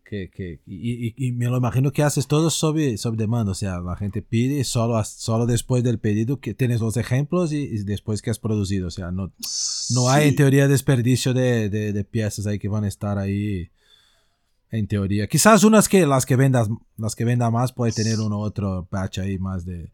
que, 0.06 0.30
que 0.30 0.62
y, 0.66 1.14
y, 1.18 1.32
me 1.32 1.48
lo 1.48 1.58
imagino 1.58 1.92
que 1.92 2.04
haces 2.04 2.28
todo 2.28 2.50
sobre, 2.50 2.98
sobre 2.98 3.18
demanda, 3.18 3.52
o 3.52 3.56
sea, 3.56 3.80
la 3.80 3.98
gente 3.98 4.22
pide 4.22 4.64
solo, 4.64 5.04
solo 5.04 5.46
después 5.46 5.84
del 5.84 6.00
pedido 6.00 6.40
que 6.40 6.54
tienes 6.54 6.80
los 6.80 6.96
ejemplos 6.96 7.52
y, 7.52 7.84
después 7.84 8.22
que 8.22 8.30
has 8.30 8.40
producido, 8.40 8.88
o 8.88 8.92
sea, 8.92 9.12
no, 9.12 9.34
no 9.94 10.10
hay 10.10 10.30
en 10.30 10.36
teoría 10.36 10.68
desperdicio 10.68 11.34
de, 11.34 11.70
de, 11.70 11.92
de, 11.92 12.04
piezas 12.04 12.46
ahí 12.46 12.60
que 12.60 12.70
van 12.70 12.84
a 12.84 12.88
estar 12.88 13.18
ahí 13.18 13.70
en 14.72 14.88
teoría. 14.88 15.28
Quizás 15.28 15.64
unas 15.64 15.90
que 15.90 16.06
las 16.06 16.26
que 16.26 16.36
vendas, 16.36 16.70
las 16.98 17.16
que 17.16 17.26
venda 17.26 17.50
más 17.50 17.74
puede 17.74 17.92
tener 17.92 18.20
uno 18.20 18.40
otro 18.40 18.88
patch 18.90 19.20
ahí 19.20 19.40
más 19.40 19.66
de 19.66 19.92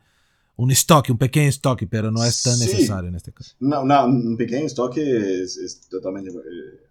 un 0.57 0.71
stock, 0.71 1.07
un 1.09 1.17
pequeño 1.17 1.49
stock, 1.49 1.81
pero 1.89 2.11
no 2.11 2.23
es 2.23 2.43
tan 2.43 2.59
necesario 2.59 3.09
en 3.09 3.15
este 3.15 3.31
caso. 3.31 3.55
No, 3.59 3.83
no, 3.85 4.05
un 4.05 4.35
pequeño 4.37 4.65
stock 4.67 4.95
es, 4.97 5.57
es 5.57 5.87
totalmente... 5.89 6.31
Eh, 6.31 6.90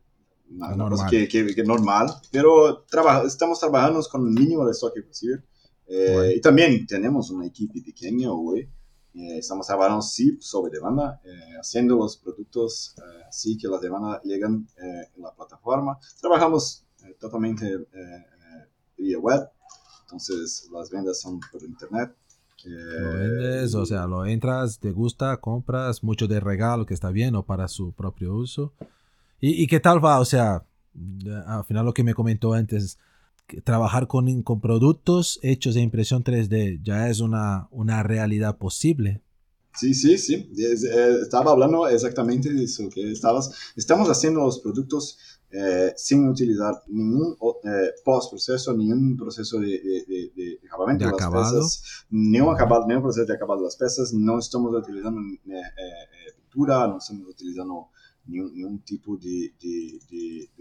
normal. 0.50 1.10
Que, 1.10 1.28
que, 1.28 1.64
normal, 1.64 2.08
pero 2.30 2.84
estamos 3.24 3.60
trabajando 3.60 4.02
con 4.10 4.26
el 4.26 4.34
mínimo 4.34 4.64
de 4.66 4.72
stock 4.72 4.94
posible. 5.06 5.42
Eh, 5.86 6.34
y 6.36 6.40
también 6.40 6.86
tenemos 6.86 7.30
una 7.30 7.46
equipo 7.46 7.74
pequeña 7.84 8.32
hoy. 8.32 8.68
Eh, 9.12 9.38
estamos 9.38 9.66
trabajando 9.66 10.02
sí 10.02 10.38
sobre 10.40 10.70
demanda, 10.70 11.20
eh, 11.24 11.56
haciendo 11.58 11.96
los 11.96 12.16
productos 12.16 12.94
así 13.28 13.58
que 13.58 13.66
las 13.66 13.80
demandas 13.80 14.22
llegan 14.22 14.68
en 14.76 15.22
la 15.22 15.34
plataforma. 15.34 15.98
Trabajamos 16.20 16.86
totalmente 17.18 17.86
vía 18.96 19.18
web, 19.18 19.48
entonces 20.02 20.68
las 20.72 20.90
ventas 20.90 21.20
son 21.20 21.40
por 21.50 21.62
internet. 21.62 22.14
lo 22.64 23.12
vendes, 23.12 23.74
o 23.74 23.84
sea, 23.84 24.06
lo 24.06 24.26
entras, 24.26 24.78
te 24.78 24.92
gusta, 24.92 25.36
compras, 25.38 26.04
mucho 26.04 26.28
de 26.28 26.38
regalo 26.38 26.86
que 26.86 26.94
está 26.94 27.10
bien 27.10 27.34
o 27.34 27.44
para 27.44 27.66
su 27.66 27.92
propio 27.92 28.34
uso. 28.34 28.74
¿Y, 29.40 29.66
qué 29.66 29.80
tal 29.80 30.04
va? 30.04 30.20
O 30.20 30.24
sea, 30.24 30.64
al 31.46 31.64
final 31.64 31.86
lo 31.86 31.94
que 31.94 32.04
me 32.04 32.14
comentó 32.14 32.52
antes, 32.52 32.98
trabajar 33.64 34.06
con, 34.06 34.42
con 34.42 34.60
productos 34.60 35.38
hechos 35.42 35.74
de 35.74 35.80
impresión 35.80 36.22
3D 36.22 36.80
ya 36.82 37.08
es 37.08 37.20
una, 37.20 37.68
una 37.70 38.02
realidad 38.02 38.58
posible. 38.58 39.22
Sí, 39.74 39.94
sí, 39.94 40.18
sí. 40.18 40.52
Eh, 40.58 41.18
estaba 41.22 41.52
hablando 41.52 41.86
exactamente 41.88 42.52
de 42.52 42.64
eso, 42.64 42.88
que 42.88 43.10
estabas, 43.10 43.72
estamos 43.76 44.08
haciendo 44.08 44.40
los 44.40 44.60
productos 44.60 45.18
eh, 45.50 45.92
sin 45.96 46.28
utilizar 46.28 46.74
ningún 46.88 47.36
eh, 47.64 47.90
post-proceso, 48.04 48.76
ningún 48.76 49.16
proceso 49.16 49.58
de, 49.58 49.68
de, 49.68 50.32
de, 50.34 50.60
acabamiento 50.66 51.06
de, 51.06 51.12
las 51.12 51.30
piezas, 51.30 51.82
ni 52.10 52.40
un, 52.40 52.52
acabado, 52.54 52.86
ni 52.86 52.94
un 52.94 53.02
proceso 53.02 53.26
de 53.26 53.34
acabado 53.34 53.60
de 53.60 53.66
las 53.66 53.76
piezas, 53.76 54.12
no 54.12 54.38
estamos 54.38 54.74
utilizando 54.74 55.20
pintura, 56.36 56.86
no 56.88 56.98
estamos 56.98 57.28
utilizando 57.28 57.88
ningún, 58.30 58.82
tipo 58.84 59.16
de, 59.16 59.52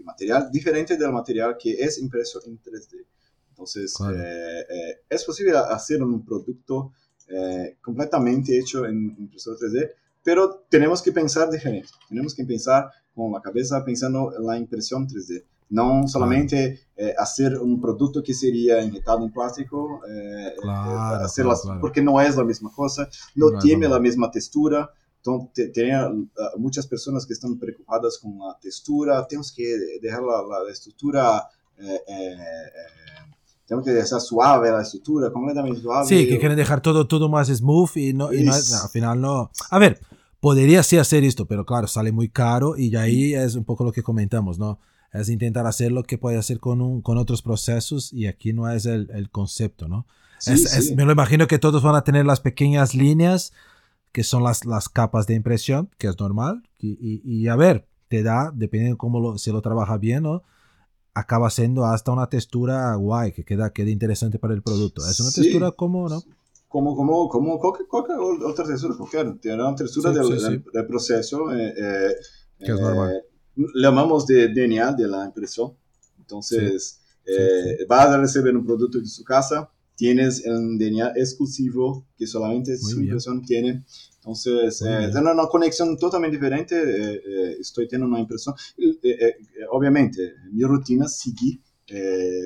material 0.04 0.50
diferente 0.50 0.96
del 0.96 1.12
material 1.12 1.56
que 1.58 1.72
es 1.72 1.98
impreso 1.98 2.40
en 2.46 2.60
3D. 2.60 3.06
Entonces, 3.50 3.94
eh, 4.00 4.66
eh, 4.70 5.00
es 5.08 5.24
posible 5.24 5.56
hacer 5.56 6.02
un 6.02 6.24
producto 6.24 6.92
eh, 7.28 7.76
completamente 7.82 8.58
hecho 8.58 8.86
en 8.86 9.14
impresora 9.18 9.58
3D, 9.58 9.90
pero 10.22 10.64
tenemos 10.68 11.02
que 11.02 11.12
pensar 11.12 11.50
diferente. 11.50 11.88
Tenemos 12.08 12.34
que 12.34 12.44
pensar 12.44 12.90
con 13.14 13.32
la 13.32 13.40
cabeza 13.40 13.84
pensando 13.84 14.32
en 14.36 14.46
la 14.46 14.56
impresión 14.56 15.06
3D. 15.06 15.44
No 15.70 16.08
solamente 16.08 16.80
hacer 17.16 17.56
un 17.56 17.80
producto 17.80 18.24
que 18.24 18.34
sería 18.34 18.82
inyectado 18.82 19.24
en 19.24 19.30
plástico, 19.30 20.00
porque 21.80 22.02
no 22.02 22.20
es 22.20 22.36
la 22.36 22.42
misma 22.42 22.72
cosa, 22.74 23.08
no, 23.36 23.56
tiene 23.58 23.88
la 23.88 24.00
misma 24.00 24.32
textura, 24.32 24.90
entonces, 25.22 25.72
tenía 25.72 26.06
ah, 26.06 26.50
muchas 26.56 26.86
personas 26.86 27.26
que 27.26 27.34
están 27.34 27.58
preocupadas 27.58 28.18
con 28.18 28.38
la 28.38 28.56
textura, 28.60 29.26
tenemos 29.26 29.52
que 29.52 29.64
dejar 30.00 30.22
la, 30.22 30.64
la 30.64 30.72
estructura, 30.72 31.46
eh, 31.78 32.00
eh, 32.08 32.36
tenemos 33.66 33.86
que 33.86 33.92
dejar 33.92 34.20
suave 34.20 34.70
la 34.70 34.82
estructura, 34.82 35.30
completamente 35.30 35.80
suave. 35.80 36.06
Sí, 36.06 36.26
que 36.26 36.38
quieren 36.38 36.56
dejar 36.56 36.80
todo, 36.80 37.06
todo 37.06 37.28
más 37.28 37.48
smooth 37.48 37.96
y, 37.96 38.14
no, 38.14 38.32
y 38.32 38.44
no, 38.44 38.54
al 38.54 38.90
final 38.90 39.20
no. 39.20 39.50
A 39.70 39.78
ver, 39.78 40.00
podría 40.40 40.82
sí 40.82 40.96
hacer 40.96 41.22
esto, 41.22 41.46
pero 41.46 41.66
claro, 41.66 41.86
sale 41.86 42.12
muy 42.12 42.30
caro 42.30 42.76
y 42.78 42.96
ahí 42.96 43.34
es 43.34 43.54
un 43.56 43.64
poco 43.64 43.84
lo 43.84 43.92
que 43.92 44.02
comentamos, 44.02 44.58
¿no? 44.58 44.78
Es 45.12 45.28
intentar 45.28 45.66
hacer 45.66 45.92
lo 45.92 46.04
que 46.04 46.18
puede 46.18 46.38
hacer 46.38 46.60
con, 46.60 46.80
un, 46.80 47.02
con 47.02 47.18
otros 47.18 47.42
procesos 47.42 48.12
y 48.12 48.26
aquí 48.26 48.52
no 48.54 48.70
es 48.70 48.86
el, 48.86 49.10
el 49.12 49.28
concepto, 49.28 49.86
¿no? 49.86 50.06
Sí, 50.38 50.56
sí. 50.56 50.94
me 50.94 51.04
lo 51.04 51.12
imagino 51.12 51.46
que 51.46 51.58
todos 51.58 51.82
van 51.82 51.94
a 51.94 52.04
tener 52.04 52.24
las 52.24 52.40
pequeñas 52.40 52.94
líneas 52.94 53.52
que 54.12 54.24
son 54.24 54.42
las, 54.42 54.64
las 54.64 54.88
capas 54.88 55.26
de 55.26 55.34
impresión, 55.34 55.90
que 55.98 56.08
es 56.08 56.18
normal. 56.18 56.62
Y, 56.78 57.20
y, 57.24 57.48
a 57.48 57.56
ver, 57.56 57.86
te 58.08 58.22
da, 58.22 58.50
dependiendo 58.54 58.94
de 58.94 58.98
cómo 58.98 59.20
lo, 59.20 59.38
se 59.38 59.52
lo 59.52 59.62
trabaja 59.62 59.98
bien, 59.98 60.24
¿no? 60.24 60.42
acaba 61.14 61.50
siendo 61.50 61.84
hasta 61.84 62.12
una 62.12 62.28
textura 62.28 62.94
guay, 62.94 63.32
que 63.32 63.44
queda, 63.44 63.70
queda 63.72 63.90
interesante 63.90 64.38
para 64.38 64.54
el 64.54 64.62
producto. 64.62 65.02
Es 65.06 65.20
una 65.20 65.30
textura 65.30 65.72
como, 65.72 66.08
¿no? 66.08 66.22
Como, 66.68 66.94
como, 66.94 67.28
como 67.28 67.58
cualquier, 67.58 67.88
cualquier 67.88 68.18
otra 68.18 68.64
textura, 68.64 68.94
cualquier, 68.96 69.38
tiene 69.38 69.62
una 69.62 69.74
textura 69.74 70.12
del, 70.12 70.62
del, 70.72 70.86
proceso. 70.86 71.52
Eh, 71.52 71.74
eh, 71.76 72.14
que 72.58 72.72
es 72.72 72.80
normal. 72.80 73.12
Eh, 73.16 73.24
le 73.74 73.82
llamamos 73.82 74.26
de 74.26 74.48
DNA 74.48 74.92
de 74.92 75.08
la 75.08 75.24
impresión. 75.24 75.72
Entonces, 76.18 77.00
va 77.90 78.02
a 78.02 78.16
recibir 78.16 78.56
un 78.56 78.64
producto 78.64 78.98
de 78.98 79.06
su 79.06 79.24
casa, 79.24 79.68
tienes 80.00 80.46
el 80.46 80.78
DNA 80.78 81.12
exclusivo 81.14 82.06
que 82.16 82.26
solamente 82.26 82.78
su 82.78 83.02
impresión 83.02 83.42
tiene. 83.42 83.84
Entonces, 84.16 84.80
eh, 84.80 85.10
tiene 85.12 85.30
una 85.30 85.46
conexión 85.46 85.98
totalmente 85.98 86.38
diferente. 86.38 86.74
Eh, 86.74 87.22
eh, 87.22 87.56
estoy 87.60 87.86
teniendo 87.86 88.10
una 88.10 88.20
impresión. 88.20 88.54
obviamente, 89.70 90.36
mi 90.52 90.64
rutina 90.64 91.06
sigue 91.06 91.60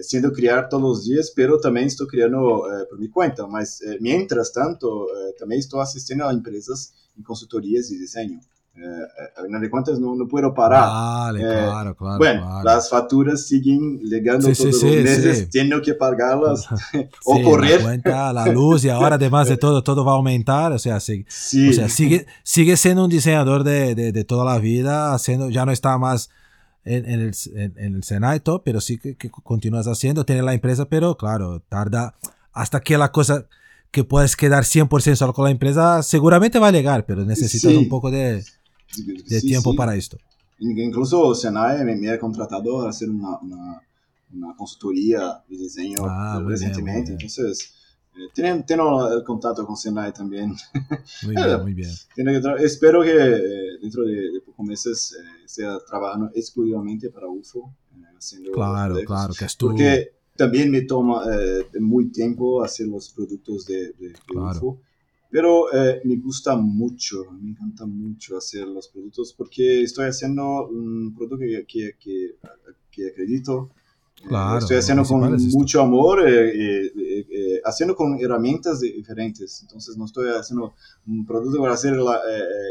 siendo 0.02 0.32
crear 0.32 0.68
todos 0.68 0.82
los 0.82 1.04
días, 1.04 1.32
pero 1.36 1.60
también 1.60 1.86
estoy 1.86 2.08
creando 2.08 2.64
por 2.90 2.98
mi 2.98 3.08
cuenta. 3.08 3.46
Mas, 3.46 3.80
mientras 4.00 4.52
tanto, 4.52 5.06
también 5.38 5.60
estoy 5.60 5.80
asistiendo 5.80 6.26
a 6.26 6.32
empresas 6.32 6.92
en 7.16 7.22
consultorías 7.22 7.88
de 7.88 7.98
diseño. 7.98 8.40
Eh, 8.76 9.30
a 9.36 9.42
final 9.42 9.60
de 9.60 9.70
cuentas 9.70 10.00
no, 10.00 10.16
no 10.16 10.26
puedo 10.26 10.52
parar. 10.52 10.88
Vale, 10.88 11.40
eh, 11.40 11.42
claro, 11.44 11.94
claro. 11.94 12.18
Bueno, 12.18 12.62
las 12.64 12.90
facturas 12.90 13.46
siguen 13.46 14.00
llegando 14.00 14.52
todos 14.52 14.82
los 14.82 14.82
meses, 14.82 15.48
tengo 15.48 15.80
que 15.80 15.94
pagarlas 15.94 16.66
o 17.24 17.40
correr. 17.42 17.78
La 17.78 17.84
cuenta, 17.84 18.32
la 18.32 18.46
luz 18.46 18.84
y 18.84 18.88
ahora 18.88 19.14
además 19.14 19.48
de 19.48 19.56
todo, 19.58 19.84
todo 19.84 20.04
va 20.04 20.12
a 20.12 20.16
aumentar. 20.16 20.72
O 20.72 20.78
sea, 20.80 20.98
sigue, 20.98 21.24
o 21.28 21.72
sea, 21.72 21.88
sigue, 21.88 22.26
sigue 22.42 22.76
siendo 22.76 23.04
un 23.04 23.10
diseñador 23.10 23.62
de, 23.62 23.94
de, 23.94 24.10
de, 24.10 24.24
toda 24.24 24.44
la 24.44 24.58
vida, 24.58 25.14
haciendo, 25.14 25.50
ya 25.50 25.64
no 25.64 25.70
está 25.70 25.96
más 25.96 26.30
en, 26.84 27.08
en 27.08 27.20
el, 27.20 27.34
en, 27.54 27.94
el 27.94 28.02
Senado 28.02 28.62
pero 28.64 28.80
sí 28.80 28.98
que, 28.98 29.16
que 29.16 29.30
continúas 29.30 29.86
haciendo, 29.86 30.24
tiene 30.24 30.42
la 30.42 30.52
empresa, 30.52 30.86
pero 30.86 31.16
claro, 31.16 31.60
tarda 31.60 32.16
hasta 32.52 32.80
que 32.80 32.98
la 32.98 33.12
cosa 33.12 33.46
que 33.92 34.02
puedes 34.02 34.34
quedar 34.34 34.64
100% 34.64 35.14
solo 35.14 35.32
con 35.32 35.44
la 35.44 35.52
empresa, 35.52 36.02
seguramente 36.02 36.58
va 36.58 36.68
a 36.68 36.72
llegar, 36.72 37.06
pero 37.06 37.24
necesitas 37.24 37.72
un 37.74 37.88
poco 37.88 38.10
de, 38.10 38.42
de 39.26 39.40
tiempo 39.40 39.74
para 39.74 39.94
esto. 39.96 40.18
Incluso 40.58 41.34
Senai 41.34 41.84
me, 41.84 41.96
me 41.96 42.10
ha 42.10 42.18
contratado 42.18 42.82
a 42.86 42.90
hacer 42.90 43.10
una, 43.10 43.38
una, 43.40 43.82
una 44.32 44.56
consultoría 44.56 45.42
de 45.48 45.56
diseño 45.56 45.98
Ah, 46.02 46.36
bien, 46.38 46.50
recientemente, 46.50 47.10
muy 47.12 47.18
bien. 47.18 47.30
entonces 47.30 47.74
eh, 48.36 48.62
tengo 48.64 49.12
el 49.12 49.24
contacto 49.24 49.66
con 49.66 49.76
Senai 49.76 50.12
también. 50.12 50.54
Muy 51.24 51.34
bien, 51.34 51.60
muy 51.62 51.74
bien. 51.74 51.90
Que 52.14 52.64
espero 52.64 53.02
que 53.02 53.10
eh, 53.16 53.78
dentro 53.82 54.04
de, 54.04 54.30
de 54.32 54.40
pocos 54.46 54.64
meses 54.64 55.16
eh, 55.18 55.44
esté 55.44 55.64
trabajando 55.88 56.30
exclusivamente 56.34 57.10
para 57.10 57.26
UFO, 57.26 57.74
eh, 57.96 58.02
haciendo 58.16 58.52
Claro, 58.52 58.96
claro, 59.04 59.34
que 59.36 59.44
es 59.46 59.56
tu... 59.56 59.66
Porque 59.68 60.12
también 60.36 60.70
me 60.70 60.82
toma 60.82 61.24
eh, 61.32 61.66
muy 61.80 62.10
tiempo 62.12 62.62
hacer 62.62 62.86
los 62.86 63.08
productos 63.10 63.66
de, 63.66 63.88
de- 63.92 64.08
de 64.10 64.12
Claro. 64.26 64.56
UFO. 64.58 64.80
Pero 65.34 65.74
eh, 65.74 66.00
me 66.04 66.14
gusta 66.18 66.54
mucho, 66.54 67.24
me 67.32 67.50
encanta 67.50 67.84
mucho 67.84 68.36
hacer 68.36 68.68
los 68.68 68.86
productos 68.86 69.34
porque 69.36 69.82
estoy 69.82 70.06
haciendo 70.06 70.68
un 70.68 71.12
producto 71.12 71.38
que, 71.38 71.66
que, 71.66 71.96
que, 71.98 72.36
que 72.88 73.08
acredito. 73.08 73.68
Eh, 74.22 74.28
Claro, 74.28 74.58
estoy 74.60 74.76
haciendo 74.76 75.02
con 75.02 75.34
es 75.34 75.52
mucho 75.52 75.80
amor, 75.80 76.20
eh, 76.24 76.50
eh, 76.50 76.92
eh, 76.96 77.26
eh, 77.28 77.60
haciendo 77.64 77.96
con 77.96 78.16
herramientas 78.20 78.78
diferentes. 78.78 79.60
Entonces 79.62 79.96
no 79.96 80.04
estoy 80.04 80.28
haciendo 80.28 80.72
un 81.08 81.26
producto 81.26 81.60
para 81.60 81.76
ser 81.76 81.96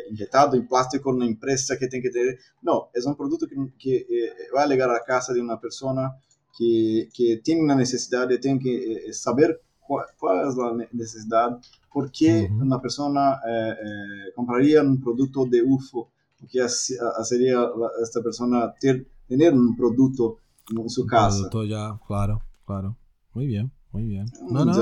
injetado 0.10 0.56
en 0.56 0.65
plástico 0.65 1.10
en 1.10 1.18
una 1.18 1.26
empresa 1.26 1.77
que 1.77 1.90
tiene 1.90 2.03
que 2.03 2.11
tener. 2.11 2.40
No, 2.61 2.88
es 2.94 3.06
un 3.06 3.18
producto 3.18 3.45
que, 3.77 4.07
va 4.56 4.64
a 4.64 4.68
llegar 4.68 4.90
a 4.90 4.94
la 4.94 5.03
casa 5.06 5.34
de 5.34 5.41
una 5.41 5.60
persona 5.60 6.15
que, 6.57 7.10
que 7.14 7.41
tiene 7.44 7.61
una 7.61 7.76
necesidad 7.76 8.30
tiene 8.40 8.57
que 8.57 9.11
saber 9.11 9.60
cuál, 9.85 10.06
cuál 10.18 10.48
es 10.48 10.56
la 10.56 10.73
ne- 10.73 10.90
necesidad, 10.94 11.60
por 11.94 12.11
qué 12.11 12.49
Ujú. 12.52 12.64
una 12.64 12.82
persona 12.82 13.34
eh, 13.48 13.70
eh, 13.72 14.32
compraría 14.36 14.82
un 14.82 14.99
producto 14.99 15.45
de 15.45 15.61
UFO, 15.61 16.10
hacería 17.20 17.56
la- 17.60 17.91
esta 18.02 18.22
persona 18.22 18.74
ter- 18.80 19.06
tener 19.28 19.53
un 19.53 19.76
producto 19.76 20.38
en 20.76 20.90
su 20.90 21.06
casa. 21.06 21.30
producto 21.38 21.64
ya, 21.65 21.99
claro, 22.07 22.41
claro. 22.65 22.98
Muy 23.34 23.48
bien, 23.48 23.72
muy 23.91 24.03
bien. 24.06 24.26
No, 24.49 24.65
no. 24.65 24.74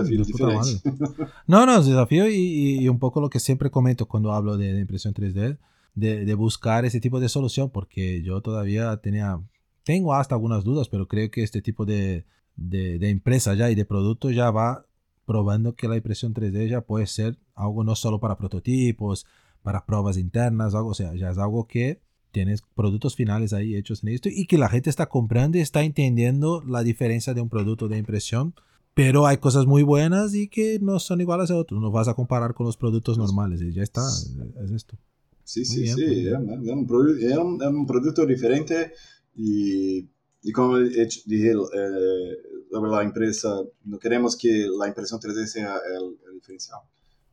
No, 1.48 1.66
no, 1.66 1.78
es 1.80 1.86
desafío 1.86 2.28
y, 2.28 2.34
y- 2.36 2.80
y 2.84 2.90
un 2.90 3.00
poco 3.00 3.22
lo 3.22 3.30
que 3.30 3.40
siempre 3.40 3.70
comento 3.70 4.08
cuando 4.08 4.32
hablo 4.34 4.58
de, 4.58 4.74
de 4.74 4.82
impresión 4.82 5.14
3D, 5.14 5.58
de, 5.96 6.26
de 6.26 6.34
buscar 6.34 6.86
ese 6.86 7.00
tipo 7.00 7.20
de 7.20 7.30
solución, 7.30 7.70
porque 7.70 8.22
yo 8.24 8.42
todavía 8.42 8.98
tenía, 8.98 9.40
tengo 9.84 10.14
hasta 10.14 10.36
algunas 10.36 10.64
dudas, 10.64 10.88
pero 10.90 11.08
creo 11.08 11.30
que 11.30 11.44
este 11.44 11.62
tipo 11.62 11.86
de, 11.86 12.26
de, 12.56 13.00
de 13.00 13.10
empresa 13.10 13.54
ya 13.54 13.70
y 13.70 13.76
de 13.76 13.86
producto 13.86 14.30
ya 14.32 14.52
va 14.52 14.86
probando 15.26 15.76
que 15.76 15.88
la 15.88 15.98
impresión 15.98 16.34
3D 16.34 16.70
ya 16.70 16.82
puede 16.82 17.08
ser 17.08 17.38
algo 17.56 17.84
no 17.84 17.96
solo 17.96 18.20
para 18.20 18.38
prototipos, 18.38 19.26
para 19.62 19.86
pruebas 19.86 20.18
internas, 20.18 20.76
algo, 20.76 20.90
o 20.90 20.94
sea, 20.94 21.16
ya 21.16 21.30
es 21.30 21.38
algo 21.38 21.68
que 21.68 22.02
tienes 22.32 22.64
productos 22.76 23.16
finales 23.16 23.54
ahí 23.54 23.76
hechos 23.76 24.04
en 24.04 24.10
esto 24.10 24.30
y 24.32 24.46
que 24.46 24.58
la 24.58 24.70
gente 24.70 24.90
está 24.90 25.08
comprando 25.08 25.58
y 25.58 25.62
está 25.62 25.84
entendiendo 25.84 26.64
la 26.66 26.82
diferencia 26.82 27.34
de 27.34 27.42
un 27.42 27.50
producto 27.50 27.88
de 27.88 27.98
impresión 27.98 28.54
pero 28.94 29.26
hay 29.26 29.38
cosas 29.38 29.66
muy 29.66 29.84
buenas 29.84 30.36
y 30.36 30.48
que 30.48 30.80
no 30.82 31.00
son 31.00 31.22
iguales 31.22 31.50
a 31.50 31.56
otros. 31.56 31.82
No 31.82 31.92
vas 31.92 32.08
a 32.08 32.14
comparar 32.14 32.54
con 32.54 32.66
los 32.66 32.78
productos 32.78 33.18
normales 33.18 33.62
y 33.62 33.72
ya 33.72 33.84
está. 33.84 34.02
Es, 34.02 34.36
es 34.64 34.72
esto. 34.72 34.98
Sí, 35.44 35.62
Muy 35.62 35.66
sí, 35.68 35.82
bien, 35.82 35.96
sí, 35.96 36.28
era, 36.28 36.40
era 36.40 37.42
un, 37.42 37.62
era 37.62 37.70
un 37.70 37.86
producto 37.86 38.26
diferente 38.26 38.94
y, 39.36 40.10
y 40.44 40.52
como 40.52 40.78
dije, 40.80 41.52
eh, 41.52 42.38
sobre 42.72 42.92
la 42.92 43.04
empresa, 43.04 43.62
no 43.86 44.00
queremos 44.00 44.36
que 44.36 44.68
la 44.78 44.88
impresión 44.88 45.20
3D 45.20 45.46
sea 45.46 45.76
el, 45.96 46.18
el 46.28 46.34
diferencial. 46.36 46.80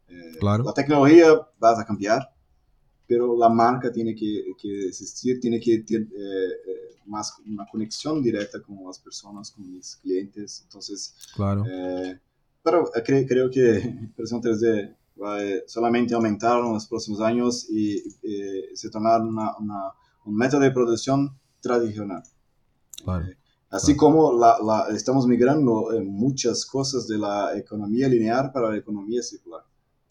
Eh, 0.09 0.37
Claro. 0.41 0.65
La 0.65 0.73
tecnología 0.73 1.33
va 1.63 1.81
a 1.81 1.85
cambiar, 1.85 2.29
pero 3.07 3.37
la 3.39 3.49
marca 3.49 3.91
tiene 3.91 4.15
que, 4.15 4.53
que 4.61 4.89
existir, 4.89 5.41
tiene 5.41 5.59
que 5.61 5.79
tener 5.79 6.03
eh, 6.03 6.49
eh, 6.67 6.97
más 7.07 7.35
una 7.47 7.67
conexión 7.71 8.23
directa 8.23 8.61
con 8.61 8.85
las 8.85 8.99
personas, 8.99 9.51
con 9.51 9.71
mis 9.73 9.97
clientes. 9.97 10.61
Entonces, 10.65 11.15
Claro. 11.35 11.65
eh, 11.67 12.19
pero 12.63 12.91
eh, 12.95 13.03
cre- 13.05 13.27
creo 13.27 13.51
que 13.51 13.79
impresión 14.09 14.43
3D 14.43 14.95
va 15.23 15.39
a 15.39 15.43
solamente 15.67 16.15
aumentar 16.15 16.59
en 16.65 16.75
los 16.75 16.87
próximos 16.87 17.21
años 17.21 17.67
y 17.71 17.99
se 18.75 18.91
tornar 18.91 19.23
una, 19.23 19.57
una- 19.57 19.93
un 20.27 20.37
método 20.37 20.61
de 20.61 20.71
producción 20.71 21.31
tradicional. 21.61 22.23
Claro. 23.05 23.27
Eh, 23.27 23.37
así 23.70 23.97
como 23.97 24.33
la, 24.39 24.59
la- 24.65 24.89
estamos 24.97 25.27
migrando 25.27 25.93
eh, 25.93 26.01
muchas 26.03 26.65
cosas 26.66 27.07
de 27.07 27.19
la 27.19 27.57
economía 27.57 28.09
lineal 28.09 28.51
para 28.53 28.70
la 28.70 28.77
economía 28.77 29.23
circular. 29.23 29.62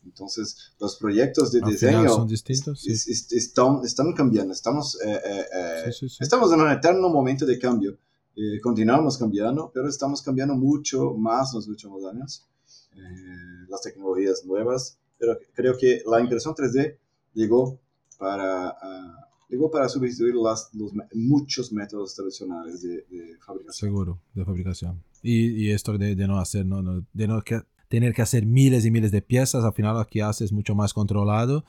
Entonces, 0.05 0.73
los 0.79 0.95
proyectos 0.95 1.51
de 1.51 1.59
Al 1.61 1.69
diseño 1.71 2.07
son 2.09 2.27
distintos. 2.27 2.79
Sí, 2.81 2.91
es- 2.93 3.07
es- 3.07 3.31
están, 3.33 3.81
están 3.83 4.13
cambiando. 4.13 4.53
Estamos 4.53 4.97
eh, 5.03 5.19
eh, 5.25 5.45
eh, 5.87 5.91
sí, 5.91 6.07
sí. 6.07 6.17
Estamos 6.21 6.51
en 6.53 6.61
un 6.61 6.71
eterno 6.71 7.09
momento 7.09 7.45
de 7.45 7.59
cambio. 7.59 7.97
Eh, 8.35 8.61
continuamos 8.61 9.17
cambiando, 9.17 9.71
pero 9.73 9.89
estamos 9.89 10.21
cambiando 10.21 10.55
mucho 10.55 11.13
más 11.15 11.51
en 11.53 11.57
los 11.59 11.67
últimos 11.67 12.05
años. 12.05 12.45
Eh, 12.95 13.65
las 13.67 13.81
tecnologías 13.81 14.45
nuevas, 14.45 14.97
pero 15.17 15.37
creo 15.53 15.75
que 15.77 16.01
la 16.09 16.19
impresión 16.21 16.53
3D 16.55 16.97
llegó 17.33 17.79
para, 18.17 18.69
ah, 18.69 19.26
llegó 19.49 19.71
para 19.71 19.87
sustituir 19.89 20.35
las, 20.35 20.69
los, 20.73 20.91
muchos 21.13 21.71
métodos 21.71 22.15
tradicionales 22.15 22.81
de, 22.81 23.05
de 23.09 23.37
fabricación. 23.45 23.89
Seguro, 23.89 24.19
de 24.33 24.45
fabricación. 24.45 25.01
Y, 25.23 25.47
y 25.65 25.71
esto 25.71 25.97
de, 25.97 26.15
de 26.15 26.27
no 26.27 26.37
hacer, 26.39 26.65
no, 26.65 26.81
no- 26.81 27.05
de 27.13 27.27
no 27.27 27.41
que, 27.43 27.61
tener 27.87 28.13
que 28.13 28.21
hacer 28.21 28.45
miles 28.45 28.85
y 28.85 28.91
miles 28.91 29.11
de 29.11 29.21
piezas, 29.21 29.63
al 29.63 29.73
final 29.73 29.95
lo 29.97 30.05
que 30.05 30.21
haces 30.21 30.47
es 30.47 30.51
mucho 30.51 30.75
más 30.75 30.93
controlado, 30.93 31.63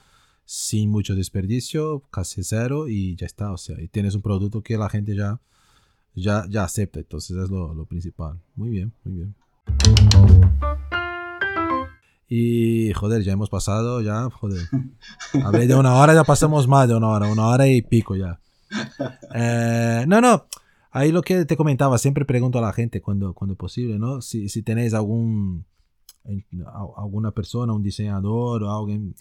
sin 0.44 0.90
mucho 0.90 1.14
desperdicio, 1.14 2.00
casi 2.10 2.42
cero 2.42 2.88
y 2.88 3.14
ya 3.16 3.26
está. 3.26 3.52
O 3.52 3.56
sea, 3.58 3.80
y 3.80 3.88
tienes 3.88 4.14
un 4.14 4.22
producto 4.22 4.62
que 4.62 4.76
la 4.76 4.88
gente 4.88 5.14
ya, 5.14 5.40
ya, 6.14 6.44
ya 6.48 6.64
acepta. 6.64 6.98
Entonces 7.00 7.36
es 7.36 7.50
lo, 7.50 7.72
lo 7.74 7.84
principal. 7.86 8.40
Muy 8.56 8.70
bien, 8.70 8.92
muy 9.04 9.14
bien. 9.14 9.34
Y 12.28 12.92
joder, 12.92 13.22
ya 13.22 13.32
hemos 13.32 13.48
pasado, 13.48 14.02
ya, 14.02 14.28
joder. 14.30 14.68
Hablé 15.44 15.66
de 15.66 15.74
una 15.74 15.94
hora, 15.94 16.14
ya 16.14 16.24
pasamos 16.24 16.68
más 16.68 16.88
de 16.88 16.94
una 16.94 17.08
hora, 17.08 17.26
una 17.26 17.46
hora 17.46 17.66
y 17.66 17.82
pico 17.82 18.16
ya. 18.16 18.40
Eh, 19.34 20.04
no, 20.06 20.20
no, 20.20 20.46
ahí 20.90 21.10
lo 21.10 21.22
que 21.22 21.44
te 21.44 21.56
comentaba, 21.56 21.96
siempre 21.98 22.24
pregunto 22.24 22.58
a 22.58 22.62
la 22.62 22.72
gente 22.72 23.00
cuando, 23.00 23.32
cuando 23.32 23.54
es 23.54 23.58
posible, 23.58 23.98
¿no? 23.98 24.20
Si, 24.20 24.48
si 24.48 24.62
tenéis 24.62 24.92
algún, 24.92 25.64
alguna 26.96 27.30
persona, 27.30 27.72
un 27.72 27.82
diseñador 27.82 28.62
o 28.62 28.70
alguien 28.70 29.14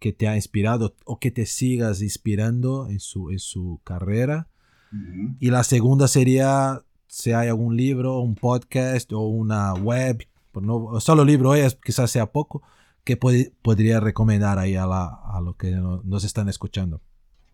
que 0.00 0.12
te 0.12 0.28
ha 0.28 0.36
inspirado 0.36 0.94
o 1.04 1.18
que 1.18 1.30
te 1.30 1.46
sigas 1.46 2.02
inspirando 2.02 2.88
en 2.88 3.00
su, 3.00 3.30
en 3.30 3.38
su 3.38 3.80
carrera. 3.84 4.48
Ujú. 4.92 5.36
Y 5.40 5.50
la 5.50 5.64
segunda 5.64 6.08
sería 6.08 6.82
si 7.06 7.32
hay 7.32 7.48
algún 7.48 7.76
libro, 7.76 8.20
un 8.20 8.34
podcast 8.34 9.12
o 9.12 9.20
una 9.20 9.74
web, 9.74 10.24
pues 10.60 10.66
no, 10.66 11.00
solo 11.00 11.24
libro 11.24 11.54
es, 11.54 11.74
quizás 11.76 12.10
sea 12.10 12.30
poco, 12.32 12.62
que 13.04 13.18
pod- 13.18 13.52
podría 13.62 14.00
recomendar 14.00 14.58
ahí 14.58 14.74
a, 14.76 14.86
la, 14.86 15.06
a 15.06 15.40
lo 15.40 15.54
que 15.56 15.70
no- 15.72 16.02
nos 16.04 16.24
están 16.24 16.48
escuchando. 16.48 17.00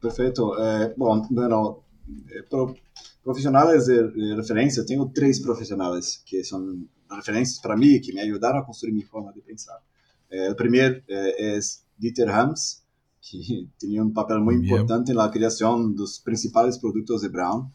Perfecto. 0.01 0.55
Eh, 0.59 0.95
bueno, 0.97 1.27
bueno, 1.31 1.85
eh, 2.29 2.43
pro- 2.49 2.75
profesionales 3.23 3.87
de, 3.87 4.11
de 4.11 4.37
referencia, 4.37 4.85
tengo 4.85 5.11
tres 5.15 5.41
profesionales 5.41 6.23
que 6.27 6.45
son 6.45 6.89
referencias 7.09 7.61
para 7.61 7.77
mí, 7.77 8.01
que 8.01 8.13
me 8.13 8.21
ayudaron 8.21 8.63
a 8.63 8.67
construir 8.67 8.95
mi 8.95 9.03
forma 9.03 9.33
de 9.33 9.41
pensar. 9.41 9.79
Eh, 10.31 10.47
el 10.49 10.57
primer 10.57 11.05
eh, 11.09 11.33
es 11.57 11.85
Dieter 11.97 12.29
Hams, 12.31 12.83
que 13.31 13.69
tenía 13.79 14.03
un 14.03 14.13
papel 14.13 14.41
muy 14.41 14.57
Muy 14.57 14.65
bien. 14.65 14.75
importante 14.75 15.13
en 15.13 15.19
la 15.19 15.31
creación 15.31 15.95
de 15.95 16.01
los 16.01 16.21
principales 16.21 16.79
productos 16.79 17.23
de 17.23 17.29
Brown. 17.29 17.73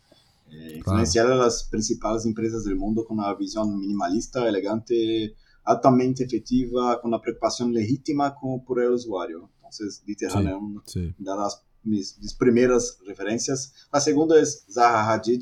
Eh, 0.52 0.76
influenciar 0.78 1.28
a 1.32 1.36
las 1.36 1.64
principales 1.64 2.26
empresas 2.26 2.64
del 2.64 2.76
mundo 2.76 3.06
con 3.06 3.20
una 3.20 3.34
visión 3.36 3.80
minimalista, 3.80 4.48
elegante, 4.48 5.36
altamente 5.64 6.24
efectiva, 6.24 7.00
con 7.02 7.10
una 7.10 7.22
preocupación 7.22 7.74
legítima 7.74 8.34
como 8.36 8.64
por 8.64 8.82
el 8.82 8.92
usuario. 8.92 9.50
Entonces, 9.58 10.04
Dieter 10.06 10.32
Sí. 10.32 10.38
Hams 10.38 10.48
es 10.50 10.56
un 10.56 10.82
Sí, 10.86 11.14
de 11.18 11.36
las 11.36 11.64
mis, 11.84 12.18
mis 12.20 12.34
primeras 12.34 12.98
referencias. 13.06 13.74
La 13.94 14.00
segunda 14.00 14.40
es 14.40 14.66
Zaha 14.70 15.14
Hadid. 15.14 15.42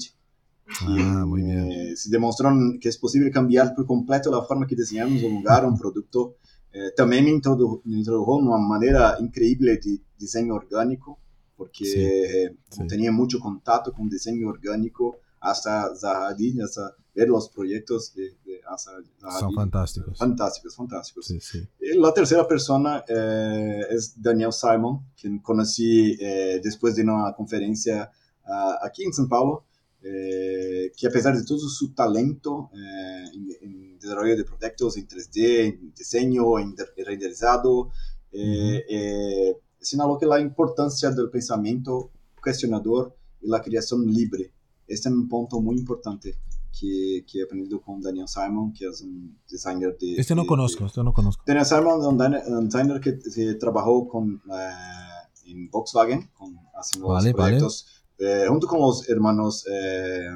Ah, 0.82 1.24
muy 1.26 1.44
bien. 1.44 1.72
eh, 1.72 1.96
se 1.96 2.10
demostró 2.10 2.50
que 2.82 2.90
es 2.90 2.98
posible 2.98 3.32
cambiar 3.32 3.74
por 3.74 3.86
completo 3.86 4.30
la 4.30 4.42
forma 4.44 4.68
que 4.68 4.76
diseñamos 4.76 5.24
un 5.24 5.36
lugar, 5.36 5.66
un 5.66 5.78
producto. 5.78 6.36
Eh, 6.74 6.92
también 6.96 7.24
me 7.24 7.32
introdu- 7.32 7.82
me 7.86 8.00
introdujo 8.00 8.36
una 8.36 8.58
manera 8.58 9.16
increíble 9.22 9.80
de 9.82 10.02
diseño 10.20 10.56
orgánico, 10.56 11.20
porque 11.58 12.46
eh, 12.46 12.56
tenía 12.88 13.12
mucho 13.12 13.40
contacto 13.40 13.92
con 13.92 14.08
diseño 14.10 14.48
orgánico 14.50 15.20
hasta 15.40 15.96
Zaha 15.96 16.28
Hadid, 16.30 16.62
hasta 16.62 16.96
ver 17.16 17.30
los 17.30 17.50
proyectos 17.50 18.14
de, 18.14 18.36
de 18.46 18.62
Zaha 18.78 19.02
Zaha 19.20 19.40
son 19.40 19.54
fantásticos. 19.54 20.18
Fantásticos, 20.18 20.76
fantásticos. 20.76 21.26
Sí, 21.26 21.40
sí. 21.40 21.68
Y 21.82 21.98
La 21.98 22.14
tercera 22.14 22.48
persona 22.48 23.04
eh, 23.08 23.82
es 23.90 24.22
Daniel 24.22 24.54
Simon, 24.54 25.06
quien 25.20 25.40
conocí 25.40 26.16
eh, 26.20 26.60
después 26.64 26.96
de 26.96 27.04
una 27.04 27.34
conferencia 27.36 28.12
ah, 28.46 28.78
aquí 28.84 29.04
en 29.04 29.12
São 29.12 29.28
Paulo, 29.28 29.64
eh, 30.04 30.92
que 30.96 31.08
a 31.08 31.10
pesar 31.10 31.36
de 31.36 31.44
todo 31.44 31.60
su 31.68 31.94
talento 31.94 32.70
eh, 32.74 33.26
en, 33.34 33.48
en 33.62 34.00
desarrollo 34.00 34.38
de 34.38 34.44
proyectos 34.44 34.96
en 34.98 35.08
3D, 35.08 35.38
en 35.66 35.94
diseño, 35.94 36.60
en 36.60 36.76
de- 36.76 37.04
renderizado, 37.04 37.90
eh, 38.32 38.84
eh, 38.90 39.58
señaló 39.88 40.18
que 40.18 40.26
la 40.26 40.40
importancia 40.40 41.10
del 41.12 41.30
pensamiento 41.30 42.12
cuestionador 42.42 43.16
y 43.42 43.48
la 43.50 43.62
creación 43.62 44.06
libre. 44.06 44.52
Este 44.88 45.10
es 45.10 45.16
un 45.16 45.28
punto 45.28 45.60
muy 45.62 45.78
importante 45.78 46.36
que, 46.80 47.26
que 47.30 47.40
he 47.40 47.44
aprendido 47.44 47.82
con 47.82 48.02
Daniel 48.02 48.28
Simon, 48.28 48.72
que 48.74 48.86
es 48.88 49.02
un 49.02 49.38
designer 49.50 49.98
de... 49.98 50.16
Este 50.16 50.36
no 50.36 50.42
de- 50.44 50.48
conozco, 50.48 50.84
de- 50.84 50.88
este 50.88 51.04
no 51.04 51.14
conozco. 51.14 51.44
Daniel 51.48 51.66
Simon 51.66 52.02
es 52.02 52.08
un, 52.08 52.18
dani- 52.20 52.44
un 52.48 52.70
designer 52.70 53.00
que, 53.02 53.18
que 53.20 53.54
trabajó 53.56 54.08
con, 54.08 54.42
eh, 54.52 55.50
en 55.52 55.70
Volkswagen, 55.70 56.30
con, 56.38 56.58
haciendo 56.80 57.08
Vale, 57.10 57.30
los 57.32 57.38
vale. 57.38 57.52
proyectos, 57.58 57.86
eh, 58.20 58.46
junto 58.48 58.68
con 58.68 58.80
los 58.82 59.08
hermanos... 59.10 59.66
eh, 59.72 60.28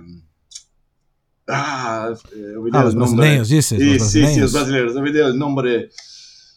ah, 1.47 2.13
eh, 2.35 2.55
olvidé 2.57 2.77
Ah, 2.77 2.83
los 2.83 2.93
el 2.93 2.99
nombre. 2.99 3.17
brasileños, 3.17 3.49
dices, 3.49 3.79
Sí, 3.79 3.93
los 3.97 4.03
sí, 4.03 4.09
sí, 4.09 4.19
brasileños. 4.21 4.37
los 4.41 4.53
brasileños. 4.53 4.95
Olvidé 4.95 5.25
el 5.25 5.37
nombre. 5.37 5.89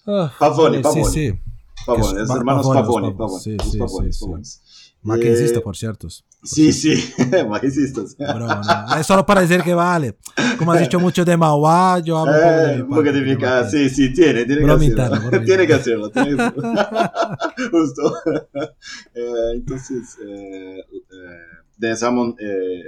Ah, 0.07 0.33
Pavone, 0.39 0.77
sí, 0.79 0.83
Pavone. 0.83 1.05
Sí, 1.05 1.31
sí. 1.31 1.41
Pavone, 1.87 2.05
Que 2.15 2.19
los 2.21 2.31
es- 2.31 2.37
hermanos 2.37 2.63
Pavone, 2.67 2.81
los 2.81 2.87
Pavone. 2.89 3.13
Pavone. 3.13 3.17
Pavone, 3.17 3.41
Sí, 3.41 3.57
sí, 3.71 3.79
Pavones, 3.79 4.15
sí, 4.17 4.19
sí. 4.21 4.25
Pavones. 4.27 4.61
Mackenzista, 5.03 5.59
Eh, 5.59 5.63
por 5.63 5.77
ciertos. 5.77 6.25
Sí, 6.43 6.73
sí, 6.73 6.95
maquisistas. 7.49 8.17
Broma, 8.17 8.87
no. 8.89 8.97
Es 8.97 9.07
solo 9.07 9.25
para 9.27 9.43
decir 9.43 9.63
que 9.63 9.75
vale. 9.75 10.17
Como 10.59 10.73
has 10.73 10.81
dicho 10.81 10.99
mucho 10.99 11.25
de 11.27 11.37
Mauá, 11.37 11.99
yo 12.01 12.17
hablo 12.19 12.33
Eh, 12.37 12.77
mi 12.77 12.81
un 12.83 12.89
poco 12.89 13.03
de 13.03 13.13
mi. 13.21 13.35
Mackenzie. 13.37 13.89
Sí, 13.91 13.95
sí, 14.09 14.15
tiene, 14.15 14.45
tiene 14.47 14.65
que 14.65 14.71
hacerlo. 14.73 15.21
broma 15.31 15.45
tiene 15.45 15.67
que 15.67 15.75
hacerlo. 15.75 16.11
tiene 16.11 16.37
que 16.37 16.43
hacerlo. 16.43 16.73
Justo. 17.71 18.15
Eh, 19.15 19.51
entonces, 19.57 20.17
eh, 20.27 20.79
eh, 20.79 21.03
Dan 21.77 21.97
Salmon 21.99 22.35
eh, 22.41 22.83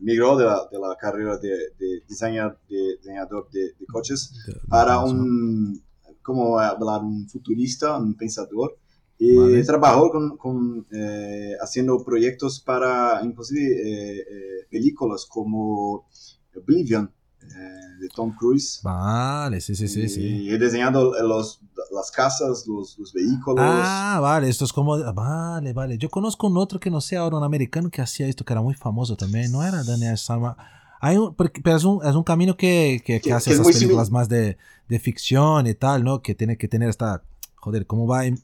migró 0.00 0.36
de 0.36 0.46
la, 0.46 0.66
de 0.70 0.78
la 0.78 0.96
carrera 1.00 1.36
de, 1.38 1.48
de 1.78 2.02
diseñador 2.08 2.58
de, 2.68 3.72
de 3.78 3.86
coches 3.86 4.32
para 4.68 4.98
un, 5.00 5.80
como 6.28 6.58
hablar, 6.58 7.02
un 7.02 7.26
futurista, 7.26 7.96
un 7.96 8.14
pensador. 8.14 8.76
Y 9.18 9.34
Vale. 9.34 9.64
trabajó 9.64 10.10
con, 10.10 10.36
con, 10.36 10.86
eh, 10.92 11.54
haciendo 11.60 12.04
proyectos 12.04 12.60
para, 12.60 13.20
inclusive, 13.24 13.64
eh, 13.64 14.18
eh, 14.18 14.66
películas 14.70 15.26
como 15.26 16.06
Oblivion, 16.54 17.10
eh, 17.42 18.00
de 18.00 18.08
Tom 18.14 18.32
Cruise. 18.38 18.80
Vale, 18.84 19.60
sí, 19.60 19.74
sí, 19.74 19.88
sí, 19.88 20.08
sí. 20.08 20.20
Y 20.20 20.50
he 20.50 20.58
diseñado 20.58 21.20
los, 21.26 21.60
las 21.90 22.10
casas, 22.12 22.66
los, 22.68 22.96
los 22.98 23.12
vehículos. 23.12 23.64
Ah, 23.66 24.20
vale, 24.20 24.48
esto 24.50 24.64
es 24.66 24.72
como... 24.72 24.96
Vale, 25.12 25.72
vale. 25.72 25.98
Yo 25.98 26.08
conozco 26.10 26.46
un 26.46 26.56
otro 26.58 26.78
que 26.78 26.90
no 26.90 27.00
sé 27.00 27.16
ahora, 27.16 27.38
un 27.38 27.44
americano 27.44 27.90
que 27.90 28.02
hacía 28.02 28.28
esto, 28.28 28.44
que 28.44 28.52
era 28.52 28.62
muy 28.62 28.74
famoso 28.74 29.16
también. 29.16 29.50
No 29.50 29.64
era 29.64 29.82
Daniel 29.82 30.16
Sama. 30.18 30.56
Hay 31.00 31.16
un, 31.16 31.34
pero 31.34 31.76
es 31.76 31.84
un, 31.84 32.04
es 32.04 32.14
un 32.14 32.24
camino 32.24 32.56
que, 32.56 33.02
que, 33.04 33.20
hace 33.32 33.50
es 33.50 33.60
esas 33.60 33.72
películas 33.72 34.10
más 34.10 34.28
de, 34.28 34.56
de 34.88 34.98
ficción 34.98 35.66
y 35.66 35.74
tal, 35.74 36.04
¿no? 36.04 36.22
Que 36.22 36.34
tiene 36.34 36.56
que 36.56 36.68
tener 36.68 36.88
esta... 36.88 37.22
Joder, 37.56 37.86
¿cómo 37.86 38.06
va 38.06 38.20
a 38.20 38.26
en- 38.26 38.38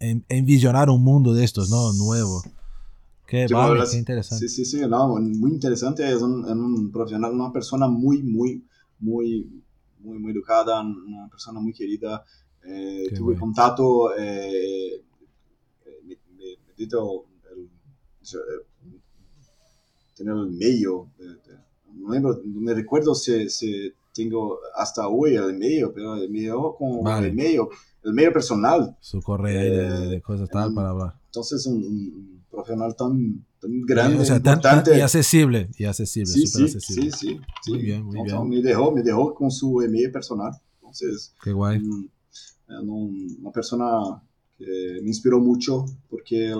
en- 0.00 0.24
envisionar 0.28 0.90
un 0.90 1.02
mundo 1.02 1.32
de 1.32 1.44
estos, 1.44 1.70
¿no? 1.70 1.92
Nuevo. 1.92 2.42
Qué 3.26 3.46
Sí, 3.46 3.54
vale, 3.54 3.68
bueno, 3.76 3.84
qué 3.90 3.96
interesante. 3.96 4.48
Sí, 4.48 4.64
sí, 4.64 4.78
sí, 4.78 4.86
no, 4.88 5.08
muy 5.20 5.52
interesante. 5.52 6.08
Es 6.08 6.20
un, 6.20 6.44
es 6.44 6.50
un 6.50 6.90
profesional, 6.90 7.32
una 7.32 7.52
persona 7.52 7.86
muy, 7.86 8.22
muy, 8.22 8.64
muy, 8.98 9.62
muy, 10.00 10.18
muy 10.18 10.32
educada, 10.32 10.80
una 10.80 11.28
persona 11.28 11.60
muy 11.60 11.72
querida. 11.72 12.24
Eh, 12.62 13.04
tuve 13.10 13.34
bueno. 13.34 13.40
contacto, 13.40 14.14
eh, 14.18 14.96
eh, 14.96 16.00
me, 16.04 16.16
me, 16.36 16.44
me 16.66 16.74
el, 16.76 16.88
eh, 18.34 19.00
tener 20.16 20.34
el 20.34 20.50
medio. 20.50 21.08
de- 21.18 21.49
no 22.00 22.08
lembro- 22.12 22.40
no 22.44 22.60
me 22.60 22.74
recuerdo 22.74 23.14
si, 23.14 23.48
si 23.50 23.92
tengo 24.14 24.58
hasta 24.74 25.08
hoy 25.08 25.34
el 25.36 25.56
medio, 25.58 25.92
pero 25.94 26.16
el 26.16 26.30
medio 26.30 26.74
con 26.76 27.02
Vale. 27.04 27.28
el 27.28 27.34
medio, 27.34 27.68
el 28.02 28.12
medio 28.12 28.32
personal. 28.32 28.96
Su 29.00 29.20
correo 29.20 29.60
ahí 29.60 29.70
de, 29.70 29.86
Eh, 29.86 30.08
de 30.08 30.20
cosas 30.22 30.48
tal 30.50 30.70
mm, 30.70 30.74
para 30.74 30.90
hablar. 30.90 31.14
Entonces, 31.26 31.64
un, 31.66 31.76
un 31.84 32.44
profesional 32.50 32.96
tan, 32.96 33.44
tan 33.60 33.80
grande, 33.82 34.18
o 34.20 34.24
sea, 34.24 34.40
tan- 34.42 34.60
tan- 34.60 34.82
y 34.96 35.00
accesible, 35.00 35.68
y 35.78 35.84
accesible, 35.84 36.32
sí, 36.32 36.46
sí, 36.46 36.62
accesible. 36.64 37.10
sí, 37.12 37.18
sí, 37.18 37.40
sí. 37.64 37.70
Muy 37.70 37.78
bien, 37.82 38.02
muy 38.04 38.18
Entonces, 38.18 38.48
bien. 38.50 38.62
Me 38.62 38.68
dejó, 38.68 38.90
me 38.92 39.02
dejó 39.02 39.32
con 39.34 39.50
su 39.50 39.80
email 39.82 40.10
personal. 40.10 40.52
Entonces, 40.80 41.34
Qué 41.42 41.52
guay. 41.52 41.78
mm, 41.78 42.08
un- 42.88 43.36
una 43.42 43.50
persona 43.52 44.22
que 44.58 45.00
me 45.02 45.08
inspiró 45.08 45.38
mucho 45.40 45.84
porque 46.08 46.50
eh, 46.50 46.56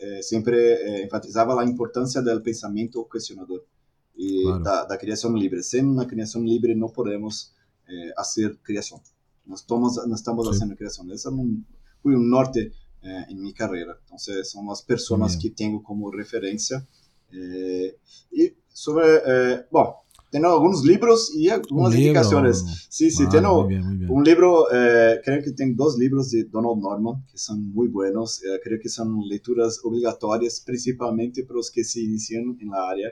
eh, 0.00 0.22
siempre 0.22 0.56
eh, 0.74 1.02
enfatizaba 1.02 1.54
la 1.54 1.68
importancia 1.68 2.22
del 2.22 2.40
pensamiento 2.42 3.06
cuestionador 3.10 3.66
y 4.14 4.42
Claro. 4.44 4.62
da, 4.62 4.86
da 4.86 4.98
creación 4.98 5.38
libre. 5.38 5.62
Sin 5.62 5.86
una 5.88 6.06
creación 6.06 6.44
libre 6.46 6.74
no 6.74 6.88
podemos 6.88 7.54
eh, 7.88 8.10
hacer 8.16 8.58
creación. 8.62 9.00
No 9.44 9.54
estamos, 9.56 10.00
no 10.06 10.14
estamos 10.14 10.46
Sí. 10.48 10.54
haciendo 10.54 10.76
creación. 10.76 11.06
Ese 11.10 11.28
es 11.28 11.34
un, 11.34 11.66
fue 12.02 12.14
un 12.16 12.30
norte 12.30 12.72
eh, 13.02 13.24
en 13.28 13.40
mi 13.42 13.52
carrera. 13.52 13.96
Entonces, 14.04 14.48
son 14.50 14.66
las 14.68 14.82
personas 14.82 15.34
Muy 15.34 15.42
que 15.42 15.50
tengo 15.50 15.82
como 15.82 16.10
referencia. 16.12 16.86
Eh, 17.32 17.96
y 18.30 18.52
sobre, 18.68 19.04
eh, 19.26 19.66
bueno, 19.70 19.96
tengo 20.30 20.48
algunos 20.48 20.84
libros 20.84 21.34
y 21.34 21.48
algunas 21.48 21.88
Un 21.88 21.94
libro. 21.94 22.06
indicaciones. 22.08 22.86
Sí, 22.88 23.10
sí, 23.10 23.24
Vale, 23.24 23.38
tengo 23.40 23.60
muy 23.62 23.68
bien, 23.68 23.84
muy 23.86 23.96
bien. 23.96 24.10
un 24.10 24.22
libro, 24.24 24.66
eh, 24.72 25.20
creo 25.24 25.42
que 25.42 25.50
tengo 25.52 25.84
dos 25.84 25.98
libros 25.98 26.30
de 26.30 26.44
Donald 26.44 26.80
Norman 26.80 27.26
que 27.30 27.36
son 27.38 27.68
muy 27.72 27.88
buenos. 27.88 28.42
eh, 28.44 28.60
creo 28.62 28.78
que 28.80 28.88
son 28.88 29.18
lecturas 29.28 29.80
obligatorias, 29.82 30.62
principalmente 30.64 31.42
para 31.44 31.56
los 31.56 31.70
que 31.70 31.82
se 31.84 32.00
inician 32.00 32.56
en 32.60 32.68
la 32.70 32.88
área, 32.88 33.08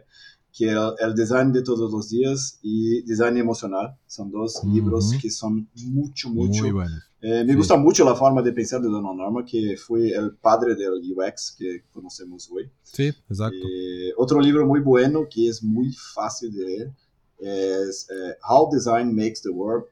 que 0.53 0.71
el, 0.71 0.93
el 0.99 1.15
design 1.15 1.53
de 1.53 1.63
todos 1.63 1.93
los 1.93 2.09
días 2.11 2.59
y 2.63 3.03
design 3.03 3.37
emocional. 3.37 3.97
Son 4.07 4.31
dos 4.31 4.61
libros 4.65 5.13
que 5.21 5.31
son 5.31 5.69
mucho, 5.87 6.29
mucho. 6.31 6.63
Muy 6.63 6.73
bueno. 6.73 6.97
Eh, 7.23 7.45
me 7.45 7.53
Sí. 7.53 7.57
gusta 7.59 7.77
mucho 7.77 8.05
la 8.05 8.15
forma 8.15 8.41
de 8.43 8.51
pensar 8.53 8.81
de 8.81 8.89
Donald 8.89 9.19
Norman, 9.19 9.45
que 9.45 9.77
fue 9.77 10.09
el 10.11 10.37
padre 10.37 10.75
del 10.75 10.95
UX 11.15 11.55
que 11.59 11.83
conocemos 11.93 12.51
hoy. 12.51 12.71
Sí, 12.83 13.09
exacto. 13.29 13.57
Eh, 13.59 14.13
otro 14.17 14.41
libro 14.41 14.67
muy 14.67 14.81
bueno 14.81 15.27
que 15.31 15.49
es 15.49 15.63
muy 15.63 15.93
fácil 16.15 16.51
de 16.55 16.65
leer 16.65 16.93
es 17.39 18.09
eh, 18.11 18.35
How 18.49 18.71
Design 18.73 19.15
Makes 19.15 19.43
the 19.43 19.51
World 19.51 19.85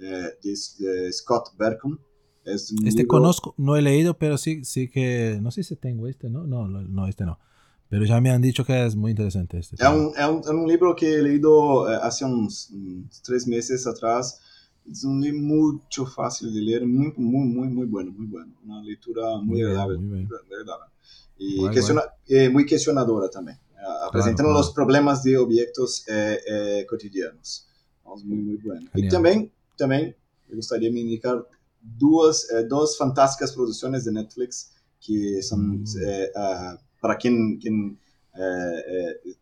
eh, 0.00 0.30
de, 0.42 1.12
Scott 1.12 1.56
Berkham. 1.58 1.98
Es 2.44 2.72
Este 2.84 3.02
libro- 3.02 3.08
conozco, 3.08 3.54
no 3.56 3.76
he 3.76 3.82
leído, 3.82 4.18
pero 4.18 4.36
sí, 4.36 4.64
sí 4.64 4.88
que, 4.90 5.38
no 5.40 5.52
sé 5.52 5.62
si 5.62 5.76
tengo 5.76 6.08
este, 6.08 6.28
¿no? 6.28 6.44
No, 6.44 6.66
no, 6.66 6.82
no, 6.82 7.06
este 7.06 7.24
no. 7.24 7.38
Pero 7.92 8.06
ya 8.06 8.20
me 8.22 8.30
han 8.30 8.40
dicho 8.40 8.64
que 8.64 8.86
es 8.86 8.96
muy 8.96 9.10
interesante 9.10 9.58
este. 9.58 9.76
Es 9.76 9.86
un, 9.86 10.12
es 10.16 10.26
un- 10.26 10.40
es 10.40 10.48
un 10.48 10.66
libro 10.66 10.96
que 10.96 11.12
he 11.16 11.22
leído 11.22 11.84
hace 11.84 12.24
unos 12.24 12.70
tres 13.22 13.46
meses 13.46 13.86
atrás. 13.86 14.40
Es 14.90 15.04
un 15.04 15.20
libro 15.20 15.40
mucho 15.42 16.06
fácil 16.06 16.54
de 16.54 16.60
leer, 16.62 16.86
muy, 16.86 17.12
muy, 17.18 17.46
muy, 17.46 17.68
muy 17.68 17.86
bueno, 17.86 18.10
muy 18.16 18.26
bueno. 18.26 18.50
Una 18.64 18.82
lectura 18.82 19.36
muy, 19.36 19.60
Muy 19.60 19.62
agradable. 19.62 19.98
muy 19.98 20.08
bien. 20.20 20.28
muy 20.48 20.56
agradable. 20.58 20.90
Y 21.36 21.56
Guay, 21.58 21.74
questiona- 21.74 22.04
eh, 22.28 22.48
muy 22.48 22.64
cuestionadora 22.66 23.28
también, 23.28 23.58
eh, 23.58 24.08
presentando 24.10 24.52
claro. 24.52 24.58
los 24.64 24.70
problemas 24.72 25.22
de 25.22 25.36
objetos 25.36 26.04
eh, 26.08 26.38
eh, 26.48 26.86
cotidianos. 26.88 27.68
Es 28.16 28.24
muy, 28.24 28.38
muy 28.38 28.56
bueno. 28.56 28.80
Y 28.94 29.02
Genial. 29.02 29.12
también, 29.12 29.52
también 29.76 30.16
me 30.48 30.56
gustaría 30.56 30.88
indicar 30.88 31.46
dos, 31.98 32.50
eh, 32.52 32.64
dos 32.66 32.96
fantásticas 32.96 33.52
producciones 33.52 34.04
de 34.06 34.12
Netflix 34.12 34.72
que 35.06 35.42
son 35.42 35.82
Mm. 35.82 35.84
ah, 36.36 36.78
para 37.02 37.16
quien, 37.16 37.58
quien 37.58 37.98
eh, 38.34 38.82
eh, 39.24 39.36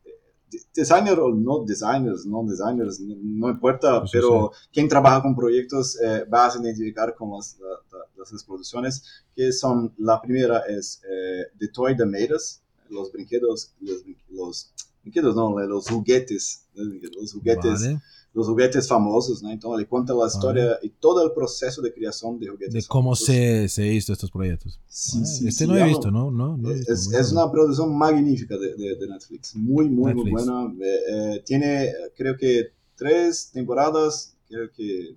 de- 0.50 0.62
designer 0.74 1.18
o 1.20 1.32
no 1.32 1.62
designers, 1.64 2.26
no 2.26 2.42
designers, 2.44 2.98
no, 3.00 3.14
no 3.22 3.50
importa, 3.50 4.00
Sí, 4.00 4.06
sí, 4.06 4.10
pero 4.14 4.50
quien 4.72 4.88
trabaja 4.88 5.22
con 5.22 5.36
proyectos 5.36 5.96
eh, 6.00 6.24
va 6.24 6.46
a 6.46 6.58
identificar 6.60 7.14
con 7.14 7.30
las, 7.36 7.56
la- 7.60 7.98
la- 7.98 8.06
las 8.32 8.44
producciones, 8.44 9.04
que 9.36 9.52
son, 9.52 9.92
la 9.98 10.20
primera 10.20 10.60
es 10.68 11.02
eh, 11.08 11.44
The 11.58 11.68
Toy 11.68 11.94
Made 11.94 12.34
Us, 12.34 12.60
los 12.88 13.12
brinquedos, 13.12 13.72
los, 13.80 14.02
los 14.30 14.72
brinquedos, 15.02 15.36
no, 15.36 15.56
los 15.60 15.88
juguetes, 15.88 16.66
los 16.74 17.32
juguetes, 17.32 17.82
Vale. 17.82 18.00
Los 18.32 18.46
juguetes 18.46 18.86
famosos, 18.86 19.42
¿no? 19.42 19.50
Entonces 19.50 19.80
le 19.80 19.88
cuenta 19.88 20.14
la 20.14 20.26
historia 20.28 20.78
y 20.82 20.90
todo 20.90 21.24
el 21.24 21.32
proceso 21.32 21.82
de 21.82 21.92
creación 21.92 22.38
de 22.38 22.46
juguetes 22.48 22.74
De 22.74 22.82
cómo 22.88 23.16
famosos. 23.16 23.26
se, 23.26 23.68
se 23.68 23.86
hizo 23.92 24.12
estos 24.12 24.30
proyectos. 24.30 24.78
Ah, 24.86 25.22
este 25.48 25.66
no 25.66 25.76
he 25.76 25.84
visto, 25.84 26.10
¿no? 26.12 26.28
es 26.70 27.08
bueno. 27.10 27.30
una 27.32 27.50
producción 27.50 27.96
magnífica 27.96 28.56
de, 28.56 28.74
de- 28.76 28.96
de 28.96 29.08
Netflix, 29.08 29.56
muy, 29.56 29.88
muy, 29.88 30.14
buena. 30.30 30.72
Eh, 30.80 30.98
eh, 31.36 31.42
tiene, 31.44 31.92
creo 32.16 32.36
que, 32.36 32.68
tres 32.96 33.50
temporadas, 33.52 34.36
creo 34.48 34.70
que 34.70 35.16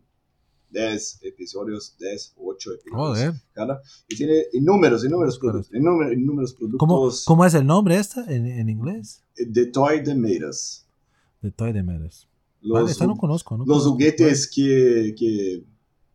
10 0.71 1.19
episodios, 1.21 1.95
10, 1.99 2.33
8 2.35 2.71
episodios 2.73 2.95
Joder. 3.17 3.33
cada. 3.53 3.79
Y 4.09 4.15
tiene 4.15 4.45
inúmeros, 4.53 5.05
inúmeros 5.05 5.37
productos, 5.37 5.71
inúmeros, 5.75 6.13
inúmeros 6.13 6.53
¿Cómo, 6.53 6.95
productos. 6.95 7.25
¿Cómo 7.25 7.45
es 7.45 7.53
el 7.53 7.67
nombre 7.67 7.97
esta 7.97 8.25
en, 8.33 8.47
en 8.47 8.69
inglés? 8.69 9.21
eh, 9.37 9.45
The 9.53 9.67
Toy 9.67 10.01
Made 10.15 10.49
Us. 10.49 10.83
The 11.41 11.51
Toy 11.51 11.73
de 11.73 11.83
Meres. 11.83 12.27
Los, 12.63 12.73
Vale, 12.73 12.95
no. 13.01 13.07
¿no? 13.07 13.27
los 13.27 13.43
conozco. 13.43 13.89
juguetes 13.91 14.47
que, 14.49 15.13
que 15.17 15.63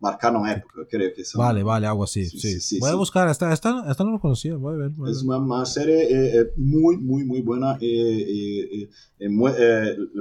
marcaron 0.01 0.47
época, 0.49 0.87
creo 0.89 1.13
que 1.15 1.25
son. 1.25 1.41
Vale, 1.41 1.63
vale, 1.63 1.87
algo 1.87 2.05
así. 2.05 2.25
Sí, 2.27 2.39
Sí, 2.41 2.61
sí, 2.61 2.79
voy 2.81 2.91
a 2.91 2.95
buscar. 2.95 3.29
Esta, 3.29 3.53
esta, 3.53 3.85
esta 3.91 4.05
no 4.05 4.13
lo 4.13 4.21
conocía. 4.21 4.57
Voy 4.57 4.75
a 4.75 4.77
ver. 4.79 4.91
voy 4.91 5.09
a 5.09 5.13
Es 5.13 5.19
ver. 5.19 5.27
una, 5.39 5.39
una 5.57 5.67
serie 5.67 6.05
eh, 6.05 6.41
eh, 6.41 6.53
muy, 6.57 6.97
muy, 6.97 7.25
muy 7.25 7.43
buena. 7.43 7.77
eh, 7.81 7.87
eh, 8.83 8.91
eh, 9.19 9.29
mu- 9.29 9.49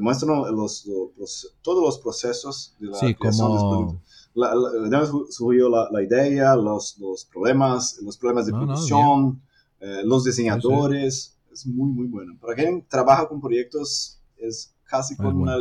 muestran 0.01 0.29
los, 0.55 0.85
los- 1.17 1.55
todos 1.61 1.83
los 1.83 1.99
procesos 1.99 2.75
de 2.79 2.87
la 2.87 2.97
Sí, 2.97 3.13
creación 3.15 3.47
como. 3.47 4.01
La, 4.33 4.53
la, 4.53 5.05
surgió 5.29 5.67
la, 5.69 5.89
la 5.91 6.03
idea, 6.03 6.55
los, 6.55 6.97
los 6.99 7.25
problemas, 7.25 7.99
los 8.03 8.17
problemas 8.17 8.45
de 8.45 8.51
No, 8.51 8.59
no, 8.59 8.65
producción, 8.67 9.41
eh, 9.79 10.01
los 10.03 10.23
diseñadores. 10.25 11.35
es 11.51 11.65
muy, 11.65 11.89
muy 11.89 12.05
bueno. 12.07 12.37
Para 12.39 12.53
quien 12.53 12.85
trabaja 12.87 13.27
con 13.27 13.39
proyectos, 13.41 14.19
es 14.37 14.73
casi 14.83 15.15
bueno. 15.15 15.39
una 15.39 15.55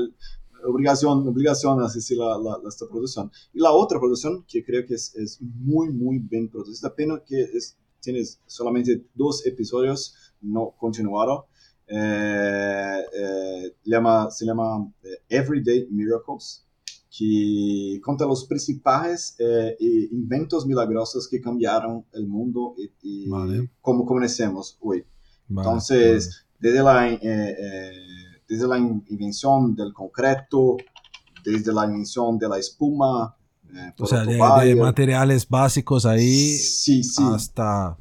obligación, 0.67 1.27
obligación 1.29 1.81
asistir 1.83 2.21
a 2.21 2.39
la, 2.39 2.59
la- 2.63 2.69
esta 2.69 2.87
producción. 2.89 3.31
Y 3.55 3.61
la 3.61 3.73
otra 3.73 3.99
producción, 3.99 4.45
que 4.49 4.65
creo 4.65 4.85
que 4.87 4.95
es, 4.95 5.15
es 5.17 5.41
muy, 5.41 5.91
muy 5.91 6.19
bien 6.19 6.49
producida, 6.49 6.95
pena 6.95 7.23
que 7.27 7.43
es, 7.43 7.77
tienes 8.01 8.41
solamente 8.47 9.05
dos 9.15 9.45
episodios 9.47 10.15
no 10.41 10.75
continuaron. 10.79 11.43
Eh, 11.89 13.01
eh, 13.13 13.75
llama, 13.85 14.31
se 14.31 14.45
llama 14.45 14.93
eh, 15.03 15.19
Everyday 15.29 15.87
Miracles, 15.91 16.65
que 17.17 18.01
conta 18.03 18.27
los 18.27 18.45
principales 18.47 19.37
eh, 19.39 19.77
inventos 20.11 20.67
milagrosos 20.67 21.29
que 21.29 21.41
cambiaron 21.41 22.05
el 22.13 22.27
mundo 22.27 22.75
y, 22.77 22.91
y 23.03 23.29
Vale. 23.29 23.71
como 23.81 24.05
conocemos 24.05 24.77
hoy. 24.81 25.05
Vale, 25.49 25.67
Entonces, 25.69 26.45
desde 26.59 26.83
la, 26.83 27.13
eh, 27.13 27.19
eh, 27.23 27.93
desde 28.49 28.67
la 28.69 28.79
in- 28.79 29.05
invención 29.09 29.75
del 29.75 29.93
concreto, 29.93 30.77
desde 31.45 31.73
la 31.73 31.85
invención 31.87 32.39
de 32.39 32.49
la 32.49 32.59
espuma, 32.59 33.37
eh, 33.75 33.93
O 33.99 34.07
sea, 34.07 34.25
de, 34.25 34.35
de 34.69 34.77
materiales 34.77 35.49
básicos 35.49 36.07
ahí 36.07 36.57
sí, 36.57 37.03
sí. 37.03 37.23
hasta... 37.35 37.97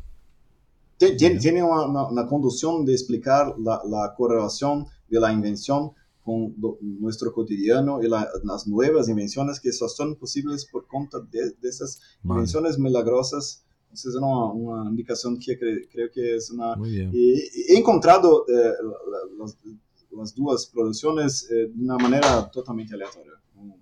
Ti- 0.98 1.18
Tiene, 1.18 1.40
tiene 1.40 1.62
una, 1.64 2.08
una- 2.08 2.28
conducción 2.28 2.86
de 2.86 2.94
explicar 2.94 3.54
la, 3.60 3.82
la 3.90 4.14
correlación 4.16 4.86
de 5.10 5.20
la 5.20 5.32
invención 5.34 5.92
con 6.24 6.56
lo- 6.60 6.78
nuestro 6.82 7.34
cotidiano 7.34 8.02
y 8.02 8.08
la- 8.08 8.28
las 8.44 8.66
nuevas 8.68 9.10
invenciones 9.10 9.60
que 9.60 9.72
solo 9.74 9.90
son 9.90 10.16
posibles 10.16 10.66
por 10.66 10.88
cuenta 10.88 11.20
de, 11.20 11.52
de 11.62 11.70
esas 11.70 12.00
Vale, 12.24 12.40
invenciones 12.40 12.80
milagrosas. 12.80 13.64
Entonces, 13.86 14.12
es 14.12 14.16
una, 14.16 14.46
una 14.52 14.90
indicación 14.90 15.38
que 15.40 15.60
cre- 15.60 15.88
creo 15.92 16.10
que 16.14 16.36
es 16.38 16.50
una... 16.52 16.76
muy 16.76 16.92
bien. 16.92 17.12
Y 17.14 17.34
he 17.74 17.78
encontrado 17.78 18.46
eh, 18.48 18.72
las 20.18 20.34
dos 20.36 20.68
producciones 20.74 21.50
eh, 21.52 21.72
de 21.74 21.84
una 21.84 21.98
manera 21.98 22.50
totalmente 22.52 22.96
me- 22.98 23.76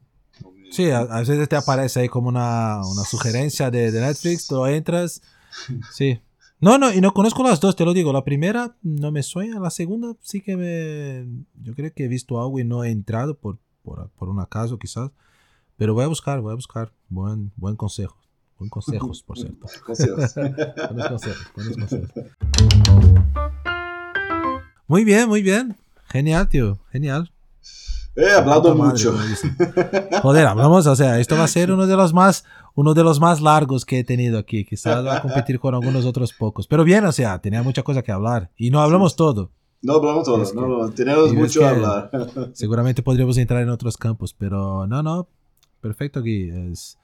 Sí, 0.72 0.90
a, 0.90 1.00
a 1.02 1.20
veces 1.20 1.48
te 1.48 1.56
aparece 1.56 2.00
ahí 2.00 2.10
como 2.10 2.30
una, 2.30 2.82
una 2.86 3.04
sugerencia 3.04 3.70
de, 3.70 3.92
de 3.92 4.02
Netflix, 4.02 4.48
tú 4.48 4.66
entras. 4.66 5.22
Sí. 5.92 6.20
No, 6.60 6.78
no, 6.78 6.92
y 6.94 7.00
no 7.02 7.14
conozco 7.14 7.44
las 7.44 7.60
dos, 7.60 7.76
te 7.76 7.84
lo 7.86 7.94
digo. 7.94 8.12
La 8.14 8.24
primera 8.24 8.76
no 8.82 9.12
me 9.12 9.22
suena, 9.22 9.60
la 9.60 9.70
segunda 9.70 10.16
sí 10.22 10.42
que 10.42 10.56
me... 10.58 11.28
Yo 11.62 11.74
creo 11.76 11.94
que 11.94 12.06
he 12.06 12.08
visto 12.08 12.42
algo 12.42 12.58
y 12.60 12.64
no 12.64 12.84
he 12.86 12.90
entrado 12.90 13.36
por, 13.38 13.60
por, 13.84 14.10
por 14.12 14.30
un 14.30 14.40
acaso 14.40 14.80
quizás. 14.80 15.12
Pero 15.78 15.94
voy 15.94 16.06
a 16.06 16.08
buscar, 16.08 16.40
voy 16.42 16.54
a 16.54 16.56
buscar. 16.56 16.92
Buen, 17.10 17.52
buen 17.58 17.76
consejo. 17.76 18.16
Buen 18.58 18.70
consejos, 18.70 19.22
por 19.24 19.38
cierto. 19.38 19.68
Consejos. 19.86 20.34
Buenos 20.36 21.08
consejos, 21.10 21.48
buenos 21.56 21.78
consejos. 21.78 22.10
Muy 24.88 25.04
bien, 25.04 25.28
muy 25.28 25.42
bien. 25.42 25.76
Genial, 26.14 26.48
tío. 26.48 26.80
Genial. 26.92 27.32
He 28.16 28.30
hablado 28.32 28.62
Puta 28.62 28.76
madre, 28.76 28.92
mucho. 28.94 29.16
Joder, 30.22 30.46
hablamos, 30.46 30.86
o 30.86 30.96
sea, 30.96 31.20
esto 31.20 31.36
va 31.36 31.46
a 31.46 31.48
ser 31.48 31.72
uno 31.72 31.88
de 31.88 31.96
los 31.96 32.14
más, 32.14 32.46
uno 32.76 32.94
de 32.94 33.04
los 33.04 33.20
más 33.20 33.42
largos 33.42 33.84
que 33.86 34.00
he 34.00 34.04
tenido 34.04 34.38
aquí. 34.38 34.64
Quizás 34.64 35.04
va 35.04 35.18
a 35.18 35.22
competir 35.24 35.60
con 35.60 35.74
algunos 35.74 36.06
otros 36.06 36.32
pocos. 36.32 36.68
Pero 36.68 36.84
bien, 36.84 37.04
o 37.06 37.12
sea, 37.12 37.40
tenía 37.40 37.64
mucha 37.64 37.82
cosa 37.82 38.04
que 38.04 38.12
hablar. 38.12 38.52
Y 38.56 38.70
no 38.70 38.80
hablamos 38.82 39.16
todo. 39.16 39.50
No 39.82 39.94
hablamos 39.96 40.24
todo, 40.26 40.44
Es 40.44 40.52
que- 40.52 40.56
no, 40.60 40.68
no, 40.68 40.90
tenemos 40.92 41.34
mucho 41.34 41.60
que- 41.62 41.66
hablar. 41.66 42.12
Seguramente 42.54 43.02
podríamos 43.02 43.38
entrar 43.38 43.64
en 43.64 43.70
otros 43.70 43.98
campos, 43.98 44.34
pero 44.38 44.86
no, 44.88 45.02
no. 45.02 45.28
Perfecto, 45.82 46.22
Gui. 46.22 46.50
Es, 46.72 46.98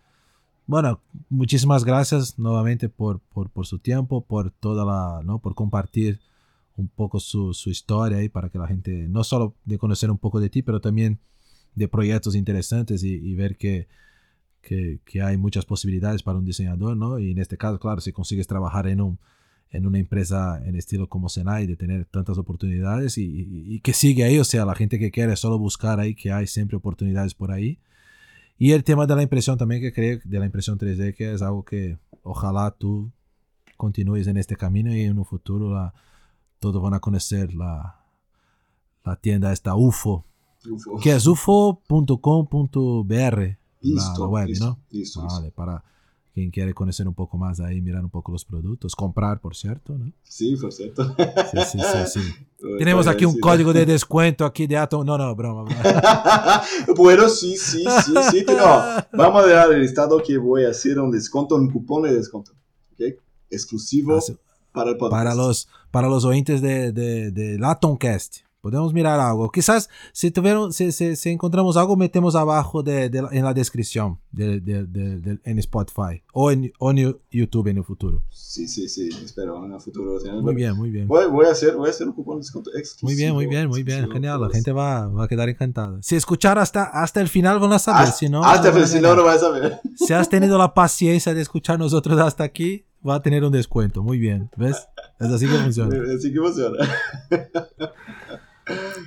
bueno, 0.68 1.02
muchísimas 1.30 1.84
gracias 1.84 2.38
nuevamente 2.38 2.88
por, 2.88 3.20
por, 3.34 3.50
por 3.50 3.66
su 3.66 3.80
tiempo, 3.80 4.22
por 4.22 4.52
toda 4.52 4.86
la, 4.86 5.22
¿no? 5.24 5.40
Por 5.40 5.56
compartir 5.56 6.20
un 6.80 6.88
poco 6.88 7.20
su, 7.20 7.54
su 7.54 7.70
historia 7.70 8.18
ahí 8.20 8.30
para 8.30 8.50
que 8.50 8.58
la 8.58 8.68
gente, 8.68 9.08
no 9.10 9.24
solo 9.24 9.56
de 9.66 9.78
conocer 9.78 10.10
un 10.10 10.18
poco 10.18 10.40
de 10.40 10.50
ti, 10.50 10.62
pero 10.62 10.80
también 10.82 11.20
de 11.76 11.88
proyectos 11.88 12.36
interesantes 12.36 13.04
y, 13.04 13.14
y 13.16 13.36
ver 13.36 13.58
que, 13.58 13.88
que, 14.62 15.00
que 15.06 15.22
hay 15.22 15.38
muchas 15.38 15.66
posibilidades 15.66 16.24
para 16.24 16.38
un 16.40 16.46
diseñador, 16.46 16.96
¿no? 16.98 17.20
Y 17.20 17.32
en 17.32 17.38
este 17.38 17.58
caso, 17.58 17.80
claro, 17.80 18.02
si 18.02 18.12
consigues 18.12 18.48
trabajar 18.48 18.88
en 18.88 19.02
un 19.02 19.20
en 19.72 19.86
una 19.86 20.00
empresa 20.00 20.60
en 20.66 20.76
estilo 20.76 21.08
como 21.08 21.30
Senai, 21.30 21.68
de 21.68 21.76
tener 21.76 22.06
tantas 22.06 22.40
oportunidades 22.40 23.20
y, 23.20 23.24
y- 23.26 23.76
y 23.76 23.80
que 23.82 23.94
sigue 23.94 24.24
ahí, 24.24 24.40
o 24.40 24.44
sea, 24.44 24.66
la 24.66 24.74
gente 24.74 24.98
que 24.98 25.12
quiere 25.12 25.36
solo 25.36 25.60
buscar 25.60 26.00
ahí, 26.00 26.16
que 26.16 26.32
hay 26.32 26.48
siempre 26.48 26.76
oportunidades 26.76 27.36
por 27.36 27.52
ahí. 27.52 27.78
Y 28.58 28.72
el 28.72 28.84
tema 28.84 29.06
de 29.06 29.16
la 29.16 29.22
impresión 29.22 29.58
también, 29.60 29.80
que 29.82 29.94
creo, 29.94 30.20
de 30.24 30.40
la 30.40 30.46
impresión 30.48 30.80
3D, 30.80 31.14
que 31.16 31.34
es 31.34 31.44
algo 31.44 31.64
que 31.64 32.00
ojalá 32.24 32.72
tú 32.72 33.12
continúes 33.78 34.26
en 34.28 34.38
este 34.38 34.56
camino 34.56 34.92
y 34.96 35.02
en 35.02 35.20
un 35.20 35.26
futuro 35.26 35.72
la, 35.74 35.94
todos 36.60 36.82
van 36.82 36.94
a 36.94 37.00
conocer 37.00 37.54
la, 37.54 38.00
la 39.06 39.16
tienda 39.16 39.52
esta 39.52 39.76
UFO, 39.76 40.26
Ufo. 40.70 41.00
que 41.00 41.12
es 41.16 41.26
ufo.com.br, 41.28 43.14
la, 43.82 44.14
la 44.20 44.28
web, 44.28 44.48
listo, 44.48 44.66
¿no? 44.66 44.80
listo, 44.90 45.22
listo. 45.22 45.36
Vale, 45.36 45.52
para 45.52 45.84
quien 46.34 46.52
quiere 46.52 46.74
conocer 46.74 47.08
un 47.08 47.14
poco 47.14 47.38
más 47.38 47.60
ahí, 47.60 47.82
mirar 47.82 48.04
un 48.04 48.10
poco 48.10 48.32
los 48.32 48.46
productos, 48.46 48.96
comprar, 48.96 49.40
por 49.42 49.56
cierto, 49.56 49.98
¿no? 49.98 50.12
Sí, 50.24 50.56
por 50.58 50.72
cierto. 50.72 51.04
Sí, 51.16 51.58
sí, 51.72 51.80
sí, 51.80 52.20
sí. 52.22 52.34
Tenemos 52.78 53.08
aquí 53.08 53.26
un 53.26 53.40
código 53.40 53.72
de 53.74 53.86
descuento 53.88 54.46
aquí 54.46 54.68
de 54.68 54.78
Atom. 54.78 55.06
No, 55.06 55.18
no, 55.18 55.34
broma. 55.36 55.64
broma. 55.64 56.64
bueno, 56.96 57.28
sí, 57.30 57.56
sí, 57.58 57.84
sí, 58.06 58.14
sí, 58.32 58.44
pero 58.46 58.64
vamos 59.14 59.44
a 59.44 59.48
dejar 59.48 59.72
el 59.74 59.82
listado 59.82 60.22
que 60.22 60.38
voy 60.38 60.66
a 60.66 60.70
hacer 60.70 61.00
un 61.00 61.10
descuento, 61.12 61.56
un 61.56 61.72
cupón 61.72 62.04
de 62.04 62.14
descuento. 62.14 62.52
¿ok? 62.94 63.16
Exclusivo 63.50 64.18
Hace- 64.18 64.38
para 64.72 64.92
el. 64.92 64.98
Para 64.98 65.36
los, 65.36 65.68
para 65.92 66.08
los 66.08 66.26
oyentes 66.26 66.62
de, 66.62 66.92
de, 66.92 67.32
de 67.32 67.60
Atomcast. 67.64 68.49
Podemos 68.62 68.94
mirar 68.94 69.20
algo. 69.22 69.50
Quizás 69.52 69.90
si, 70.12 70.32
tuvieron, 70.32 70.74
si, 70.74 70.92
si- 70.92 71.16
si 71.16 71.30
encontramos 71.30 71.78
algo, 71.78 71.96
metemos 71.96 72.36
abajo 72.36 72.84
de, 72.84 73.10
de 73.10 73.20
en 73.32 73.46
la 73.46 73.54
descripción 73.54 74.20
de, 74.32 75.40
en 75.46 75.60
Spotify 75.60 76.22
o 76.34 76.52
en, 76.52 76.72
o 76.78 76.92
en 76.92 77.18
YouTube 77.32 77.68
en 77.68 77.78
el 77.78 77.86
futuro. 77.86 78.22
Sí, 78.30 78.68
sí, 78.68 78.90
sí, 78.90 79.08
espero 79.24 79.64
en 79.66 79.72
el 79.72 79.80
futuro. 79.80 80.20
Muy 80.42 80.56
bien, 80.56 80.76
muy 80.76 80.90
bien. 80.90 81.08
Voy, 81.08 81.28
voy 81.28 81.46
a 81.46 81.52
hacer, 81.52 81.76
voy 81.78 81.88
a 81.88 81.92
hacer 81.92 82.06
un 82.08 82.14
cupón 82.14 82.36
de 82.36 82.42
descuento 82.42 82.72
exclusivo. 82.76 83.08
Muy 83.10 83.16
bien, 83.16 83.34
muy 83.34 83.46
bien, 83.48 83.70
muy 83.70 83.84
bien. 83.84 84.12
Genial. 84.12 84.42
La 84.42 84.50
gente 84.50 84.74
va, 84.74 85.08
va 85.08 85.24
a 85.24 85.28
quedar 85.30 85.48
encantada. 85.48 85.98
Si 86.02 86.18
escuchar 86.18 86.60
hasta, 86.60 86.84
hasta 86.84 87.22
el 87.22 87.30
final 87.30 87.60
van 87.60 87.72
a 87.72 87.80
saber. 87.80 88.04
Hasta, 88.04 88.18
si 88.18 88.28
no, 88.28 88.44
hasta 88.44 88.72
van 88.72 88.84
a 88.84 88.88
si 88.88 89.00
no, 89.00 89.24
vas 89.24 89.42
a 89.42 89.50
ver. 89.52 89.80
Si 89.96 90.12
has 90.14 90.28
tenido 90.28 90.58
la 90.58 90.74
paciencia 90.74 91.34
de 91.34 91.42
escuchar 91.42 91.80
nosotros 91.80 92.20
hasta 92.20 92.44
aquí, 92.44 92.84
va 93.08 93.16
a 93.16 93.22
tener 93.22 93.46
un 93.46 93.54
descuento. 93.54 94.04
Muy 94.04 94.18
bien. 94.20 94.50
¿Ves? 94.58 94.86
Es 95.18 95.28
así 95.32 95.48
que 95.48 95.56
funciona. 95.56 95.96
Así 96.18 96.34
que 96.34 96.40
funciona. 96.40 96.78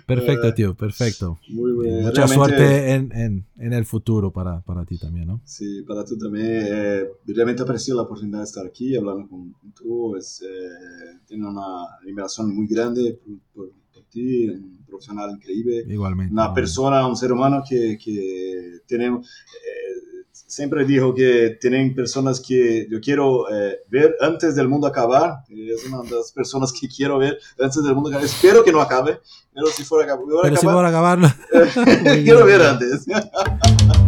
Perfecto, 0.07 0.53
tío. 0.55 0.75
Perfecto. 0.75 1.39
Muy 1.49 1.73
bien. 1.83 2.03
Mucha 2.03 2.27
Realmente- 2.27 2.35
suerte 2.35 2.91
en, 2.93 3.13
en, 3.13 3.47
en 3.57 3.73
el 3.73 3.85
futuro 3.85 4.31
para, 4.33 4.61
para 4.63 4.85
ti 4.85 4.99
también, 4.99 5.29
¿no? 5.29 5.41
Sí, 5.45 5.83
para 5.87 6.05
tú 6.05 6.17
también. 6.19 6.47
Eh, 6.69 7.05
realmente 7.29 7.63
aprecio 7.63 7.95
la 7.95 8.03
oportunidad 8.03 8.39
de 8.39 8.45
estar 8.45 8.67
aquí 8.67 8.97
hablando 8.97 9.29
con, 9.29 9.55
tú. 9.75 10.17
Es, 10.17 10.43
eh, 10.43 11.19
tiene 11.27 11.49
una 11.49 11.85
admiración 12.03 12.55
muy 12.55 12.67
grande 12.67 13.19
por, 13.25 13.39
por- 13.55 13.73
por 13.93 14.05
ti, 14.05 14.49
un 14.49 14.85
profesional 14.87 15.31
increíble. 15.31 15.85
Igualmente. 15.89 16.33
Una 16.33 16.53
persona, 16.55 17.07
un 17.07 17.17
ser 17.17 17.33
humano 17.33 17.63
que, 17.69 17.99
que 18.03 18.79
tenemos. 18.87 19.27
eh, 19.27 20.09
siempre 20.53 20.85
dijo 20.85 21.15
que 21.15 21.57
tienen 21.59 21.95
personas 21.95 22.39
que 22.39 22.87
yo 22.91 23.01
quiero 23.01 23.51
eh, 23.51 23.81
ver 23.89 24.15
antes 24.21 24.55
del 24.55 24.69
mundo 24.69 24.87
acabar. 24.87 25.45
y 25.49 25.71
Es 25.71 25.87
una 25.87 26.03
de 26.03 26.11
las 26.15 26.31
personas 26.31 26.71
que 26.71 26.87
quiero 26.89 27.17
ver 27.19 27.39
antes 27.59 27.83
del 27.83 27.95
mundo 27.95 28.11
acabar. 28.11 28.27
Espero 28.27 28.63
que 28.63 28.71
no 28.71 28.83
acabe, 28.83 29.19
pero 29.55 29.69
si 29.69 29.83
fuera 29.83 30.13
a 30.13 30.15
acabar, 30.15 30.43
Pero 30.43 30.57
si 30.57 30.67
por 30.67 30.85
acabarlo. 30.85 31.29
Muy 32.03 32.23
quiero 32.25 32.45
ver 32.45 32.61
antes. 32.61 33.07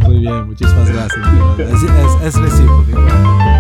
Muy 0.03 0.19
bien, 0.19 0.47
muchísimas 0.47 0.91
gracias. 0.91 1.27
Es, 1.59 1.83
es, 1.83 2.35
es 2.35 2.43
recíproco. 2.43 3.54